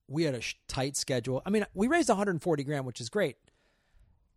we 0.07 0.23
had 0.23 0.35
a 0.35 0.41
sh- 0.41 0.55
tight 0.67 0.95
schedule. 0.97 1.41
I 1.45 1.49
mean, 1.49 1.65
we 1.73 1.87
raised 1.87 2.09
140 2.09 2.63
grand, 2.63 2.85
which 2.85 3.01
is 3.01 3.09
great. 3.09 3.37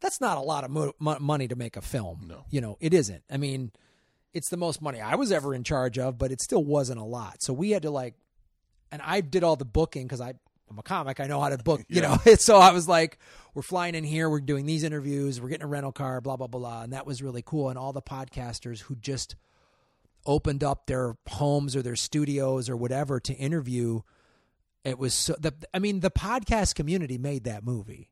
That's 0.00 0.20
not 0.20 0.38
a 0.38 0.40
lot 0.42 0.64
of 0.64 0.70
mo- 0.70 0.92
mo- 0.98 1.18
money 1.20 1.48
to 1.48 1.56
make 1.56 1.76
a 1.76 1.80
film. 1.80 2.26
No. 2.28 2.44
you 2.50 2.60
know, 2.60 2.76
it 2.80 2.92
isn't. 2.94 3.22
I 3.30 3.36
mean, 3.36 3.72
it's 4.34 4.48
the 4.50 4.56
most 4.56 4.82
money 4.82 5.00
I 5.00 5.14
was 5.14 5.32
ever 5.32 5.54
in 5.54 5.64
charge 5.64 5.98
of, 5.98 6.18
but 6.18 6.30
it 6.30 6.40
still 6.40 6.62
wasn't 6.64 7.00
a 7.00 7.04
lot. 7.04 7.42
So 7.42 7.52
we 7.52 7.70
had 7.70 7.82
to 7.82 7.90
like, 7.90 8.14
and 8.92 9.00
I 9.02 9.20
did 9.20 9.42
all 9.44 9.56
the 9.56 9.64
booking 9.64 10.06
because 10.06 10.20
I. 10.20 10.34
I'm 10.68 10.80
a 10.80 10.82
comic. 10.82 11.20
I 11.20 11.28
know 11.28 11.40
how 11.40 11.48
to 11.48 11.58
book, 11.58 11.82
you 11.88 12.02
know. 12.02 12.16
So 12.38 12.56
I 12.58 12.72
was 12.72 12.88
like, 12.88 13.20
we're 13.54 13.62
flying 13.62 13.94
in 13.94 14.02
here. 14.02 14.28
We're 14.28 14.40
doing 14.40 14.66
these 14.66 14.82
interviews. 14.82 15.40
We're 15.40 15.48
getting 15.50 15.62
a 15.62 15.68
rental 15.68 15.92
car, 15.92 16.20
blah, 16.20 16.36
blah, 16.36 16.48
blah. 16.48 16.82
And 16.82 16.92
that 16.92 17.06
was 17.06 17.22
really 17.22 17.42
cool. 17.46 17.68
And 17.70 17.78
all 17.78 17.92
the 17.92 18.02
podcasters 18.02 18.80
who 18.80 18.96
just 18.96 19.36
opened 20.26 20.62
up 20.64 20.86
their 20.86 21.16
homes 21.28 21.74
or 21.76 21.82
their 21.82 21.96
studios 21.96 22.68
or 22.68 22.76
whatever 22.76 23.20
to 23.20 23.32
interview. 23.34 24.00
It 24.84 24.98
was 24.98 25.14
so 25.14 25.34
the 25.38 25.54
I 25.72 25.78
mean 25.78 26.00
the 26.00 26.10
podcast 26.10 26.74
community 26.74 27.18
made 27.18 27.44
that 27.44 27.64
movie. 27.64 28.10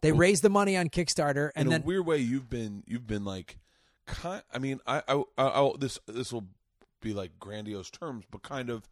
They 0.00 0.10
raised 0.12 0.42
the 0.42 0.50
money 0.50 0.76
on 0.76 0.88
Kickstarter 0.88 1.50
and 1.54 1.66
in 1.66 1.70
then 1.70 1.82
a 1.82 1.84
weird 1.84 2.04
way, 2.06 2.18
you've 2.18 2.50
been 2.50 2.82
you've 2.86 3.06
been 3.06 3.24
like, 3.24 3.58
kind. 4.06 4.42
I 4.52 4.58
mean, 4.58 4.80
I, 4.86 5.02
I, 5.06 5.22
I, 5.38 5.44
I 5.46 5.72
this 5.78 5.98
this 6.08 6.32
will 6.32 6.48
be 7.00 7.14
like 7.14 7.38
grandiose 7.38 7.88
terms, 7.90 8.24
but 8.30 8.42
kind 8.42 8.68
of, 8.68 8.88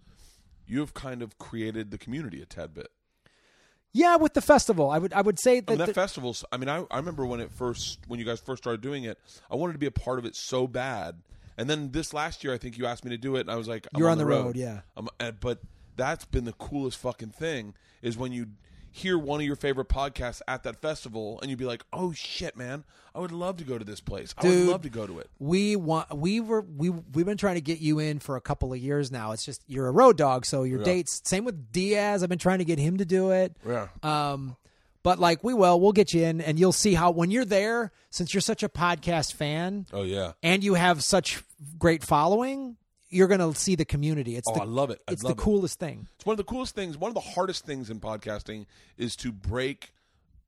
you 0.66 0.78
have 0.80 0.94
kind 0.94 1.20
of 1.22 1.36
created 1.38 1.90
the 1.90 1.98
community 1.98 2.40
a 2.40 2.46
tad 2.46 2.74
bit. 2.74 2.88
yeah, 3.92 4.14
with 4.16 4.34
the 4.34 4.40
festival, 4.40 4.88
I 4.88 4.98
would 4.98 5.12
I 5.12 5.20
would 5.20 5.38
say 5.40 5.56
I 5.58 5.60
that, 5.62 5.68
mean, 5.70 5.78
that 5.78 5.86
the- 5.88 5.94
festival's. 5.94 6.44
I 6.52 6.56
mean, 6.56 6.68
I, 6.68 6.86
I 6.92 6.96
remember 6.98 7.26
when 7.26 7.40
it 7.40 7.50
first, 7.50 7.98
when 8.06 8.18
you 8.20 8.24
guys 8.24 8.38
first 8.40 8.62
started 8.62 8.80
doing 8.80 9.02
it, 9.04 9.18
I 9.50 9.56
wanted 9.56 9.72
to 9.74 9.78
be 9.80 9.86
a 9.86 9.90
part 9.90 10.18
of 10.20 10.24
it 10.24 10.36
so 10.36 10.66
bad. 10.68 11.20
And 11.58 11.68
then 11.68 11.90
this 11.92 12.12
last 12.14 12.42
year, 12.44 12.52
I 12.54 12.58
think 12.58 12.78
you 12.78 12.86
asked 12.86 13.04
me 13.04 13.10
to 13.10 13.18
do 13.18 13.36
it, 13.36 13.40
and 13.40 13.50
I 13.50 13.56
was 13.56 13.68
like, 13.68 13.86
I'm 13.94 13.98
You're 14.00 14.08
on, 14.10 14.18
the 14.18 14.26
road, 14.26 14.56
yeah. 14.56 14.80
I'm, 14.96 15.08
uh, 15.18 15.32
but 15.32 15.58
that's 15.96 16.24
been 16.24 16.44
the 16.44 16.52
coolest 16.54 16.98
fucking 16.98 17.30
thing 17.30 17.74
is 18.02 18.16
when 18.16 18.32
you 18.32 18.46
hear 18.92 19.16
one 19.16 19.38
of 19.40 19.46
your 19.46 19.54
favorite 19.56 19.88
podcasts 19.88 20.40
at 20.48 20.62
that 20.64 20.80
festival, 20.80 21.38
and 21.42 21.50
you'd 21.50 21.58
be 21.58 21.64
like, 21.64 21.84
oh 21.92 22.12
shit, 22.12 22.56
man, 22.56 22.82
I 23.14 23.20
would 23.20 23.30
love 23.30 23.56
to 23.58 23.64
go 23.64 23.78
to 23.78 23.84
this 23.84 24.00
place. 24.00 24.34
I 24.38 24.42
Dude. 24.42 24.66
would 24.66 24.72
love 24.72 24.82
to 24.82 24.88
go 24.88 25.06
to 25.06 25.18
it. 25.20 25.28
we 25.38 25.76
want 25.76 26.12
we 26.16 26.40
were 26.40 26.62
we 26.62 26.90
we've 26.90 27.26
been 27.26 27.36
trying 27.36 27.54
to 27.56 27.60
get 27.60 27.78
you 27.80 27.98
in 28.00 28.18
for 28.18 28.34
a 28.36 28.40
couple 28.40 28.72
of 28.72 28.78
years 28.80 29.12
now. 29.12 29.30
It's 29.32 29.44
just 29.44 29.62
you're 29.68 29.86
a 29.86 29.92
road 29.92 30.16
dog, 30.16 30.44
so 30.46 30.64
your 30.64 30.78
Yeah. 30.80 30.84
dates. 30.86 31.20
Same 31.24 31.44
with 31.44 31.70
Diaz. 31.70 32.22
I've 32.24 32.28
been 32.28 32.38
trying 32.38 32.58
to 32.58 32.64
get 32.64 32.78
him 32.80 32.96
to 32.96 33.04
do 33.04 33.30
it. 33.30 33.56
Yeah. 33.66 33.88
Um, 34.02 34.56
but 35.02 35.18
like 35.18 35.42
we 35.44 35.54
will, 35.54 35.80
we'll 35.80 35.92
get 35.92 36.12
you 36.14 36.22
in, 36.24 36.40
and 36.40 36.58
you'll 36.58 36.72
see 36.72 36.94
how 36.94 37.10
when 37.10 37.30
you're 37.30 37.44
there, 37.44 37.90
since 38.10 38.34
you're 38.34 38.40
such 38.40 38.62
a 38.62 38.68
podcast 38.68 39.32
fan 39.34 39.86
Oh 39.92 40.02
yeah. 40.02 40.32
and 40.42 40.62
you 40.64 40.74
have 40.74 41.02
such 41.04 41.42
great 41.78 42.02
following, 42.04 42.76
you're 43.08 43.28
gonna 43.28 43.54
see 43.54 43.74
the 43.74 43.84
community. 43.84 44.36
It's 44.36 44.48
Oh, 44.48 44.54
the, 44.54 44.60
I 44.62 44.64
love 44.64 44.90
it. 44.90 45.00
I 45.08 45.12
it's 45.12 45.22
love 45.22 45.36
the 45.36 45.40
it. 45.40 45.44
coolest 45.44 45.78
thing. 45.78 46.06
It's 46.16 46.26
one 46.26 46.34
of 46.34 46.38
the 46.38 46.44
coolest 46.44 46.74
things. 46.74 46.96
One 46.98 47.08
of 47.10 47.14
the 47.14 47.20
hardest 47.20 47.64
things 47.64 47.90
in 47.90 47.98
podcasting 48.00 48.66
is 48.96 49.16
to 49.16 49.32
break, 49.32 49.92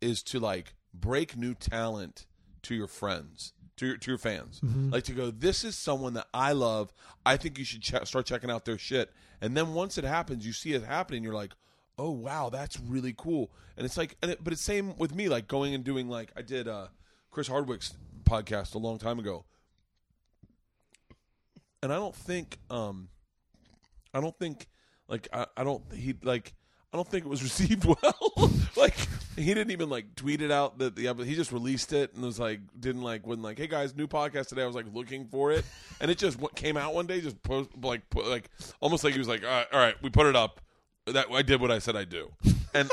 is 0.00 0.22
to 0.24 0.38
like 0.40 0.74
break 0.94 1.36
new 1.36 1.54
talent 1.54 2.26
to 2.62 2.74
your 2.74 2.86
friends, 2.86 3.52
to 3.78 3.86
your 3.86 3.96
to 3.96 4.10
your 4.10 4.18
fans. 4.18 4.60
Mm-hmm. 4.60 4.90
Like 4.90 5.04
to 5.04 5.12
go, 5.12 5.30
this 5.30 5.64
is 5.64 5.76
someone 5.76 6.14
that 6.14 6.28
I 6.34 6.52
love. 6.52 6.92
I 7.26 7.36
think 7.36 7.58
you 7.58 7.64
should 7.64 7.82
che- 7.82 8.04
start 8.04 8.26
checking 8.26 8.50
out 8.50 8.64
their 8.64 8.78
shit. 8.78 9.10
And 9.40 9.56
then 9.56 9.74
once 9.74 9.98
it 9.98 10.04
happens, 10.04 10.46
you 10.46 10.52
see 10.52 10.72
it 10.74 10.84
happening. 10.84 11.24
You're 11.24 11.34
like, 11.34 11.52
oh 11.98 12.10
wow, 12.10 12.48
that's 12.50 12.78
really 12.80 13.14
cool. 13.16 13.50
And 13.76 13.84
it's 13.84 13.96
like, 13.96 14.16
and 14.22 14.32
it, 14.32 14.42
but 14.42 14.52
it's 14.52 14.62
same 14.62 14.96
with 14.96 15.14
me. 15.14 15.28
Like 15.28 15.48
going 15.48 15.74
and 15.74 15.84
doing 15.84 16.08
like 16.08 16.32
I 16.36 16.42
did 16.42 16.68
uh, 16.68 16.88
Chris 17.30 17.48
Hardwick's 17.48 17.94
podcast 18.24 18.74
a 18.74 18.78
long 18.78 18.98
time 18.98 19.18
ago. 19.18 19.44
And 21.82 21.92
I 21.92 21.96
don't 21.96 22.14
think 22.14 22.58
um 22.70 23.08
I 24.14 24.20
don't 24.20 24.38
think 24.38 24.68
like 25.08 25.28
I, 25.32 25.46
I 25.56 25.64
don't 25.64 25.82
he 25.92 26.14
like 26.22 26.54
I 26.92 26.96
don't 26.96 27.08
think 27.08 27.24
it 27.24 27.28
was 27.28 27.42
received 27.42 27.84
well. 27.84 28.50
like 28.76 28.94
he 29.36 29.46
didn't 29.46 29.70
even 29.70 29.88
like 29.88 30.14
tweet 30.14 30.42
it 30.42 30.50
out 30.50 30.78
that 30.78 30.94
the. 30.94 31.12
He 31.24 31.34
just 31.34 31.52
released 31.52 31.92
it 31.92 32.14
and 32.14 32.22
was 32.22 32.38
like 32.38 32.60
didn't 32.78 33.02
like 33.02 33.26
when 33.26 33.42
like 33.42 33.58
hey 33.58 33.66
guys 33.66 33.96
new 33.96 34.06
podcast 34.06 34.48
today. 34.48 34.62
I 34.62 34.66
was 34.66 34.76
like 34.76 34.86
looking 34.92 35.26
for 35.26 35.52
it 35.52 35.64
and 36.00 36.10
it 36.10 36.18
just 36.18 36.38
came 36.54 36.76
out 36.76 36.94
one 36.94 37.06
day 37.06 37.20
just 37.20 37.42
post 37.42 37.70
like 37.82 38.02
like 38.14 38.50
almost 38.80 39.04
like 39.04 39.14
he 39.14 39.18
was 39.18 39.28
like 39.28 39.42
all 39.42 39.50
right, 39.50 39.66
all 39.72 39.80
right 39.80 39.96
we 40.02 40.10
put 40.10 40.26
it 40.26 40.36
up. 40.36 40.60
That 41.06 41.26
I 41.32 41.42
did 41.42 41.60
what 41.60 41.70
I 41.70 41.78
said 41.78 41.96
I 41.96 42.04
do 42.04 42.30
and. 42.74 42.90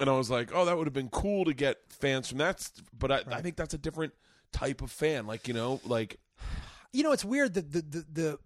And 0.00 0.10
I 0.10 0.14
was 0.14 0.30
like, 0.30 0.50
"Oh, 0.52 0.64
that 0.64 0.76
would 0.76 0.88
have 0.88 0.94
been 0.94 1.10
cool 1.10 1.44
to 1.44 1.54
get 1.54 1.76
fans 1.88 2.28
from 2.28 2.38
that." 2.38 2.68
But 2.98 3.12
I, 3.12 3.22
I 3.30 3.40
think 3.40 3.54
that's 3.54 3.72
a 3.72 3.78
different 3.78 4.12
type 4.50 4.82
of 4.82 4.90
fan. 4.90 5.28
Like 5.28 5.46
you 5.46 5.54
know, 5.54 5.80
like 5.84 6.18
You 6.92 7.04
know, 7.04 7.12
it's 7.12 7.24
weird 7.24 7.54
that 7.54 7.70
the 7.70 7.82
the, 7.82 8.06
the 8.12 8.38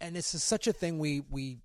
and 0.00 0.16
it's 0.16 0.40
such 0.40 0.68
a 0.68 0.72
thing 0.72 1.00
we 1.00 1.22
we 1.30 1.58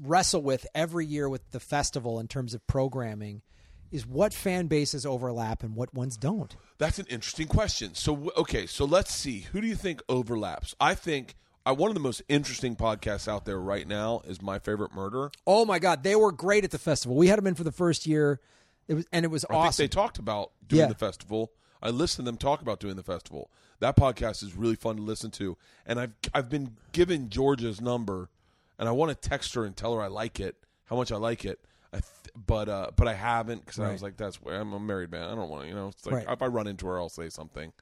wrestle 0.00 0.42
with 0.42 0.66
every 0.74 1.06
year 1.06 1.28
with 1.28 1.50
the 1.52 1.60
festival 1.60 2.18
in 2.18 2.26
terms 2.26 2.52
of 2.52 2.66
programming 2.66 3.42
is 3.90 4.06
what 4.06 4.34
fan 4.34 4.66
bases 4.66 5.06
overlap 5.06 5.62
and 5.62 5.74
what 5.74 5.94
ones 5.94 6.16
don't. 6.16 6.56
That's 6.78 6.98
an 6.98 7.06
interesting 7.08 7.46
question. 7.46 7.94
So, 7.94 8.30
okay, 8.36 8.66
so 8.66 8.84
let's 8.84 9.14
see. 9.14 9.46
Who 9.52 9.60
do 9.60 9.66
you 9.66 9.74
think 9.76 10.02
overlaps? 10.08 10.74
I 10.78 10.94
think 10.94 11.36
uh, 11.68 11.74
one 11.74 11.90
of 11.90 11.94
the 11.94 12.00
most 12.00 12.22
interesting 12.28 12.76
podcasts 12.76 13.28
out 13.28 13.44
there 13.44 13.58
right 13.60 13.86
now 13.86 14.22
is 14.26 14.40
My 14.40 14.58
Favorite 14.58 14.94
Murder. 14.94 15.30
Oh 15.46 15.64
my 15.64 15.78
god, 15.78 16.02
they 16.02 16.16
were 16.16 16.32
great 16.32 16.64
at 16.64 16.70
the 16.70 16.78
festival. 16.78 17.16
We 17.16 17.28
had 17.28 17.38
them 17.38 17.46
in 17.46 17.54
for 17.54 17.64
the 17.64 17.72
first 17.72 18.06
year. 18.06 18.40
It 18.86 18.94
was 18.94 19.06
and 19.12 19.24
it 19.24 19.28
was 19.28 19.44
I 19.50 19.54
awesome. 19.54 19.72
think 19.82 19.90
they 19.90 19.94
talked 19.94 20.18
about 20.18 20.52
doing 20.66 20.80
Yeah. 20.80 20.86
the 20.88 20.94
festival. 20.94 21.52
I 21.82 21.90
listened 21.90 22.24
to 22.26 22.30
them 22.30 22.38
talk 22.38 22.60
about 22.62 22.80
doing 22.80 22.96
the 22.96 23.02
festival. 23.02 23.50
That 23.80 23.96
podcast 23.96 24.42
is 24.42 24.54
really 24.56 24.74
fun 24.76 24.96
to 24.96 25.02
listen 25.02 25.30
to. 25.32 25.56
And 25.86 26.00
I've 26.00 26.12
I've 26.34 26.48
been 26.48 26.76
given 26.92 27.28
Georgia's 27.28 27.80
number, 27.80 28.30
and 28.78 28.88
I 28.88 28.92
want 28.92 29.10
to 29.10 29.28
text 29.28 29.54
her 29.54 29.64
and 29.64 29.76
tell 29.76 29.94
her 29.94 30.00
I 30.02 30.06
like 30.08 30.40
it, 30.40 30.56
how 30.86 30.96
much 30.96 31.12
I 31.12 31.16
like 31.16 31.44
it. 31.44 31.60
I 31.92 31.98
th- 31.98 32.04
but 32.46 32.68
uh, 32.68 32.90
but 32.96 33.06
I 33.08 33.14
haven't 33.14 33.64
because 33.64 33.78
I 33.78 33.92
was 33.92 34.02
like, 34.02 34.16
that's 34.16 34.36
where 34.42 34.60
I'm 34.60 34.72
a 34.72 34.80
married 34.80 35.10
man. 35.10 35.22
I 35.28 35.34
don't 35.34 35.48
want 35.48 35.62
to, 35.62 35.68
you 35.68 35.74
know. 35.74 35.88
It's 35.88 36.04
like 36.06 36.14
Right. 36.26 36.26
if 36.32 36.42
I 36.42 36.46
run 36.46 36.66
into 36.66 36.86
her, 36.86 36.98
I'll 36.98 37.08
say 37.08 37.28
something. 37.28 37.72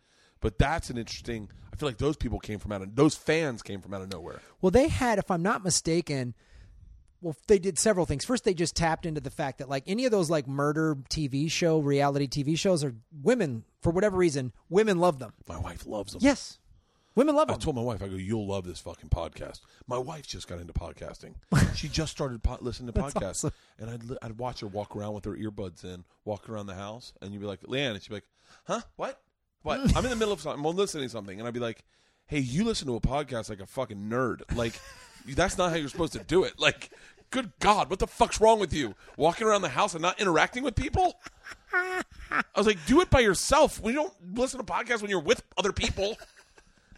But 0.46 0.60
that's 0.60 0.90
an 0.90 0.96
interesting. 0.96 1.50
I 1.72 1.76
feel 1.76 1.88
like 1.88 1.98
those 1.98 2.16
people 2.16 2.38
came 2.38 2.60
from 2.60 2.70
out 2.70 2.80
of 2.80 2.94
those 2.94 3.16
fans 3.16 3.62
came 3.62 3.80
from 3.80 3.92
out 3.92 4.02
of 4.02 4.12
nowhere. 4.12 4.40
Well, 4.60 4.70
they 4.70 4.86
had, 4.86 5.18
if 5.18 5.28
I'm 5.28 5.42
not 5.42 5.64
mistaken, 5.64 6.36
well, 7.20 7.34
they 7.48 7.58
did 7.58 7.80
several 7.80 8.06
things. 8.06 8.24
First, 8.24 8.44
they 8.44 8.54
just 8.54 8.76
tapped 8.76 9.06
into 9.06 9.20
the 9.20 9.28
fact 9.28 9.58
that 9.58 9.68
like 9.68 9.82
any 9.88 10.04
of 10.04 10.12
those 10.12 10.30
like 10.30 10.46
murder 10.46 10.98
TV 11.10 11.50
show, 11.50 11.80
reality 11.80 12.28
TV 12.28 12.56
shows, 12.56 12.84
are 12.84 12.94
women 13.24 13.64
for 13.82 13.90
whatever 13.90 14.16
reason, 14.16 14.52
women 14.68 15.00
love 15.00 15.18
them. 15.18 15.32
My 15.48 15.58
wife 15.58 15.84
loves 15.84 16.12
them. 16.12 16.20
Yes. 16.22 16.60
Women 17.16 17.34
love 17.34 17.50
I 17.50 17.54
them. 17.54 17.60
I 17.60 17.64
told 17.64 17.74
my 17.74 17.82
wife, 17.82 18.00
I 18.00 18.06
go, 18.06 18.14
you'll 18.14 18.46
love 18.46 18.64
this 18.64 18.78
fucking 18.78 19.08
podcast. 19.08 19.62
My 19.88 19.98
wife 19.98 20.28
just 20.28 20.46
got 20.46 20.60
into 20.60 20.74
podcasting. 20.74 21.34
she 21.74 21.88
just 21.88 22.12
started 22.12 22.40
po- 22.40 22.58
listening 22.60 22.92
to 22.92 23.00
podcasts, 23.00 23.44
awesome. 23.44 23.52
and 23.80 23.90
I'd 23.90 24.04
li- 24.04 24.18
I'd 24.22 24.38
watch 24.38 24.60
her 24.60 24.68
walk 24.68 24.94
around 24.94 25.14
with 25.14 25.24
her 25.24 25.34
earbuds 25.34 25.82
in, 25.84 26.04
walk 26.24 26.48
around 26.48 26.66
the 26.66 26.76
house, 26.76 27.14
and 27.20 27.32
you'd 27.32 27.40
be 27.40 27.48
like, 27.48 27.62
LeeAnn, 27.62 27.94
and 27.94 28.00
she'd 28.00 28.10
be 28.10 28.14
like, 28.14 28.28
huh, 28.66 28.82
what, 28.94 29.20
what? 29.66 29.96
I'm 29.96 30.04
in 30.04 30.10
the 30.10 30.16
middle 30.16 30.32
of 30.32 30.40
something, 30.40 30.64
I'm 30.64 30.76
listening 30.76 31.04
to 31.04 31.10
something, 31.10 31.38
and 31.38 31.46
I'd 31.46 31.54
be 31.54 31.60
like, 31.60 31.84
hey, 32.26 32.38
you 32.38 32.64
listen 32.64 32.86
to 32.88 32.96
a 32.96 33.00
podcast 33.00 33.50
like 33.50 33.60
a 33.60 33.66
fucking 33.66 34.08
nerd, 34.08 34.42
like 34.56 34.80
that's 35.26 35.58
not 35.58 35.70
how 35.70 35.76
you're 35.76 35.88
supposed 35.88 36.14
to 36.14 36.20
do 36.20 36.44
it, 36.44 36.58
like. 36.58 36.90
Good 37.32 37.50
God, 37.58 37.90
what 37.90 37.98
the 37.98 38.06
fuck's 38.06 38.40
wrong 38.40 38.60
with 38.60 38.72
you? 38.72 38.94
Walking 39.16 39.48
around 39.48 39.62
the 39.62 39.68
house 39.68 39.94
and 39.94 40.00
not 40.00 40.20
interacting 40.20 40.62
with 40.62 40.76
people? 40.76 41.18
I 41.72 42.04
was 42.56 42.68
like, 42.68 42.78
do 42.86 43.00
it 43.00 43.10
by 43.10 43.18
yourself. 43.18 43.82
We 43.82 43.92
don't 43.92 44.12
listen 44.34 44.64
to 44.64 44.64
podcasts 44.64 45.02
when 45.02 45.10
you're 45.10 45.18
with 45.18 45.42
other 45.58 45.72
people. 45.72 46.16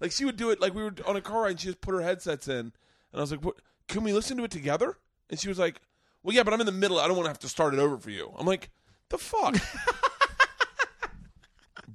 Like 0.00 0.12
she 0.12 0.24
would 0.24 0.36
do 0.36 0.50
it 0.50 0.60
like 0.60 0.74
we 0.74 0.82
were 0.82 0.94
on 1.06 1.16
a 1.16 1.20
car 1.20 1.42
ride 1.42 1.52
and 1.52 1.60
she 1.60 1.68
just 1.68 1.80
put 1.80 1.94
her 1.94 2.02
headsets 2.02 2.48
in. 2.48 2.56
And 2.58 2.72
I 3.14 3.20
was 3.20 3.30
like, 3.30 3.44
What 3.44 3.56
can 3.88 4.04
we 4.04 4.12
listen 4.12 4.36
to 4.36 4.44
it 4.44 4.50
together? 4.50 4.96
And 5.30 5.38
she 5.38 5.48
was 5.48 5.58
like, 5.58 5.80
Well 6.22 6.34
yeah, 6.34 6.42
but 6.42 6.52
I'm 6.54 6.60
in 6.60 6.66
the 6.66 6.72
middle. 6.72 6.98
I 6.98 7.06
don't 7.06 7.16
want 7.16 7.24
to 7.26 7.30
have 7.30 7.38
to 7.40 7.48
start 7.48 7.74
it 7.74 7.80
over 7.80 7.98
for 7.98 8.10
you. 8.10 8.32
I'm 8.38 8.46
like, 8.46 8.70
the 9.08 9.18
fuck? 9.18 9.54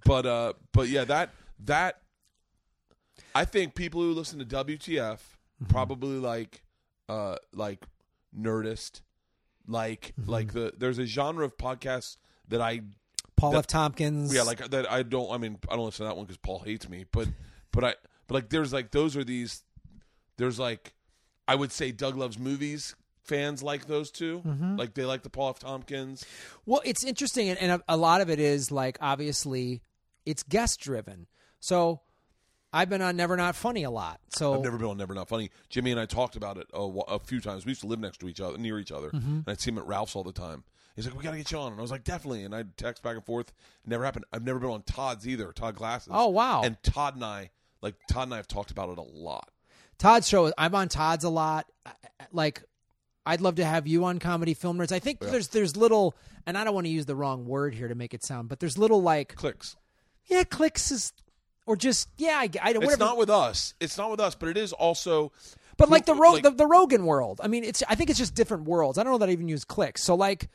but 0.05 0.25
uh 0.25 0.53
but 0.71 0.89
yeah, 0.89 1.03
that 1.05 1.31
that 1.65 2.01
I 3.35 3.45
think 3.45 3.75
people 3.75 4.01
who 4.01 4.13
listen 4.13 4.39
to 4.39 4.45
WTF 4.45 5.19
probably 5.67 6.17
like 6.17 6.63
uh 7.09 7.37
like 7.53 7.85
Nerdist, 8.37 9.01
like 9.67 10.13
like 10.25 10.53
the 10.53 10.73
there's 10.77 10.99
a 10.99 11.05
genre 11.05 11.45
of 11.45 11.57
podcasts 11.57 12.17
that 12.49 12.61
I 12.61 12.81
Paul 13.35 13.57
F. 13.57 13.67
Tompkins. 13.67 14.33
yeah, 14.33 14.43
like 14.43 14.59
that. 14.69 14.91
I 14.91 15.03
don't. 15.03 15.31
I 15.31 15.37
mean, 15.37 15.57
I 15.69 15.75
don't 15.75 15.85
listen 15.85 16.05
to 16.05 16.09
that 16.09 16.15
one 16.15 16.25
because 16.25 16.37
Paul 16.37 16.59
hates 16.59 16.87
me. 16.87 17.05
But, 17.11 17.27
but 17.71 17.83
I, 17.83 17.95
but 18.27 18.35
like, 18.35 18.49
there's 18.49 18.71
like 18.71 18.91
those 18.91 19.17
are 19.17 19.23
these. 19.23 19.63
There's 20.37 20.59
like, 20.59 20.93
I 21.47 21.55
would 21.55 21.71
say 21.71 21.91
Doug 21.91 22.15
loves 22.15 22.39
movies. 22.39 22.95
Fans 23.23 23.63
like 23.63 23.87
those 23.87 24.11
2 24.11 24.41
Mm-hmm. 24.45 24.75
Like 24.77 24.93
they 24.93 25.05
like 25.05 25.23
the 25.23 25.29
Paul 25.29 25.49
F. 25.51 25.59
Tompkins. 25.59 26.25
Well, 26.65 26.81
it's 26.85 27.03
interesting, 27.03 27.49
and, 27.49 27.59
and 27.59 27.71
a, 27.73 27.81
a 27.89 27.97
lot 27.97 28.21
of 28.21 28.29
it 28.29 28.39
is 28.39 28.71
like 28.71 28.97
obviously 29.01 29.81
it's 30.25 30.43
guest 30.43 30.79
driven. 30.79 31.27
So 31.59 32.01
I've 32.73 32.89
been 32.89 33.01
on 33.01 33.15
Never 33.15 33.37
Not 33.37 33.55
Funny 33.55 33.83
a 33.83 33.91
lot. 33.91 34.19
So 34.29 34.55
I've 34.55 34.61
never 34.61 34.77
been 34.77 34.87
on 34.87 34.97
Never 34.97 35.13
Not 35.13 35.29
Funny. 35.29 35.51
Jimmy 35.69 35.91
and 35.91 35.99
I 35.99 36.05
talked 36.05 36.35
about 36.35 36.57
it 36.57 36.67
a, 36.73 36.79
a 36.81 37.19
few 37.19 37.39
times. 37.39 37.65
We 37.65 37.69
used 37.71 37.81
to 37.81 37.87
live 37.87 37.99
next 37.99 38.19
to 38.21 38.27
each 38.29 38.41
other, 38.41 38.57
near 38.57 38.79
each 38.79 38.91
other, 38.91 39.09
Mm-hmm. 39.11 39.31
and 39.35 39.43
I'd 39.47 39.61
see 39.61 39.71
him 39.71 39.77
at 39.77 39.85
Ralph's 39.87 40.15
all 40.15 40.23
the 40.23 40.31
time. 40.33 40.63
He's 40.95 41.05
like, 41.07 41.17
"We 41.17 41.23
got 41.23 41.31
to 41.31 41.37
get 41.37 41.51
you 41.51 41.57
on," 41.57 41.71
and 41.71 41.79
I 41.79 41.81
was 41.81 41.89
like, 41.91 42.03
"Definitely." 42.03 42.43
And 42.43 42.53
I'd 42.53 42.77
text 42.77 43.01
back 43.01 43.15
and 43.15 43.25
forth. 43.25 43.49
It 43.83 43.89
never 43.89 44.03
happened. 44.05 44.25
I've 44.31 44.43
never 44.43 44.59
been 44.59 44.69
on 44.69 44.83
Todd's 44.83 45.27
either. 45.27 45.51
Todd 45.51 45.75
Glass's. 45.75 46.09
Oh, 46.11 46.27
wow. 46.27 46.61
And 46.63 46.77
Todd 46.83 47.15
and 47.15 47.23
I, 47.25 47.49
like 47.81 47.95
Todd 48.07 48.25
and 48.27 48.33
I, 48.35 48.37
have 48.37 48.47
talked 48.47 48.69
about 48.69 48.89
it 48.89 48.99
a 48.99 49.01
lot. 49.01 49.49
Todd's 49.97 50.27
show, 50.27 50.51
I'm 50.57 50.75
on 50.75 50.89
Todd's 50.89 51.23
a 51.23 51.29
lot. 51.29 51.65
Like, 52.31 52.61
I'd 53.25 53.41
love 53.41 53.55
to 53.55 53.65
have 53.65 53.87
you 53.87 54.03
on 54.05 54.19
Comedy 54.19 54.53
Film 54.53 54.77
Nerds. 54.77 54.91
I 54.91 54.99
think 54.99 55.19
there's 55.19 55.47
there's 55.49 55.77
little, 55.77 56.15
and 56.45 56.57
I 56.57 56.63
don't 56.63 56.73
want 56.73 56.85
to 56.87 56.91
use 56.91 57.05
the 57.05 57.15
wrong 57.15 57.45
word 57.45 57.73
here 57.73 57.87
to 57.87 57.95
make 57.95 58.13
it 58.13 58.23
sound, 58.23 58.49
but 58.49 58.59
there's 58.59 58.77
little 58.77 59.01
like, 59.01 59.35
Cliques. 59.35 59.75
yeah, 60.25 60.43
cliques 60.43 60.91
is, 60.91 61.13
or 61.65 61.75
just 61.77 62.09
yeah, 62.17 62.37
I, 62.37 62.49
I 62.61 62.73
whatever. 62.73 62.85
It's 62.91 62.99
not 62.99 63.17
with 63.17 63.29
us. 63.29 63.73
It's 63.79 63.97
not 63.97 64.11
with 64.11 64.19
us, 64.19 64.35
but 64.35 64.49
it 64.49 64.57
is 64.57 64.73
also. 64.73 65.31
But 65.77 65.89
like 65.89 66.05
the, 66.05 66.13
Ro- 66.13 66.33
like- 66.33 66.43
the 66.43 66.51
the 66.51 66.67
Rogan 66.67 67.05
world, 67.05 67.39
I 67.43 67.47
mean, 67.47 67.63
it's 67.63 67.81
I 67.87 67.95
think 67.95 68.09
it's 68.09 68.19
just 68.19 68.35
different 68.35 68.65
worlds. 68.65 68.97
I 68.97 69.03
don't 69.03 69.13
know 69.13 69.17
that 69.19 69.29
I 69.29 69.31
even 69.31 69.47
use 69.47 69.63
cliques. 69.63 70.03
So 70.03 70.15
like 70.15 70.49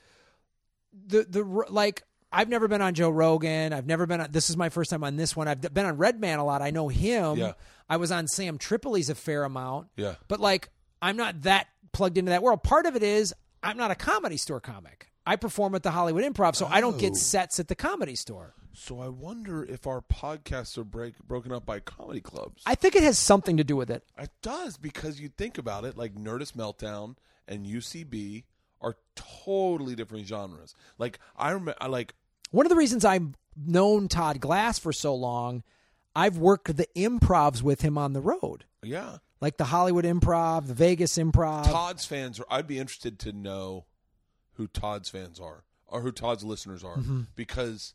the 1.06 1.26
the 1.28 1.42
like 1.70 2.02
I've 2.30 2.48
never 2.48 2.68
been 2.68 2.82
on 2.82 2.94
Joe 2.94 3.10
Rogan. 3.10 3.72
I've 3.72 3.86
never 3.86 4.06
been 4.06 4.20
on. 4.20 4.28
This 4.30 4.50
is 4.50 4.56
my 4.56 4.68
first 4.68 4.90
time 4.90 5.02
on 5.02 5.16
this 5.16 5.34
one. 5.34 5.48
I've 5.48 5.60
been 5.60 5.86
on 5.86 5.96
Redband 5.96 6.38
a 6.38 6.42
lot. 6.42 6.60
I 6.62 6.70
know 6.70 6.88
him. 6.88 7.38
Yeah. 7.38 7.52
I 7.88 7.96
was 7.96 8.12
on 8.12 8.28
Sam 8.28 8.58
Tripoli's 8.58 9.08
a 9.08 9.14
fair 9.14 9.44
amount. 9.44 9.88
Yeah. 9.96 10.16
But 10.28 10.38
like 10.38 10.68
I'm 11.00 11.16
not 11.16 11.42
that 11.42 11.68
plugged 11.92 12.18
into 12.18 12.30
that 12.30 12.42
world. 12.42 12.62
Part 12.62 12.86
of 12.86 12.96
it 12.96 13.02
is 13.02 13.34
I'm 13.62 13.76
not 13.76 13.90
a 13.90 13.94
comedy 13.94 14.36
store 14.36 14.60
comic. 14.60 15.10
I 15.26 15.36
perform 15.36 15.74
at 15.74 15.82
the 15.82 15.90
Hollywood 15.90 16.24
Improv, 16.24 16.56
so 16.56 16.66
I 16.66 16.80
don't 16.80 16.94
Oh. 16.94 16.98
get 16.98 17.16
sets 17.16 17.58
at 17.60 17.68
the 17.68 17.74
comedy 17.74 18.14
store. 18.14 18.54
So 18.72 19.00
I 19.00 19.08
wonder 19.08 19.64
if 19.64 19.86
our 19.86 20.00
podcasts 20.00 20.78
are 20.78 20.84
break, 20.84 21.18
broken 21.18 21.52
up 21.52 21.66
by 21.66 21.80
comedy 21.80 22.20
clubs. 22.20 22.62
I 22.64 22.76
think 22.76 22.94
it 22.94 23.02
has 23.02 23.18
something 23.18 23.56
to 23.56 23.64
do 23.64 23.74
with 23.76 23.90
it. 23.90 24.04
it 24.16 24.30
does 24.40 24.76
because 24.76 25.20
you 25.20 25.28
think 25.28 25.58
about 25.58 25.84
it, 25.84 25.96
like 25.96 26.14
Nerdist 26.14 26.52
Meltdown 26.52 27.16
and 27.48 27.66
UCB 27.66 28.44
are 28.80 28.96
totally 29.16 29.94
different 29.96 30.26
genres. 30.26 30.74
Like 30.96 31.18
I 31.36 31.50
remember, 31.50 31.74
I 31.80 31.88
like 31.88 32.14
One 32.50 32.64
of 32.64 32.70
the 32.70 32.76
reasons 32.76 33.04
I've 33.04 33.34
known 33.56 34.08
Todd 34.08 34.40
Glass 34.40 34.78
for 34.78 34.92
so 34.92 35.14
long, 35.14 35.64
I've 36.18 36.36
worked 36.38 36.76
the 36.76 36.86
improvs 36.96 37.62
with 37.62 37.80
him 37.82 37.96
on 37.96 38.12
the 38.12 38.20
road, 38.20 38.64
yeah. 38.82 39.18
like 39.40 39.56
the 39.56 39.64
Hollywood 39.66 40.04
Improv, 40.04 40.66
the 40.66 40.74
Vegas 40.74 41.16
Improv. 41.16 41.64
Todd's 41.70 42.04
fans 42.04 42.40
are. 42.40 42.46
I'd 42.50 42.66
be 42.66 42.78
interested 42.78 43.18
to 43.20 43.32
know 43.32 43.84
who 44.54 44.66
Todd's 44.66 45.08
fans 45.08 45.38
are 45.38 45.64
or 45.86 46.00
who 46.00 46.10
Todd's 46.12 46.44
listeners 46.44 46.82
are 46.82 46.96
Mm-hmm. 46.96 47.22
because 47.36 47.94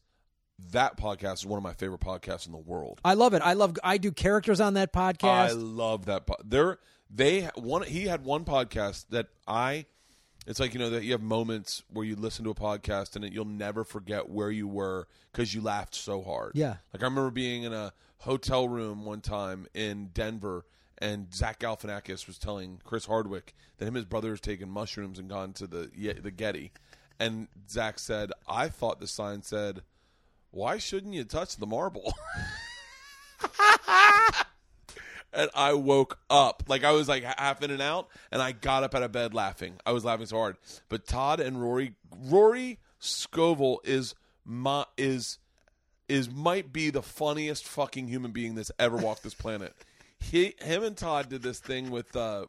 that 0.72 0.98
podcast 0.98 1.34
is 1.36 1.46
one 1.46 1.58
of 1.58 1.64
my 1.64 1.74
favorite 1.74 2.00
podcasts 2.02 2.46
in 2.46 2.52
the 2.52 2.58
world. 2.58 3.02
I 3.04 3.16
love 3.16 3.34
it. 3.34 3.42
I 3.44 3.54
love. 3.54 3.76
I 3.84 3.98
do 3.98 4.12
characters 4.12 4.62
on 4.62 4.76
that 4.76 4.94
podcast. 4.94 5.50
I 5.50 5.52
love 5.52 6.06
that. 6.06 6.26
Po- 6.28 6.38
there, 6.46 6.78
they 7.10 7.50
one. 7.56 7.84
He 7.84 8.06
had 8.06 8.24
one 8.24 8.46
podcast 8.46 9.08
that 9.10 9.28
I. 9.48 9.86
It's 10.46 10.60
like 10.60 10.74
you 10.74 10.80
know 10.80 10.90
that 10.92 11.04
you 11.04 11.14
have 11.14 11.22
moments 11.22 11.84
where 11.90 12.06
you 12.06 12.16
listen 12.16 12.44
to 12.46 12.52
a 12.52 12.56
podcast 12.56 13.16
and 13.16 13.24
it, 13.26 13.32
you'll 13.34 13.46
never 13.46 13.84
forget 13.84 14.30
where 14.30 14.52
you 14.52 14.68
were 14.68 15.08
because 15.32 15.54
you 15.54 15.62
laughed 15.62 15.96
so 15.96 16.22
hard. 16.22 16.52
Yeah. 16.56 16.76
Like 16.94 17.02
I 17.02 17.06
remember 17.06 17.32
being 17.32 17.64
in 17.64 17.72
a 17.74 17.94
hotel 18.20 18.68
room 18.68 19.06
one 19.06 19.22
time 19.22 19.68
in 19.74 20.08
Denver, 20.14 20.66
and 20.98 21.34
Zach 21.34 21.60
Galifianakis 21.60 22.28
was 22.28 22.38
telling 22.38 22.80
Chris 22.84 23.06
Hardwick 23.06 23.54
that 23.78 23.86
him 23.86 23.96
and 23.96 23.98
his 23.98 24.06
brother 24.06 24.30
has 24.32 24.42
taken 24.42 24.70
mushrooms 24.70 25.20
and 25.20 25.30
gone 25.30 25.54
to 25.54 25.68
the 25.68 25.90
the 26.22 26.32
Getty, 26.32 26.72
and 27.20 27.48
Zach 27.70 28.00
said, 28.00 28.32
"I 28.48 28.70
thought 28.70 29.00
the 29.00 29.08
sign 29.08 29.42
said." 29.42 29.82
Why 30.54 30.78
shouldn't 30.78 31.16
you 31.16 31.24
touch 31.24 31.58
the 31.58 31.66
marble? 31.66 32.14
and 35.34 35.50
I 35.56 35.74
woke 35.74 36.20
up 36.30 36.64
like 36.68 36.84
I 36.84 36.92
was 36.92 37.10
like 37.10 37.24
half 37.24 37.64
in 37.64 37.72
and 37.72 37.82
out, 37.82 38.08
and 38.32 38.42
I 38.42 38.52
got 38.52 38.84
up 38.84 38.94
out 38.96 39.04
of 39.04 39.12
bed 39.12 39.34
laughing. 39.34 39.76
I 39.86 39.92
was 39.92 40.06
laughing 40.06 40.28
so 40.28 40.38
hard. 40.38 40.58
But 40.90 41.08
Todd 41.08 41.40
and 41.40 41.62
Rory, 41.62 41.96
Rory 42.16 42.80
Scovel 43.00 43.82
is 43.84 44.16
my 44.46 44.86
is 44.98 45.40
is 46.14 46.30
might 46.30 46.72
be 46.72 46.92
the 46.92 47.02
funniest 47.02 47.66
fucking 47.66 48.08
human 48.08 48.32
being 48.32 48.54
that's 48.54 48.72
ever 48.78 48.96
walked 48.96 49.24
this 49.24 49.34
planet. 49.34 49.74
He, 50.32 50.54
him, 50.62 50.84
and 50.86 50.96
Todd 50.96 51.28
did 51.28 51.42
this 51.42 51.60
thing 51.60 51.92
with 51.92 52.16
uh, 52.16 52.46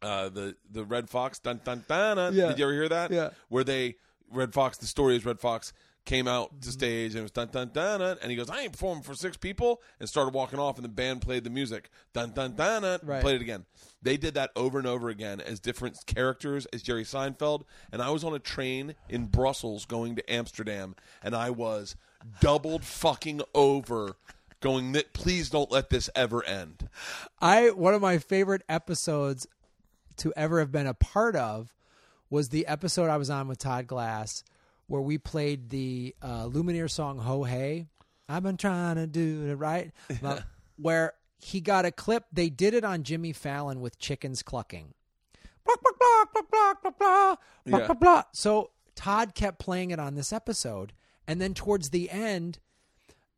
uh, 0.00 0.28
the 0.28 0.54
the 0.70 0.84
Redd 0.84 1.10
Foxx. 1.10 1.40
Dun 1.40 1.60
dun 1.64 1.84
dun. 1.88 2.18
dun. 2.18 2.34
Yeah. 2.34 2.50
Did 2.50 2.60
you 2.60 2.66
ever 2.66 2.72
hear 2.72 2.88
that? 2.88 3.10
Yeah. 3.10 3.30
Where 3.48 3.64
they 3.64 3.96
Redd 4.30 4.54
Foxx. 4.54 4.78
The 4.78 4.86
story 4.86 5.16
is 5.16 5.24
Redd 5.24 5.40
Foxx 5.40 5.72
came 6.04 6.28
out 6.28 6.60
to 6.60 6.70
stage 6.70 7.12
and 7.12 7.20
it 7.20 7.22
was 7.22 7.30
dun 7.32 7.48
dun 7.48 7.70
dun 7.72 7.98
dun, 7.98 8.18
and 8.22 8.30
he 8.30 8.36
goes, 8.36 8.48
"I 8.48 8.60
ain't 8.60 8.72
performing 8.72 9.02
for 9.02 9.16
six 9.16 9.36
people," 9.36 9.82
and 9.98 10.08
started 10.08 10.34
walking 10.34 10.60
off, 10.60 10.76
and 10.76 10.84
the 10.84 10.88
band 10.88 11.22
played 11.22 11.42
the 11.42 11.50
music. 11.50 11.90
Dun 12.12 12.30
dun 12.30 12.54
dun 12.54 12.82
dun. 12.82 13.00
Right. 13.02 13.20
Played 13.20 13.36
it 13.36 13.42
again. 13.42 13.64
They 14.02 14.16
did 14.16 14.34
that 14.34 14.50
over 14.54 14.78
and 14.78 14.86
over 14.86 15.08
again 15.08 15.40
as 15.40 15.58
different 15.58 15.98
characters 16.06 16.66
as 16.66 16.80
Jerry 16.80 17.04
Seinfeld, 17.04 17.64
and 17.90 18.00
I 18.00 18.10
was 18.10 18.22
on 18.22 18.34
a 18.34 18.38
train 18.38 18.94
in 19.08 19.26
Brussels 19.26 19.84
going 19.84 20.14
to 20.14 20.32
Amsterdam, 20.32 20.94
and 21.24 21.34
I 21.34 21.50
was 21.50 21.96
doubled 22.40 22.84
fucking 22.84 23.42
over. 23.54 24.16
Going 24.60 24.92
that 24.92 25.12
please 25.12 25.50
don't 25.50 25.70
let 25.70 25.90
this 25.90 26.08
ever 26.14 26.42
end. 26.44 26.88
I 27.40 27.70
one 27.70 27.92
of 27.92 28.00
my 28.00 28.16
favorite 28.18 28.62
episodes 28.68 29.46
to 30.16 30.32
ever 30.36 30.58
have 30.60 30.72
been 30.72 30.86
a 30.86 30.94
part 30.94 31.36
of 31.36 31.74
was 32.30 32.48
the 32.48 32.66
episode 32.66 33.10
I 33.10 33.18
was 33.18 33.28
on 33.28 33.46
with 33.48 33.58
Todd 33.58 33.86
Glass 33.86 34.42
where 34.86 35.02
we 35.02 35.18
played 35.18 35.68
the 35.70 36.14
uh, 36.22 36.44
Lumineer 36.46 36.90
song 36.90 37.18
"Ho 37.18 37.42
Hey." 37.44 37.88
I've 38.26 38.42
been 38.42 38.56
trying 38.56 38.96
to 38.96 39.06
do 39.06 39.46
it 39.50 39.54
right, 39.56 39.92
Well, 40.22 40.42
where 40.78 41.12
he 41.38 41.60
got 41.60 41.84
a 41.84 41.90
clip. 41.90 42.24
They 42.32 42.48
did 42.48 42.72
it 42.72 42.82
on 42.84 43.02
Jimmy 43.02 43.34
Fallon 43.34 43.82
with 43.82 43.98
chickens 43.98 44.42
clucking. 44.42 44.94
Blah, 45.66 45.74
blah, 45.82 45.92
blah, 45.98 46.24
blah, 46.32 46.42
blah, 46.50 46.74
blah, 46.82 46.90
blah, 46.90 47.36
blah, 47.66 47.78
Yeah. 47.80 47.92
blah. 47.92 48.22
So 48.32 48.70
Todd 48.94 49.34
kept 49.34 49.58
playing 49.58 49.90
it 49.90 49.98
on 49.98 50.14
this 50.14 50.32
episode, 50.32 50.94
and 51.26 51.40
then 51.40 51.54
towards 51.54 51.90
the 51.90 52.10
end, 52.10 52.58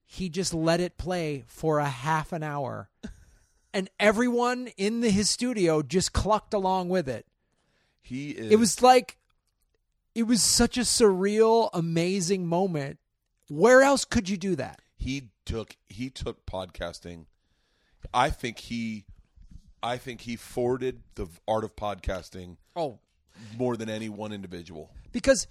he 0.05 0.29
just 0.29 0.53
let 0.55 0.81
it 0.81 0.97
play 0.99 1.45
for 1.47 1.79
a 1.79 1.89
half 1.89 2.33
an 2.33 2.43
hour 2.43 2.89
and 3.75 3.89
everyone 3.99 4.69
in 4.77 5.01
the, 5.01 5.11
his 5.11 5.29
studio 5.31 5.83
just 5.83 6.13
clucked 6.13 6.55
along 6.55 6.89
with 6.89 7.09
it. 7.09 7.27
He 8.03 8.31
is. 8.31 8.53
It 8.53 8.59
was 8.59 8.83
like 8.83 9.19
it 10.15 10.23
was 10.25 10.43
such 10.43 10.79
a 10.79 10.83
surreal, 10.83 11.69
amazing 11.75 12.47
moment. 12.47 12.99
Where 13.49 13.83
else 13.83 14.05
could 14.05 14.29
you 14.29 14.37
do 14.37 14.57
that? 14.57 14.81
he 14.99 15.29
took 15.45 15.77
he 15.89 16.09
took 16.11 16.45
podcasting. 16.47 17.27
I 18.15 18.31
think 18.31 18.59
he, 18.61 19.05
I 19.83 19.97
think 19.99 20.23
he 20.23 20.37
forwarded 20.37 21.03
the 21.17 21.27
art 21.47 21.65
of 21.65 21.77
podcasting 21.77 22.57
Oh, 22.75 22.99
more 23.57 23.77
than 23.77 23.89
any 23.91 24.09
one 24.09 24.33
individual. 24.33 24.91
because 25.13 25.47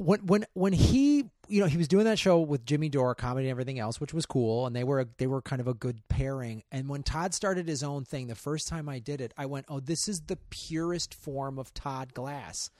when 0.00 0.20
when 0.20 0.46
when 0.54 0.72
he 0.72 1.30
you 1.48 1.60
know 1.60 1.66
he 1.66 1.76
was 1.76 1.88
doing 1.88 2.04
that 2.06 2.18
show 2.18 2.40
with 2.40 2.64
Jimmy 2.64 2.88
Dore 2.88 3.14
comedy 3.14 3.46
and 3.48 3.50
everything 3.50 3.78
else 3.78 4.00
which 4.00 4.14
was 4.14 4.24
cool 4.24 4.66
and 4.66 4.74
they 4.74 4.84
were 4.84 5.06
they 5.18 5.26
were 5.26 5.42
kind 5.42 5.60
of 5.60 5.68
a 5.68 5.74
good 5.74 6.00
pairing. 6.08 6.62
And 6.72 6.88
when 6.88 7.02
Todd 7.02 7.34
started 7.34 7.68
his 7.68 7.82
own 7.82 8.04
thing 8.04 8.26
the 8.26 8.34
first 8.34 8.66
time 8.68 8.88
I 8.88 8.98
did 8.98 9.20
it 9.20 9.34
I 9.36 9.46
went 9.46 9.66
oh 9.68 9.80
this 9.80 10.08
is 10.08 10.22
the 10.22 10.36
purest 10.48 11.14
form 11.14 11.58
of 11.58 11.74
Todd 11.74 12.14
Glass. 12.14 12.70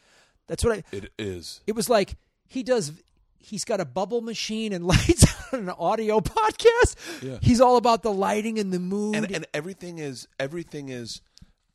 That's 0.47 0.65
what 0.65 0.79
I 0.79 0.83
It 0.97 1.13
is. 1.19 1.61
it 1.67 1.75
was 1.77 1.91
like 1.91 2.17
he 2.49 2.63
does 2.63 2.93
he's 3.39 3.65
got 3.65 3.81
a 3.81 3.85
bubble 3.85 4.23
machine 4.23 4.73
and 4.73 4.87
lights 4.95 5.27
on 5.53 5.61
an 5.61 5.71
audio 5.71 6.21
podcast. 6.21 6.97
Yeah. 7.23 7.39
he's 7.43 7.61
all 7.61 7.77
about 7.77 8.03
the 8.03 8.13
lighting 8.13 8.59
and 8.59 8.73
the 8.73 8.81
mood. 8.81 9.17
And 9.17 9.31
and 9.31 9.47
everything 9.53 9.99
is 9.99 10.27
everything 10.39 10.89
is 10.89 11.21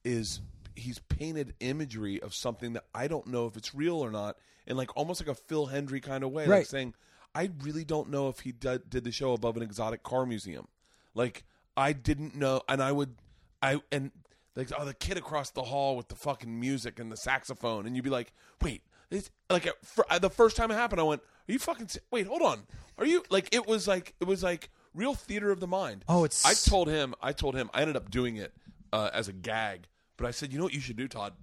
is 0.04 0.42
he's 0.76 1.00
painted 1.00 1.54
imagery 1.60 2.22
of 2.22 2.34
something 2.34 2.74
that 2.74 2.86
I 2.94 3.08
don't 3.08 3.28
know 3.28 3.46
if 3.48 3.56
it's 3.58 3.74
real 3.76 4.04
or 4.04 4.12
not, 4.12 4.38
in 4.68 4.78
like 4.78 4.96
almost 4.96 5.22
like 5.22 5.30
a 5.30 5.36
Phil 5.40 5.68
Hendrie 5.68 6.02
kind 6.02 6.24
of 6.24 6.32
way, 6.32 6.44
like 6.44 6.50
Right. 6.50 6.68
saying, 6.68 6.94
I 7.34 7.52
really 7.62 7.84
don't 7.84 8.10
know 8.10 8.30
if 8.30 8.40
he 8.42 8.52
did, 8.52 8.90
did 8.90 9.04
the 9.04 9.12
show 9.12 9.34
above 9.34 9.58
an 9.58 9.64
exotic 9.64 10.04
car 10.04 10.26
museum. 10.26 10.68
Like 11.14 11.44
I 11.78 11.94
didn't 11.94 12.36
know, 12.36 12.62
and 12.70 12.82
I 12.82 12.92
would, 12.92 13.16
I 13.62 13.82
and 13.92 14.12
like 14.56 14.70
oh 14.78 14.86
the 14.86 14.94
kid 14.94 15.18
across 15.18 15.50
the 15.50 15.64
hall 15.64 15.98
with 15.98 16.08
the 16.08 16.16
fucking 16.16 16.60
music 16.60 17.00
and 17.00 17.12
the 17.12 17.18
saxophone, 17.18 17.86
and 17.86 17.96
you'd 17.96 18.04
be 18.06 18.10
like, 18.10 18.32
wait. 18.62 18.82
It's 19.12 19.30
like 19.52 19.68
at 19.68 19.86
fir- 19.86 20.20
the 20.20 20.32
first 20.32 20.58
time 20.58 20.72
it 20.72 20.74
happened, 20.74 21.00
I 21.00 21.04
went, 21.04 21.22
"Are 21.22 21.52
you 21.52 21.60
fucking? 21.60 21.90
se- 21.90 22.00
Wait, 22.10 22.26
hold 22.26 22.42
on. 22.42 22.64
Are 22.98 23.06
you 23.06 23.24
like? 23.30 23.54
It 23.54 23.68
was 23.68 23.88
like 23.88 24.16
it 24.20 24.24
was 24.26 24.42
like 24.42 24.70
real 24.96 25.14
theater 25.14 25.52
of 25.52 25.60
the 25.60 25.68
mind. 25.68 26.04
Oh, 26.10 26.26
it's- 26.26 26.44
I 26.44 26.56
told 26.70 26.88
him. 26.90 27.14
I 27.22 27.32
told 27.32 27.56
him. 27.56 27.70
I 27.72 27.82
ended 27.82 27.98
up 27.98 28.10
doing 28.10 28.38
it 28.38 28.52
uh, 28.92 29.12
as 29.14 29.28
a 29.28 29.32
gag. 29.34 29.88
But 30.18 30.26
I 30.26 30.32
said, 30.32 30.52
you 30.52 30.58
know 30.58 30.64
what 30.66 30.74
you 30.74 30.80
should 30.80 30.96
do, 30.96 31.08
Todd? 31.08 31.34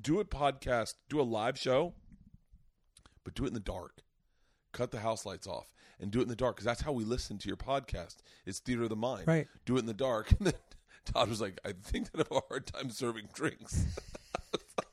Do 0.00 0.20
a 0.20 0.24
podcast, 0.24 0.94
do 1.08 1.20
a 1.20 1.22
live 1.22 1.58
show, 1.58 1.94
but 3.24 3.34
do 3.34 3.44
it 3.44 3.48
in 3.48 3.54
the 3.54 3.60
dark. 3.60 4.02
Cut 4.72 4.90
the 4.90 5.00
house 5.00 5.24
lights 5.24 5.46
off 5.46 5.70
and 5.98 6.10
do 6.10 6.18
it 6.18 6.22
in 6.22 6.28
the 6.28 6.36
dark 6.36 6.56
because 6.56 6.64
that's 6.66 6.82
how 6.82 6.92
we 6.92 7.04
listen 7.04 7.38
to 7.38 7.48
your 7.48 7.56
podcast. 7.56 8.16
It's 8.44 8.58
theater 8.58 8.82
of 8.82 8.90
the 8.90 8.96
mind. 8.96 9.26
Right. 9.26 9.48
Do 9.64 9.76
it 9.76 9.80
in 9.80 9.86
the 9.86 9.94
dark. 9.94 10.32
And 10.38 10.48
then 10.48 10.54
Todd 11.04 11.28
was 11.28 11.40
like, 11.40 11.58
I 11.64 11.72
think 11.72 12.10
that 12.12 12.20
I 12.20 12.34
have 12.34 12.42
a 12.42 12.46
hard 12.48 12.66
time 12.66 12.90
serving 12.90 13.28
drinks. 13.32 13.84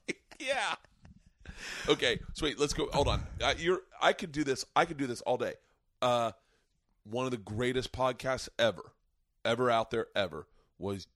Like, 0.08 0.22
yeah. 0.40 0.76
Okay, 1.88 2.20
so 2.34 2.46
wait, 2.46 2.60
let's 2.60 2.74
go. 2.74 2.90
Hold 2.94 3.08
on. 3.08 3.24
Uh, 3.42 3.54
you're. 3.58 3.82
I 4.02 4.14
could 4.14 4.32
do 4.32 4.44
this. 4.44 4.66
I 4.76 4.86
could 4.86 4.98
do 4.98 5.08
this 5.08 5.22
all 5.22 5.38
day. 5.38 5.54
Uh, 6.02 6.32
one 7.04 7.26
of 7.26 7.32
the 7.32 7.38
greatest 7.38 7.92
podcasts 7.92 8.50
ever, 8.58 8.94
ever 9.46 9.70
out 9.70 9.92
there, 9.92 10.08
ever 10.16 10.48
was 10.78 11.08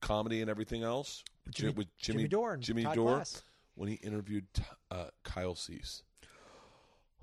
comedy 0.00 0.40
and 0.40 0.50
everything 0.50 0.82
else 0.82 1.24
Jimmy- 1.50 1.72
with 1.72 1.96
Jimmy, 1.96 2.18
Jimmy 2.18 2.28
Dore 2.28 2.52
and 2.54 2.62
Jimmy 2.62 2.82
Todd 2.84 2.94
Dore 2.94 3.14
Glass. 3.16 3.42
when 3.74 3.88
he 3.88 3.94
interviewed 3.96 4.46
uh, 4.90 5.06
Kyle 5.24 5.54
Cease. 5.54 6.02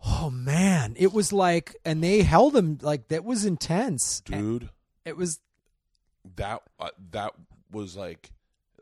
oh 0.06 0.30
man. 0.30 0.95
It 0.98 1.14
was 1.14 1.32
like 1.34 1.76
and 1.86 2.04
they 2.04 2.22
held 2.24 2.56
him 2.56 2.78
like 2.82 3.08
that 3.10 3.24
was 3.24 3.45
intense. 3.45 4.22
Dude, 4.22 4.70
it 5.06 5.18
was 5.18 5.40
that 6.36 6.62
uh, 6.80 6.90
that 7.12 7.34
was 7.72 7.95
like 7.95 8.32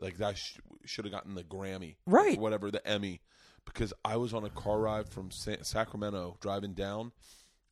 like 0.00 0.18
that 0.18 0.36
sh- 0.36 0.58
should 0.84 1.04
have 1.04 1.12
gotten 1.12 1.34
the 1.34 1.44
Grammy, 1.44 1.96
Right. 2.06 2.36
or 2.36 2.40
whatever 2.40 2.70
the 2.70 2.84
Emmy, 2.86 3.20
because 3.64 3.92
I 4.04 4.16
was 4.16 4.34
on 4.34 4.44
a 4.44 4.50
car 4.50 4.78
ride 4.80 5.08
from 5.08 5.30
Sa- 5.30 5.62
Sacramento 5.62 6.36
driving 6.40 6.74
down, 6.74 7.12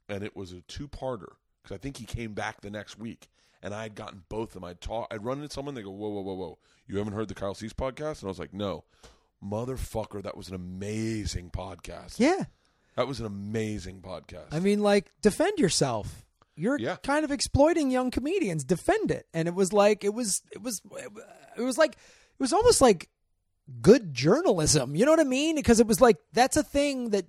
and 0.09 0.23
it 0.23 0.37
was 0.37 0.53
a 0.53 0.61
two 0.63 0.87
parter 0.89 1.33
because 1.63 1.75
I 1.75 1.79
think 1.79 1.97
he 1.97 2.05
came 2.05 2.33
back 2.33 2.61
the 2.61 2.71
next 2.71 2.99
week, 2.99 3.29
and 3.63 3.75
I 3.75 3.83
had 3.85 3.95
gotten 3.95 4.25
both 4.29 4.49
of 4.51 4.55
them. 4.55 4.65
I'd 4.65 4.81
talk, 4.81 5.09
I'd 5.11 5.25
run 5.25 5.41
into 5.43 5.53
someone, 5.53 5.75
they 5.75 5.83
go, 5.83 5.91
"Whoa, 5.91 6.09
whoa, 6.09 6.23
whoa, 6.23 6.35
whoa! 6.35 6.59
You 6.87 6.99
haven't 6.99 7.13
heard 7.15 7.29
the 7.29 7.35
Kyle 7.35 7.55
Cease 7.55 7.73
podcast?" 7.73 8.21
And 8.21 8.25
I 8.25 8.29
was 8.29 8.39
like, 8.39 8.55
"No." 8.55 8.85
Motherfucker, 9.43 10.23
that 10.23 10.37
was 10.37 10.49
an 10.49 10.55
amazing 10.55 11.51
podcast. 11.51 12.17
yeah 12.19 12.45
That 12.97 13.09
was 13.09 13.21
an 13.21 13.27
amazing 13.27 14.03
podcast. 14.03 14.53
I 14.53 14.61
mean, 14.61 14.81
like, 14.81 15.11
defend 15.23 15.59
yourself. 15.59 16.27
You're 16.57 16.79
Yeah. 16.79 16.97
kind 16.97 17.25
of 17.25 17.31
exploiting 17.31 17.91
young 17.91 18.11
comedians. 18.11 18.65
Defend 18.65 19.11
it. 19.11 19.27
And 19.33 19.49
it 19.49 19.55
was 19.55 19.73
like, 19.73 20.05
it 20.05 20.13
was, 20.13 20.43
it 20.53 20.61
was, 20.61 20.83
it 21.57 21.63
was 21.63 21.79
like, 21.79 21.93
it 21.95 22.39
was 22.43 22.53
almost 22.53 22.83
like 22.83 23.09
good 23.81 24.13
journalism. 24.13 24.95
You 24.95 25.07
know 25.07 25.11
what 25.13 25.21
I 25.21 25.25
mean? 25.25 25.57
Because 25.57 25.81
it 25.81 25.87
was 25.87 26.01
like 26.03 26.19
that's 26.35 26.57
a 26.59 26.63
thing 26.63 27.11
that 27.11 27.25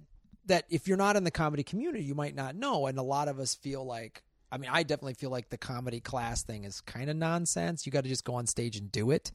that 0.47 0.65
if 0.69 0.87
you're 0.87 0.97
not 0.97 1.15
in 1.15 1.23
the 1.23 1.31
comedy 1.31 1.63
community, 1.63 2.03
you 2.03 2.15
might 2.15 2.35
not 2.35 2.55
know. 2.55 2.87
And 2.87 2.97
a 2.97 3.03
lot 3.03 3.27
of 3.29 3.39
us 3.39 3.55
feel 3.55 3.85
like, 3.85 4.23
I 4.51 4.57
mean, 4.57 4.69
I 4.71 4.83
definitely 4.83 5.13
feel 5.13 5.29
like 5.29 5.49
the 5.49 5.57
comedy 5.57 5.99
class 5.99 6.43
thing 6.43 6.65
is 6.65 6.81
kind 6.81 7.09
of 7.09 7.15
nonsense. 7.15 7.85
You 7.85 7.91
got 7.91 8.03
to 8.03 8.09
just 8.09 8.25
go 8.25 8.35
on 8.35 8.45
stage 8.47 8.75
and 8.77 8.91
do 8.91 9.11
it. 9.11 9.31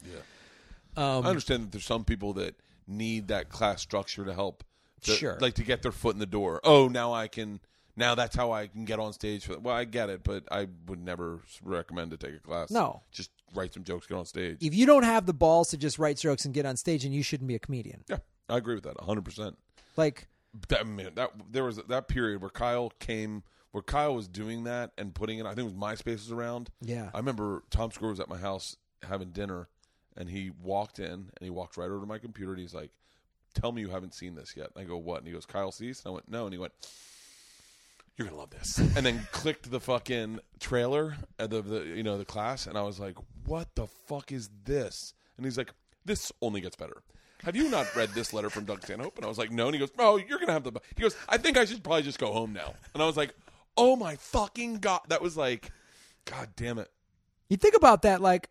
Um, 0.97 1.27
I 1.27 1.29
understand 1.29 1.65
that 1.65 1.73
there's 1.73 1.85
some 1.87 2.05
people 2.05 2.33
that 2.35 2.55
need 2.87 3.29
that 3.29 3.49
class 3.49 3.81
structure 3.83 4.25
to 4.25 4.33
help, 4.35 4.65
to- 5.03 5.13
Sure. 5.13 5.39
like 5.41 5.55
to 5.55 5.63
get 5.65 5.83
their 5.83 5.93
foot 5.93 6.15
in 6.15 6.19
the 6.21 6.27
door. 6.27 6.61
Oh, 6.65 6.89
now 6.89 7.13
I 7.13 7.29
can. 7.29 7.61
Now 7.99 8.15
that's 8.15 8.37
how 8.37 8.53
I 8.53 8.67
can 8.67 8.85
get 8.85 8.99
on 9.01 9.15
stage. 9.15 9.47
For, 9.47 9.59
well, 9.59 9.75
I 9.75 9.85
get 9.85 10.11
it, 10.11 10.23
but 10.23 10.45
I 10.51 10.69
would 10.87 11.03
never 11.03 11.41
recommend 11.63 12.11
to 12.11 12.19
take 12.19 12.35
a 12.35 12.39
class. 12.41 12.71
No. 12.71 13.01
just 13.11 13.31
write 13.55 13.73
some 13.73 13.85
jokes, 13.85 14.07
get 14.07 14.17
on 14.19 14.27
stage. 14.27 14.59
If 14.61 14.75
you 14.75 14.85
don't 14.85 15.05
have 15.05 15.25
the 15.25 15.33
balls 15.33 15.71
to 15.71 15.79
just 15.79 15.99
write 15.99 16.19
jokes 16.19 16.45
and 16.45 16.53
get 16.53 16.67
on 16.67 16.77
stage, 16.77 17.07
and 17.07 17.15
you 17.15 17.23
shouldn't 17.23 17.49
be 17.49 17.55
a 17.55 17.59
comedian. 17.59 18.05
Yeah, 18.07 18.19
I 18.51 18.59
agree 18.59 18.75
with 18.75 18.85
that 18.85 18.99
100. 18.99 19.25
percent 19.25 19.57
Like, 19.97 20.29
That 20.69 20.87
man, 20.87 21.13
that 21.15 21.31
there 21.51 21.65
was 21.65 21.79
that 21.79 22.09
period 22.09 22.43
where 22.43 22.51
Kyle 22.51 22.93
came, 22.99 23.45
where 23.73 23.83
Kyle 23.83 24.15
was 24.15 24.29
doing 24.29 24.65
that 24.65 24.93
and 24.97 25.15
putting 25.15 25.39
it. 25.39 25.47
I 25.47 25.55
think 25.55 25.71
it 25.71 25.75
was 25.75 25.75
MySpace 25.75 26.15
was 26.15 26.33
around. 26.33 26.71
Yeah. 26.81 27.11
I 27.13 27.19
remember 27.19 27.63
Tom 27.71 27.91
Score 27.91 28.11
was 28.11 28.21
at 28.21 28.29
my 28.29 28.39
house 28.39 28.77
having 29.03 29.31
dinner, 29.31 29.69
and 30.17 30.29
he 30.29 30.51
walked 30.63 30.99
in 30.99 31.13
and 31.13 31.31
he 31.41 31.51
walked 31.51 31.77
right 31.77 31.91
over 31.91 32.01
to 32.01 32.07
my 32.07 32.19
computer 32.19 32.53
and 32.53 32.61
he's 32.61 32.75
like, 32.75 32.91
"Tell 33.55 33.73
me 33.73 33.83
you 33.83 33.91
haven't 33.91 34.15
seen 34.15 34.35
this 34.35 34.55
yet." 34.57 34.71
And 34.75 34.85
I 34.85 34.89
go, 34.89 34.97
"What?" 34.97 35.19
And 35.19 35.27
he 35.27 35.33
goes, 35.33 35.47
"Kyle 35.47 35.73
Cease." 35.73 36.01
And 36.05 36.11
I 36.11 36.15
went, 36.15 36.31
"No," 36.31 36.45
and 36.45 36.53
he 36.53 36.59
went. 36.59 36.73
You're 38.17 38.29
gonna 38.29 38.39
love 38.39 38.51
this, 38.51 38.79
and 38.97 39.05
then 39.05 39.27
clicked 39.31 39.71
the 39.71 39.81
fucking 39.81 40.41
trailer 40.59 41.17
of 41.39 41.51
the, 41.51 41.61
the 41.61 41.85
you 41.85 42.03
know 42.03 42.17
the 42.17 42.25
class, 42.25 42.67
and 42.67 42.79
I 42.79 42.83
was 42.83 42.99
like, 42.99 43.17
"What 43.45 43.75
the 43.75 43.87
fuck 43.87 44.33
is 44.33 44.49
this?" 44.65 45.13
And 45.37 45.45
he's 45.45 45.59
like, 45.59 45.73
"This 46.05 46.33
only 46.41 46.63
gets 46.63 46.77
better." 46.77 47.03
Have 47.45 47.55
you 47.55 47.69
not 47.69 47.95
read 47.95 48.09
this 48.11 48.33
letter 48.33 48.49
from 48.49 48.65
Doug 48.65 48.83
Stanhope? 48.83 49.17
And 49.17 49.25
I 49.25 49.29
was 49.29 49.39
like, 49.39 49.53
no. 49.53 49.67
And 49.67 49.75
he 49.75 49.79
goes, 49.79 49.91
oh, 49.99 50.17
you're 50.17 50.39
gonna 50.39 50.53
have 50.53 50.65
the. 50.65 50.73
He 50.97 51.03
goes, 51.03 51.15
I 51.29 51.37
think 51.37 51.57
I 51.57 51.65
should 51.65 51.85
probably 51.85 52.03
just 52.03 52.19
go 52.19 52.33
home 52.33 52.53
now. 52.53 52.75
And 52.95 53.03
I 53.03 53.07
was 53.07 53.17
like, 53.17 53.35
oh 53.77 53.97
my 53.97 54.17
fucking 54.17 54.79
god, 54.79 55.01
that 55.09 55.23
was 55.23 55.37
like, 55.37 55.71
god 56.25 56.49
damn 56.57 56.79
it. 56.79 56.91
You 57.49 57.57
think 57.57 57.75
about 57.77 58.03
that, 58.03 58.21
like 58.21 58.49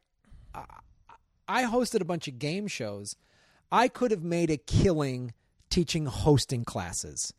I- 1.48 1.64
hosted 1.64 2.02
a 2.02 2.06
bunch 2.06 2.28
of 2.28 2.40
game 2.40 2.68
shows. 2.68 3.16
I 3.72 3.88
could 3.88 4.12
have 4.12 4.24
made 4.24 4.50
a 4.50 4.58
killing 4.58 5.34
teaching 5.70 6.06
hosting 6.06 6.64
classes. 6.64 7.34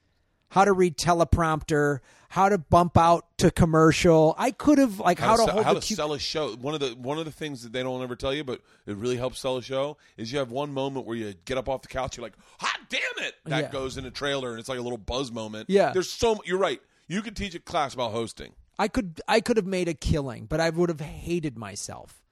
How 0.50 0.64
to 0.64 0.72
read 0.72 0.96
teleprompter, 0.96 1.98
how 2.28 2.48
to 2.48 2.56
bump 2.58 2.96
out 2.96 3.26
to 3.38 3.50
commercial. 3.50 4.34
I 4.38 4.52
could 4.52 4.78
have 4.78 5.00
like 5.00 5.18
how, 5.18 5.30
how, 5.30 5.36
to, 5.36 5.42
to, 5.42 5.46
se- 5.46 5.52
hold 5.52 5.64
how 5.64 5.74
to 5.74 5.80
cue- 5.80 5.96
sell 5.96 6.12
a 6.12 6.18
show. 6.18 6.54
One 6.56 6.72
of 6.74 6.80
the 6.80 6.90
one 6.90 7.18
of 7.18 7.24
the 7.24 7.32
things 7.32 7.62
that 7.64 7.72
they 7.72 7.82
don't 7.82 8.00
ever 8.02 8.14
tell 8.14 8.32
you, 8.32 8.44
but 8.44 8.60
it 8.86 8.96
really 8.96 9.16
helps 9.16 9.40
sell 9.40 9.56
a 9.56 9.62
show, 9.62 9.96
is 10.16 10.30
you 10.32 10.38
have 10.38 10.50
one 10.52 10.72
moment 10.72 11.04
where 11.04 11.16
you 11.16 11.34
get 11.46 11.58
up 11.58 11.68
off 11.68 11.82
the 11.82 11.88
couch, 11.88 12.16
you're 12.16 12.22
like, 12.24 12.36
"Hot 12.60 12.78
damn 12.88 13.00
it!" 13.26 13.34
That 13.46 13.64
Yeah. 13.64 13.70
goes 13.70 13.96
in 13.98 14.06
a 14.06 14.10
trailer, 14.10 14.50
and 14.52 14.60
it's 14.60 14.68
like 14.68 14.78
a 14.78 14.82
little 14.82 14.98
buzz 14.98 15.32
moment. 15.32 15.68
Yeah. 15.68 15.92
there's 15.92 16.10
so. 16.10 16.40
You're 16.44 16.58
right. 16.58 16.80
You 17.08 17.22
could 17.22 17.36
teach 17.36 17.54
a 17.54 17.60
class 17.60 17.94
about 17.94 18.12
hosting. 18.12 18.52
I 18.78 18.88
could 18.88 19.20
I 19.26 19.40
could 19.40 19.56
have 19.56 19.66
made 19.66 19.88
a 19.88 19.94
killing, 19.94 20.46
but 20.46 20.60
I 20.60 20.70
would 20.70 20.88
have 20.88 21.00
hated 21.00 21.56
myself. 21.56 22.22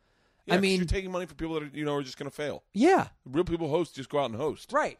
Yeah, 0.46 0.54
I 0.56 0.58
mean, 0.60 0.76
you're 0.76 0.84
taking 0.86 1.10
money 1.10 1.24
from 1.24 1.36
people 1.36 1.54
that 1.54 1.62
are, 1.62 1.70
you 1.72 1.84
know 1.86 1.94
are 1.94 2.02
just 2.02 2.18
going 2.18 2.28
to 2.30 2.34
fail. 2.34 2.62
yeah, 2.74 3.08
Real 3.24 3.44
people 3.44 3.68
host 3.68 3.94
just 3.94 4.10
go 4.10 4.18
out 4.18 4.26
and 4.26 4.36
host. 4.36 4.72
right. 4.72 4.98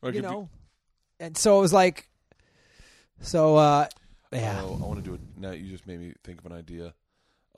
Like 0.00 0.14
you 0.14 0.22
know, 0.22 0.48
and 1.20 1.36
so 1.36 1.58
it 1.58 1.60
was 1.62 1.72
like, 1.72 2.08
so 3.20 3.56
uh, 3.56 3.88
yeah, 4.32 4.60
Oh, 4.62 4.78
I 4.82 4.86
want 4.86 5.02
to 5.02 5.08
do 5.10 5.14
it 5.14 5.20
now. 5.36 5.50
You 5.50 5.70
just 5.70 5.86
made 5.86 6.00
me 6.00 6.14
think 6.24 6.38
of 6.38 6.46
an 6.46 6.52
idea. 6.52 6.94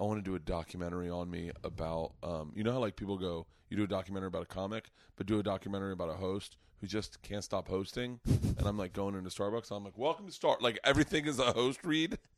I 0.00 0.04
want 0.04 0.18
to 0.18 0.28
do 0.30 0.34
a 0.36 0.38
documentary 0.38 1.10
on 1.10 1.28
me 1.28 1.50
about, 1.64 2.12
um, 2.22 2.52
you 2.54 2.62
know 2.62 2.72
how 2.72 2.78
like 2.78 2.94
people 2.96 3.18
go, 3.18 3.46
you 3.68 3.76
do 3.76 3.82
a 3.82 3.88
documentary 3.88 4.28
about 4.28 4.42
a 4.42 4.46
comic, 4.46 4.90
but 5.16 5.26
do 5.26 5.40
a 5.40 5.42
documentary 5.42 5.92
about 5.92 6.08
a 6.10 6.14
host 6.14 6.56
who 6.80 6.86
just 6.86 7.20
can't 7.22 7.44
stop 7.44 7.68
hosting. 7.68 8.20
and 8.26 8.66
I'm 8.66 8.78
like 8.78 8.92
going 8.92 9.14
into 9.14 9.30
Starbucks. 9.30 9.70
I'm 9.70 9.84
like, 9.84 9.98
welcome 9.98 10.26
to 10.26 10.32
Star. 10.32 10.56
Like 10.60 10.78
everything 10.84 11.26
is 11.26 11.38
a 11.38 11.52
host 11.52 11.80
read. 11.84 12.18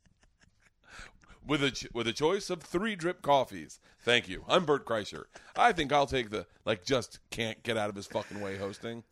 With 1.47 1.63
a 1.63 1.89
with 1.91 2.07
a 2.07 2.13
choice 2.13 2.51
of 2.51 2.61
three 2.61 2.95
drip 2.95 3.23
coffees. 3.23 3.79
Thank 4.05 4.29
you. 4.29 4.45
I'm 4.47 4.63
Bert 4.63 4.85
Kreischer. 4.85 5.23
I 5.55 5.71
think 5.71 5.91
I'll 5.91 6.05
take 6.05 6.29
the 6.29 6.45
like 6.65 6.85
just 6.85 7.17
can't 7.31 7.63
get 7.63 7.77
out 7.77 7.89
of 7.89 7.95
his 7.95 8.05
fucking 8.05 8.39
way 8.41 8.57
hosting. 8.57 9.03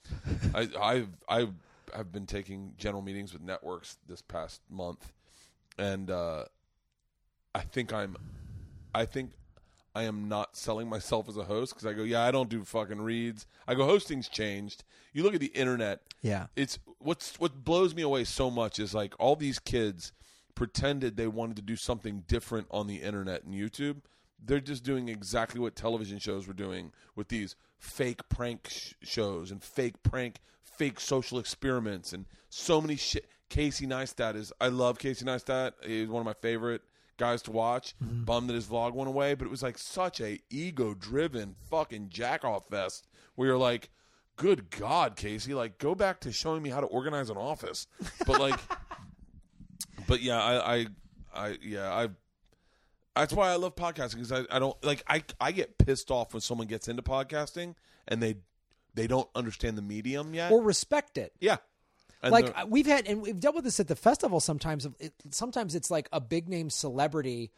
I 0.54 0.70
I 0.80 1.06
I 1.28 1.48
have 1.96 2.12
been 2.12 2.28
taking 2.28 2.74
general 2.78 3.02
meetings 3.02 3.34
with 3.34 3.42
networks 3.42 3.98
this 4.08 4.22
past 4.22 4.62
month, 4.70 5.12
and 5.80 6.12
uh, 6.12 6.46
I 7.56 7.62
think 7.62 7.92
I'm, 7.94 8.16
I 8.94 9.06
think 9.06 9.32
I 9.96 10.04
am 10.04 10.28
not 10.30 10.56
selling 10.56 10.88
myself 10.88 11.28
as 11.28 11.38
a 11.38 11.44
host 11.44 11.74
because 11.74 11.86
I 11.86 11.94
go, 11.94 12.04
yeah, 12.04 12.24
I 12.24 12.32
don't 12.32 12.50
do 12.50 12.64
fucking 12.64 13.02
reads. 13.02 13.46
I 13.68 13.76
go, 13.76 13.86
hosting's 13.86 14.30
changed. 14.30 14.84
You 15.14 15.24
look 15.24 15.34
at 15.34 15.40
the 15.40 15.48
internet, 15.48 16.02
yeah, 16.22 16.48
it's 16.56 16.78
what's 17.00 17.40
what 17.40 17.64
blows 17.64 17.96
me 17.96 18.04
away 18.04 18.24
so 18.24 18.52
much 18.52 18.80
is 18.80 18.94
like 18.94 19.14
all 19.20 19.36
these 19.36 19.60
kids 19.60 20.14
pretended 20.54 21.16
they 21.16 21.28
wanted 21.28 21.56
to 21.56 21.62
do 21.62 21.76
something 21.76 22.24
different 22.28 22.68
on 22.70 22.88
the 22.88 22.98
internet 22.98 23.44
and 23.44 23.54
YouTube. 23.54 24.02
They're 24.44 24.60
just 24.60 24.84
doing 24.84 25.10
exactly 25.10 25.60
what 25.60 25.76
television 25.76 26.20
shows 26.20 26.48
were 26.48 26.54
doing 26.54 26.92
with 27.16 27.30
these 27.30 27.56
fake 27.78 28.28
prank 28.30 28.68
sh- 28.70 28.94
shows 29.02 29.52
and 29.52 29.64
fake 29.64 30.02
prank 30.04 30.40
fake 30.64 31.00
social 31.00 31.40
experiments 31.40 32.14
and 32.14 32.26
so 32.50 32.80
many 32.80 32.96
shit. 32.96 33.26
Casey 33.50 33.88
Neistat 33.88 34.36
is. 34.36 34.54
I 34.62 34.68
love 34.68 35.00
Casey 35.00 35.26
Neistat. 35.26 35.72
He's 35.84 36.08
one 36.08 36.22
of 36.22 36.26
my 36.26 36.34
favorite 36.34 36.84
guys 37.20 37.44
to 37.44 37.52
watch. 37.52 37.94
Mm-hmm. 38.04 38.24
Bummed 38.24 38.50
that 38.50 38.56
his 38.56 38.66
vlog 38.66 38.94
went 38.94 39.08
away, 39.08 39.36
but 39.36 39.46
it 39.46 39.52
was 39.52 39.62
like 39.62 39.78
such 39.78 40.20
a 40.20 40.40
ego 40.50 40.96
driven 40.96 41.56
fucking 41.70 42.10
jack 42.10 42.44
off 42.44 42.68
fest 42.68 43.08
where 43.36 43.48
you're 43.48 43.58
like, 43.58 43.92
good 44.36 44.72
God, 44.72 45.16
Casey, 45.16 45.54
like 45.54 45.78
go 45.78 45.94
back 45.94 46.22
to 46.22 46.32
showing 46.32 46.64
me 46.64 46.70
how 46.70 46.80
to 46.80 46.88
organize 46.88 47.30
an 47.30 47.38
office. 47.38 47.86
But 48.26 48.40
like, 48.40 48.60
but 50.08 50.22
yeah, 50.22 50.42
I, 50.42 50.76
I, 50.76 50.88
I 51.36 51.58
yeah, 51.62 51.94
I. 51.94 52.10
That's 53.16 53.34
why 53.34 53.50
I 53.50 53.58
love 53.58 53.76
podcasting 53.76 54.16
because 54.16 54.32
I, 54.32 54.44
I 54.50 54.60
don't 54.60 54.82
like 54.84 55.04
I 55.08 55.24
I 55.42 55.52
get 55.52 55.78
pissed 55.78 56.10
off 56.10 56.34
when 56.34 56.42
someone 56.42 56.68
gets 56.68 56.88
into 56.88 57.02
podcasting 57.04 57.76
and 58.08 58.24
they 58.24 58.38
they 58.94 59.08
don't 59.08 59.30
understand 59.36 59.78
the 59.78 59.82
medium 59.82 60.34
yet. 60.34 60.52
or 60.52 60.62
respect 60.62 61.18
it. 61.18 61.34
yeah, 61.40 61.58
And 62.22 62.32
like 62.32 62.46
they're- 62.46 62.64
uh, 62.64 62.66
we've 62.68 62.88
had 62.88 63.08
and 63.08 63.22
we've 63.22 63.40
dealt 63.40 63.56
with 63.56 63.64
this 63.64 63.80
at 63.80 63.88
the 63.88 63.96
festival 63.96 64.40
sometimes 64.40 64.88
it, 65.00 65.14
sometimes 65.32 65.76
it's 65.76 65.90
like 65.90 66.10
a 66.12 66.20
big 66.20 66.50
name 66.50 66.70
celebrity 66.70 67.52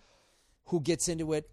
who 0.65 0.79
gets 0.79 1.07
into 1.07 1.33
it 1.33 1.49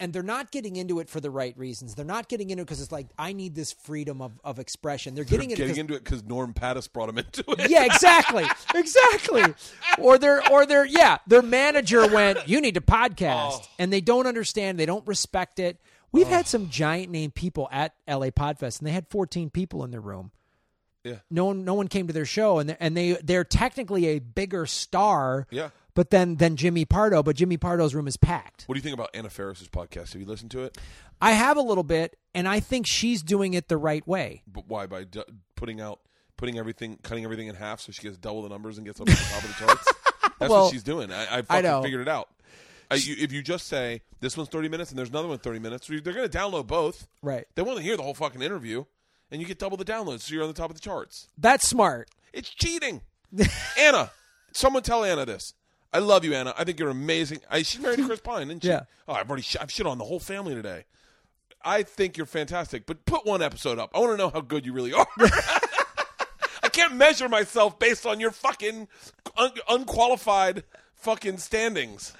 and 0.00 0.14
they're 0.14 0.22
not 0.22 0.50
getting 0.50 0.76
into 0.76 0.98
it 0.98 1.10
for 1.10 1.20
the 1.20 1.30
right 1.30 1.56
reasons. 1.58 1.94
They're 1.94 2.06
not 2.06 2.26
getting 2.28 2.48
into 2.48 2.62
it 2.62 2.64
because 2.64 2.80
it's 2.80 2.90
like 2.90 3.08
i 3.18 3.34
need 3.34 3.54
this 3.54 3.72
freedom 3.72 4.22
of, 4.22 4.32
of 4.42 4.58
expression. 4.58 5.14
They're 5.14 5.24
they're 5.24 5.38
getting, 5.38 5.54
getting, 5.54 5.76
into 5.76 5.94
it 5.94 6.02
because 6.02 6.24
Norm 6.24 6.54
Pattis 6.54 6.90
brought 6.90 7.10
him 7.10 7.18
into 7.18 7.44
it. 7.48 7.70
yeah 7.70 7.84
exactly. 7.84 8.44
Exactly. 8.74 9.42
Or 9.98 10.16
their 10.16 10.46
or 10.50 10.64
their 10.64 10.86
yeah 10.86 11.18
their 11.26 11.42
manager 11.42 12.06
went 12.06 12.48
you 12.48 12.60
need 12.60 12.74
to 12.74 12.80
podcast. 12.80 13.60
Oh. 13.60 13.66
and 13.78 13.92
they 13.92 14.00
don't 14.00 14.26
understand. 14.26 14.78
They 14.78 14.86
don't 14.86 15.06
respect 15.06 15.58
it. 15.58 15.78
We've 16.12 16.26
had 16.26 16.46
some 16.48 16.70
giant 16.70 17.10
name 17.12 17.30
people 17.30 17.68
at 17.70 17.94
la 18.08 18.30
podfest 18.30 18.78
and 18.78 18.88
they 18.88 18.92
had 18.92 19.06
14 19.08 19.50
people 19.50 19.84
in 19.84 19.90
their 19.90 20.00
room 20.00 20.32
Yeah. 21.04 21.16
no 21.30 21.46
one 21.46 21.64
no 21.64 21.74
one 21.74 21.88
came 21.88 22.06
to 22.08 22.12
their 22.12 22.24
show 22.26 22.58
and 22.58 22.68
they 22.70 22.76
and 22.80 22.96
they 22.96 23.12
they're 23.22 23.44
technically 23.44 24.06
a 24.08 24.18
bigger 24.18 24.66
star 24.66 25.46
Yeah. 25.50 25.70
but 25.94 26.10
then 26.10 26.36
than 26.36 26.56
Jimmy 26.56 26.84
Pardo 26.84 27.22
but 27.22 27.36
Jimmy 27.36 27.56
Pardo's 27.56 27.94
room 27.94 28.06
is 28.06 28.16
packed 28.18 28.64
What 28.66 28.74
do 28.74 28.78
you 28.78 28.82
think 28.82 28.94
about 28.94 29.10
Anna 29.14 29.30
Faris's 29.30 29.68
podcast? 29.68 30.12
Have 30.12 30.20
you 30.20 30.26
listened 30.26 30.50
to 30.52 30.64
it? 30.64 30.76
I 31.20 31.32
have 31.32 31.56
a 31.56 31.62
little 31.62 31.84
bit 31.84 32.18
and 32.34 32.46
I 32.46 32.60
think 32.60 32.86
she's 32.86 33.22
doing 33.22 33.54
it 33.54 33.68
the 33.68 33.76
right 33.78 34.06
way 34.06 34.42
But 34.46 34.66
why 34.68 34.86
by 34.86 35.04
d- 35.04 35.22
putting 35.56 35.80
out 35.80 36.00
putting 36.36 36.58
everything 36.58 36.98
cutting 37.02 37.24
everything 37.24 37.46
in 37.48 37.54
half 37.54 37.80
so 37.80 37.92
she 37.92 38.02
gets 38.02 38.16
double 38.18 38.42
the 38.42 38.48
numbers 38.50 38.76
and 38.78 38.86
gets 38.86 39.00
up 39.00 39.06
to 39.06 39.12
the 39.14 39.18
top 39.30 39.42
of 39.42 39.48
the 39.48 39.54
charts? 39.66 39.92
That's 40.38 40.50
Well, 40.50 40.64
what 40.64 40.72
she's 40.72 40.82
doing. 40.82 41.12
I, 41.12 41.38
I 41.38 41.42
fucking 41.42 41.62
know. 41.64 41.82
figured 41.82 42.00
it 42.02 42.08
out. 42.08 42.28
Uh, 42.90 42.94
I, 42.94 42.96
you, 42.96 43.14
if 43.18 43.30
you 43.30 43.42
just 43.42 43.66
say 43.66 44.00
this 44.20 44.36
one's 44.38 44.48
thirty 44.48 44.68
minutes 44.70 44.90
and 44.90 44.98
there's 44.98 45.10
another 45.10 45.28
one 45.28 45.38
30 45.38 45.58
minutes, 45.60 45.86
they're 45.86 46.00
going 46.00 46.28
to 46.28 46.38
download 46.38 46.66
both. 46.66 47.08
Right. 47.22 47.46
They 47.54 47.62
want 47.62 47.76
to 47.76 47.82
hear 47.84 47.96
the 47.96 48.02
whole 48.02 48.14
fucking 48.14 48.40
interview, 48.40 48.84
and 49.30 49.40
you 49.40 49.46
get 49.46 49.58
double 49.58 49.76
the 49.76 49.84
downloads, 49.84 50.20
so 50.22 50.34
you're 50.34 50.42
on 50.42 50.48
the 50.48 50.54
top 50.54 50.70
of 50.70 50.76
the 50.76 50.82
charts. 50.82 51.28
that's 51.38 51.68
smart 51.68 52.08
It's 52.32 52.50
cheating. 52.50 53.02
Anna, 53.78 54.10
someone 54.52 54.82
tell 54.82 55.04
Anna 55.04 55.24
this. 55.24 55.54
I 55.92 55.98
love 55.98 56.24
you, 56.24 56.34
Anna. 56.34 56.54
I 56.56 56.64
think 56.64 56.78
you're 56.78 56.88
amazing. 56.90 57.40
I, 57.50 57.62
she's 57.62 57.80
married 57.80 57.98
to 57.98 58.06
Chris 58.06 58.20
Pine, 58.20 58.48
isn't 58.48 58.62
she? 58.62 58.68
Yeah. 58.68 58.82
Oh, 59.08 59.12
I've 59.14 59.28
already 59.28 59.42
sh- 59.42 59.56
I've 59.60 59.72
shit 59.72 59.86
on 59.86 59.98
the 59.98 60.04
whole 60.04 60.20
family 60.20 60.54
today. 60.54 60.84
I 61.64 61.82
think 61.82 62.16
you're 62.16 62.26
fantastic, 62.26 62.86
but 62.86 63.04
put 63.04 63.26
one 63.26 63.42
episode 63.42 63.78
up. 63.78 63.90
I 63.94 63.98
want 63.98 64.12
to 64.12 64.16
know 64.16 64.30
how 64.30 64.40
good 64.40 64.64
you 64.64 64.72
really 64.72 64.92
are. 64.92 65.06
I 66.62 66.68
can't 66.70 66.94
measure 66.94 67.28
myself 67.28 67.78
based 67.78 68.06
on 68.06 68.20
your 68.20 68.30
fucking 68.30 68.86
un- 69.36 69.50
unqualified 69.68 70.62
fucking 70.94 71.38
standings. 71.38 72.12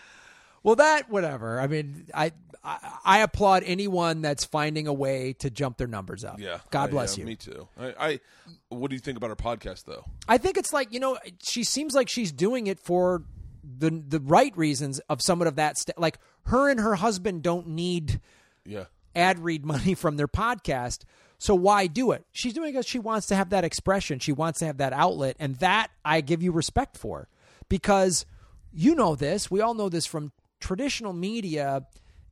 Well 0.62 0.76
that 0.76 1.10
whatever 1.10 1.60
I 1.60 1.66
mean 1.66 2.06
I, 2.14 2.32
I 2.64 2.78
I 3.04 3.18
applaud 3.20 3.62
anyone 3.64 4.20
that's 4.22 4.44
finding 4.44 4.86
a 4.86 4.92
way 4.92 5.32
to 5.40 5.50
jump 5.50 5.78
their 5.78 5.86
numbers 5.86 6.24
up 6.24 6.38
Yeah. 6.38 6.58
God 6.70 6.90
bless 6.90 7.16
yeah, 7.16 7.22
you 7.22 7.26
Me 7.26 7.36
too. 7.36 7.68
I, 7.78 7.94
I. 7.98 8.20
What 8.68 8.90
do 8.90 8.94
you 8.96 9.00
think 9.00 9.16
about 9.16 9.30
her 9.30 9.36
podcast, 9.36 9.84
though? 9.84 10.04
I 10.28 10.38
think 10.38 10.56
it's 10.56 10.72
like 10.72 10.92
you 10.92 11.00
know 11.00 11.18
she 11.42 11.64
seems 11.64 11.94
like 11.94 12.08
she's 12.08 12.32
doing 12.32 12.66
it 12.66 12.78
for 12.80 13.22
the 13.62 13.90
the 13.90 14.20
right 14.20 14.56
reasons 14.56 14.98
of 15.08 15.20
someone 15.22 15.48
of 15.48 15.56
that 15.56 15.78
st- 15.78 15.98
like 15.98 16.18
her 16.46 16.70
and 16.70 16.80
her 16.80 16.94
husband 16.96 17.42
don't 17.42 17.68
need 17.68 18.20
Yeah. 18.66 18.84
ad 19.14 19.38
read 19.38 19.64
money 19.64 19.94
from 19.94 20.16
their 20.16 20.28
podcast. 20.28 21.00
So 21.38 21.54
why 21.54 21.86
do 21.86 22.10
it? 22.12 22.26
She's 22.32 22.52
doing 22.52 22.68
it 22.68 22.72
because 22.72 22.86
she 22.86 22.98
wants 22.98 23.26
to 23.28 23.34
have 23.36 23.48
that 23.50 23.64
expression. 23.64 24.18
She 24.18 24.32
wants 24.32 24.58
to 24.58 24.66
have 24.66 24.76
that 24.76 24.92
outlet. 24.92 25.36
And 25.40 25.56
that 25.56 25.88
I 26.04 26.20
give 26.20 26.42
you 26.42 26.52
respect 26.52 26.98
for 26.98 27.28
because 27.70 28.26
you 28.72 28.94
know 28.94 29.14
this. 29.16 29.50
We 29.50 29.60
all 29.62 29.72
know 29.74 29.88
this 29.88 30.04
from 30.06 30.32
traditional 30.60 31.12
media 31.12 31.86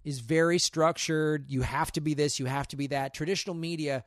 is 0.05 0.21
very 0.21 0.59
structured. 0.59 1.47
You 1.49 1.63
have 1.63 1.91
to 1.93 2.01
be 2.01 2.15
this, 2.15 2.39
you 2.39 2.47
have 2.47 2.69
to 2.69 2.77
be 2.77 2.87
that. 2.89 3.15
Traditional 3.15 3.55
media, 3.55 4.05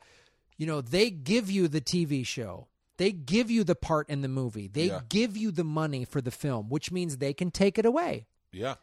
you 0.56 0.66
know, 0.66 0.80
they 0.80 1.10
give 1.10 1.50
you 1.50 1.68
the 1.68 1.80
TV 1.80 2.24
show. 2.26 2.68
They 2.98 3.12
give 3.12 3.50
you 3.50 3.64
the 3.64 3.74
part 3.74 4.08
in 4.08 4.20
the 4.22 4.28
movie. 4.28 4.68
They 4.68 4.86
Yeah. 4.86 5.00
give 5.08 5.36
you 5.36 5.50
the 5.50 5.64
money 5.64 6.04
for 6.04 6.20
the 6.20 6.30
film, 6.30 6.68
which 6.68 6.90
means 6.92 7.16
they 7.18 7.32
can 7.32 7.50
take 7.50 7.78
it 7.78 7.86
away. 7.86 8.26
Yeah. 8.52 8.74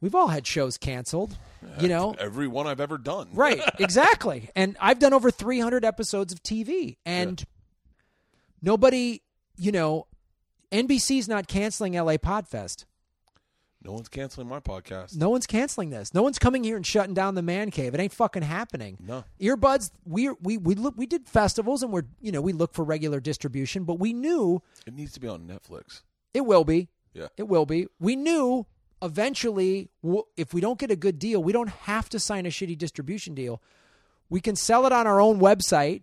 We've 0.00 0.14
all 0.14 0.28
had 0.28 0.46
shows 0.46 0.76
canceled, 0.76 1.38
you 1.80 1.88
know. 1.88 2.14
Every 2.18 2.46
one 2.46 2.66
I've 2.66 2.80
ever 2.80 2.98
done. 2.98 3.28
Right, 3.32 3.62
exactly. 3.78 4.50
and 4.54 4.76
I've 4.80 4.98
done 4.98 5.14
over 5.14 5.30
300 5.30 5.82
episodes 5.84 6.32
of 6.32 6.42
TV 6.42 6.96
and 7.06 7.42
nobody, 8.60 9.22
you 9.56 9.72
know, 9.72 10.06
NBC's 10.72 11.28
not 11.28 11.46
canceling 11.48 11.94
LA 11.94 12.16
Podfest. 12.16 12.84
No 13.84 13.92
one's 13.92 14.08
canceling 14.08 14.48
my 14.48 14.60
podcast. 14.60 15.16
No 15.16 15.28
one's 15.28 15.46
canceling 15.46 15.90
this. 15.90 16.14
No 16.14 16.22
one's 16.22 16.38
coming 16.38 16.64
here 16.64 16.76
and 16.76 16.86
shutting 16.86 17.12
down 17.12 17.34
the 17.34 17.42
man 17.42 17.70
cave. 17.70 17.94
It 17.94 18.00
ain't 18.00 18.14
fucking 18.14 18.42
happening. 18.42 18.96
No. 18.98 19.24
Earbuds, 19.40 19.90
we 20.06 20.30
we 20.42 20.56
we 20.56 20.74
look 20.74 20.94
we 20.96 21.04
did 21.06 21.28
festivals 21.28 21.82
and 21.82 21.92
we're, 21.92 22.04
you 22.20 22.32
know, 22.32 22.40
we 22.40 22.52
look 22.54 22.72
for 22.72 22.82
regular 22.84 23.20
distribution, 23.20 23.84
but 23.84 23.98
we 23.98 24.12
knew 24.14 24.62
It 24.86 24.94
needs 24.94 25.12
to 25.12 25.20
be 25.20 25.28
on 25.28 25.42
Netflix. 25.46 26.00
it 26.32 26.46
will 26.46 26.64
be. 26.64 26.88
Yeah. 27.12 27.28
It 27.36 27.46
will 27.46 27.66
be. 27.66 27.86
We 28.00 28.16
knew 28.16 28.66
eventually 29.02 29.90
if 30.36 30.54
we 30.54 30.60
don't 30.60 30.78
get 30.78 30.90
a 30.90 30.96
good 30.96 31.18
deal, 31.18 31.42
we 31.42 31.52
don't 31.52 31.68
have 31.68 32.08
to 32.08 32.18
sign 32.18 32.46
a 32.46 32.48
shitty 32.48 32.76
distribution 32.78 33.34
deal. 33.34 33.62
We 34.30 34.40
can 34.40 34.56
sell 34.56 34.86
it 34.86 34.92
on 34.92 35.06
our 35.06 35.20
own 35.20 35.38
website, 35.38 36.02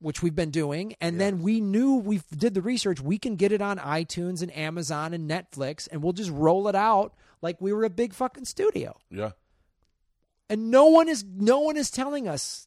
which 0.00 0.22
we've 0.22 0.34
been 0.34 0.50
doing, 0.50 0.94
and 1.00 1.20
then 1.20 1.42
we 1.42 1.60
knew 1.60 1.96
we 1.96 2.20
did 2.36 2.54
the 2.54 2.62
research. 2.62 3.00
We 3.00 3.18
can 3.18 3.36
get 3.36 3.52
it 3.52 3.60
on 3.60 3.78
iTunes 3.78 4.42
and 4.42 4.54
Amazon 4.56 5.14
and 5.14 5.30
Netflix, 5.30 5.88
and 5.90 6.02
we'll 6.02 6.14
just 6.14 6.30
roll 6.30 6.68
it 6.68 6.74
out 6.74 7.14
like 7.42 7.60
we 7.60 7.72
were 7.72 7.84
a 7.84 7.90
big 7.90 8.14
fucking 8.14 8.46
studio. 8.46 8.96
Yeah. 9.10 9.32
And 10.48 10.70
no 10.70 10.86
one 10.86 11.08
is 11.08 11.24
no 11.24 11.60
one 11.60 11.76
is 11.76 11.90
telling 11.90 12.26
us 12.26 12.66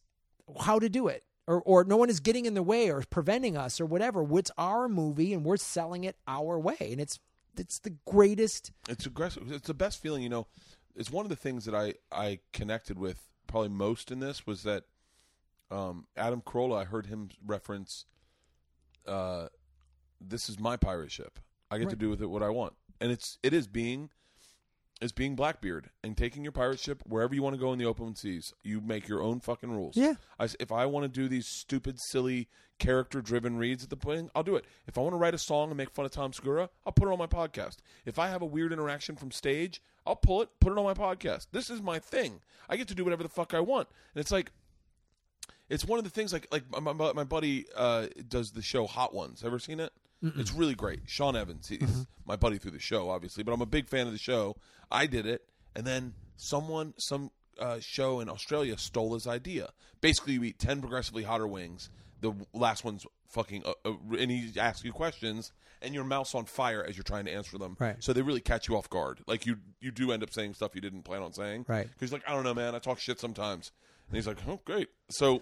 how 0.62 0.80
to 0.80 0.90
do 0.90 1.08
it. 1.08 1.24
Or, 1.46 1.62
or 1.64 1.84
no 1.84 1.98
one 1.98 2.10
is 2.10 2.22
getting 2.22 2.46
in 2.46 2.54
the 2.54 2.64
way 2.64 2.90
or 2.90 3.04
preventing 3.10 3.58
us 3.58 3.82
or 3.82 3.86
whatever. 3.86 4.26
It's 4.38 4.52
our 4.58 4.88
movie 4.88 5.34
and 5.34 5.44
we're 5.44 5.58
selling 5.58 6.06
it 6.06 6.16
our 6.26 6.58
way. 6.58 6.78
And 6.80 7.02
it's 7.02 7.20
it's 7.58 7.80
the 7.80 7.96
greatest 8.06 8.72
It's 8.88 9.06
aggressive. 9.06 9.52
It's 9.52 9.68
the 9.68 9.74
best 9.74 10.02
feeling, 10.02 10.24
you 10.24 10.30
know. 10.30 10.48
It's 10.96 11.12
one 11.12 11.26
of 11.26 11.30
the 11.30 11.36
things 11.36 11.66
that 11.66 11.76
I 11.76 11.96
I 12.12 12.40
connected 12.54 12.98
with 12.98 13.28
probably 13.48 13.70
most 13.70 14.12
in 14.12 14.22
this 14.22 14.48
was 14.48 14.64
that 14.64 14.86
um, 15.74 16.06
Adam 16.16 16.42
Carolla. 16.42 16.82
I 16.82 16.86
heard 16.86 17.08
him 17.08 17.30
reference, 17.46 18.06
uh, 19.08 19.48
"This 20.22 20.50
is 20.50 20.60
my 20.60 20.78
pirate 20.78 21.12
ship. 21.12 21.40
I 21.72 21.80
get 21.80 21.90
to 21.90 21.96
do 21.96 22.10
with 22.10 22.22
it 22.22 22.28
what 22.28 22.44
I 22.44 22.50
want." 22.50 22.74
And 23.02 23.12
it's 23.12 23.38
it 23.44 23.54
is 23.54 23.68
being 23.68 24.10
it's 25.02 25.12
being 25.12 25.36
Blackbeard 25.36 25.90
and 26.04 26.16
taking 26.16 26.44
your 26.44 26.52
pirate 26.52 26.80
ship 26.80 27.04
wherever 27.06 27.36
you 27.36 27.42
want 27.42 27.56
to 27.56 27.60
go 27.60 27.74
in 27.74 27.80
the 27.80 27.86
open 27.86 28.16
seas. 28.16 28.54
You 28.64 28.80
make 28.80 29.08
your 29.08 29.22
own 29.22 29.40
fucking 29.40 29.72
rules. 29.72 29.98
Yeah. 29.98 30.14
I 30.40 30.48
if 30.60 30.72
I 30.72 30.86
want 30.86 31.04
to 31.04 31.10
do 31.10 31.28
these 31.28 31.48
stupid, 31.48 32.00
silly, 32.00 32.48
character-driven 32.80 33.58
reads 33.58 33.84
at 33.84 33.90
the 33.90 33.98
point, 33.98 34.32
I'll 34.36 34.44
do 34.44 34.56
it. 34.56 34.66
If 34.88 34.98
I 34.98 35.02
want 35.02 35.14
to 35.14 35.18
write 35.18 35.34
a 35.34 35.40
song 35.40 35.70
and 35.70 35.78
make 35.78 35.90
fun 35.90 36.06
of 36.06 36.12
Tom 36.12 36.32
Segura, 36.34 36.70
I'll 36.86 36.94
put 36.94 37.08
it 37.08 37.12
on 37.12 37.18
my 37.18 37.28
podcast. 37.28 37.78
If 38.06 38.20
I 38.20 38.30
have 38.30 38.42
a 38.42 38.46
weird 38.46 38.72
interaction 38.72 39.16
from 39.16 39.32
stage, 39.32 39.82
I'll 40.06 40.16
pull 40.16 40.42
it, 40.42 40.50
put 40.60 40.72
it 40.72 40.78
on 40.78 40.84
my 40.84 40.94
podcast. 40.94 41.48
This 41.52 41.70
is 41.70 41.82
my 41.82 42.00
thing. 42.00 42.42
I 42.70 42.78
get 42.78 42.88
to 42.90 42.96
do 42.96 43.04
whatever 43.04 43.24
the 43.24 43.30
fuck 43.30 43.54
I 43.54 43.60
want, 43.60 43.88
and 44.14 44.22
it's 44.22 44.32
like, 44.32 44.52
it's 45.74 45.86
one 45.86 45.98
of 46.00 46.06
the 46.06 46.12
things 46.12 46.32
like 46.32 46.48
like 46.52 46.64
my, 46.72 46.94
my, 46.94 47.14
my 47.14 47.24
buddy 47.24 47.66
uh, 47.76 48.08
does 48.28 48.52
the 48.52 48.62
show 48.62 48.88
Hot 48.88 49.14
Ones. 49.14 49.44
Ever 49.44 49.60
seen 49.60 49.80
it? 49.80 49.92
It's 50.38 50.54
really 50.54 50.74
great. 50.74 51.02
Sean 51.06 51.36
Evans, 51.36 51.68
he's 51.68 52.08
my 52.26 52.38
buddy 52.38 52.58
through 52.58 52.72
the 52.72 52.80
show, 52.80 53.10
obviously, 53.10 53.44
but 53.44 53.52
I'm 53.52 53.62
a 53.62 53.66
big 53.66 53.90
fan 53.90 54.08
of 54.08 54.14
the 54.14 54.18
show. 54.18 54.56
I 54.90 55.06
did 55.06 55.26
it, 55.26 55.42
and 55.76 55.86
then 55.86 56.14
someone, 56.38 56.94
some 56.98 57.32
uh, 57.60 57.80
show 57.82 58.22
in 58.22 58.30
Australia 58.30 58.78
stole 58.78 59.16
his 59.16 59.28
idea. 59.28 59.72
Basically, 60.00 60.36
you 60.36 60.44
eat 60.46 60.60
ten 60.60 60.80
progressively 60.80 61.24
hotter 61.24 61.46
wings. 61.46 61.90
The 62.22 62.34
last 62.54 62.86
one's 62.86 63.06
fucking, 63.32 63.64
uh, 63.66 63.74
uh, 63.84 63.96
and 64.18 64.32
he 64.32 64.58
asks 64.58 64.86
you 64.86 64.94
questions, 64.94 65.52
and 65.82 65.94
your 65.94 66.06
mouth's 66.06 66.34
on 66.36 66.46
fire 66.46 66.86
as 66.88 66.96
you're 66.96 67.04
trying 67.04 67.26
to 67.26 67.32
answer 67.34 67.58
them. 67.58 67.76
Right. 67.78 67.98
So 68.00 68.14
they 68.14 68.22
really 68.22 68.40
catch 68.40 68.70
you 68.70 68.78
off 68.78 68.90
guard. 68.90 69.20
Like 69.28 69.46
you, 69.46 69.58
you 69.82 69.92
do 69.92 70.14
end 70.14 70.24
up 70.24 70.32
saying 70.32 70.54
stuff 70.54 70.74
you 70.74 70.80
didn't 70.80 71.02
plan 71.02 71.22
on 71.22 71.34
saying. 71.34 71.66
Right. 71.68 71.90
Because 71.92 72.14
like, 72.14 72.24
I 72.26 72.32
don't 72.32 72.46
know, 72.46 72.54
man. 72.54 72.76
I 72.76 72.80
talk 72.80 73.00
shit 73.00 73.20
sometimes. 73.20 73.74
And 74.08 74.16
he's 74.16 74.26
like, 74.26 74.38
oh, 74.48 74.62
great. 74.64 74.88
So 75.10 75.42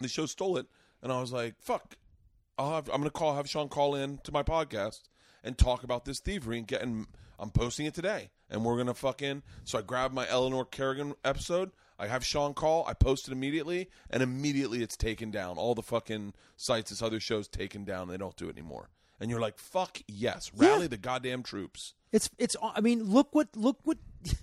the 0.00 0.08
show 0.08 0.26
stole 0.26 0.56
it, 0.56 0.66
and 1.02 1.12
I 1.12 1.20
was 1.20 1.32
like, 1.32 1.54
"Fuck, 1.60 1.96
I'll 2.58 2.74
have, 2.74 2.88
I'm 2.88 2.96
going 3.00 3.04
to 3.04 3.10
call 3.10 3.34
have 3.36 3.48
Sean 3.48 3.68
call 3.68 3.94
in 3.94 4.18
to 4.24 4.32
my 4.32 4.42
podcast 4.42 5.02
and 5.42 5.56
talk 5.58 5.82
about 5.84 6.04
this 6.04 6.20
thievery 6.20 6.58
and 6.58 6.66
get. 6.66 6.82
And 6.82 7.06
I'm 7.38 7.50
posting 7.50 7.86
it 7.86 7.94
today, 7.94 8.30
and 8.50 8.64
we're 8.64 8.74
going 8.76 8.86
to 8.86 8.94
fucking. 8.94 9.42
So 9.64 9.78
I 9.78 9.82
grabbed 9.82 10.14
my 10.14 10.28
Eleanor 10.28 10.64
Kerrigan 10.64 11.14
episode. 11.24 11.70
I 11.98 12.08
have 12.08 12.24
Sean 12.24 12.54
call. 12.54 12.84
I 12.88 12.92
post 12.94 13.28
it 13.28 13.32
immediately, 13.32 13.88
and 14.10 14.22
immediately 14.22 14.82
it's 14.82 14.96
taken 14.96 15.30
down. 15.30 15.58
All 15.58 15.74
the 15.74 15.82
fucking 15.82 16.34
sites, 16.56 16.90
this 16.90 17.02
other 17.02 17.20
show's 17.20 17.46
taken 17.48 17.84
down. 17.84 18.08
They 18.08 18.16
don't 18.16 18.36
do 18.36 18.48
it 18.48 18.56
anymore. 18.58 18.88
And 19.20 19.30
you're 19.30 19.40
like, 19.40 19.58
fuck 19.58 20.00
yes, 20.08 20.50
rally 20.56 20.82
Yeah. 20.82 20.88
the 20.88 20.96
goddamn 20.96 21.42
troops. 21.44 21.94
It's 22.12 22.30
it's. 22.38 22.56
I 22.62 22.80
mean, 22.80 23.04
look 23.04 23.34
what 23.34 23.48
look 23.56 23.78
what 23.84 23.98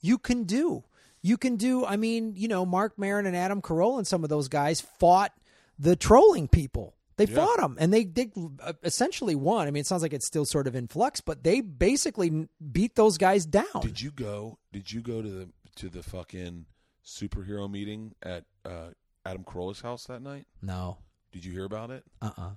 you 0.00 0.18
can 0.18 0.44
do. 0.44 0.84
You 1.26 1.38
can 1.38 1.56
do. 1.56 1.86
I 1.86 1.96
mean, 1.96 2.34
you 2.36 2.48
know, 2.48 2.66
Marc 2.66 2.98
Maron 2.98 3.24
and 3.24 3.34
Adam 3.34 3.62
Carolla 3.62 3.96
and 3.98 4.06
some 4.06 4.22
of 4.24 4.28
those 4.30 4.48
guys 4.48 4.82
fought 4.82 5.32
the 5.78 5.96
trolling 5.96 6.48
people. 6.48 6.94
They 7.16 7.24
Yeah. 7.24 7.36
fought 7.36 7.58
them, 7.60 7.76
and 7.80 7.92
they 7.94 8.04
they 8.04 8.30
uh, 8.60 8.74
essentially 8.82 9.34
won. 9.34 9.66
I 9.66 9.70
mean, 9.70 9.80
it 9.80 9.86
sounds 9.86 10.02
like 10.02 10.12
it's 10.12 10.26
still 10.26 10.44
sort 10.44 10.66
of 10.66 10.74
in 10.74 10.86
flux, 10.86 11.22
but 11.22 11.42
they 11.42 11.62
basically 11.62 12.48
beat 12.72 12.94
those 12.94 13.16
guys 13.16 13.46
down. 13.46 13.80
Did 13.80 14.02
you 14.02 14.10
go? 14.10 14.58
Did 14.72 14.92
you 14.92 15.00
go 15.00 15.22
to 15.22 15.28
the 15.30 15.48
to 15.76 15.88
the 15.88 16.02
fucking 16.02 16.66
superhero 17.06 17.70
meeting 17.70 18.14
at 18.22 18.44
uh, 18.66 18.90
Adam 19.24 19.44
Carolla's 19.44 19.80
house 19.80 20.04
that 20.06 20.20
night? 20.20 20.46
no. 20.62 20.98
Did 21.32 21.44
you 21.44 21.52
hear 21.52 21.64
about 21.64 21.90
it? 21.90 22.04
Uh. 22.22 22.30
uh 22.36 22.50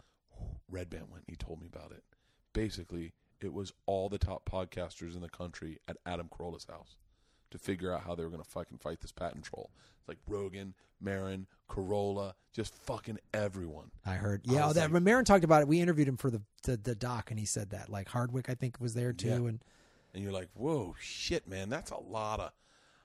Redband 0.71 1.09
went. 1.09 1.23
and 1.25 1.29
He 1.29 1.35
told 1.35 1.61
me 1.61 1.67
about 1.67 1.91
it. 1.91 2.03
Basically, 2.53 3.13
it 3.41 3.53
was 3.53 3.71
all 3.85 4.09
the 4.09 4.17
top 4.19 4.43
podcasters 4.49 5.15
in 5.15 5.21
the 5.21 5.29
country 5.29 5.79
at 5.87 5.97
Adam 6.05 6.29
Carolla's 6.29 6.65
house 6.69 6.97
to 7.51 7.57
figure 7.57 7.93
out 7.93 8.03
how 8.03 8.15
they 8.15 8.23
were 8.23 8.29
going 8.29 8.43
to 8.43 8.49
fucking 8.49 8.77
fight 8.79 9.01
this 9.01 9.11
patent 9.11 9.43
troll. 9.45 9.69
It's 9.99 10.07
like 10.07 10.17
Rogan, 10.27 10.73
Maron, 11.01 11.47
Carolla, 11.69 12.33
just 12.53 12.73
fucking 12.75 13.19
everyone. 13.33 13.91
I 14.05 14.13
heard. 14.13 14.41
I 14.49 14.53
Yeah, 14.53 14.67
oh, 14.69 14.73
that 14.73 14.91
like- 14.91 15.03
Maron 15.03 15.25
talked 15.25 15.43
about 15.43 15.61
it. 15.61 15.67
We 15.67 15.79
interviewed 15.81 16.07
him 16.07 16.17
for 16.17 16.29
the, 16.31 16.41
the 16.63 16.77
the 16.77 16.95
doc, 16.95 17.29
and 17.31 17.39
he 17.39 17.45
said 17.45 17.69
that 17.71 17.89
like 17.89 18.07
Hardwick, 18.09 18.49
I 18.49 18.55
think, 18.55 18.79
was 18.79 18.93
there 18.93 19.13
too. 19.13 19.27
Yeah. 19.27 19.35
And 19.35 19.63
And 20.13 20.23
you're 20.23 20.33
like, 20.33 20.49
whoa, 20.53 20.95
shit, 20.99 21.47
man, 21.47 21.69
that's 21.69 21.91
a 21.91 21.99
lot 21.99 22.39
of. 22.39 22.51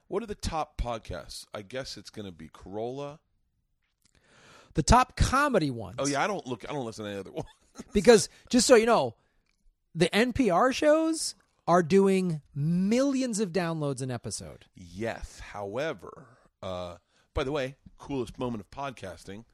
What 0.08 0.22
are 0.22 0.26
the 0.26 0.34
top 0.34 0.76
podcasts? 0.80 1.46
I 1.54 1.62
guess 1.62 1.96
it's 1.96 2.10
going 2.10 2.26
to 2.26 2.32
be 2.32 2.48
Carolla. 2.48 3.18
the 4.74 4.82
top 4.82 5.16
comedy 5.16 5.70
ones. 5.70 5.96
Oh 5.98 6.06
yeah, 6.06 6.22
I 6.22 6.26
don't 6.26 6.46
look. 6.46 6.64
I 6.68 6.72
don't 6.72 6.84
listen 6.84 7.04
to 7.04 7.10
any 7.10 7.20
other 7.20 7.30
one. 7.32 7.44
because 7.92 8.28
just 8.50 8.66
so 8.66 8.74
you 8.74 8.86
know, 8.86 9.14
the 9.94 10.08
NPR 10.10 10.72
shows 10.74 11.34
are 11.66 11.82
doing 11.82 12.40
millions 12.54 13.40
of 13.40 13.52
downloads 13.52 14.02
an 14.02 14.10
episode. 14.10 14.66
Yes. 14.74 15.40
However, 15.40 16.26
uh, 16.62 16.96
by 17.34 17.44
the 17.44 17.52
way, 17.52 17.76
coolest 17.98 18.38
moment 18.38 18.60
of 18.60 18.70
podcasting 18.70 19.44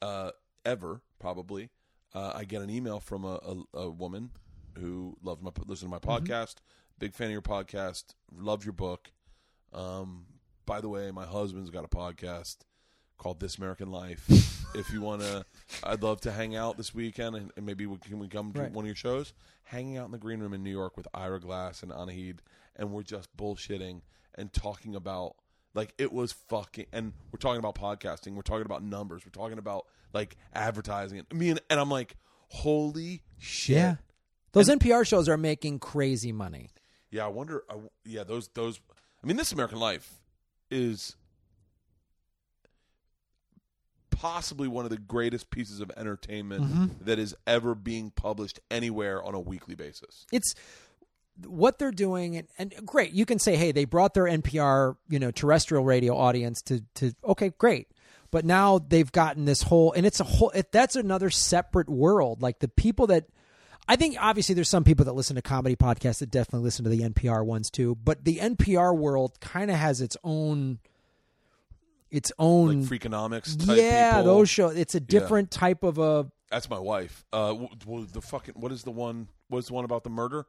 uh, 0.00 0.30
ever, 0.64 1.02
probably. 1.18 1.70
Uh, 2.14 2.32
I 2.34 2.44
get 2.44 2.62
an 2.62 2.70
email 2.70 3.00
from 3.00 3.24
a, 3.24 3.40
a, 3.74 3.78
a 3.78 3.90
woman 3.90 4.30
who 4.78 5.16
loves 5.22 5.42
my 5.42 5.50
listen 5.66 5.88
to 5.88 5.90
my 5.90 5.98
podcast. 5.98 6.56
Big 6.98 7.14
fan 7.14 7.26
of 7.26 7.32
your 7.32 7.42
podcast. 7.42 8.14
Love 8.32 8.64
your 8.64 8.72
book. 8.72 9.10
Um, 9.72 10.26
by 10.64 10.80
the 10.80 10.88
way, 10.88 11.10
my 11.10 11.26
husband's 11.26 11.70
got 11.70 11.84
a 11.84 11.88
podcast 11.88 12.58
called 13.18 13.40
This 13.40 13.56
American 13.58 13.90
Life. 13.90 14.24
if 14.74 14.92
you 14.92 15.00
want 15.00 15.22
to, 15.22 15.44
I'd 15.82 16.02
love 16.02 16.20
to 16.22 16.32
hang 16.32 16.56
out 16.56 16.76
this 16.76 16.94
weekend 16.94 17.36
and, 17.36 17.50
and 17.56 17.64
maybe 17.66 17.86
we 17.86 17.96
can 17.98 18.18
we 18.18 18.28
come 18.28 18.52
to 18.52 18.60
Right. 18.62 18.72
one 18.72 18.84
of 18.84 18.88
your 18.88 18.94
shows. 18.96 19.32
Hanging 19.64 19.96
out 19.96 20.06
in 20.06 20.12
the 20.12 20.18
green 20.18 20.40
room 20.40 20.52
in 20.54 20.62
New 20.62 20.70
York 20.70 20.96
with 20.96 21.08
Ira 21.12 21.40
Glass 21.40 21.82
and 21.82 21.90
Anaheed, 21.92 22.40
and 22.76 22.92
we're 22.92 23.02
just 23.02 23.36
bullshitting 23.36 24.02
and 24.36 24.52
talking 24.52 24.94
about 24.94 25.34
like 25.74 25.92
it 25.98 26.12
was 26.12 26.32
fucking. 26.32 26.86
And 26.92 27.12
we're 27.32 27.38
talking 27.38 27.58
about 27.58 27.74
podcasting. 27.74 28.34
We're 28.34 28.42
talking 28.42 28.64
about 28.66 28.82
numbers. 28.84 29.22
We're 29.26 29.30
talking 29.32 29.58
about 29.58 29.86
like 30.12 30.36
advertising. 30.54 31.20
I 31.30 31.34
mean, 31.34 31.58
and 31.68 31.80
I'm 31.80 31.90
like, 31.90 32.16
holy 32.48 33.22
shit. 33.38 33.96
Those 34.52 34.68
NPR 34.68 35.06
shows 35.06 35.28
are 35.28 35.36
making 35.36 35.80
crazy 35.80 36.32
money. 36.32 36.70
Yeah, 37.10 37.24
I 37.24 37.28
wonder. 37.28 37.64
I, 37.68 37.74
yeah, 38.04 38.22
those 38.24 38.48
those. 38.54 38.80
I 39.22 39.26
mean, 39.26 39.36
this 39.36 39.50
American 39.52 39.78
Life 39.80 40.20
is 40.70 41.16
possibly 44.20 44.68
one 44.68 44.84
of 44.84 44.90
the 44.90 44.98
greatest 44.98 45.50
pieces 45.50 45.80
of 45.80 45.90
entertainment 45.96 46.64
Mm-hmm. 46.64 46.86
that 47.04 47.18
is 47.18 47.34
ever 47.46 47.74
being 47.74 48.10
published 48.10 48.60
anywhere 48.70 49.22
on 49.22 49.34
a 49.34 49.40
weekly 49.40 49.74
basis. 49.74 50.26
It's 50.32 50.54
what 51.44 51.78
they're 51.78 51.90
doing 51.90 52.36
and, 52.36 52.48
and 52.58 52.74
great 52.86 53.12
you 53.12 53.26
can 53.26 53.38
say 53.38 53.56
hey 53.56 53.70
they 53.70 53.84
brought 53.84 54.14
their 54.14 54.24
npr 54.24 54.96
you 55.10 55.18
know 55.18 55.30
terrestrial 55.30 55.84
radio 55.84 56.16
audience 56.16 56.62
to 56.62 56.82
to 56.94 57.12
okay 57.22 57.52
great 57.58 57.88
but 58.30 58.42
now 58.46 58.78
they've 58.78 59.12
gotten 59.12 59.44
this 59.44 59.60
whole 59.60 59.92
and 59.92 60.06
it's 60.06 60.18
a 60.18 60.24
whole 60.24 60.48
it, 60.54 60.72
that's 60.72 60.96
another 60.96 61.28
separate 61.28 61.90
world 61.90 62.40
like 62.40 62.60
the 62.60 62.68
people 62.68 63.06
that 63.06 63.26
i 63.86 63.96
think 63.96 64.16
obviously 64.18 64.54
there's 64.54 64.70
some 64.70 64.82
people 64.82 65.04
that 65.04 65.12
listen 65.14 65.36
to 65.36 65.42
comedy 65.42 65.76
podcasts 65.76 66.20
that 66.20 66.30
definitely 66.30 66.64
listen 66.64 66.84
to 66.84 66.90
the 66.90 67.00
npr 67.00 67.44
ones 67.44 67.68
too 67.68 67.94
but 68.02 68.24
the 68.24 68.38
npr 68.38 68.96
world 68.96 69.38
kind 69.38 69.70
of 69.70 69.76
has 69.76 70.00
its 70.00 70.16
own 70.24 70.78
its 72.16 72.32
own 72.38 72.82
Like 72.82 72.90
Freakonomics 73.00 73.64
type 73.66 73.76
yeah 73.76 74.18
people. 74.18 74.34
those 74.34 74.48
show 74.50 74.68
it's 74.68 74.94
a 74.94 75.00
different 75.00 75.50
type 75.50 75.82
of 75.82 75.98
a 75.98 76.30
That's 76.50 76.70
my 76.70 76.78
wife. 76.78 77.24
Uh, 77.32 77.48
w- 77.48 77.68
w- 77.80 78.06
the 78.06 78.20
fucking 78.20 78.54
what 78.56 78.72
is 78.72 78.82
the 78.84 78.90
one? 78.92 79.28
What's 79.48 79.68
the 79.68 79.74
one 79.74 79.84
about 79.84 80.02
the 80.04 80.10
murder? 80.10 80.46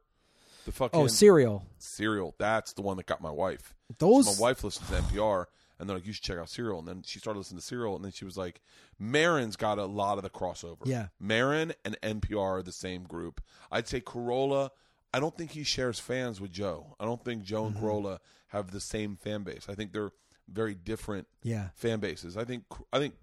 The 0.65 0.71
fucking 0.71 0.99
oh 0.99 1.07
serial 1.07 1.65
Serial. 1.77 2.35
That's 2.37 2.73
the 2.73 2.81
one 2.81 2.97
that 2.97 3.05
got 3.05 3.21
my 3.21 3.31
wife. 3.31 3.73
Those- 3.99 4.25
my 4.39 4.47
wife 4.49 4.63
listens 4.63 4.89
to 4.89 4.95
NPR, 4.97 5.45
and 5.79 5.87
they're 5.89 5.97
like, 5.97 6.05
"You 6.05 6.11
should 6.13 6.23
check 6.23 6.37
out 6.37 6.49
Serial." 6.49 6.79
And 6.79 6.87
then 6.87 7.03
she 7.05 7.19
started 7.19 7.39
listening 7.39 7.59
to 7.61 7.65
Serial, 7.65 7.95
and 7.95 8.03
then 8.03 8.11
she 8.11 8.25
was 8.25 8.35
like, 8.37 8.61
"Maron's 8.99 9.55
got 9.55 9.77
a 9.79 9.85
lot 9.85 10.17
of 10.17 10.23
the 10.23 10.29
crossover." 10.29 10.85
Yeah. 10.85 11.07
Marin 11.19 11.73
and 11.85 11.97
NPR 12.03 12.57
are 12.59 12.63
the 12.63 12.71
same 12.71 13.03
group. 13.03 13.41
I'd 13.71 13.87
say 13.87 14.01
Carolla. 14.01 14.69
I 15.13 15.19
don't 15.21 15.35
think 15.37 15.51
he 15.51 15.63
shares 15.63 15.99
fans 15.99 16.41
with 16.41 16.51
Joe. 16.51 16.95
I 16.99 17.05
don't 17.05 17.23
think 17.23 17.43
Joe 17.43 17.63
Mm-hmm. 17.65 17.77
and 17.77 17.85
Carolla 17.85 18.19
have 18.49 18.71
the 18.71 18.81
same 18.81 19.15
fan 19.15 19.43
base. 19.43 19.67
I 19.69 19.73
think 19.75 19.93
they're 19.93 20.11
very 20.51 20.75
different 20.75 21.27
yeah 21.43 21.69
fan 21.75 21.99
bases. 21.99 22.37
I 22.37 22.43
think. 22.45 22.63
I 22.93 22.99
think. 22.99 23.15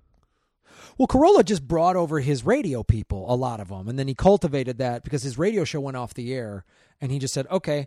Well, 0.98 1.06
Carolla 1.06 1.44
just 1.44 1.66
brought 1.66 1.94
over 1.96 2.20
his 2.20 2.44
radio 2.44 2.82
people, 2.82 3.32
a 3.32 3.36
lot 3.36 3.60
of 3.60 3.68
them, 3.68 3.88
and 3.88 3.98
then 3.98 4.08
he 4.08 4.14
cultivated 4.14 4.78
that 4.78 5.04
because 5.04 5.22
his 5.22 5.38
radio 5.38 5.64
show 5.64 5.80
went 5.80 5.96
off 5.96 6.14
the 6.14 6.34
air, 6.34 6.64
and 7.00 7.12
he 7.12 7.18
just 7.18 7.32
said, 7.34 7.46
"Okay, 7.50 7.86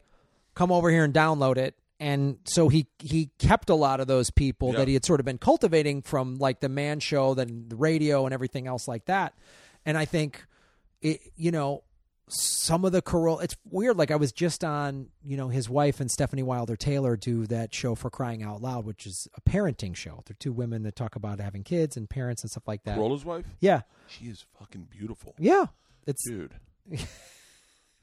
come 0.56 0.72
over 0.72 0.90
here 0.90 1.04
and 1.04 1.14
download 1.14 1.58
it." 1.58 1.76
And 2.00 2.38
so 2.46 2.70
he 2.70 2.88
he 3.00 3.32
kept 3.40 3.70
a 3.70 3.76
lot 3.76 4.00
of 4.00 4.08
those 4.08 4.30
people 4.30 4.72
Yeah. 4.72 4.80
that 4.80 4.88
he 4.88 4.94
had 4.94 5.04
sort 5.06 5.20
of 5.20 5.26
been 5.26 5.38
cultivating 5.40 6.02
from 6.02 6.38
like 6.38 6.60
the 6.60 6.70
Man 6.70 7.00
Show, 7.00 7.34
then 7.34 7.66
the 7.68 7.76
radio, 7.76 8.26
and 8.26 8.34
everything 8.34 8.68
else 8.68 8.88
like 8.88 9.06
that. 9.06 9.34
And 9.86 9.98
I 9.98 10.06
think 10.06 10.46
it, 11.02 11.22
you 11.36 11.52
know, 11.52 11.84
some 12.30 12.84
of 12.86 12.92
the 12.92 13.02
Carolla. 13.02 13.44
It's 13.44 13.56
weird. 13.70 13.98
Like 13.98 14.12
I 14.12 14.16
was 14.18 14.32
just 14.32 14.64
on, 14.64 15.08
you 15.24 15.38
know, 15.38 15.48
his 15.50 15.70
wife 15.70 16.00
and 16.00 16.10
Stefanie 16.10 16.44
Wilder-Taylor 16.44 17.16
do 17.18 17.46
that 17.48 17.74
show 17.74 17.96
for 17.96 18.10
Crying 18.10 18.44
Out 18.44 18.62
Loud, 18.62 18.86
which 18.86 19.06
is 19.06 19.28
a 19.36 19.42
parenting 19.50 19.96
show. 19.96 20.22
They're 20.26 20.36
two 20.40 20.52
women 20.52 20.84
that 20.84 20.96
talk 20.96 21.16
about 21.16 21.40
having 21.40 21.64
kids 21.64 21.96
and 21.96 22.10
parents 22.10 22.44
and 22.44 22.52
stuff 22.52 22.68
like 22.68 22.84
that. 22.84 22.96
Carolla's 22.96 23.24
wife. 23.26 23.46
Yeah, 23.60 23.82
She 24.08 24.26
is 24.26 24.46
fucking 24.60 24.88
beautiful. 24.90 25.36
yeah. 25.40 25.68
It's 26.06 26.26
dude. 26.28 26.54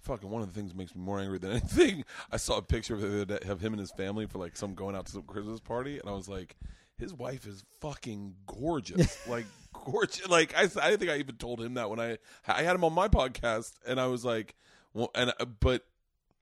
Fucking 0.03 0.29
one 0.29 0.43
of 0.43 0.49
the 0.53 0.55
things 0.61 0.73
that 0.73 0.77
makes 0.77 0.95
me 0.95 1.01
more 1.01 1.19
angry 1.19 1.39
than 1.39 1.53
anything. 1.53 2.05
I 2.33 2.37
saw 2.37 2.59
a 2.59 2.63
picture 2.63 2.95
of, 2.95 3.31
of 3.31 3.61
him 3.61 3.73
and 3.73 3.81
his 3.81 3.91
family 3.93 4.27
for 4.27 4.39
like 4.39 4.55
some 4.57 4.75
going 4.75 4.95
out 4.95 5.07
to 5.07 5.13
some 5.13 5.23
Christmas 5.23 5.61
party, 5.61 5.99
and 5.99 6.07
I 6.09 6.13
was 6.13 6.29
like, 6.29 6.57
his 6.99 7.13
wife 7.13 7.47
is 7.47 7.65
fucking 7.81 8.35
gorgeous, 8.47 9.27
like 9.29 9.47
gorgeous. 9.73 10.29
Like 10.29 10.55
I, 10.57 10.63
I 10.81 10.97
think 10.97 11.11
I 11.11 11.17
even 11.19 11.37
told 11.37 11.61
him 11.61 11.75
that 11.75 11.91
when 11.91 12.01
I 12.01 12.19
I 12.47 12.63
had 12.63 12.75
him 12.75 12.85
on 12.85 12.93
my 12.93 13.09
podcast, 13.09 13.73
and 13.87 14.01
I 14.01 14.07
was 14.07 14.25
like, 14.25 14.55
well, 14.93 15.11
and 15.15 15.33
uh, 15.39 15.45
but 15.45 15.85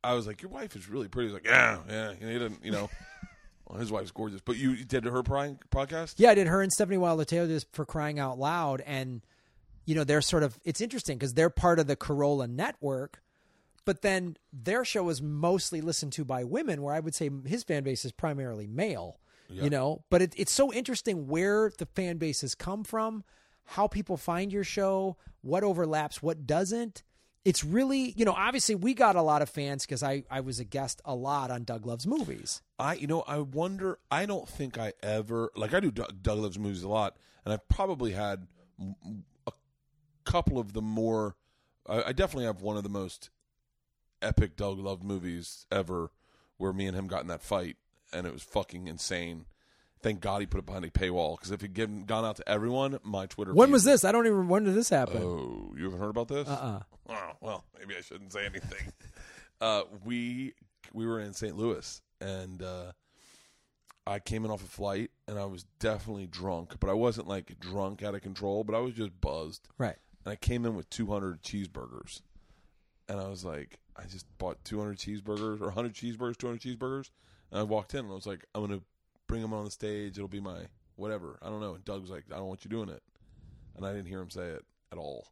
I 0.04 0.14
was 0.14 0.26
like, 0.26 0.42
your 0.42 0.50
wife 0.50 0.76
is 0.76 0.88
really 0.88 1.08
pretty. 1.08 1.28
He's 1.28 1.34
like, 1.34 1.46
yeah, 1.46 1.78
yeah. 1.88 2.10
And 2.10 2.18
he 2.20 2.38
didn't, 2.38 2.64
you 2.64 2.72
know. 2.72 2.90
Well, 3.68 3.78
his 3.78 3.92
wife's 3.92 4.10
gorgeous, 4.10 4.40
but 4.42 4.56
you 4.58 4.84
did 4.84 5.04
her 5.04 5.22
pri- 5.22 5.56
podcast. 5.70 6.16
yeah. 6.18 6.30
I 6.30 6.34
did 6.34 6.46
her 6.48 6.60
and 6.60 6.70
Stefanie 6.76 6.98
Wilder-Taylor 6.98 7.46
just 7.46 7.72
for 7.72 7.86
Crying 7.86 8.18
Out 8.18 8.38
Loud, 8.38 8.82
and 8.84 9.22
you 9.86 9.94
know 9.94 10.04
they're 10.04 10.20
sort 10.20 10.42
of 10.42 10.58
it's 10.64 10.80
interesting 10.82 11.16
because 11.16 11.32
they're 11.32 11.48
part 11.48 11.78
of 11.78 11.86
the 11.86 11.96
Carolla 11.96 12.50
network, 12.50 13.22
but 13.86 14.02
then 14.02 14.36
their 14.52 14.84
show 14.84 15.08
is 15.08 15.22
mostly 15.22 15.80
listened 15.80 16.12
to 16.14 16.24
by 16.24 16.44
women, 16.44 16.82
where 16.82 16.92
I 16.92 17.00
would 17.00 17.14
say 17.14 17.30
his 17.46 17.62
fan 17.62 17.82
base 17.84 18.04
is 18.04 18.12
primarily 18.12 18.66
male. 18.66 19.20
You 19.64 19.70
know, 19.70 20.04
but 20.10 20.22
it, 20.22 20.34
it's 20.36 20.52
so 20.52 20.72
interesting 20.72 21.26
where 21.26 21.72
the 21.78 21.86
fan 21.86 22.18
bases 22.18 22.54
come 22.54 22.84
from, 22.84 23.24
how 23.64 23.86
people 23.86 24.16
find 24.16 24.52
your 24.52 24.64
show, 24.64 25.16
what 25.42 25.64
overlaps, 25.64 26.22
what 26.22 26.46
doesn't. 26.46 27.02
It's 27.44 27.64
really, 27.64 28.14
you 28.16 28.24
know, 28.24 28.32
obviously 28.32 28.76
we 28.76 28.94
got 28.94 29.16
a 29.16 29.22
lot 29.22 29.42
of 29.42 29.48
fans 29.48 29.84
because 29.84 30.02
I, 30.04 30.22
I 30.30 30.40
was 30.40 30.60
a 30.60 30.64
guest 30.64 31.02
a 31.04 31.14
lot 31.14 31.50
on 31.50 31.64
Doug 31.64 31.86
Loves 31.86 32.06
Movies. 32.06 32.62
I, 32.78 32.94
you 32.94 33.08
know, 33.08 33.22
I 33.26 33.38
wonder. 33.38 33.98
I 34.10 34.26
don't 34.26 34.48
think 34.48 34.78
I 34.78 34.92
ever 35.02 35.50
like 35.56 35.74
I 35.74 35.80
do 35.80 35.90
Doug, 35.90 36.22
Doug 36.22 36.38
Loves 36.38 36.58
movies 36.58 36.84
a 36.84 36.88
lot, 36.88 37.16
and 37.44 37.52
I've 37.52 37.68
probably 37.68 38.12
had 38.12 38.46
a 39.46 39.52
couple 40.24 40.58
of 40.58 40.72
the 40.72 40.82
more. 40.82 41.34
I, 41.88 42.04
I 42.04 42.12
definitely 42.12 42.44
have 42.44 42.62
one 42.62 42.76
of 42.76 42.84
the 42.84 42.88
most 42.88 43.30
epic 44.20 44.56
Doug 44.56 44.78
Love 44.78 45.02
movies 45.02 45.66
ever, 45.72 46.12
where 46.58 46.72
me 46.72 46.86
and 46.86 46.96
him 46.96 47.08
got 47.08 47.22
in 47.22 47.26
that 47.26 47.42
fight, 47.42 47.76
and 48.12 48.26
it 48.26 48.32
was 48.32 48.42
fucking 48.42 48.86
insane. 48.86 49.46
Thank 50.02 50.20
God 50.20 50.40
he 50.40 50.46
put 50.46 50.58
it 50.58 50.66
behind 50.66 50.84
a 50.84 50.90
paywall 50.90 51.36
because 51.38 51.52
if 51.52 51.60
he'd 51.60 51.74
given, 51.74 52.04
gone 52.04 52.24
out 52.24 52.36
to 52.36 52.48
everyone, 52.48 52.98
my 53.04 53.26
Twitter. 53.26 53.54
When 53.54 53.68
feed- 53.68 53.72
was 53.72 53.84
this? 53.84 54.04
I 54.04 54.10
don't 54.10 54.26
even. 54.26 54.48
When 54.48 54.64
did 54.64 54.74
this 54.74 54.88
happen? 54.88 55.22
Oh, 55.22 55.72
you 55.76 55.84
haven't 55.84 56.00
heard 56.00 56.10
about 56.10 56.28
this? 56.28 56.48
Uh-uh. 56.48 56.80
Oh, 57.08 57.32
well, 57.40 57.64
maybe 57.76 57.96
I 57.98 58.00
shouldn't 58.00 58.32
say 58.32 58.46
anything. 58.46 58.92
uh, 59.60 59.82
we 60.04 60.54
we 60.92 61.04
were 61.04 61.18
in 61.20 61.34
St. 61.34 61.56
Louis, 61.56 62.00
and 62.20 62.62
uh, 62.62 62.92
I 64.06 64.18
came 64.18 64.44
in 64.44 64.50
off 64.50 64.62
a 64.62 64.68
flight, 64.68 65.10
and 65.28 65.38
I 65.38 65.44
was 65.44 65.64
definitely 65.78 66.26
drunk, 66.26 66.74
but 66.80 66.90
I 66.90 66.92
wasn't 66.94 67.28
like 67.28 67.58
drunk 67.60 68.02
out 68.02 68.14
of 68.14 68.22
control, 68.22 68.64
but 68.64 68.74
I 68.74 68.78
was 68.78 68.94
just 68.94 69.20
buzzed. 69.20 69.68
Right. 69.78 69.96
And 70.24 70.32
I 70.32 70.36
came 70.36 70.64
in 70.64 70.74
with 70.74 70.88
200 70.90 71.42
cheeseburgers. 71.42 72.22
And 73.08 73.20
I 73.20 73.28
was 73.28 73.44
like, 73.44 73.78
I 73.96 74.04
just 74.04 74.26
bought 74.38 74.64
200 74.64 74.96
cheeseburgers 74.98 75.60
or 75.60 75.66
100 75.66 75.94
cheeseburgers, 75.94 76.36
200 76.36 76.60
cheeseburgers. 76.60 77.10
And 77.52 77.60
I 77.60 77.62
walked 77.64 77.94
in 77.94 78.00
and 78.00 78.10
I 78.10 78.14
was 78.14 78.26
like, 78.26 78.46
I'm 78.54 78.66
going 78.66 78.80
to 78.80 78.84
bring 79.28 79.42
him 79.42 79.52
on 79.52 79.66
the 79.66 79.70
stage. 79.70 80.16
It'll 80.16 80.26
be 80.26 80.40
my 80.40 80.62
whatever. 80.96 81.38
I 81.42 81.50
don't 81.50 81.60
know. 81.60 81.74
And 81.74 81.84
Doug 81.84 82.00
was 82.00 82.10
like, 82.10 82.24
I 82.32 82.36
don't 82.36 82.48
want 82.48 82.64
you 82.64 82.70
doing 82.70 82.88
it. 82.88 83.02
And 83.76 83.86
I 83.86 83.92
didn't 83.92 84.08
hear 84.08 84.20
him 84.20 84.30
say 84.30 84.46
it 84.46 84.64
at 84.90 84.98
all. 84.98 85.28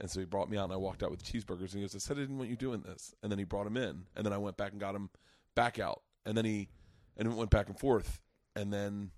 And 0.00 0.08
so 0.08 0.20
he 0.20 0.26
brought 0.26 0.48
me 0.48 0.56
out 0.56 0.64
and 0.64 0.72
I 0.72 0.76
walked 0.76 1.02
out 1.02 1.10
with 1.10 1.24
cheeseburgers. 1.24 1.72
And 1.72 1.74
he 1.74 1.80
goes, 1.80 1.96
I 1.96 1.98
said 1.98 2.16
I 2.16 2.20
didn't 2.20 2.38
want 2.38 2.48
you 2.48 2.56
doing 2.56 2.82
this. 2.82 3.12
And 3.22 3.32
then 3.32 3.38
he 3.38 3.44
brought 3.44 3.66
him 3.66 3.76
in. 3.76 4.04
And 4.16 4.24
then 4.24 4.32
I 4.32 4.38
went 4.38 4.56
back 4.56 4.70
and 4.70 4.80
got 4.80 4.94
him 4.94 5.10
back 5.56 5.80
out. 5.80 6.02
And 6.24 6.36
then 6.36 6.44
he, 6.44 6.68
and 7.16 7.26
it 7.26 7.34
went 7.34 7.50
back 7.50 7.68
and 7.68 7.78
forth. 7.78 8.20
And 8.54 8.72
then, 8.72 9.10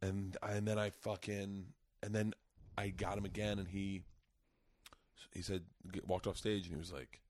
and, 0.00 0.36
and 0.42 0.66
then 0.66 0.78
I 0.78 0.90
fucking, 0.90 1.66
and 2.02 2.14
then 2.14 2.34
I 2.76 2.88
got 2.88 3.16
him 3.16 3.24
again 3.24 3.60
and 3.60 3.68
he, 3.68 4.02
he 5.32 5.42
said 5.42 5.62
walked 6.06 6.26
off 6.26 6.36
stage 6.36 6.64
and 6.64 6.74
he 6.74 6.78
was 6.78 6.92
like 6.92 7.20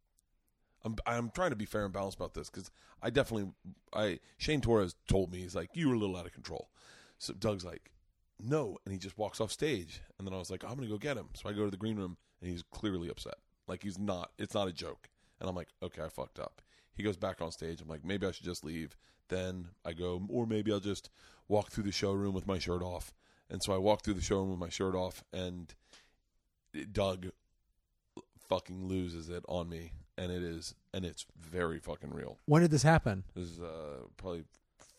I'm 0.85 0.97
I'm 1.07 1.31
trying 1.31 1.51
to 1.51 1.57
be 1.57 1.65
fair 1.65 1.85
and 1.85 1.93
balanced 1.93 2.17
about 2.17 2.35
this 2.35 2.49
cuz 2.49 2.71
I 3.03 3.11
definitely 3.11 3.53
I 3.93 4.21
Shane 4.39 4.61
Torres 4.61 4.95
told 5.09 5.33
me 5.33 5.41
he's 5.41 5.55
like 5.55 5.71
you 5.75 5.89
were 5.89 5.95
a 5.95 5.99
little 5.99 6.17
out 6.17 6.27
of 6.27 6.33
control. 6.33 6.71
So 7.19 7.33
Doug's 7.33 7.65
like 7.65 7.93
no 8.41 8.79
and 8.85 8.93
he 8.93 8.99
just 8.99 9.19
walks 9.19 9.41
off 9.41 9.53
stage 9.53 10.01
and 10.19 10.27
then 10.27 10.35
I 10.35 10.39
was 10.39 10.51
like 10.51 10.65
I'm 10.65 10.79
to 10.81 10.87
go 10.87 10.99
get 10.99 11.17
him. 11.17 11.29
So 11.35 11.49
I 11.49 11.53
go 11.53 11.65
to 11.65 11.71
the 11.71 11.77
green 11.77 11.97
room 11.97 12.17
and 12.41 12.51
he's 12.51 12.63
clearly 12.63 13.09
upset. 13.09 13.37
Like 13.67 13.83
he's 13.83 13.99
not 13.99 14.33
it's 14.39 14.55
not 14.55 14.69
a 14.69 14.73
joke. 14.73 15.09
And 15.41 15.49
I'm 15.49 15.57
like 15.57 15.69
okay, 15.83 16.03
I 16.03 16.09
fucked 16.09 16.39
up. 16.39 16.63
He 16.95 17.03
goes 17.03 17.17
back 17.17 17.41
on 17.41 17.53
stage. 17.53 17.81
I'm 17.81 17.89
like 17.89 18.05
maybe 18.05 18.27
I 18.27 18.33
should 18.33 18.45
just 18.45 18.65
leave. 18.65 18.97
Then 19.29 19.69
I 19.85 19.93
go 19.93 20.23
or 20.29 20.47
maybe 20.47 20.73
I'll 20.73 20.81
just 20.81 21.11
walk 21.49 21.71
through 21.71 21.85
the 21.85 21.93
showroom 21.93 22.35
with 22.35 22.47
my 22.47 22.59
shirt 22.59 22.83
off. 22.83 23.13
And 23.49 23.63
so 23.63 23.73
I 23.75 23.79
walk 23.79 24.03
through 24.03 24.15
the 24.15 24.23
showroom 24.23 24.51
with 24.51 24.59
my 24.59 24.69
shirt 24.71 24.95
off 24.95 25.23
and 25.33 25.75
Doug 26.93 27.29
fucking 28.49 28.87
loses 28.87 29.29
it 29.29 29.45
on 29.49 29.69
me, 29.69 29.93
and 30.19 30.31
it 30.33 30.43
is, 30.43 30.75
and 30.95 31.05
it's 31.05 31.27
very 31.39 31.79
fucking 31.79 32.11
real. 32.11 32.39
When 32.47 32.63
did 32.63 32.71
this 32.71 32.83
happen? 32.83 33.25
This 33.35 33.49
is 33.51 33.61
uh, 33.61 34.05
probably 34.17 34.45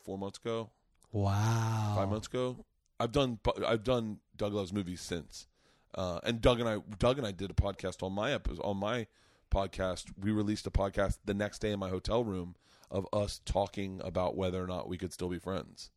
four 0.04 0.18
months 0.18 0.40
ago, 0.40 0.70
Wow. 1.12 1.94
five 1.96 2.10
months 2.10 2.28
ago. 2.28 2.66
I've 3.00 3.12
done 3.12 3.40
I've 3.66 3.84
done 3.84 4.20
Doug 4.38 4.54
Loves 4.54 4.72
Movies 4.74 5.02
since, 5.02 5.48
uh, 5.96 6.20
and 6.24 6.42
Doug 6.42 6.60
and 6.60 6.70
I 6.70 6.78
Doug 7.00 7.18
and 7.18 7.28
I 7.28 7.32
did 7.32 7.52
a 7.52 7.54
podcast 7.54 8.02
on 8.04 8.14
my 8.14 8.32
episode 8.32 8.62
on 8.64 8.78
my 8.78 9.08
podcast. 9.52 10.06
We 10.20 10.32
released 10.32 10.66
a 10.68 10.72
podcast 10.72 11.18
the 11.26 11.34
next 11.34 11.60
day 11.60 11.72
in 11.72 11.80
my 11.80 11.90
hotel 11.90 12.24
room 12.24 12.56
of 12.90 13.08
us 13.12 13.42
talking 13.46 14.00
about 14.04 14.36
whether 14.38 14.64
or 14.64 14.68
not 14.68 14.88
we 14.88 14.98
could 14.98 15.12
still 15.12 15.30
be 15.30 15.40
friends. 15.40 15.90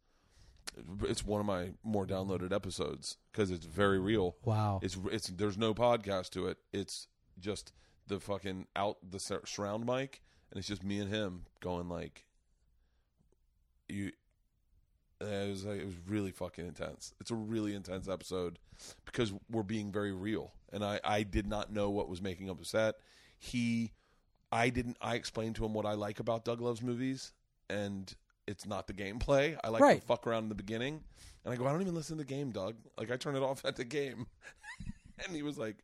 It's 1.04 1.24
one 1.24 1.40
of 1.40 1.46
my 1.46 1.70
more 1.84 2.06
downloaded 2.06 2.52
episodes 2.52 3.16
because 3.32 3.50
it's 3.50 3.64
very 3.66 3.98
real. 3.98 4.36
Wow. 4.44 4.80
It's 4.82 4.96
it's 5.10 5.28
there's 5.28 5.56
no 5.56 5.74
podcast 5.74 6.30
to 6.30 6.48
it. 6.48 6.58
It's 6.72 7.08
just 7.38 7.72
the 8.08 8.20
fucking 8.20 8.66
out 8.76 8.98
the 9.08 9.18
sur- 9.20 9.44
surround 9.46 9.86
mic, 9.86 10.22
and 10.50 10.58
it's 10.58 10.68
just 10.68 10.82
me 10.84 11.00
and 11.00 11.12
him 11.12 11.44
going 11.60 11.88
like, 11.88 12.24
you. 13.88 14.12
It 15.18 15.48
was 15.48 15.64
like, 15.64 15.80
it 15.80 15.86
was 15.86 15.94
really 16.06 16.30
fucking 16.30 16.66
intense. 16.66 17.14
It's 17.20 17.30
a 17.30 17.34
really 17.34 17.74
intense 17.74 18.06
episode 18.06 18.58
because 19.06 19.32
we're 19.50 19.62
being 19.62 19.90
very 19.90 20.12
real, 20.12 20.52
and 20.72 20.84
I 20.84 21.00
I 21.04 21.22
did 21.22 21.46
not 21.46 21.72
know 21.72 21.88
what 21.90 22.08
was 22.08 22.20
making 22.20 22.46
him 22.48 22.58
upset. 22.58 22.96
He, 23.38 23.92
I 24.52 24.68
didn't. 24.68 24.98
I 25.00 25.14
explained 25.14 25.56
to 25.56 25.64
him 25.64 25.72
what 25.72 25.86
I 25.86 25.94
like 25.94 26.20
about 26.20 26.44
Doug 26.44 26.60
Loves 26.60 26.82
movies, 26.82 27.32
and 27.70 28.14
it's 28.46 28.66
not 28.66 28.86
the 28.86 28.92
gameplay. 28.92 29.58
I 29.64 29.68
like 29.70 29.80
Right. 29.80 30.00
to 30.00 30.06
fuck 30.06 30.26
around 30.26 30.42
in 30.44 30.48
the 30.50 30.54
beginning, 30.54 31.02
and 31.44 31.54
I 31.54 31.56
go, 31.56 31.66
I 31.66 31.72
don't 31.72 31.80
even 31.80 31.94
listen 31.94 32.18
to 32.18 32.22
the 32.24 32.28
game, 32.28 32.50
Doug. 32.50 32.76
Like 32.98 33.10
I 33.10 33.16
turn 33.16 33.36
it 33.36 33.42
off 33.42 33.64
at 33.64 33.76
the 33.76 33.84
game, 33.84 34.26
and 35.26 35.34
he 35.34 35.42
was 35.42 35.56
like, 35.56 35.76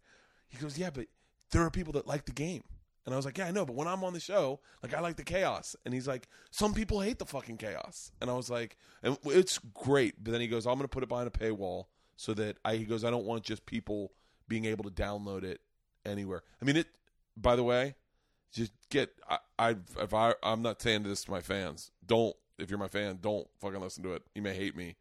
he 0.50 0.58
goes, 0.58 0.76
yeah, 0.76 0.90
but 0.90 1.06
there 1.52 1.62
are 1.62 1.70
people 1.70 1.92
that 1.94 2.06
like 2.06 2.24
the 2.24 2.32
game. 2.32 2.64
And 3.04 3.12
I 3.12 3.16
was 3.16 3.24
like, 3.24 3.38
yeah, 3.38 3.46
I 3.46 3.50
know, 3.50 3.66
but 3.66 3.74
when 3.74 3.88
I'm 3.88 4.04
on 4.04 4.12
the 4.12 4.20
show, 4.20 4.60
like 4.82 4.94
I 4.94 5.00
like 5.00 5.16
the 5.16 5.24
chaos. 5.24 5.74
And 5.84 5.92
he's 5.92 6.06
like, 6.06 6.28
some 6.50 6.72
people 6.72 7.00
hate 7.00 7.18
the 7.18 7.26
fucking 7.26 7.56
chaos. 7.56 8.12
And 8.20 8.30
I 8.30 8.34
was 8.34 8.48
like, 8.48 8.76
and 9.02 9.16
it's 9.24 9.58
great. 9.74 10.22
But 10.22 10.32
then 10.32 10.40
he 10.40 10.46
goes, 10.46 10.66
I'm 10.66 10.74
going 10.74 10.82
to 10.82 10.88
put 10.88 11.02
it 11.02 11.08
behind 11.08 11.26
a 11.26 11.30
paywall 11.30 11.86
so 12.16 12.32
that 12.34 12.58
I, 12.64 12.76
he 12.76 12.84
goes, 12.84 13.04
I 13.04 13.10
don't 13.10 13.24
want 13.24 13.42
just 13.42 13.66
people 13.66 14.12
being 14.46 14.66
able 14.66 14.84
to 14.84 14.90
download 14.90 15.42
it 15.42 15.60
anywhere. 16.06 16.42
I 16.60 16.64
mean, 16.64 16.76
it, 16.76 16.86
by 17.36 17.56
the 17.56 17.64
way, 17.64 17.96
just 18.52 18.72
get, 18.88 19.10
I, 19.28 19.38
I, 19.58 19.76
if 20.00 20.14
I, 20.14 20.34
I'm 20.42 20.62
not 20.62 20.80
saying 20.80 21.02
this 21.02 21.24
to 21.24 21.32
my 21.32 21.40
fans, 21.40 21.90
don't, 22.06 22.36
if 22.58 22.70
you're 22.70 22.78
my 22.78 22.86
fan, 22.86 23.18
don't 23.20 23.48
fucking 23.60 23.80
listen 23.80 24.04
to 24.04 24.12
it. 24.12 24.22
You 24.36 24.42
may 24.42 24.54
hate 24.54 24.76
me, 24.76 24.94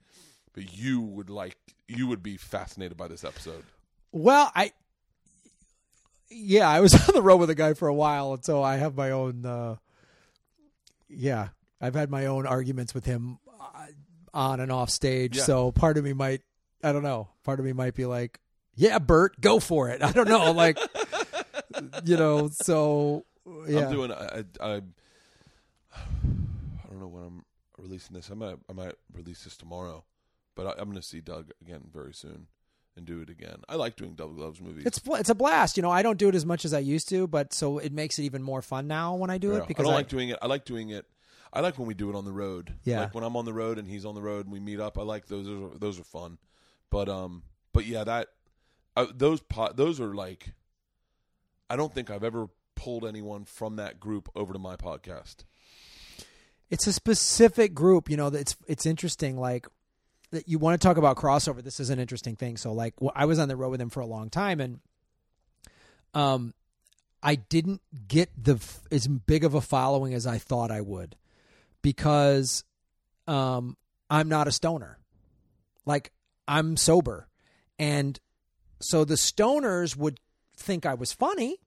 but 0.53 0.73
you 0.73 1.01
would 1.01 1.29
like, 1.29 1.57
you 1.87 2.07
would 2.07 2.23
be 2.23 2.37
fascinated 2.37 2.97
by 2.97 3.07
this 3.07 3.23
episode. 3.23 3.63
Well, 4.11 4.51
I 4.55 4.71
yeah, 6.31 6.69
I 6.69 6.79
was 6.79 6.93
on 7.09 7.13
the 7.13 7.21
road 7.21 7.37
with 7.37 7.49
a 7.49 7.55
guy 7.55 7.73
for 7.73 7.87
a 7.87 7.93
while, 7.93 8.33
and 8.33 8.43
so 8.43 8.63
I 8.63 8.77
have 8.77 8.95
my 8.95 9.11
own. 9.11 9.45
Uh, 9.45 9.75
yeah, 11.09 11.49
I've 11.79 11.95
had 11.95 12.09
my 12.09 12.27
own 12.27 12.47
arguments 12.47 12.93
with 12.93 13.05
him 13.05 13.39
uh, 13.59 13.87
on 14.33 14.59
and 14.59 14.71
off 14.71 14.89
stage. 14.89 15.37
Yeah. 15.37 15.43
So 15.43 15.71
part 15.71 15.97
of 15.97 16.03
me 16.03 16.13
might, 16.13 16.41
I 16.83 16.93
don't 16.93 17.03
know, 17.03 17.29
part 17.43 17.59
of 17.59 17.65
me 17.65 17.73
might 17.73 17.95
be 17.95 18.05
like, 18.05 18.39
"Yeah, 18.75 18.99
Bert, 18.99 19.39
go 19.41 19.59
for 19.59 19.89
it." 19.89 20.01
I 20.03 20.11
don't 20.11 20.29
know, 20.29 20.51
like, 20.51 20.77
you 22.03 22.17
know. 22.17 22.49
So 22.49 23.25
yeah, 23.67 23.87
I'm 23.87 23.91
doing. 23.91 24.11
I, 24.11 24.15
I, 24.15 24.43
I 24.61 24.73
I 25.95 26.87
don't 26.89 26.99
know 26.99 27.07
when 27.07 27.23
I'm 27.23 27.45
releasing 27.77 28.15
this. 28.15 28.29
I 28.31 28.35
might 28.35 28.55
I 28.69 28.73
might 28.73 28.95
release 29.13 29.43
this 29.43 29.57
tomorrow, 29.57 30.05
but 30.55 30.67
I, 30.67 30.71
I'm 30.81 30.89
going 30.89 30.95
to 30.95 31.01
see 31.01 31.19
Doug 31.19 31.51
again 31.61 31.89
very 31.91 32.13
soon 32.13 32.47
and 32.95 33.05
do 33.05 33.21
it 33.21 33.29
again. 33.29 33.61
I 33.69 33.75
like 33.75 33.95
doing 33.95 34.13
Doug 34.13 34.37
Loves 34.37 34.61
Movies. 34.61 34.85
It's 34.85 34.99
it's 35.05 35.29
a 35.29 35.35
blast, 35.35 35.77
you 35.77 35.83
know. 35.83 35.91
I 35.91 36.01
don't 36.01 36.17
do 36.17 36.29
it 36.29 36.35
as 36.35 36.45
much 36.45 36.65
as 36.65 36.73
I 36.73 36.79
used 36.79 37.09
to, 37.09 37.27
but 37.27 37.53
so 37.53 37.77
it 37.77 37.91
makes 37.91 38.19
it 38.19 38.23
even 38.23 38.43
more 38.43 38.61
fun 38.61 38.87
now 38.87 39.15
when 39.15 39.29
I 39.29 39.37
do 39.37 39.55
it 39.55 39.67
because 39.67 39.85
I 39.85 39.87
don't 39.87 39.93
I, 39.93 39.97
like 39.97 40.09
doing 40.09 40.29
it. 40.29 40.39
I 40.41 40.47
like 40.47 40.65
doing 40.65 40.89
it. 40.89 41.05
I 41.53 41.59
like 41.59 41.77
when 41.77 41.87
we 41.87 41.93
do 41.93 42.09
it 42.09 42.15
on 42.15 42.25
the 42.25 42.31
road. 42.31 42.73
Yeah. 42.83 43.01
like 43.01 43.15
when 43.15 43.23
I'm 43.23 43.35
on 43.35 43.45
the 43.45 43.53
road 43.53 43.77
and 43.77 43.87
he's 43.87 44.05
on 44.05 44.15
the 44.15 44.21
road 44.21 44.45
and 44.45 44.53
we 44.53 44.59
meet 44.59 44.79
up. 44.79 44.97
I 44.97 45.01
like 45.03 45.27
those. 45.27 45.45
Those 45.45 45.71
are, 45.71 45.77
those 45.77 45.99
are 45.99 46.03
fun. 46.03 46.37
But 46.89 47.09
um, 47.09 47.43
but 47.73 47.85
yeah, 47.85 48.03
that 48.03 48.27
uh, 48.95 49.07
those 49.13 49.41
pot 49.41 49.77
those 49.77 49.99
are 49.99 50.13
like. 50.13 50.53
I 51.69 51.77
don't 51.77 51.93
think 51.93 52.09
I've 52.09 52.25
ever 52.25 52.49
pulled 52.75 53.05
anyone 53.05 53.45
from 53.45 53.77
that 53.77 53.99
group 53.99 54.27
over 54.35 54.51
to 54.51 54.59
my 54.59 54.75
podcast. 54.75 55.45
it's 56.69 56.87
a 56.87 56.91
specific 56.93 57.73
group 57.73 58.09
you 58.09 58.17
know 58.17 58.27
it's 58.27 58.55
it's 58.67 58.85
interesting 58.85 59.37
like 59.37 59.67
that 60.31 60.47
you 60.47 60.57
want 60.57 60.79
to 60.79 60.85
talk 60.85 60.97
about 60.97 61.17
crossover 61.17 61.63
this 61.63 61.79
is 61.79 61.89
an 61.89 61.99
interesting 61.99 62.35
thing. 62.35 62.57
So 62.57 62.73
like 62.73 62.93
wh- 63.01 63.15
i 63.15 63.25
was 63.25 63.39
on 63.39 63.47
the 63.47 63.55
road 63.55 63.69
with 63.69 63.81
him 63.81 63.89
for 63.89 63.99
a 63.99 64.05
long 64.05 64.29
time 64.29 64.59
and 64.59 64.79
um 66.13 66.53
i 67.23 67.35
didn't 67.35 67.81
get 68.07 68.29
the 68.41 68.59
as 68.91 69.07
big 69.07 69.43
of 69.43 69.53
a 69.53 69.61
following 69.61 70.13
as 70.13 70.27
i 70.27 70.37
thought 70.37 70.71
i 70.71 70.81
would 70.81 71.15
because 71.81 72.63
um 73.27 73.77
i'm 74.09 74.27
not 74.27 74.47
a 74.47 74.51
stoner. 74.51 74.97
Like 75.85 76.11
i'm 76.47 76.77
sober. 76.77 77.27
And 77.79 78.19
so 78.79 79.05
the 79.05 79.15
stoners 79.15 79.95
would 79.95 80.19
think 80.55 80.85
i 80.85 80.93
was 80.93 81.13
funny 81.13 81.57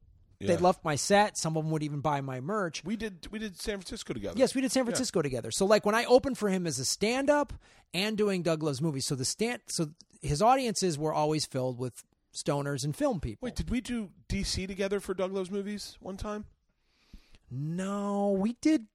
Yeah. 0.41 0.49
they 0.49 0.57
loved 0.57 0.85
my 0.85 0.97
set 0.97 1.37
some 1.39 1.57
of 1.57 1.65
them 1.65 1.71
would 1.73 1.83
even 1.83 2.01
buy 2.01 2.21
my 2.21 2.41
merch 2.41 2.83
We 2.85 2.97
did 2.97 3.29
we 3.31 3.39
did 3.39 3.61
San 3.61 3.79
Francisco 3.79 4.13
together. 4.15 4.39
Yes, 4.39 4.55
we 4.55 4.61
did 4.61 4.73
San 4.73 4.85
Francisco 4.85 5.23
together. 5.23 5.51
So 5.51 5.65
like 5.67 5.87
when 5.87 5.95
I 5.95 6.05
opened 6.05 6.39
for 6.39 6.49
him 6.49 6.67
as 6.67 6.79
a 6.79 6.85
stand 6.85 7.31
up 7.31 7.53
and 7.93 8.17
doing 8.19 8.43
Doug 8.43 8.63
Loves 8.63 8.81
movies, 8.83 9.07
so 9.07 9.15
the 9.15 9.25
stand 9.25 9.61
so 9.67 9.91
his 10.23 10.43
audiences 10.43 10.99
were 10.99 11.13
always 11.15 11.47
filled 11.47 11.79
with 11.79 12.03
stoners 12.35 12.85
and 12.85 12.97
film 12.97 13.21
people. 13.21 13.47
Wait, 13.47 13.55
did 13.55 13.71
we 13.71 13.81
do 13.81 14.11
DC 14.29 14.67
together 14.67 14.99
for 15.01 15.15
Doug 15.15 15.33
Loves 15.33 15.51
movies 15.51 15.97
one 16.01 16.17
time? 16.17 16.45
no, 17.51 18.33
we 18.33 18.55
did 18.61 18.87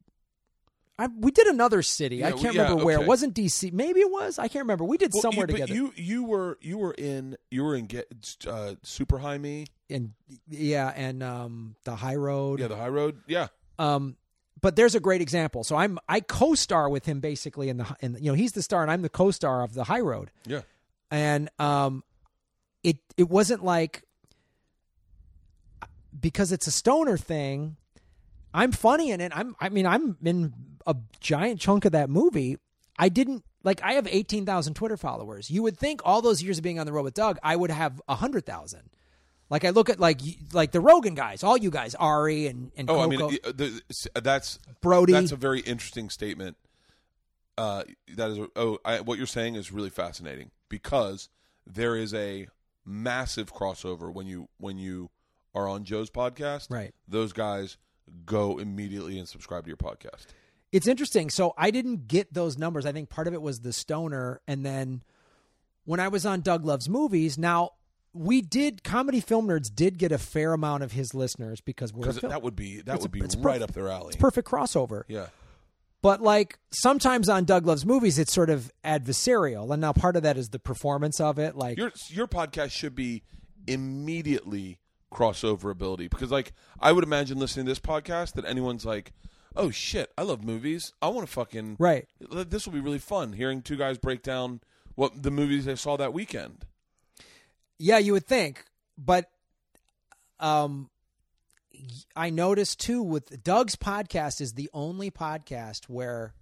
I, 0.99 1.07
we 1.17 1.31
did 1.31 1.47
another 1.47 1.81
city. 1.81 2.25
I 2.25 2.31
can't 2.31 2.43
we- 2.43 2.49
yeah, 2.57 2.63
remember 2.63 2.83
where. 2.85 2.95
okay. 2.97 3.05
It 3.05 3.07
wasn't 3.07 3.33
DC. 3.33 3.71
Maybe 3.71 4.01
it 4.01 4.11
was. 4.11 4.37
I 4.37 4.49
can't 4.49 4.63
remember. 4.63 4.83
We 4.83 4.97
did 4.97 5.13
Well, 5.13 5.21
somewhere 5.21 5.45
you, 5.47 5.53
together. 5.53 5.67
But 5.67 5.75
you 5.75 5.93
you 5.95 6.23
were 6.25 6.57
you 6.61 6.77
were 6.77 6.91
in 6.91 7.37
you 7.49 7.63
were 7.63 7.73
in 7.75 7.85
get 7.85 8.35
uh, 8.45 8.75
Super 8.83 9.19
High 9.19 9.37
Me. 9.37 9.65
And 9.89 10.11
yeah, 10.47 10.91
and 10.95 11.23
um, 11.23 11.75
the 11.83 11.95
High 11.95 12.15
Road. 12.15 12.59
Yeah, 12.59 12.67
the 12.67 12.75
High 12.75 12.89
Road. 12.89 13.21
Yeah. 13.27 13.47
Um, 13.77 14.15
but 14.61 14.75
there's 14.75 14.93
a 14.95 14.99
great 14.99 15.21
example. 15.21 15.63
So 15.63 15.75
I'm 15.75 15.97
I 16.07 16.19
co-star 16.19 16.89
with 16.89 17.05
him 17.05 17.19
basically 17.21 17.69
in 17.69 17.77
the 17.77 17.95
in 18.01 18.15
you 18.19 18.31
know 18.31 18.35
he's 18.35 18.51
the 18.51 18.61
star 18.61 18.81
and 18.81 18.91
I'm 18.91 19.01
the 19.01 19.09
co-star 19.09 19.63
of 19.63 19.73
the 19.73 19.85
High 19.85 20.01
Road. 20.01 20.31
Yeah. 20.45 20.61
and 21.09 21.49
um, 21.59 22.03
it 22.83 22.97
it 23.17 23.29
wasn't 23.29 23.63
like 23.63 24.03
because 26.19 26.51
it's 26.51 26.67
a 26.67 26.71
stoner 26.71 27.17
thing. 27.17 27.77
I'm 28.53 28.71
funny 28.71 29.11
in 29.11 29.21
it. 29.21 29.31
I'm 29.35 29.55
I 29.59 29.69
mean 29.69 29.85
I'm 29.85 30.17
in 30.23 30.53
a 30.85 30.95
giant 31.19 31.59
chunk 31.59 31.85
of 31.85 31.91
that 31.93 32.09
movie. 32.09 32.57
I 32.97 33.09
didn't 33.09 33.45
like 33.63 33.81
I 33.83 33.93
have 33.93 34.07
eighteen 34.11 34.45
thousand 34.45 34.73
Twitter 34.73 34.97
followers. 34.97 35.49
You 35.49 35.63
would 35.63 35.77
think 35.77 36.01
all 36.03 36.21
those 36.21 36.41
years 36.43 36.57
of 36.57 36.63
being 36.63 36.79
on 36.79 36.85
the 36.85 36.91
road 36.93 37.03
with 37.03 37.13
Doug, 37.13 37.37
I 37.43 37.55
would 37.55 37.71
have 37.71 38.01
a 38.09 38.15
hundred 38.15 38.45
thousand. 38.45 38.89
Like 39.49 39.65
I 39.65 39.71
look 39.71 39.89
at 39.89 39.99
like 39.99 40.21
like 40.53 40.71
the 40.71 40.79
Rogan 40.79 41.15
guys, 41.15 41.43
all 41.43 41.57
you 41.57 41.71
guys, 41.71 41.95
Ari 41.95 42.47
and 42.47 42.71
and 42.77 42.89
Oh, 42.89 42.95
Coco. 42.95 43.05
I 43.05 43.07
mean, 43.31 43.39
uh, 43.43 43.51
the, 43.51 43.81
that's 44.21 44.59
Brody. 44.81 45.13
That's 45.13 45.31
a 45.31 45.35
very 45.35 45.61
interesting 45.61 46.09
statement. 46.09 46.55
uh, 47.57 47.83
that 48.15 48.29
is 48.31 48.39
oh, 48.55 48.77
I, 48.85 49.01
what 49.01 49.17
you're 49.17 49.27
saying 49.27 49.55
is 49.55 49.71
really 49.71 49.89
fascinating 49.89 50.51
because 50.69 51.29
there 51.65 51.95
is 51.95 52.13
a 52.13 52.47
massive 52.85 53.53
crossover 53.53 54.13
when 54.13 54.27
you 54.27 54.49
when 54.57 54.77
you 54.77 55.09
are 55.55 55.67
on 55.67 55.83
Joe's 55.83 56.09
podcast. 56.11 56.69
Right. 56.71 56.93
Those 57.07 57.33
guys 57.33 57.77
go 58.25 58.59
immediately 58.59 59.17
and 59.19 59.27
subscribe 59.27 59.63
to 59.63 59.67
your 59.67 59.77
podcast. 59.77 60.27
It's 60.71 60.87
interesting. 60.87 61.31
So 61.31 61.53
I 61.57 61.71
didn't 61.71 62.07
get 62.07 62.31
those 62.33 62.57
numbers. 62.57 62.85
I 62.85 62.91
think 62.91 63.09
part 63.09 63.27
of 63.27 63.33
it 63.33 63.41
was 63.41 63.61
the 63.61 63.73
stoner, 63.73 64.41
and 64.47 64.63
then 64.63 65.01
when 65.85 65.99
I 65.99 66.07
was 66.09 66.25
on 66.25 66.41
Doug 66.41 66.63
Loves 66.65 66.87
Movies, 66.87 67.37
now 67.39 67.71
we 68.13 68.41
did 68.41 68.83
comedy 68.83 69.19
film 69.19 69.47
nerds 69.47 69.73
did 69.73 69.97
get 69.97 70.11
a 70.11 70.17
fair 70.17 70.53
amount 70.53 70.83
of 70.83 70.91
his 70.93 71.13
listeners 71.13 71.61
because 71.61 71.93
we're 71.93 72.05
a 72.09 72.13
Because 72.13 72.29
that 72.29 72.41
would 72.41 72.55
be 72.55 72.81
that 72.81 72.95
It's 72.95 73.03
a- 73.03 73.05
would 73.05 73.11
be 73.11 73.19
it's 73.21 73.35
right 73.35 73.59
perf- 73.61 73.63
up 73.65 73.71
their 73.73 73.89
alley. 73.89 74.07
it's 74.09 74.15
perfect 74.17 74.47
crossover. 74.47 75.03
Yeah. 75.07 75.27
But 76.01 76.21
like 76.21 76.57
sometimes 76.71 77.27
on 77.27 77.43
Doug 77.45 77.65
Loves 77.67 77.85
Movies, 77.85 78.17
it's 78.17 78.33
sort 78.33 78.49
of 78.49 78.71
adversarial, 78.85 79.71
and 79.71 79.81
now 79.81 79.91
part 79.93 80.15
of 80.15 80.23
that 80.23 80.37
is 80.37 80.49
the 80.49 80.59
performance 80.59 81.19
of 81.19 81.37
it. 81.39 81.55
Like 81.55 81.77
Your 81.77 81.91
your 82.07 82.27
podcast 82.27 82.71
should 82.71 82.95
be 82.95 83.21
immediately 83.67 84.79
crossover 85.11 85.71
ability 85.71 86.07
because 86.07 86.31
like 86.31 86.53
I 86.79 86.91
would 86.91 87.03
imagine 87.03 87.37
listening 87.39 87.65
to 87.65 87.71
this 87.71 87.79
podcast 87.79 88.33
that 88.33 88.45
anyone's 88.45 88.85
like, 88.85 89.11
"Oh 89.55 89.71
shit, 89.71 90.11
I 90.17 90.21
love 90.23 90.43
movies. 90.43 90.93
I 91.01 91.09
want 91.09 91.27
to 91.27 91.33
fucking 91.33 91.75
right, 91.79 92.07
This 92.31 92.65
will 92.65 92.73
be 92.73 92.79
really 92.79 92.99
fun 92.99 93.33
hearing 93.33 93.61
two 93.61 93.75
guys 93.75 93.97
break 93.97 94.21
down 94.23 94.61
what 94.95 95.23
the 95.23 95.31
movies 95.31 95.65
they 95.65 95.75
saw 95.75 95.97
that 95.97 96.13
weekend." 96.13 96.65
Yeah, 97.79 97.97
you 97.97 98.13
would 98.13 98.27
think, 98.27 98.65
but 98.97 99.29
um, 100.39 100.89
I 102.15 102.29
noticed 102.29 102.79
too 102.79 103.01
with 103.01 103.43
Doug's 103.43 103.75
podcast 103.75 104.41
is 104.41 104.53
the 104.53 104.69
only 104.73 105.09
podcast 105.09 105.85
where 105.85 106.33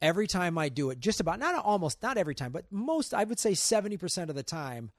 every 0.00 0.26
time 0.26 0.58
I 0.58 0.70
do 0.70 0.90
it, 0.90 1.00
just 1.00 1.20
about 1.20 1.38
not 1.38 1.54
almost 1.54 2.02
not 2.02 2.16
every 2.16 2.34
time, 2.34 2.52
but 2.52 2.64
most 2.70 3.14
I 3.14 3.24
would 3.24 3.38
say 3.38 3.54
seventy 3.54 3.96
percent 3.96 4.30
of 4.30 4.36
the 4.36 4.42
time, 4.42 4.90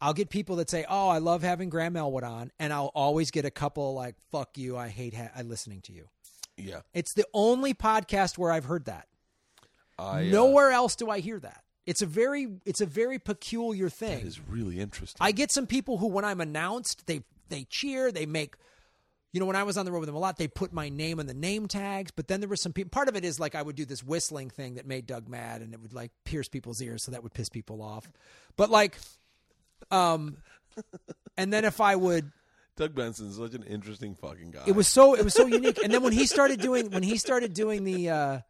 I'll 0.00 0.14
get 0.14 0.30
people 0.30 0.56
that 0.56 0.70
say, 0.70 0.84
"Oh, 0.88 1.08
I 1.08 1.18
love 1.18 1.42
having 1.42 1.68
Graham 1.68 1.96
Elwood 1.96 2.24
on," 2.24 2.52
and 2.58 2.72
I'll 2.72 2.92
always 2.94 3.30
get 3.30 3.44
a 3.44 3.50
couple 3.50 3.94
like, 3.94 4.14
"Fuck 4.30 4.56
you, 4.56 4.76
I 4.76 4.88
hate 4.88 5.14
ha- 5.14 5.30
I 5.36 5.42
listening 5.42 5.80
to 5.82 5.92
you." 5.92 6.08
Yeah. 6.56 6.80
It's 6.94 7.14
the 7.14 7.24
only 7.32 7.74
podcast 7.74 8.38
where 8.38 8.52
I've 8.52 8.66
heard 8.66 8.84
that. 8.84 9.08
I 9.98 10.28
uh, 10.28 10.30
Nowhere 10.30 10.70
else 10.70 10.96
do 10.96 11.10
I 11.10 11.20
hear 11.20 11.40
that. 11.40 11.64
It's 11.86 12.02
a 12.02 12.06
very 12.06 12.48
it's 12.64 12.80
a 12.80 12.86
very 12.86 13.18
peculiar 13.18 13.88
thing. 13.88 14.20
That 14.20 14.26
is 14.26 14.40
really 14.40 14.78
interesting. 14.78 15.18
I 15.20 15.32
get 15.32 15.52
some 15.52 15.66
people 15.66 15.98
who, 15.98 16.06
when 16.06 16.24
I'm 16.24 16.40
announced, 16.40 17.06
they 17.06 17.22
they 17.48 17.66
cheer, 17.68 18.12
they 18.12 18.26
make. 18.26 18.54
You 19.32 19.40
know, 19.40 19.46
when 19.46 19.56
I 19.56 19.62
was 19.62 19.78
on 19.78 19.86
the 19.86 19.92
road 19.92 20.00
with 20.00 20.08
them 20.08 20.14
a 20.14 20.18
lot, 20.18 20.36
they 20.36 20.46
put 20.46 20.74
my 20.74 20.90
name 20.90 21.18
on 21.18 21.24
the 21.24 21.32
name 21.32 21.66
tags. 21.66 22.10
But 22.10 22.28
then 22.28 22.40
there 22.40 22.50
was 22.50 22.60
some 22.60 22.74
people. 22.74 22.90
Part 22.90 23.08
of 23.08 23.16
it 23.16 23.24
is 23.24 23.40
like 23.40 23.54
I 23.54 23.62
would 23.62 23.76
do 23.76 23.86
this 23.86 24.02
whistling 24.04 24.50
thing 24.50 24.74
that 24.74 24.86
made 24.86 25.06
Doug 25.06 25.26
mad, 25.26 25.62
and 25.62 25.72
it 25.72 25.80
would 25.80 25.94
like 25.94 26.10
pierce 26.24 26.48
people's 26.48 26.82
ears, 26.82 27.02
so 27.04 27.12
that 27.12 27.22
would 27.22 27.32
piss 27.32 27.48
people 27.48 27.82
off. 27.82 28.12
But 28.56 28.68
like, 28.68 28.98
um, 29.90 30.36
and 31.38 31.50
then 31.50 31.64
if 31.64 31.80
I 31.80 31.96
would 31.96 32.30
Doug 32.76 32.94
Benson 32.94 33.28
is 33.28 33.36
such 33.36 33.54
an 33.54 33.62
interesting 33.64 34.14
fucking 34.14 34.50
guy. 34.50 34.62
it 34.66 34.72
was 34.72 34.88
so 34.88 35.14
it 35.14 35.24
was 35.24 35.34
so 35.34 35.46
unique. 35.46 35.82
And 35.82 35.92
then 35.92 36.02
when 36.02 36.12
he 36.12 36.26
started 36.26 36.60
doing 36.60 36.90
when 36.90 37.02
he 37.02 37.16
started 37.16 37.54
doing 37.54 37.84
the 37.84 38.10
uh 38.10 38.40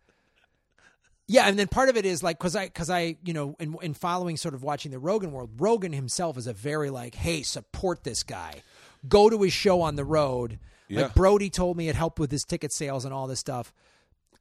yeah, 1.28 1.48
and 1.48 1.58
then 1.58 1.68
part 1.68 1.88
of 1.88 1.96
it 1.96 2.04
is 2.04 2.22
like 2.22 2.38
because 2.38 2.56
I 2.56 2.66
because 2.66 2.90
I 2.90 3.16
you 3.24 3.32
know 3.32 3.56
in 3.58 3.76
in 3.82 3.94
following 3.94 4.36
sort 4.36 4.54
of 4.54 4.62
watching 4.62 4.90
the 4.90 4.98
Rogan 4.98 5.32
world, 5.32 5.50
Rogan 5.58 5.92
himself 5.92 6.36
is 6.36 6.46
a 6.46 6.52
very 6.52 6.90
like 6.90 7.14
hey 7.14 7.42
support 7.42 8.04
this 8.04 8.22
guy, 8.22 8.62
go 9.08 9.30
to 9.30 9.40
his 9.42 9.52
show 9.52 9.80
on 9.82 9.96
the 9.96 10.04
road. 10.04 10.58
Yeah. 10.88 11.02
Like 11.02 11.14
Brody 11.14 11.48
told 11.48 11.76
me 11.76 11.88
it 11.88 11.94
helped 11.94 12.18
with 12.18 12.30
his 12.30 12.44
ticket 12.44 12.72
sales 12.72 13.04
and 13.04 13.14
all 13.14 13.26
this 13.26 13.40
stuff. 13.40 13.72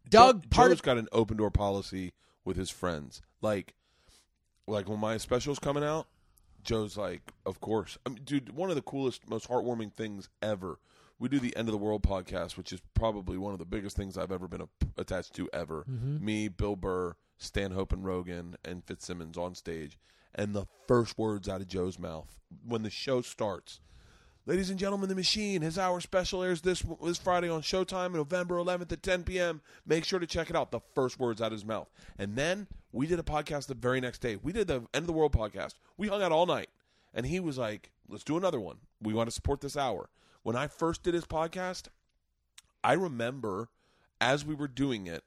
Doug, 0.10 0.41
Joe, 0.41 0.48
part 0.49 0.70
Joe's 0.70 0.80
of 0.80 0.84
got 0.84 0.98
an 0.98 1.08
open 1.12 1.38
door 1.38 1.52
policy 1.52 2.14
with 2.44 2.58
his 2.58 2.70
friends. 2.70 3.22
Like, 3.41 3.74
like 4.68 4.90
when 4.90 4.99
my 4.99 5.18
special's 5.18 5.60
coming 5.60 5.84
out, 5.84 6.08
Joe's 6.64 6.98
like, 6.98 7.22
of 7.45 7.62
course, 7.62 7.98
I 8.06 8.10
mean, 8.10 8.24
dude. 8.24 8.53
One 8.53 8.70
of 8.70 8.76
the 8.76 8.82
coolest, 8.82 9.30
most 9.30 9.48
heartwarming 9.49 9.94
things 9.94 10.30
ever. 10.41 10.80
We 11.22 11.30
do 11.30 11.39
the 11.39 11.56
End 11.56 11.68
of 11.68 11.72
the 11.72 11.77
World 11.77 12.02
podcast, 12.02 12.57
which 12.57 12.73
is 12.73 12.81
probably 12.95 13.38
one 13.38 13.53
of 13.53 13.60
the 13.60 13.65
biggest 13.65 13.95
things 13.95 14.18
I've 14.18 14.31
ever 14.31 14.48
been 14.48 14.61
a, 14.61 14.68
attached 14.98 15.35
to 15.35 15.48
ever. 15.53 15.85
Mm-hmm. 15.88 16.26
Me, 16.26 16.48
Bill 16.48 16.76
Burr, 16.76 17.15
Stanhope, 17.38 17.93
and 17.93 18.03
Rogan, 18.03 18.56
and 18.65 18.84
Fitzsimmons 18.84 19.38
on 19.38 19.53
stage, 19.53 19.99
and 20.34 20.56
the 20.56 20.65
first 20.88 21.19
words 21.19 21.48
out 21.48 21.61
of 21.61 21.68
Joe's 21.68 21.99
mouth 21.99 22.39
when 22.65 22.81
the 22.81 22.89
show 22.89 23.22
starts. 23.22 23.81
Ladies 24.48 24.72
and 24.72 24.80
gentlemen, 24.80 25.10
The 25.10 25.15
Machine, 25.15 25.61
his 25.61 25.77
hour 25.77 25.99
special 26.02 26.41
airs 26.41 26.61
this 26.61 26.84
this 27.03 27.19
Friday 27.19 27.49
on 27.49 27.61
Showtime, 27.61 28.14
November 28.14 28.56
11th 28.56 28.91
at 28.91 29.03
10 29.03 29.22
p.m. 29.22 29.61
Make 29.85 30.06
sure 30.06 30.18
to 30.18 30.26
check 30.26 30.49
it 30.49 30.56
out. 30.56 30.72
The 30.72 30.81
first 30.95 31.19
words 31.19 31.39
out 31.39 31.48
of 31.48 31.52
his 31.52 31.64
mouth. 31.64 31.91
And 32.18 32.35
then 32.35 32.65
we 32.91 33.06
did 33.06 33.19
a 33.19 33.23
podcast 33.23 33.68
the 33.68 33.76
very 33.76 34.02
next 34.02 34.22
day. 34.22 34.38
We 34.38 34.53
did 34.53 34.65
the 34.65 34.88
End 34.91 35.03
of 35.03 35.06
the 35.06 35.14
World 35.14 35.34
podcast. 35.34 35.76
We 35.98 36.07
hung 36.07 36.23
out 36.23 36.31
all 36.31 36.48
night. 36.48 36.69
And 37.14 37.27
he 37.27 37.39
was 37.39 37.60
like, 37.60 37.91
let's 38.10 38.23
do 38.23 38.38
another 38.38 38.60
one. 38.60 38.77
We 38.99 39.14
want 39.14 39.27
to 39.27 39.35
support 39.35 39.61
this 39.61 39.77
hour. 39.77 40.10
When 40.43 40.55
I 40.55 40.68
first 40.68 41.03
did 41.03 41.13
his 41.13 41.26
podcast, 41.26 41.88
I 42.84 42.93
remember 42.93 43.69
as 44.19 44.43
we 44.43 44.55
were 44.55 44.68
doing 44.68 45.07
it, 45.07 45.23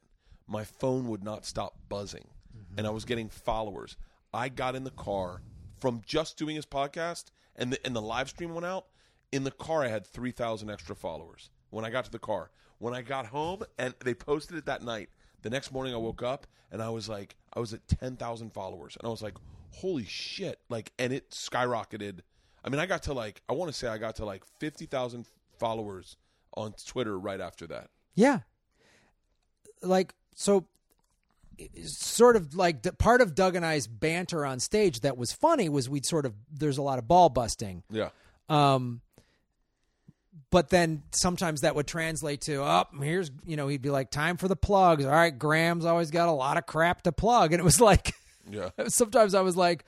my 0.47 0.63
phone 0.63 1.07
would 1.07 1.23
not 1.23 1.45
stop 1.45 1.77
buzzing 1.89 2.27
mm-hmm. 2.55 2.77
and 2.77 2.87
I 2.87 2.89
was 2.89 3.05
getting 3.05 3.29
followers. 3.29 3.95
I 4.33 4.49
got 4.49 4.75
in 4.75 4.83
the 4.83 4.91
car 4.91 5.41
from 5.79 6.01
just 6.05 6.37
doing 6.37 6.55
his 6.55 6.65
podcast 6.65 7.25
and 7.55 7.71
the, 7.71 7.85
and 7.85 7.95
the 7.95 8.01
live 8.01 8.29
stream 8.29 8.53
went 8.53 8.65
out. 8.65 8.87
In 9.31 9.43
the 9.43 9.51
car, 9.51 9.83
I 9.83 9.87
had 9.87 10.05
3,000 10.05 10.69
extra 10.69 10.95
followers 10.95 11.49
when 11.69 11.85
I 11.85 11.89
got 11.89 12.05
to 12.05 12.11
the 12.11 12.19
car. 12.19 12.51
When 12.77 12.93
I 12.93 13.01
got 13.01 13.27
home 13.27 13.63
and 13.77 13.93
they 14.03 14.13
posted 14.13 14.57
it 14.57 14.65
that 14.65 14.83
night, 14.83 15.09
the 15.41 15.49
next 15.49 15.71
morning 15.71 15.93
I 15.93 15.97
woke 15.97 16.23
up 16.23 16.45
and 16.71 16.81
I 16.81 16.89
was 16.89 17.07
like, 17.07 17.35
I 17.53 17.59
was 17.59 17.73
at 17.73 17.87
10,000 17.87 18.51
followers. 18.51 18.97
And 18.99 19.07
I 19.07 19.11
was 19.11 19.21
like, 19.21 19.35
holy 19.71 20.05
shit. 20.05 20.59
Like, 20.69 20.91
and 20.99 21.13
it 21.13 21.31
skyrocketed. 21.31 22.19
I 22.65 22.69
mean, 22.69 22.79
I 22.79 22.87
got 22.87 23.03
to 23.03 23.13
like, 23.13 23.41
I 23.47 23.53
want 23.53 23.71
to 23.71 23.77
say 23.77 23.87
I 23.87 23.97
got 23.99 24.15
to 24.17 24.25
like 24.25 24.43
50,000 24.59 25.25
followers 25.59 26.17
on 26.57 26.73
Twitter 26.85 27.17
right 27.17 27.39
after 27.39 27.67
that. 27.67 27.89
yeah, 28.15 28.39
like 29.81 30.13
so. 30.35 30.65
Sort 31.85 32.35
of 32.35 32.53
like 32.53 32.97
part 32.97 33.21
of 33.21 33.33
Doug 33.33 33.55
and 33.55 33.65
I's 33.65 33.87
banter 33.87 34.45
on 34.45 34.59
stage 34.59 34.99
that 35.01 35.15
was 35.15 35.31
funny 35.31 35.69
was 35.69 35.87
we'd 35.87 36.05
sort 36.05 36.25
of 36.25 36.33
there's 36.51 36.77
a 36.77 36.81
lot 36.81 36.99
of 36.99 37.07
ball 37.07 37.29
busting. 37.29 37.83
Yeah. 37.89 38.09
Um, 38.49 38.99
but 40.49 40.67
then 40.69 41.03
sometimes 41.11 41.61
that 41.61 41.73
would 41.73 41.87
translate 41.87 42.41
to, 42.41 42.61
oh, 42.61 42.85
here's, 43.01 43.31
you 43.45 43.55
know, 43.55 43.69
he'd 43.69 43.81
be 43.81 43.89
like, 43.89 44.11
time 44.11 44.35
for 44.35 44.49
the 44.49 44.55
plugs. 44.57 45.05
All 45.05 45.11
right, 45.11 45.37
Graham's 45.37 45.85
always 45.85 46.11
got 46.11 46.27
a 46.27 46.33
lot 46.33 46.57
of 46.57 46.65
crap 46.65 47.03
to 47.03 47.13
plug. 47.13 47.53
And 47.53 47.61
it 47.61 47.63
was 47.63 47.79
like, 47.79 48.13
Yeah. 48.49 48.71
sometimes 48.89 49.33
I 49.33 49.39
was 49.39 49.55
like, 49.55 49.85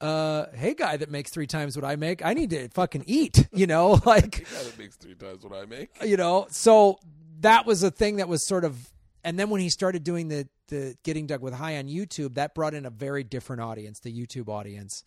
uh, 0.00 0.46
hey, 0.54 0.74
guy 0.74 0.96
that 0.96 1.10
makes 1.10 1.30
three 1.30 1.46
times 1.46 1.76
what 1.76 1.84
I 1.84 1.96
make, 1.96 2.24
I 2.24 2.34
need 2.34 2.50
to 2.50 2.68
fucking 2.68 3.04
eat, 3.06 3.48
you 3.52 3.66
know, 3.66 4.00
like, 4.06 4.46
Yeah, 4.52 4.62
that 4.62 4.78
makes 4.78 4.96
three 4.96 5.14
times 5.14 5.42
what 5.44 5.52
I 5.52 5.64
make. 5.66 5.90
you 6.04 6.16
know, 6.16 6.46
so 6.50 6.98
that 7.40 7.66
was 7.66 7.82
a 7.82 7.90
thing 7.90 8.16
that 8.16 8.28
was 8.28 8.44
sort 8.44 8.64
of, 8.64 8.90
and 9.24 9.38
then 9.38 9.50
when 9.50 9.60
he 9.60 9.68
started 9.68 10.04
doing 10.04 10.28
the, 10.28 10.48
the 10.68 10.96
getting 11.02 11.26
Doug 11.26 11.40
with 11.42 11.54
high 11.54 11.78
on 11.78 11.88
YouTube, 11.88 12.34
that 12.34 12.54
brought 12.54 12.74
in 12.74 12.86
a 12.86 12.90
very 12.90 13.24
different 13.24 13.62
audience, 13.62 14.00
the 14.00 14.12
YouTube 14.12 14.48
audience. 14.48 15.04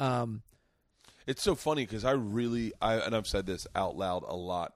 Um, 0.00 0.42
It's 1.26 1.42
so 1.42 1.54
funny 1.54 1.86
because 1.86 2.04
I 2.04 2.12
really, 2.12 2.72
I 2.82 2.94
and 2.96 3.14
I've 3.14 3.26
said 3.28 3.46
this 3.46 3.66
out 3.74 3.96
loud 3.96 4.24
a 4.26 4.34
lot. 4.34 4.74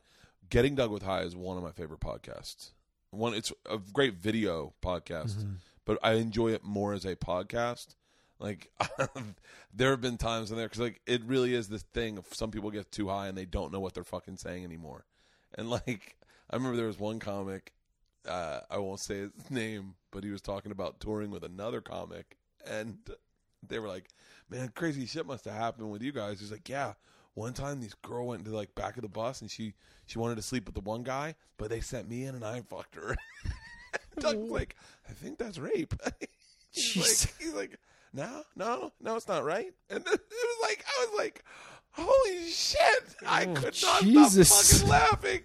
Getting 0.50 0.74
Doug 0.76 0.90
with 0.90 1.02
High 1.02 1.22
is 1.22 1.34
one 1.36 1.56
of 1.56 1.62
my 1.62 1.72
favorite 1.72 2.00
podcasts. 2.00 2.70
One, 3.10 3.34
it's 3.34 3.52
a 3.68 3.78
great 3.92 4.14
video 4.14 4.72
podcast, 4.82 5.44
but 5.84 5.98
I 6.02 6.12
enjoy 6.14 6.48
it 6.52 6.62
more 6.64 6.92
as 6.92 7.04
a 7.04 7.16
podcast. 7.16 7.94
Like 8.40 8.70
there 9.74 9.90
have 9.90 10.00
been 10.00 10.16
times 10.16 10.50
in 10.50 10.56
there 10.56 10.66
because 10.66 10.80
like 10.80 11.00
it 11.06 11.24
really 11.24 11.54
is 11.54 11.68
this 11.68 11.82
thing. 11.82 12.18
Of 12.18 12.26
some 12.32 12.50
people 12.50 12.70
get 12.70 12.90
too 12.92 13.08
high 13.08 13.28
and 13.28 13.36
they 13.36 13.44
don't 13.44 13.72
know 13.72 13.80
what 13.80 13.94
they're 13.94 14.04
fucking 14.04 14.36
saying 14.36 14.64
anymore. 14.64 15.04
And 15.54 15.68
like 15.70 16.16
I 16.50 16.56
remember 16.56 16.76
there 16.76 16.86
was 16.86 16.98
one 16.98 17.18
comic. 17.18 17.72
Uh, 18.26 18.60
I 18.70 18.78
won't 18.78 19.00
say 19.00 19.20
his 19.20 19.30
name, 19.50 19.94
but 20.10 20.22
he 20.22 20.30
was 20.30 20.40
talking 20.40 20.72
about 20.72 21.00
touring 21.00 21.30
with 21.30 21.44
another 21.44 21.80
comic, 21.80 22.36
and 22.66 22.98
they 23.66 23.78
were 23.78 23.88
like, 23.88 24.08
"Man, 24.50 24.70
crazy 24.74 25.06
shit 25.06 25.26
must 25.26 25.44
have 25.46 25.54
happened 25.54 25.90
with 25.90 26.02
you 26.02 26.12
guys." 26.12 26.40
He's 26.40 26.52
like, 26.52 26.68
"Yeah, 26.68 26.94
one 27.34 27.54
time 27.54 27.80
this 27.80 27.94
girl 27.94 28.26
went 28.26 28.44
to 28.44 28.50
like 28.50 28.74
back 28.74 28.96
of 28.96 29.02
the 29.02 29.08
bus 29.08 29.40
and 29.40 29.50
she 29.50 29.74
she 30.06 30.18
wanted 30.18 30.36
to 30.36 30.42
sleep 30.42 30.66
with 30.66 30.74
the 30.74 30.80
one 30.80 31.02
guy, 31.02 31.34
but 31.56 31.70
they 31.70 31.80
sent 31.80 32.08
me 32.08 32.24
in 32.24 32.34
and 32.34 32.44
I 32.44 32.60
fucked 32.60 32.96
her." 32.96 33.16
Doug's 34.18 34.50
like, 34.50 34.76
"I 35.08 35.12
think 35.12 35.38
that's 35.38 35.58
rape." 35.58 35.94
he's 36.70 36.96
like, 37.24 37.34
he's 37.40 37.54
like, 37.54 37.78
"No, 38.12 38.42
no, 38.56 38.92
no, 39.00 39.16
it's 39.16 39.28
not 39.28 39.44
right." 39.44 39.72
And 39.90 40.00
it 40.06 40.06
was 40.30 40.58
like, 40.62 40.84
I 40.86 41.06
was 41.06 41.18
like, 41.18 41.44
"Holy 41.92 42.48
shit!" 42.50 43.16
I 43.26 43.44
Oh, 43.46 43.54
could 43.54 43.76
not 43.82 44.02
Jesus. 44.02 44.48
stop 44.50 44.64
fucking 44.78 44.88
laughing. 44.88 45.40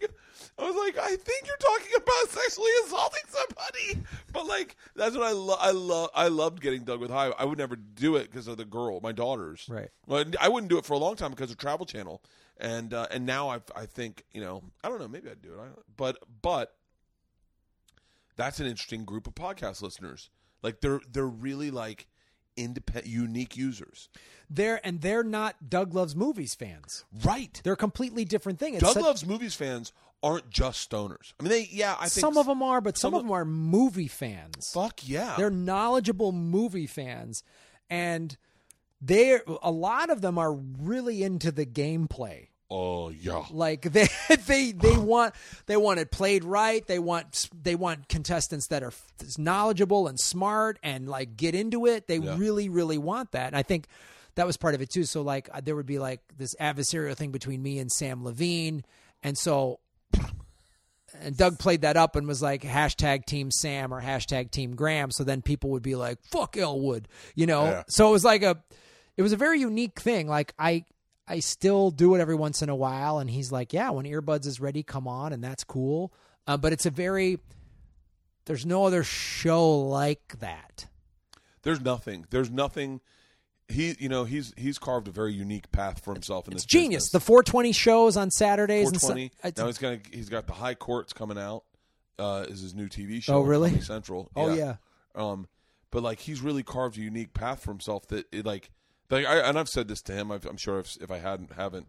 I 0.60 0.66
was 0.70 0.76
like, 0.76 0.98
I 1.00 1.16
think 1.16 1.48
you're 1.48 1.58
talking 1.58 1.92
about 1.98 2.30
sexually 2.30 2.70
assaulting 2.86 3.24
somebody, 3.28 4.06
but 4.32 4.46
like 4.46 4.76
that's 4.96 5.16
what 5.18 5.26
I 5.26 5.32
love. 5.32 5.58
I 5.60 5.72
love. 5.72 6.10
I 6.14 6.28
loved 6.28 6.62
getting 6.62 6.84
Doug 6.84 7.00
with 7.00 7.10
high. 7.10 7.32
I 7.40 7.46
would 7.46 7.58
never 7.58 7.76
do 7.76 8.18
it 8.18 8.30
because 8.30 8.48
of 8.48 8.58
the 8.58 8.66
girl, 8.66 9.00
my 9.02 9.12
daughters. 9.14 9.66
Right. 9.68 9.90
Well, 10.06 10.24
I 10.40 10.50
wouldn't 10.50 10.70
do 10.70 10.78
it 10.78 10.86
for 10.86 10.94
a 10.94 10.98
long 11.00 11.16
time 11.16 11.32
because 11.32 11.50
of 11.50 11.58
Travel 11.58 11.88
Channel, 11.88 12.22
and 12.58 12.94
uh, 12.94 13.08
and 13.10 13.26
now 13.26 13.50
I 13.50 13.62
I 13.76 13.88
think 13.88 14.24
you 14.32 14.42
know 14.42 14.64
I 14.84 14.90
don't 14.90 15.00
know 15.00 15.08
maybe 15.08 15.30
I'd 15.32 15.42
do 15.42 15.54
it, 15.54 15.84
but 15.98 16.20
but 16.44 16.76
that's 18.36 18.60
an 18.60 18.68
interesting 18.68 19.06
group 19.06 19.26
of 19.28 19.34
podcast 19.36 19.82
listeners. 19.82 20.30
Like 20.62 20.82
they're 20.82 21.02
they're 21.12 21.26
really 21.28 21.72
like 21.72 22.08
independent, 22.58 23.08
unique 23.08 23.56
users. 23.58 24.10
They're 24.50 24.80
and 24.86 25.02
they're 25.02 25.24
not 25.24 25.70
Doug 25.70 25.94
Loves 25.94 26.16
Movies 26.16 26.54
fans. 26.56 27.06
Right. 27.24 27.60
They're 27.64 27.74
a 27.74 27.78
completely 27.78 28.26
different 28.26 28.60
thing. 28.60 28.76
It's 28.76 28.84
Doug 28.84 28.94
such- 28.94 29.04
Loves 29.04 29.26
Movies 29.26 29.56
fans 29.56 29.92
aren't 30.22 30.50
just 30.50 30.90
stoners. 30.90 31.34
I 31.40 31.44
mean, 31.44 31.50
they 31.50 31.68
yeah, 31.72 31.94
I 32.00 32.04
think 32.08 32.12
some 32.22 32.38
of 32.38 32.46
them 32.46 32.62
are, 32.64 32.80
but 32.82 32.98
some, 32.98 33.10
some 33.10 33.14
of 33.16 33.20
of- 33.20 33.26
them 33.26 33.32
are 33.34 33.46
movie 33.46 34.08
fans. 34.08 34.72
Fuck 34.74 35.02
yeah. 35.08 35.36
They're 35.38 35.50
knowledgeable 35.50 36.32
movie 36.32 36.88
fans, 36.88 37.44
and 37.90 38.38
they 39.02 39.40
a 39.62 39.72
lot 39.72 40.10
of 40.10 40.22
them 40.22 40.38
are 40.38 40.54
really 40.54 41.24
into 41.24 41.52
the 41.52 41.66
gameplay. 41.66 42.48
Oh 42.70 43.10
yeah. 43.10 43.44
Like 43.52 43.82
they 43.92 44.08
they 44.46 44.72
they 44.72 44.98
want 44.98 45.34
they 45.68 45.78
want 45.78 46.00
it 46.00 46.12
played 46.12 46.44
right. 46.44 46.86
They 46.86 47.00
want 47.00 47.50
they 47.62 47.76
want 47.76 48.08
contestants 48.10 48.68
that 48.68 48.84
are 48.84 48.94
knowledgeable 49.38 50.08
and 50.08 50.20
smart 50.20 50.80
and 50.84 51.08
like 51.08 51.36
get 51.38 51.56
into 51.56 51.86
it. 51.86 52.08
They 52.08 52.18
Yeah. 52.18 52.36
really 52.38 52.70
really 52.70 52.98
want 52.98 53.32
that. 53.34 53.48
And 53.48 53.56
I 53.56 53.64
think 53.64 53.88
that 54.36 54.48
was 54.48 54.58
part 54.58 54.74
of 54.76 54.82
it 54.82 54.90
too. 54.90 55.04
So 55.04 55.22
like 55.22 55.50
uh, 55.54 55.62
there 55.62 55.76
would 55.76 55.86
be 55.86 56.00
like 56.00 56.22
this 56.38 56.56
adversarial 56.60 57.16
thing 57.16 57.32
between 57.32 57.62
me 57.62 57.78
and 57.80 57.92
Sam 57.92 58.24
Levine, 58.24 58.84
and 59.22 59.38
so 59.38 59.80
and 61.22 61.38
Doug 61.38 61.60
played 61.60 61.82
that 61.82 61.96
up 61.96 62.16
and 62.16 62.28
was 62.28 62.42
like 62.42 62.64
hashtag 62.64 63.26
Team 63.26 63.52
Sam 63.52 63.94
or 63.94 64.02
hashtag 64.02 64.50
Team 64.50 64.76
Graham. 64.76 65.12
So 65.12 65.24
then 65.24 65.42
people 65.44 65.70
would 65.72 65.84
be 65.84 65.96
like, 65.96 66.18
"Fuck 66.32 66.58
Elwood," 66.58 67.08
you 67.36 67.46
know. 67.46 67.66
Yeah. 67.66 67.84
So 67.88 68.10
it 68.10 68.12
was 68.12 68.24
like 68.26 68.42
a, 68.42 68.58
it 69.16 69.22
was 69.22 69.32
a 69.34 69.38
very 69.38 69.60
unique 69.60 70.00
thing. 70.00 70.28
Like 70.28 70.54
I, 70.58 70.86
I 71.28 71.40
still 71.40 71.90
do 71.92 72.16
it 72.16 72.20
every 72.22 72.36
once 72.36 72.62
in 72.62 72.70
a 72.70 72.76
while, 72.76 73.20
and 73.20 73.30
he's 73.30 73.52
like, 73.52 73.72
"Yeah, 73.74 73.92
when 73.92 74.06
earbuds 74.06 74.46
is 74.46 74.60
ready, 74.60 74.84
come 74.84 75.08
on," 75.08 75.32
and 75.34 75.44
that's 75.44 75.64
cool. 75.64 76.14
Uh, 76.46 76.58
but 76.58 76.74
it's 76.74 76.86
a 76.86 76.90
very, 76.90 77.40
there's 78.46 78.66
no 78.66 78.86
other 78.86 79.04
show 79.04 79.80
like 79.80 80.40
that. 80.40 80.88
There's 81.62 81.80
nothing. 81.82 82.26
There's 82.30 82.52
nothing. 82.52 83.00
He, 83.70 83.96
you 83.98 84.10
know, 84.10 84.26
he's 84.26 84.54
he's 84.58 84.78
carved 84.78 85.08
a 85.08 85.12
very 85.12 85.32
unique 85.34 85.72
path 85.72 86.04
for 86.04 86.14
himself 86.14 86.48
in 86.48 86.54
It's 86.54 86.64
this 86.64 86.68
genius. 86.68 87.10
The 87.10 87.22
420 87.22 87.72
shows 87.72 88.18
on 88.18 88.30
Saturdays 88.30 88.90
and 88.90 89.00
420. 89.00 89.30
Sun- 89.30 89.48
it's- 89.50 89.58
now 89.58 89.68
he's 89.68 89.78
gonna 89.78 90.00
he's 90.12 90.30
got 90.30 90.48
the 90.48 90.54
High 90.54 90.76
Courts 90.76 91.14
coming 91.14 91.38
out. 91.38 91.64
Uh, 92.20 92.46
is 92.48 92.62
his 92.62 92.76
new 92.76 92.88
TV 92.90 93.24
show? 93.24 93.36
Oh, 93.36 93.42
really? 93.42 93.80
Central. 93.82 94.30
Oh, 94.36 94.54
yeah. 94.54 94.76
Um, 95.16 95.48
but 95.90 96.04
like 96.04 96.20
he's 96.20 96.42
really 96.42 96.62
carved 96.62 96.98
a 96.98 97.02
unique 97.02 97.34
path 97.34 97.64
for 97.64 97.72
himself 97.72 98.08
that 98.10 98.28
it 98.32 98.46
like, 98.46 98.70
like 99.14 99.26
I 99.26 99.40
and 99.40 99.58
I've 99.58 99.70
said 99.70 99.88
this 99.88 100.02
to 100.04 100.14
him. 100.14 100.32
I've, 100.32 100.46
I'm 100.46 100.58
sure 100.58 100.80
if 100.80 100.98
if 101.02 101.12
I 101.12 101.18
hadn't 101.18 101.54
haven't 101.54 101.88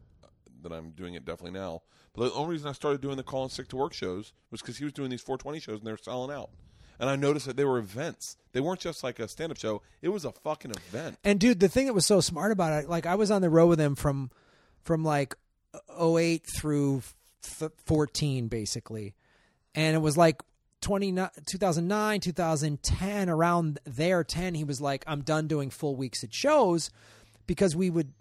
that 0.63 0.73
I'm 0.73 0.91
doing 0.91 1.15
it 1.15 1.25
definitely 1.25 1.59
now. 1.59 1.83
But 2.15 2.25
the 2.25 2.33
only 2.35 2.53
reason 2.53 2.69
I 2.69 2.73
started 2.73 3.01
doing 3.01 3.17
the 3.17 3.23
call 3.23 3.43
and 3.43 3.53
sick 3.53 3.69
to 3.69 3.77
work 3.77 3.93
shows 3.93 4.33
was 4.51 4.61
because 4.61 4.79
he 4.79 4.85
was 4.85 4.93
doing 4.93 5.11
these 5.11 5.21
420 5.21 5.61
shows 5.61 5.79
and 5.79 5.87
they 5.87 5.91
were 5.91 5.99
selling 5.99 6.35
out. 6.35 6.51
And 6.99 7.11
I 7.11 7.17
noticed 7.17 7.47
that 7.47 7.57
they 7.57 7.65
were 7.65 7.79
events. 7.79 8.37
They 8.53 8.61
weren't 8.61 8.79
just 8.81 9.03
like 9.03 9.19
a 9.19 9.27
stand 9.27 9.51
up 9.51 9.59
show. 9.59 9.83
It 10.01 10.11
was 10.11 10.25
a 10.25 10.31
fucking 10.31 10.71
event. 10.71 11.19
And 11.25 11.41
dude, 11.41 11.59
the 11.59 11.69
thing 11.69 11.87
that 11.87 11.93
was 11.93 12.07
so 12.07 12.21
smart 12.21 12.53
about 12.53 12.85
it, 12.85 12.89
like 12.89 13.05
I 13.05 13.17
was 13.17 13.31
on 13.31 13.43
the 13.43 13.51
road 13.51 13.67
with 13.67 13.81
him 13.81 13.95
from 13.95 14.31
from 14.83 15.05
like 15.05 15.35
08 16.01 16.47
through 16.59 17.03
f- 17.43 17.73
14 17.85 18.49
basically. 18.49 19.15
And 19.75 19.97
it 19.97 20.01
was 20.01 20.17
like 20.17 20.41
20, 20.41 20.45
2009, 20.85 22.21
2010 22.21 23.29
around 23.29 23.79
there 23.85 24.25
10 24.25 24.55
he 24.55 24.65
was 24.65 24.81
like 24.81 25.05
I'm 25.07 25.23
done 25.23 25.47
doing 25.47 25.71
full 25.71 25.97
weeks 25.97 26.23
at 26.25 26.33
shows 26.33 26.91
because 27.47 27.75
we 27.75 27.91
would 27.91 28.13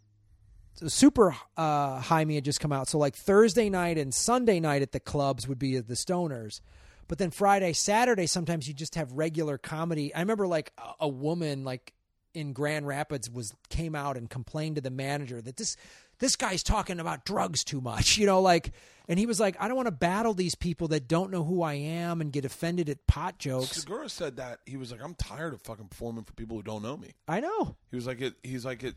super 0.88 1.36
uh, 1.56 2.00
high 2.00 2.26
me 2.26 2.36
had 2.36 2.46
just 2.46 2.60
come 2.60 2.72
out. 2.72 2.88
So 2.88 2.98
like 2.98 3.16
Thursday 3.16 3.70
night 3.70 3.98
and 3.98 4.14
Sunday 4.14 4.60
night 4.60 4.82
at 4.82 4.92
the 4.92 5.00
clubs 5.00 5.48
would 5.48 5.60
be 5.60 5.78
the 5.80 5.94
stoners. 5.94 6.62
But 7.08 7.18
then 7.18 7.32
Friday, 7.32 7.74
Saturday, 7.74 8.28
sometimes 8.28 8.68
you 8.68 8.74
just 8.74 8.96
have 8.96 9.12
regular 9.12 9.58
comedy. 9.58 10.14
I 10.14 10.20
remember 10.20 10.48
like 10.48 10.74
a 11.00 11.08
woman 11.08 11.64
like 11.64 11.94
in 12.34 12.54
Grand 12.54 12.88
Rapids 12.88 13.30
was 13.30 13.54
came 13.70 13.96
out 13.96 14.18
and 14.18 14.30
complained 14.30 14.76
to 14.76 14.82
the 14.82 14.90
manager 14.90 15.42
that 15.42 15.58
this 15.58 15.78
this 16.24 16.36
guy's 16.38 16.64
talking 16.64 17.00
about 17.00 17.26
drugs 17.26 17.64
too 17.64 17.82
much, 17.82 18.18
you 18.18 18.26
know, 18.26 18.42
like 18.42 18.72
and 19.10 19.20
he 19.20 19.26
was 19.26 19.40
like, 19.40 19.58
I 19.60 19.68
don't 19.68 19.76
want 19.76 19.88
to 19.88 19.92
battle 19.92 20.34
these 20.34 20.56
people 20.56 20.88
that 20.90 21.10
don't 21.10 21.30
know 21.30 21.44
who 21.44 21.62
I 21.62 21.74
am 21.74 22.22
and 22.22 22.32
get 22.32 22.46
offended 22.46 22.88
at 22.90 23.06
pot 23.06 23.38
jokes. 23.38 23.72
Segura 23.72 24.08
said 24.08 24.38
that 24.38 24.60
he 24.66 24.78
was 24.78 24.94
like, 24.94 25.04
I'm 25.04 25.16
tired 25.16 25.54
of 25.54 25.62
fucking 25.62 25.88
performing 25.88 26.24
for 26.24 26.32
people 26.34 26.56
who 26.56 26.64
don't 26.64 26.82
know 26.82 26.96
me. 26.96 27.12
I 27.28 27.42
know. 27.42 27.76
He 27.90 27.98
was 27.98 28.08
like, 28.08 28.22
it, 28.22 28.36
he's 28.44 28.64
like, 28.64 28.82
it, 28.82 28.96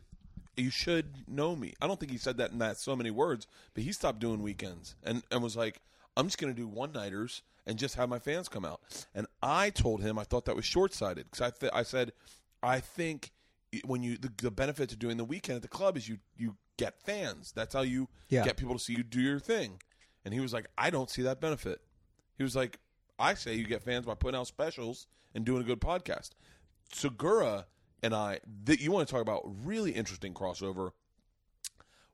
you 0.55 0.69
should 0.69 1.27
know 1.27 1.57
me. 1.57 1.73
I 1.81 1.87
don't 1.87 1.99
think 1.99 2.13
he 2.13 2.17
said 2.17 2.37
that 2.37 2.51
in 2.51 2.59
that 2.59 2.77
so 2.77 2.95
many 2.95 3.11
words, 3.11 3.47
but 3.73 3.83
he 3.83 3.91
stopped 3.91 4.19
doing 4.19 4.41
weekends 4.41 4.95
and, 5.03 5.23
and 5.29 5.43
was 5.43 5.57
like, 5.57 5.81
I'm 6.15 6.27
just 6.27 6.37
going 6.37 6.55
to 6.55 6.59
do 6.59 6.67
one 6.69 6.93
nighters 6.93 7.41
and 7.65 7.77
just 7.77 7.95
have 7.95 8.07
my 8.07 8.19
fans 8.19 8.47
come 8.47 8.63
out. 8.63 8.79
And 9.13 9.27
I 9.43 9.71
told 9.71 10.01
him 10.01 10.17
I 10.17 10.23
thought 10.23 10.45
that 10.45 10.55
was 10.55 10.65
short 10.65 10.93
sighted 10.93 11.25
because 11.29 11.41
I, 11.41 11.49
th- 11.49 11.73
I 11.75 11.83
said, 11.83 12.13
I 12.63 12.79
think 12.79 13.31
when 13.85 14.01
you 14.01 14.17
the, 14.17 14.31
the 14.41 14.51
benefit 14.51 14.89
to 14.89 14.95
doing 14.95 15.17
the 15.17 15.25
weekend 15.25 15.57
at 15.57 15.61
the 15.61 15.67
club 15.67 15.97
is 15.97 16.07
you 16.07 16.17
you 16.37 16.55
get 16.77 16.99
fans. 17.01 17.51
That's 17.51 17.73
how 17.73 17.81
you 17.81 18.07
Yeah. 18.29 18.43
get 18.43 18.57
people 18.57 18.73
to 18.75 18.79
see 18.79 18.93
you 18.93 19.03
do 19.03 19.19
your 19.21 19.39
thing. 19.39 19.81
And 20.23 20.33
he 20.33 20.39
was 20.39 20.53
like, 20.53 20.67
I 20.77 20.89
don't 20.89 21.09
see 21.09 21.21
that 21.23 21.39
benefit. 21.41 21.81
He 22.37 22.43
was 22.43 22.55
like, 22.55 22.79
I 23.19 23.33
say 23.33 23.55
you 23.55 23.65
get 23.65 23.81
fans 23.83 24.05
by 24.05 24.13
putting 24.15 24.37
out 24.39 24.47
specials 24.47 25.07
and 25.33 25.45
doing 25.45 25.61
a 25.61 25.65
good 25.65 25.81
podcast. 25.81 26.31
Segura 26.93 27.65
and 28.03 28.13
I, 28.13 28.39
that 28.65 28.79
you 28.79 28.91
want 28.91 29.07
to 29.07 29.11
talk 29.11 29.21
about 29.21 29.41
really 29.65 29.91
interesting 29.91 30.33
crossover. 30.33 30.91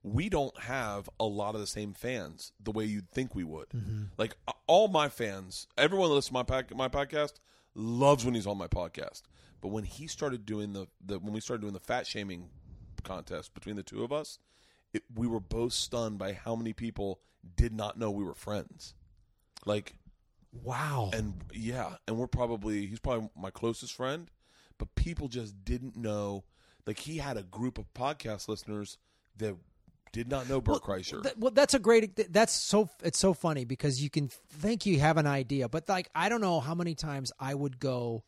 We 0.01 0.27
don't 0.27 0.57
have 0.59 1.09
a 1.19 1.23
lot 1.25 1.55
of 1.55 1.61
the 1.61 1.67
same 1.67 1.93
fans 1.93 2.51
the 2.61 2.71
way 2.71 2.83
you'd 2.85 3.09
think 3.11 3.33
we 3.35 3.43
would. 3.45 3.67
Like 4.17 4.35
uh, 4.47 4.51
all 4.67 4.89
my 4.89 5.07
fans, 5.07 5.67
everyone 5.77 6.09
that 6.09 6.15
listens 6.15 6.27
to 6.29 6.33
my 6.33 6.43
pac- 6.43 6.75
my 6.75 6.89
podcast 6.89 7.33
loves 7.73 8.25
when 8.25 8.33
he's 8.33 8.47
on 8.47 8.57
my 8.57 8.67
podcast. 8.67 9.21
But 9.61 9.69
when 9.69 9.85
he 9.85 10.07
started 10.07 10.45
doing 10.45 10.73
the, 10.73 10.87
the 11.05 11.19
when 11.19 11.31
we 11.33 11.39
started 11.39 11.61
doing 11.61 11.73
the 11.73 11.79
fat 11.79 12.05
shaming 12.05 12.49
contest 13.03 13.53
between 13.53 13.77
the 13.77 13.83
two 13.83 14.03
of 14.03 14.11
us, 14.11 14.39
it, 14.93 15.03
we 15.15 15.27
were 15.27 15.39
both 15.39 15.73
stunned 15.73 16.17
by 16.17 16.33
how 16.33 16.55
many 16.55 16.73
people 16.73 17.19
did 17.55 17.73
not 17.73 17.97
know 17.97 18.11
we 18.11 18.23
were 18.23 18.35
friends. 18.35 18.93
Like 19.65 19.93
Wow. 20.61 21.09
and 21.13 21.33
yeah, 21.51 21.95
and 22.07 22.17
we're 22.17 22.27
probably 22.27 22.85
he's 22.85 22.99
probably 22.99 23.29
my 23.35 23.49
closest 23.49 23.93
friend, 23.93 24.29
but 24.77 24.93
people 24.95 25.27
just 25.27 25.65
didn't 25.65 25.95
know. 25.95 26.43
Like 26.85 26.99
he 26.99 27.17
had 27.17 27.37
a 27.37 27.43
group 27.43 27.77
of 27.77 27.91
podcast 27.93 28.47
listeners 28.47 28.97
that 29.37 29.55
did 30.11 30.29
not 30.29 30.47
know 30.47 30.61
Bert 30.61 30.83
Kreischer. 30.83 31.23
Th- 31.23 31.35
well, 31.37 31.49
that's 31.49 31.73
a 31.73 31.79
great. 31.79 32.31
That's 32.31 32.53
so. 32.53 32.87
It's 33.03 33.17
so 33.17 33.33
funny 33.33 33.65
because 33.65 34.01
you 34.03 34.11
can 34.11 34.27
think 34.27 34.85
you 34.85 34.99
have 34.99 35.17
an 35.17 35.25
idea, 35.25 35.67
but 35.67 35.89
like 35.89 36.09
I 36.13 36.29
don't 36.29 36.41
know 36.41 36.59
how 36.59 36.75
many 36.75 36.93
times 36.93 37.31
I 37.39 37.55
would 37.55 37.79
go, 37.79 38.23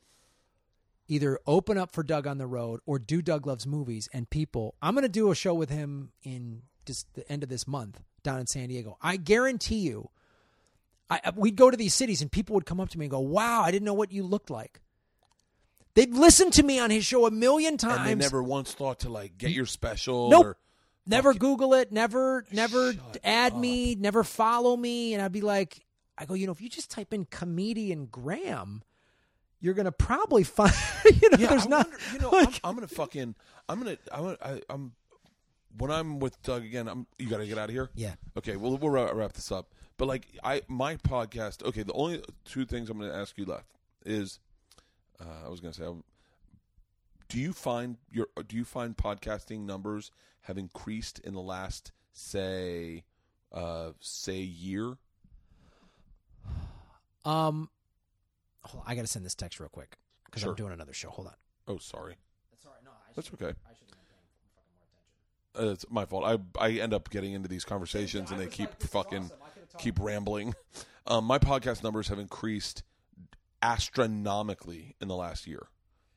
either 1.08 1.40
open 1.46 1.78
up 1.78 1.92
for 1.92 2.04
Doug 2.04 2.28
on 2.28 2.38
the 2.38 2.48
road 2.48 2.80
or 2.86 3.00
do 3.00 3.22
Doug 3.22 3.46
loves 3.46 3.66
movies, 3.68 4.10
and 4.14 4.30
people. 4.30 4.76
I'm 4.82 4.94
going 4.94 5.04
to 5.04 5.10
do 5.10 5.32
a 5.32 5.36
show 5.36 5.54
with 5.54 5.70
him 5.70 6.12
in 6.24 6.64
just 6.86 7.14
the 7.14 7.30
end 7.32 7.44
of 7.44 7.50
this 7.50 7.68
month 7.68 8.02
down 8.24 8.40
in 8.40 8.48
San 8.48 8.70
Diego. 8.70 8.98
I 9.02 9.18
guarantee 9.18 9.80
you, 9.80 10.10
I 11.10 11.32
we'd 11.36 11.56
go 11.56 11.70
to 11.70 11.78
these 11.78 11.94
cities 11.94 12.22
and 12.22 12.32
people 12.32 12.56
would 12.56 12.66
come 12.66 12.80
up 12.80 12.90
to 12.90 12.98
me 13.00 13.06
and 13.06 13.12
go, 13.12 13.20
"Wow, 13.20 13.62
I 13.62 13.72
didn't 13.72 13.86
know 13.86 13.94
what 13.94 14.12
you 14.12 14.24
looked 14.24 14.50
like." 14.50 14.82
They'd 15.94 16.14
listened 16.14 16.54
to 16.54 16.64
me 16.64 16.80
on 16.80 16.90
his 16.90 17.06
show 17.06 17.26
a 17.26 17.32
million 17.32 17.78
times. 17.78 18.10
and 18.10 18.22
they 18.22 18.26
never 18.26 18.44
once 18.44 18.74
thought 18.74 19.02
to 19.02 19.10
like 19.10 19.38
get 19.38 19.52
your 19.52 19.66
special. 19.66 20.30
Nope. 20.30 20.46
Or, 20.46 20.58
never 21.08 21.34
Google 21.34 21.74
it, 21.76 21.92
never 21.92 22.46
never 22.52 22.94
add 23.24 23.56
me, 23.56 23.96
never 23.96 24.24
follow 24.24 24.76
me, 24.76 25.14
and 25.14 25.22
I'd 25.24 25.32
be 25.32 25.42
like, 25.42 25.86
I 26.18 26.26
go, 26.26 26.34
you 26.34 26.48
know, 26.48 26.52
if 26.52 26.62
you 26.62 26.70
just 26.70 26.90
type 26.92 27.14
in 27.14 27.26
comedian 27.26 28.08
Graham, 28.08 28.84
you're 29.66 29.74
gonna 29.74 29.92
probably 29.92 30.44
find, 30.44 30.72
you 31.06 31.30
know, 31.32 31.38
yeah, 31.40 31.48
there's 31.50 31.66
I 31.66 31.70
not, 31.70 31.88
wonder- 31.90 32.04
you 32.14 32.20
know, 32.20 32.30
like- 32.30 32.48
I'm, 32.64 32.70
I'm 32.70 32.76
gonna 32.76 32.88
fucking, 32.88 33.36
I'm 33.68 33.80
gonna, 33.80 33.98
I'm, 34.12 34.22
gonna, 34.24 34.38
I, 34.42 34.62
I'm, 34.70 34.92
when 35.78 35.92
I'm 35.92 36.20
with 36.20 36.42
Doug 36.44 36.64
again, 36.64 36.88
I'm. 36.88 37.06
You 37.20 37.28
got 37.28 37.40
to 37.40 37.48
get 37.48 37.58
out 37.58 37.68
of 37.70 37.76
here. 37.76 37.90
yeah, 37.96 38.14
Okay, 38.38 38.56
well 38.56 38.78
we'll 38.78 38.90
wrap, 38.90 39.14
wrap 39.14 39.34
this 39.34 39.52
up. 39.52 39.74
But 39.98 40.08
like 40.08 40.26
I, 40.44 40.62
my 40.70 40.96
podcast. 40.96 41.64
Okay, 41.66 41.84
the 41.84 41.92
only 41.94 42.24
two 42.46 42.64
things 42.66 42.90
I'm 42.90 42.98
going 42.98 43.12
to 43.12 43.18
ask 43.18 43.38
you 43.38 43.44
left 43.46 43.68
is, 44.06 44.40
uh, 45.20 45.46
I 45.46 45.50
was 45.50 45.60
going 45.60 45.74
to 45.74 45.80
say, 45.80 45.86
um, 45.86 46.04
do 47.28 47.40
you 47.40 47.52
find 47.52 47.98
your 48.10 48.28
do 48.48 48.56
you 48.56 48.64
find 48.64 48.96
podcasting 48.96 49.66
numbers 49.66 50.12
have 50.44 50.58
increased 50.58 51.20
in 51.20 51.34
the 51.34 51.42
last 51.42 51.92
say, 52.14 53.04
uh, 53.52 53.90
say 54.00 54.38
year? 54.40 54.98
um, 57.26 57.70
hold 58.66 58.84
on, 58.86 58.92
I 58.92 58.96
gotta 58.96 59.08
send 59.08 59.26
this 59.26 59.36
text 59.36 59.60
real 59.60 59.70
quick 59.70 59.98
because 60.26 60.42
Sure. 60.42 60.52
I'm 60.52 60.56
doing 60.56 60.74
another 60.74 60.94
show. 60.94 61.10
Hold 61.10 61.28
on. 61.28 61.34
Oh, 61.68 61.78
sorry, 61.78 62.16
That's 62.52 62.66
all 62.66 62.72
right. 62.74 62.84
No, 62.84 62.92
I 62.92 63.12
that's 63.16 63.30
okay. 63.34 63.46
I 63.46 63.74
should 63.74 63.88
have 63.90 63.90
been 63.90 64.06
paying 64.10 64.54
fucking 64.56 64.74
more 64.76 65.64
attention. 65.64 65.70
Uh, 65.70 65.74
it's 65.74 65.86
my 65.90 66.06
fault. 66.06 66.26
I 66.60 66.64
I 66.64 66.72
end 66.80 66.94
up 66.94 67.10
getting 67.10 67.34
into 67.34 67.48
these 67.48 67.66
conversations 67.66 68.32
and 68.32 68.40
they 68.40 68.48
keep 68.48 68.70
fucking 68.84 69.32
keep 69.78 70.00
rambling. 70.00 70.54
Um, 71.08 71.26
my 71.26 71.38
podcast 71.38 71.84
numbers 71.84 72.08
have 72.08 72.18
increased 72.18 72.82
astronomically 73.62 74.96
in 75.00 75.08
the 75.08 75.16
last 75.16 75.46
year. 75.48 75.68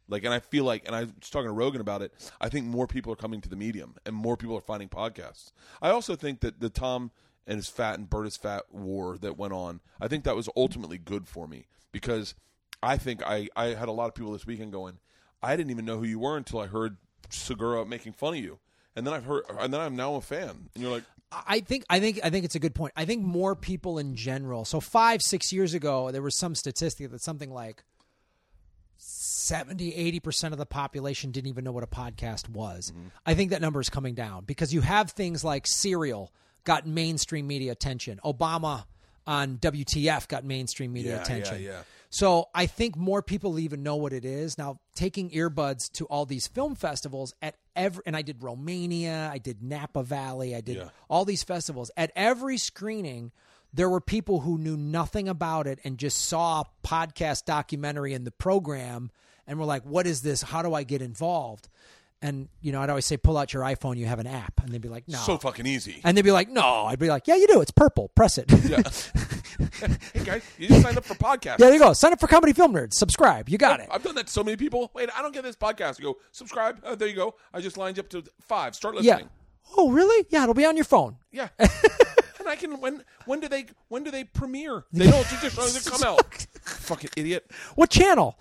Like, 0.08 0.24
and 0.24 0.32
I 0.32 0.38
feel 0.40 0.64
like, 0.64 0.86
and 0.86 0.96
I 0.96 1.00
was 1.02 1.28
talking 1.30 1.48
to 1.48 1.52
Rogan 1.52 1.82
about 1.82 2.00
it. 2.00 2.14
I 2.40 2.48
think 2.48 2.64
more 2.64 2.86
people 2.86 3.12
are 3.12 3.16
coming 3.16 3.42
to 3.42 3.50
the 3.50 3.56
medium, 3.56 3.96
and 4.06 4.16
more 4.16 4.36
people 4.38 4.56
are 4.56 4.62
finding 4.62 4.88
podcasts. 4.88 5.52
I 5.82 5.90
also 5.90 6.16
think 6.16 6.40
that 6.40 6.60
the 6.60 6.70
Tom 6.70 7.10
and 7.48 7.56
his 7.56 7.68
fat 7.68 7.98
and 7.98 8.08
Bert 8.08 8.26
is 8.26 8.36
fat 8.36 8.64
war 8.70 9.18
that 9.18 9.38
went 9.38 9.54
on. 9.54 9.80
I 10.00 10.06
think 10.06 10.22
that 10.24 10.36
was 10.36 10.48
ultimately 10.54 10.98
good 10.98 11.26
for 11.26 11.48
me 11.48 11.66
because 11.90 12.34
I 12.82 12.98
think 12.98 13.22
I 13.26 13.48
I 13.56 13.68
had 13.68 13.88
a 13.88 13.92
lot 13.92 14.06
of 14.06 14.14
people 14.14 14.32
this 14.32 14.46
weekend 14.46 14.70
going. 14.70 14.98
I 15.42 15.56
didn't 15.56 15.70
even 15.70 15.84
know 15.84 15.98
who 15.98 16.04
you 16.04 16.18
were 16.18 16.36
until 16.36 16.60
I 16.60 16.66
heard 16.66 16.98
Segura 17.30 17.84
making 17.86 18.12
fun 18.12 18.34
of 18.34 18.40
you, 18.40 18.58
and 18.94 19.06
then 19.06 19.14
I've 19.14 19.24
heard, 19.24 19.44
and 19.58 19.72
then 19.72 19.80
I'm 19.80 19.96
now 19.96 20.14
a 20.16 20.20
fan. 20.20 20.68
And 20.74 20.82
you're 20.82 20.92
like, 20.92 21.04
I 21.32 21.60
think 21.60 21.84
I 21.88 22.00
think 22.00 22.20
I 22.22 22.30
think 22.30 22.44
it's 22.44 22.54
a 22.54 22.60
good 22.60 22.74
point. 22.74 22.92
I 22.96 23.04
think 23.04 23.24
more 23.24 23.56
people 23.56 23.98
in 23.98 24.14
general. 24.14 24.64
So 24.64 24.80
five 24.80 25.22
six 25.22 25.52
years 25.52 25.74
ago, 25.74 26.10
there 26.10 26.22
was 26.22 26.36
some 26.36 26.54
statistic 26.54 27.10
that 27.10 27.22
something 27.22 27.50
like 27.50 27.82
70 28.98 29.94
80 29.94 30.20
percent 30.20 30.52
of 30.52 30.58
the 30.58 30.66
population 30.66 31.30
didn't 31.30 31.48
even 31.48 31.64
know 31.64 31.72
what 31.72 31.84
a 31.84 31.88
podcast 31.88 32.48
was. 32.48 32.90
Mm-hmm. 32.90 33.08
I 33.24 33.34
think 33.34 33.50
that 33.50 33.60
number 33.60 33.80
is 33.80 33.88
coming 33.88 34.14
down 34.14 34.44
because 34.44 34.74
you 34.74 34.80
have 34.82 35.12
things 35.12 35.42
like 35.44 35.66
Serial 35.66 36.32
got 36.68 36.86
mainstream 36.86 37.46
media 37.46 37.72
attention. 37.72 38.20
Obama 38.24 38.84
on 39.26 39.56
WTF 39.56 40.28
got 40.28 40.44
mainstream 40.44 40.92
media 40.92 41.12
Yeah, 41.12 41.16
yeah, 41.16 41.22
attention. 41.22 41.62
yeah. 41.62 41.82
So 42.10 42.48
I 42.54 42.66
think 42.66 42.94
more 42.96 43.22
people 43.22 43.58
even 43.58 43.82
know 43.82 43.96
what 43.96 44.12
it 44.12 44.24
is 44.26 44.56
now. 44.58 44.78
Taking 44.94 45.30
earbuds 45.30 45.90
to 45.92 46.04
all 46.06 46.26
these 46.26 46.46
film 46.46 46.74
festivals 46.74 47.32
at 47.42 47.56
every, 47.74 48.02
and 48.06 48.14
I 48.14 48.20
did 48.22 48.42
Romania, 48.42 49.30
I 49.32 49.38
did 49.38 49.62
Napa 49.62 50.02
Valley, 50.02 50.54
I 50.54 50.60
did 50.60 50.76
Yeah. 50.76 50.88
all 51.08 51.24
these 51.24 51.42
festivals. 51.42 51.90
At 51.96 52.10
every 52.14 52.58
screening, 52.58 53.32
there 53.72 53.88
were 53.90 54.00
people 54.00 54.40
who 54.40 54.58
knew 54.58 54.76
nothing 54.76 55.26
about 55.28 55.66
it 55.66 55.78
and 55.84 55.96
just 55.98 56.18
saw 56.18 56.60
a 56.62 56.86
podcast 56.86 57.44
documentary 57.46 58.12
in 58.14 58.24
the 58.24 58.30
program 58.30 59.10
and 59.46 59.58
were 59.58 59.64
like, 59.66 59.84
"What 59.84 60.06
is 60.06 60.20
this? 60.22 60.42
How 60.42 60.60
do 60.62 60.72
I 60.74 60.82
get 60.84 61.00
involved?" 61.02 61.68
And 62.20 62.48
you 62.60 62.72
know, 62.72 62.82
I'd 62.82 62.90
always 62.90 63.06
say, 63.06 63.16
"Pull 63.16 63.36
out 63.38 63.52
your 63.52 63.62
iPhone. 63.62 63.96
You 63.96 64.06
have 64.06 64.18
an 64.18 64.26
app." 64.26 64.60
And 64.60 64.70
they'd 64.70 64.80
be 64.80 64.88
like, 64.88 65.06
"No." 65.06 65.18
so 65.18 65.38
fucking 65.38 65.66
easy. 65.66 66.00
and 66.02 66.16
they'd 66.16 66.22
be 66.22 66.32
like, 66.32 66.48
"No." 66.48 66.86
I'd 66.86 66.98
be 66.98 67.08
like, 67.08 67.28
"Yeah, 67.28 67.36
you 67.36 67.46
do. 67.46 67.60
It's 67.60 67.70
purple. 67.70 68.08
Press 68.08 68.38
it." 68.38 68.50
Yeah. 68.64 68.82
hey 70.12 70.24
guys, 70.24 70.42
you 70.58 70.68
just 70.68 70.82
signed 70.82 70.98
up 70.98 71.04
for 71.04 71.14
podcast. 71.14 71.58
Yeah, 71.58 71.66
there 71.66 71.74
you 71.74 71.78
go. 71.78 71.92
Sign 71.92 72.12
up 72.12 72.18
for 72.18 72.26
Comedy 72.26 72.52
Film 72.52 72.72
Nerds. 72.72 72.94
Subscribe. 72.94 73.48
You 73.48 73.56
got 73.56 73.78
it. 73.80 73.88
I've 73.90 74.02
done 74.02 74.16
that 74.16 74.26
to 74.26 74.32
so 74.32 74.42
many 74.42 74.56
people. 74.56 74.90
Wait, 74.94 75.08
I 75.16 75.22
don't 75.22 75.32
get 75.32 75.44
this 75.44 75.56
podcast. 75.56 75.98
You 76.00 76.06
go 76.06 76.16
subscribe. 76.32 76.80
Uh, 76.84 76.96
there 76.96 77.08
you 77.08 77.14
go. 77.14 77.36
I 77.52 77.60
just 77.60 77.76
lined 77.76 77.96
you 77.96 78.02
up 78.02 78.08
to 78.10 78.24
five. 78.40 78.74
Start 78.74 78.96
listening. 78.96 79.20
Yeah. 79.20 79.76
Oh, 79.76 79.90
really? 79.90 80.26
Yeah, 80.30 80.42
it'll 80.42 80.54
be 80.54 80.64
on 80.64 80.76
your 80.76 80.84
phone. 80.84 81.16
Yeah. 81.30 81.48
and 81.58 82.48
I 82.48 82.56
can 82.56 82.80
when 82.80 83.04
when 83.26 83.40
do 83.40 83.48
they 83.48 83.66
when 83.88 84.02
do 84.04 84.10
they 84.10 84.24
premiere? 84.24 84.84
They 84.92 85.10
don't 85.10 85.26
just, 85.28 85.56
just 85.56 85.90
come 85.90 86.02
out. 86.02 86.34
Fucking 86.62 87.10
idiot. 87.16 87.50
What 87.74 87.90
channel? 87.90 88.38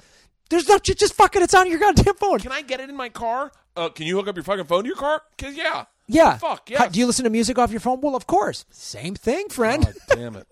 There's 0.50 0.68
no 0.68 0.80
just, 0.80 1.00
just 1.00 1.14
fucking. 1.16 1.42
It's 1.42 1.54
on 1.54 1.70
your 1.70 1.80
goddamn 1.80 2.16
phone. 2.16 2.40
Can 2.40 2.52
I 2.52 2.62
get 2.62 2.80
it 2.80 2.90
in 2.90 2.96
my 2.96 3.10
car? 3.10 3.52
Uh, 3.78 3.90
can 3.90 4.08
you 4.08 4.16
hook 4.18 4.28
up 4.28 4.36
your 4.36 4.44
fucking 4.44 4.66
phone 4.66 4.84
to 4.84 4.88
your 4.88 4.98
car? 4.98 5.22
Cause 5.38 5.56
yeah. 5.56 5.86
Yeah. 6.08 6.38
Fuck 6.38 6.70
yeah. 6.70 6.88
do 6.88 7.00
you 7.00 7.06
listen 7.06 7.26
to 7.26 7.30
music 7.30 7.60
off 7.60 7.70
your 7.70 7.80
phone? 7.80 8.02
Well, 8.02 8.16
of 8.16 8.26
course. 8.26 8.66
Same 8.72 9.14
thing, 9.14 9.50
friend. 9.50 9.86
God 9.86 9.96
damn 10.10 10.36
it. 10.36 10.52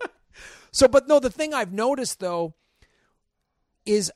So, 0.70 0.86
but 0.86 1.08
no, 1.08 1.18
the 1.18 1.30
thing 1.30 1.52
I've 1.52 1.72
noticed 1.72 2.20
though 2.20 2.54
is, 3.84 4.12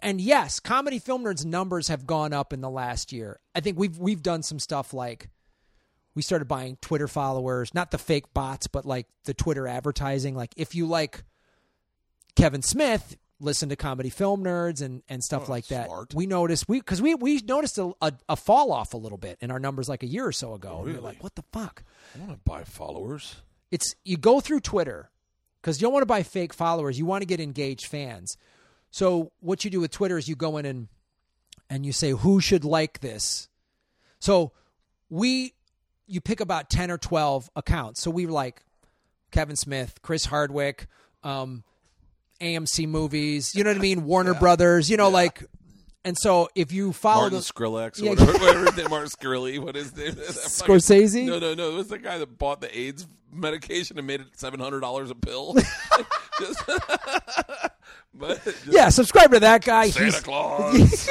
and 0.00 0.20
yes, 0.20 0.60
comedy 0.60 0.98
film 0.98 1.24
nerds 1.24 1.46
numbers 1.46 1.88
have 1.88 2.06
gone 2.06 2.32
up 2.34 2.52
in 2.52 2.60
the 2.60 2.68
last 2.70 3.10
year. 3.12 3.40
I 3.54 3.60
think 3.60 3.78
we've 3.78 3.96
we've 3.96 4.22
done 4.22 4.42
some 4.42 4.58
stuff 4.58 4.92
like 4.92 5.30
we 6.14 6.20
started 6.20 6.46
buying 6.46 6.76
Twitter 6.82 7.08
followers, 7.08 7.72
not 7.72 7.90
the 7.90 7.98
fake 7.98 8.34
bots, 8.34 8.66
but 8.66 8.84
like 8.84 9.06
the 9.24 9.32
Twitter 9.32 9.66
advertising. 9.66 10.34
Like 10.34 10.52
if 10.56 10.74
you 10.74 10.86
like 10.86 11.24
Kevin 12.36 12.62
Smith, 12.62 13.16
listen 13.42 13.68
to 13.68 13.76
comedy 13.76 14.08
film 14.08 14.42
nerds 14.44 14.80
and 14.80 15.02
and 15.08 15.22
stuff 15.22 15.48
like 15.48 15.66
that. 15.66 15.86
smart. 15.86 16.14
We 16.14 16.26
noticed 16.26 16.68
we 16.68 16.78
because 16.78 17.02
we 17.02 17.14
we 17.14 17.38
noticed 17.40 17.76
a, 17.78 17.92
a, 18.00 18.12
a 18.28 18.36
fall 18.36 18.72
off 18.72 18.94
a 18.94 18.96
little 18.96 19.18
bit 19.18 19.36
in 19.40 19.50
our 19.50 19.58
numbers 19.58 19.88
like 19.88 20.02
a 20.02 20.06
year 20.06 20.26
or 20.26 20.32
so 20.32 20.54
ago. 20.54 20.78
We 20.78 20.92
were 20.92 20.98
really? 20.98 21.00
like, 21.00 21.22
what 21.22 21.34
the 21.34 21.44
fuck? 21.52 21.82
I 22.14 22.20
want 22.20 22.32
to 22.32 22.38
buy 22.44 22.64
followers. 22.64 23.36
it's 23.70 23.94
you 24.04 24.16
go 24.16 24.40
through 24.40 24.60
Twitter 24.60 25.10
because 25.60 25.80
you 25.80 25.86
don't 25.86 25.92
want 25.92 26.02
to 26.02 26.06
buy 26.06 26.22
fake 26.22 26.54
followers. 26.54 26.98
You 26.98 27.04
want 27.04 27.22
to 27.22 27.26
get 27.26 27.40
engaged 27.40 27.86
fans. 27.86 28.36
So 28.90 29.32
what 29.40 29.64
you 29.64 29.70
do 29.70 29.80
with 29.80 29.90
Twitter 29.90 30.16
is 30.16 30.28
you 30.28 30.36
go 30.36 30.56
in 30.56 30.66
and 30.66 30.88
and 31.68 31.84
you 31.84 31.92
say 31.92 32.10
who 32.10 32.40
should 32.40 32.64
like 32.64 33.00
this. 33.00 33.48
So 34.20 34.52
we 35.10 35.54
you 36.06 36.20
pick 36.20 36.40
about 36.40 36.70
ten 36.70 36.90
or 36.90 36.98
twelve 36.98 37.50
accounts. 37.56 38.00
So 38.00 38.10
we 38.10 38.26
were 38.26 38.32
like 38.32 38.62
Kevin 39.30 39.56
Smith, 39.56 40.00
Chris 40.02 40.26
Hardwick, 40.26 40.86
um, 41.22 41.64
AMC 42.42 42.88
movies. 42.88 43.54
You 43.54 43.64
know 43.64 43.70
what 43.70 43.76
I 43.78 43.80
mean? 43.80 44.04
Warner 44.04 44.34
Brothers. 44.34 44.90
You 44.90 44.96
know, 44.96 45.08
like. 45.08 45.44
And 46.04 46.18
so 46.18 46.48
if 46.56 46.72
you 46.72 46.92
follow 46.92 47.30
Martin 47.30 47.38
the 47.38 47.44
Skrillex 47.44 48.02
Yeah. 48.02 48.10
whatever, 48.10 48.32
whatever 48.64 48.88
Martin 48.88 49.08
Skrilly, 49.08 49.60
what 49.60 49.76
is 49.76 49.90
his 49.92 49.96
name? 49.96 50.14
That 50.16 50.24
fucking- 50.34 50.74
Scorsese? 50.76 51.24
No, 51.24 51.38
no, 51.38 51.54
no. 51.54 51.70
It 51.70 51.74
was 51.74 51.88
the 51.88 51.98
guy 51.98 52.18
that 52.18 52.38
bought 52.38 52.60
the 52.60 52.76
AIDS 52.76 53.06
medication 53.32 53.96
and 53.98 54.06
made 54.08 54.20
it 54.20 54.26
seven 54.34 54.58
hundred 54.58 54.80
dollars 54.80 55.10
a 55.10 55.14
pill. 55.14 55.54
Just- 56.40 56.62
but 58.14 58.44
just 58.44 58.66
yeah, 58.66 58.88
subscribe 58.88 59.30
to 59.32 59.40
that 59.40 59.64
guy. 59.64 59.90
Santa 59.90 60.06
He's 60.06 60.20
Claus, 60.20 61.08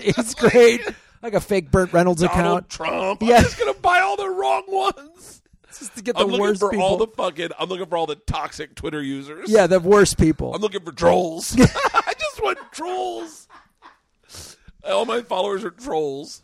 he's 0.00 0.34
great. 0.34 0.82
Like 1.22 1.34
a 1.34 1.40
fake 1.40 1.70
Burt 1.70 1.92
Reynolds 1.92 2.22
Donald 2.22 2.38
account. 2.64 2.68
Trump. 2.70 3.22
Yeah. 3.22 3.36
I'm 3.38 3.42
just 3.42 3.58
gonna 3.58 3.74
buy 3.74 4.00
all 4.00 4.16
the 4.16 4.28
wrong 4.28 4.62
ones. 4.68 5.42
Just 5.78 5.96
to 5.96 6.02
get 6.02 6.16
the 6.16 6.22
I'm 6.22 6.26
looking 6.28 6.40
worst 6.40 6.60
for 6.60 6.70
people. 6.70 6.84
all 6.84 6.96
the 6.96 7.06
fucking. 7.06 7.50
I'm 7.58 7.68
looking 7.68 7.86
for 7.86 7.96
all 7.96 8.06
the 8.06 8.16
toxic 8.16 8.74
Twitter 8.74 9.02
users. 9.02 9.50
yeah, 9.50 9.66
the 9.66 9.80
worst 9.80 10.18
people. 10.18 10.54
I'm 10.54 10.60
looking 10.60 10.82
for 10.82 10.92
trolls. 10.92 11.56
I 11.60 12.12
just 12.18 12.42
want 12.42 12.58
trolls. 12.72 13.48
All 14.84 15.04
my 15.04 15.22
followers 15.22 15.64
are 15.64 15.70
trolls. 15.70 16.42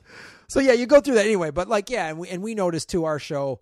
So 0.49 0.61
yeah, 0.61 0.73
you 0.73 0.87
go 0.87 1.01
through 1.01 1.15
that 1.15 1.25
anyway. 1.25 1.51
But 1.51 1.69
like, 1.69 1.91
yeah, 1.91 2.09
and 2.09 2.19
we 2.19 2.29
and 2.29 2.43
we 2.43 2.55
noticed 2.55 2.91
to 2.91 3.05
our 3.05 3.19
show, 3.19 3.61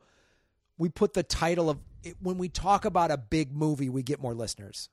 we 0.78 0.88
put 0.88 1.14
the 1.14 1.22
title 1.22 1.70
of 1.70 1.78
it, 2.02 2.16
when 2.20 2.38
we 2.38 2.48
talk 2.48 2.84
about 2.84 3.10
a 3.10 3.16
big 3.16 3.52
movie, 3.52 3.88
we 3.88 4.02
get 4.02 4.20
more 4.20 4.34
listeners. 4.34 4.88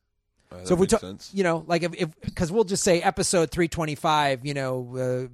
so 0.63 0.73
if 0.73 0.79
we 0.79 0.87
talk, 0.87 1.03
you 1.33 1.43
know, 1.43 1.63
like 1.67 1.83
if 1.83 1.93
if 1.95 2.21
because 2.21 2.51
we'll 2.51 2.63
just 2.63 2.83
say 2.83 3.01
episode 3.01 3.51
three 3.51 3.67
twenty 3.67 3.95
five, 3.95 4.45
you 4.45 4.53
know. 4.53 5.27
Uh, 5.29 5.33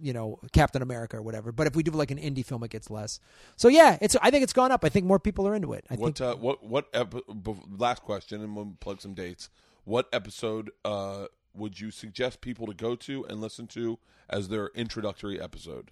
you 0.00 0.12
know 0.12 0.38
Captain 0.52 0.82
America 0.82 1.16
or 1.16 1.22
whatever, 1.22 1.52
but 1.52 1.66
if 1.66 1.76
we 1.76 1.82
do 1.82 1.90
like 1.90 2.10
an 2.10 2.18
indie 2.18 2.44
film, 2.44 2.62
it 2.64 2.70
gets 2.70 2.90
less. 2.90 3.20
So 3.56 3.68
yeah, 3.68 3.98
it's. 4.00 4.16
I 4.22 4.30
think 4.30 4.42
it's 4.42 4.52
gone 4.52 4.72
up. 4.72 4.84
I 4.84 4.88
think 4.88 5.06
more 5.06 5.18
people 5.18 5.46
are 5.46 5.54
into 5.54 5.72
it. 5.72 5.84
I 5.90 5.94
What 5.96 6.18
think 6.18 6.28
uh, 6.28 6.36
what 6.36 6.64
what 6.64 6.88
epi- 6.92 7.22
last 7.76 8.02
question 8.02 8.42
and 8.42 8.54
we'll 8.56 8.74
plug 8.80 9.00
some 9.00 9.14
dates. 9.14 9.50
What 9.84 10.08
episode 10.12 10.70
uh, 10.84 11.26
would 11.54 11.80
you 11.80 11.90
suggest 11.90 12.40
people 12.40 12.66
to 12.66 12.74
go 12.74 12.94
to 12.96 13.24
and 13.24 13.40
listen 13.40 13.66
to 13.68 13.98
as 14.28 14.48
their 14.48 14.68
introductory 14.74 15.40
episode? 15.40 15.90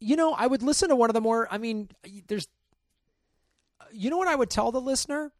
you 0.00 0.16
know, 0.16 0.34
I 0.34 0.46
would 0.46 0.62
listen 0.62 0.90
to 0.90 0.96
one 0.96 1.08
of 1.08 1.14
the 1.14 1.20
more. 1.20 1.48
I 1.50 1.58
mean, 1.58 1.88
there's. 2.28 2.48
You 3.92 4.10
know 4.10 4.16
what 4.18 4.28
I 4.28 4.34
would 4.34 4.50
tell 4.50 4.72
the 4.72 4.80
listener? 4.80 5.32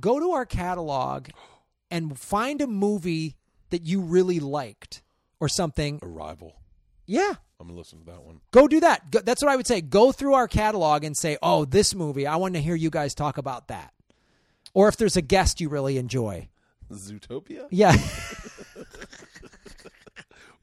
Go 0.00 0.18
to 0.18 0.32
our 0.32 0.46
catalog 0.46 1.28
and 1.90 2.18
find 2.18 2.60
a 2.60 2.66
movie 2.66 3.36
that 3.70 3.82
you 3.82 4.00
really 4.00 4.40
liked 4.40 5.02
or 5.40 5.48
something. 5.48 5.98
Arrival. 6.02 6.54
Yeah, 7.06 7.34
I'm 7.60 7.66
gonna 7.66 7.78
listen 7.78 7.98
to 8.00 8.06
that 8.06 8.22
one. 8.22 8.40
go 8.50 8.66
do 8.66 8.80
that. 8.80 9.10
Go, 9.10 9.20
that's 9.20 9.42
what 9.42 9.50
I 9.52 9.56
would 9.56 9.66
say. 9.66 9.80
Go 9.82 10.10
through 10.12 10.34
our 10.34 10.48
catalog 10.48 11.04
and 11.04 11.16
say, 11.16 11.36
"Oh, 11.42 11.64
this 11.64 11.94
movie. 11.94 12.26
I 12.26 12.36
want 12.36 12.54
to 12.54 12.60
hear 12.62 12.74
you 12.74 12.90
guys 12.90 13.14
talk 13.14 13.36
about 13.38 13.68
that." 13.68 13.92
Or 14.72 14.88
if 14.88 14.96
there's 14.96 15.16
a 15.16 15.22
guest 15.22 15.60
you 15.60 15.68
really 15.68 15.98
enjoy. 15.98 16.48
Zootopia. 16.90 17.66
Yeah. 17.70 17.94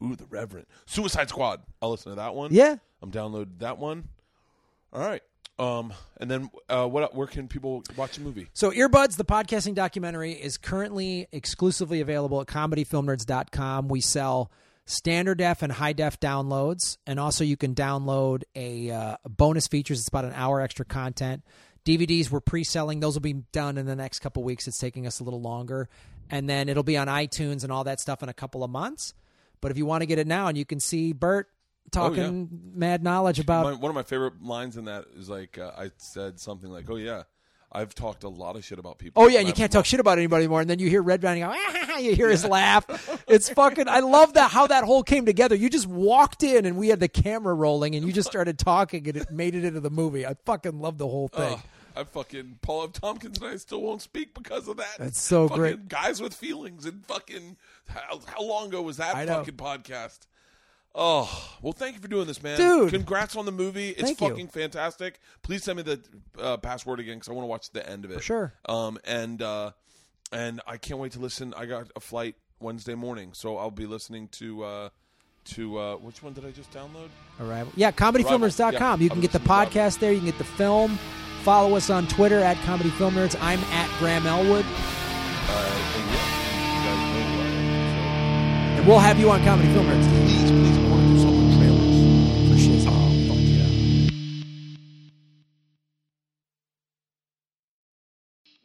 Ooh, 0.04 0.16
the 0.16 0.26
Reverend. 0.30 0.66
Suicide 0.86 1.30
Squad. 1.30 1.62
I'll 1.82 1.92
listen 1.92 2.12
to 2.12 2.16
that 2.16 2.34
one. 2.34 2.52
yeah. 2.54 2.78
I'm 3.04 3.10
downloading 3.12 3.56
that 3.60 3.78
one. 3.78 4.08
All 4.94 5.02
right. 5.02 5.22
Um, 5.60 5.94
and 6.20 6.30
then 6.30 6.50
uh, 6.70 6.88
what? 6.88 7.14
Where 7.16 7.28
can 7.28 7.48
people 7.48 7.84
watch 7.96 8.16
the 8.18 8.22
movie? 8.22 8.48
So 8.54 8.72
Earbuds, 8.72 9.18
the 9.18 9.26
podcasting 9.26 9.76
documentary, 9.76 10.32
is 10.34 10.58
currently 10.58 11.28
exclusively 11.32 12.02
available 12.02 12.42
at 12.42 12.48
comedyfilmnerds.com. 12.48 13.88
We 13.88 14.02
sell 14.02 14.52
standard 14.92 15.38
def 15.38 15.62
and 15.62 15.72
high 15.72 15.94
def 15.94 16.20
downloads, 16.20 16.98
and 17.08 17.20
also 17.20 17.44
you 17.44 17.58
can 17.58 17.74
download 17.74 18.44
a 18.56 18.92
uh, 18.92 19.18
bonus 19.28 19.68
features. 19.68 20.00
It's 20.00 20.08
about 20.08 20.26
an 20.26 20.34
hour 20.34 20.62
extra 20.62 20.86
content. 20.86 21.44
DVDs 21.86 22.30
we're 22.30 22.42
pre-selling; 22.42 23.00
those 23.00 23.16
will 23.16 23.22
be 23.22 23.34
done 23.52 23.78
in 23.78 23.86
the 23.86 23.96
next 23.96 24.20
couple 24.20 24.44
weeks. 24.44 24.68
It's 24.68 24.78
taking 24.78 25.08
us 25.08 25.20
a 25.20 25.24
little 25.24 25.42
longer, 25.42 25.90
and 26.30 26.50
then 26.50 26.70
it'll 26.70 26.84
be 26.84 26.98
on 26.98 27.08
iTunes 27.08 27.64
and 27.64 27.72
all 27.72 27.86
that 27.86 28.00
stuff 28.00 28.22
in 28.22 28.30
a 28.30 28.34
couple 28.34 28.64
of 28.64 28.70
months. 28.70 29.14
But 29.62 29.72
if 29.72 29.78
you 29.78 29.86
want 29.86 30.02
to 30.02 30.06
get 30.06 30.20
it 30.20 30.28
now, 30.28 30.48
and 30.48 30.58
you 30.58 30.66
can 30.66 30.80
see 30.80 31.14
Bert 31.14 31.48
talking 31.92 32.50
mad 32.74 33.04
knowledge 33.04 33.40
about 33.40 33.64
My, 33.64 33.74
one 33.74 33.90
of 33.90 33.96
my 33.96 34.04
favorite 34.04 34.42
lines 34.42 34.78
in 34.78 34.86
that 34.86 35.06
is 35.16 35.30
like 35.30 35.58
uh, 35.58 35.72
I 35.78 35.92
said 35.98 36.40
something 36.40 36.70
like, 36.70 36.90
"Oh 36.90 36.96
yeah, 36.98 37.24
I've 37.72 37.96
talked 37.96 38.24
a 38.24 38.30
lot 38.30 38.56
of 38.56 38.66
shit 38.66 38.80
about 38.80 38.98
people." 38.98 39.24
Oh 39.24 39.28
yeah, 39.28 39.40
and 39.40 39.48
you 39.48 39.54
can't 39.54 39.72
talk 39.72 39.86
shit 39.86 40.00
about 40.00 40.18
anybody 40.18 40.44
anymore. 40.44 40.62
And 40.62 40.70
then 40.70 40.80
you 40.80 40.90
hear 40.90 41.02
Red 41.02 41.22
Band, 41.22 41.40
you 41.40 41.46
go, 41.46 41.54
ah, 41.56 41.98
you 41.98 42.16
hear 42.16 42.30
his 42.30 42.46
laugh. 42.46 42.86
It's 43.28 43.50
fucking. 43.50 43.88
I 43.88 44.00
love 44.00 44.34
that 44.34 44.52
how 44.52 44.68
that 44.68 44.84
whole 44.84 45.04
came 45.04 45.26
together. 45.26 45.56
You 45.56 45.70
just 45.70 45.88
walked 45.88 46.44
in, 46.44 46.66
and 46.66 46.78
we 46.78 46.90
had 46.90 47.00
the 47.00 47.08
camera 47.08 47.54
rolling, 47.54 47.96
and 47.96 48.06
you 48.06 48.12
just 48.12 48.30
started 48.30 48.58
talking, 48.60 49.08
and 49.08 49.18
it 49.18 49.32
made 49.32 49.56
it 49.56 49.64
into 49.64 49.80
the 49.80 49.90
movie. 49.90 50.26
I 50.26 50.36
fucking 50.46 50.80
love 50.80 50.98
the 50.98 51.08
whole 51.08 51.28
thing. 51.28 51.54
Ugh, 51.54 51.62
I 51.96 52.04
fucking 52.04 52.60
Paul 52.62 52.86
F. 52.86 52.94
Tompkins 52.94 53.38
and 53.40 53.48
I 53.48 53.58
still 53.58 53.82
won't 53.82 54.02
speak 54.02 54.34
because 54.34 54.68
of 54.68 54.78
that. 54.78 54.96
That's 54.98 55.20
so 55.20 55.48
Fucking 55.48 55.62
great. 55.62 55.88
Guys 55.90 56.22
with 56.22 56.34
feelings 56.34 56.86
and 56.86 57.06
fucking 57.06 57.58
how, 57.90 58.22
how 58.28 58.44
long 58.44 58.68
ago 58.68 58.82
was 58.82 58.98
that 58.98 59.16
I 59.16 59.26
know. 59.26 59.40
fucking 59.40 59.56
podcast? 59.56 60.20
Oh 60.94 61.56
well, 61.62 61.72
thank 61.74 61.96
you 61.96 62.02
for 62.02 62.08
doing 62.10 62.28
this, 62.28 62.44
man, 62.44 62.58
Dude. 62.58 62.90
Congrats 62.92 63.36
on 63.38 63.46
the 63.46 63.52
movie. 63.52 63.90
It's 63.92 64.02
Thank 64.02 64.20
you. 64.22 64.28
fucking 64.30 64.48
fantastic. 64.50 65.20
Please 65.42 65.64
send 65.64 65.78
me 65.78 65.84
the 65.84 66.02
uh, 66.38 66.58
password 66.58 67.00
again 67.00 67.16
because 67.16 67.30
I 67.30 67.32
want 67.34 67.44
to 67.44 67.48
watch 67.50 67.72
the 67.72 67.88
end 67.90 68.04
of 68.04 68.12
it. 68.12 68.22
sure. 68.24 68.54
Um, 68.68 68.98
and 69.06 69.42
uh, 69.42 69.72
and 70.34 70.60
I 70.68 70.76
can't 70.78 71.00
wait 71.00 71.14
to 71.14 71.20
listen. 71.20 71.54
I 71.56 71.66
got 71.66 71.90
a 71.96 72.02
flight 72.02 72.36
Wednesday 72.60 72.96
morning, 72.96 73.32
so 73.34 73.58
I'll 73.58 73.72
be 73.72 73.86
listening 73.86 74.28
to 74.34 74.64
uh, 74.66 74.90
to 75.46 75.78
uh, 75.80 75.96
which 75.96 76.22
one 76.22 76.34
did 76.34 76.46
I 76.46 76.52
just 76.52 76.72
download? 76.74 77.08
Arrival. 77.40 77.72
Yeah, 77.78 77.92
comedyfilmnerds.com. 77.92 79.00
Yeah, 79.00 79.04
you 79.04 79.10
can 79.10 79.20
I'm 79.20 79.22
get 79.22 79.32
the 79.32 79.40
listening 79.40 79.70
to 79.70 79.78
podcast 79.80 80.00
there. 80.00 80.12
You 80.12 80.18
can 80.18 80.26
get 80.28 80.38
the 80.40 80.44
film. 80.44 81.00
Follow 81.44 81.76
us 81.78 81.90
on 81.90 82.06
Twitter 82.08 82.40
at 82.40 82.58
Comedy 82.66 82.90
Film 82.92 83.16
Nerds. 83.16 83.36
I'm 83.42 83.60
at 83.62 83.90
Graham 83.98 84.28
Elwood. 84.28 84.66
Uh, 84.66 85.82
and 85.96 86.10
yeah, 86.12 86.28
you 86.78 86.86
guys 86.86 87.00
know 87.16 87.24
who 87.24 87.42
I 87.42 87.46
am, 87.46 88.78
And 88.80 88.88
we'll 88.88 89.00
have 89.00 89.20
you 89.20 89.32
on 89.32 89.44
Comedy 89.44 89.72
Film 89.74 89.88
Nerds. 89.88 90.08
please, 90.10 90.52
please, 90.52 90.71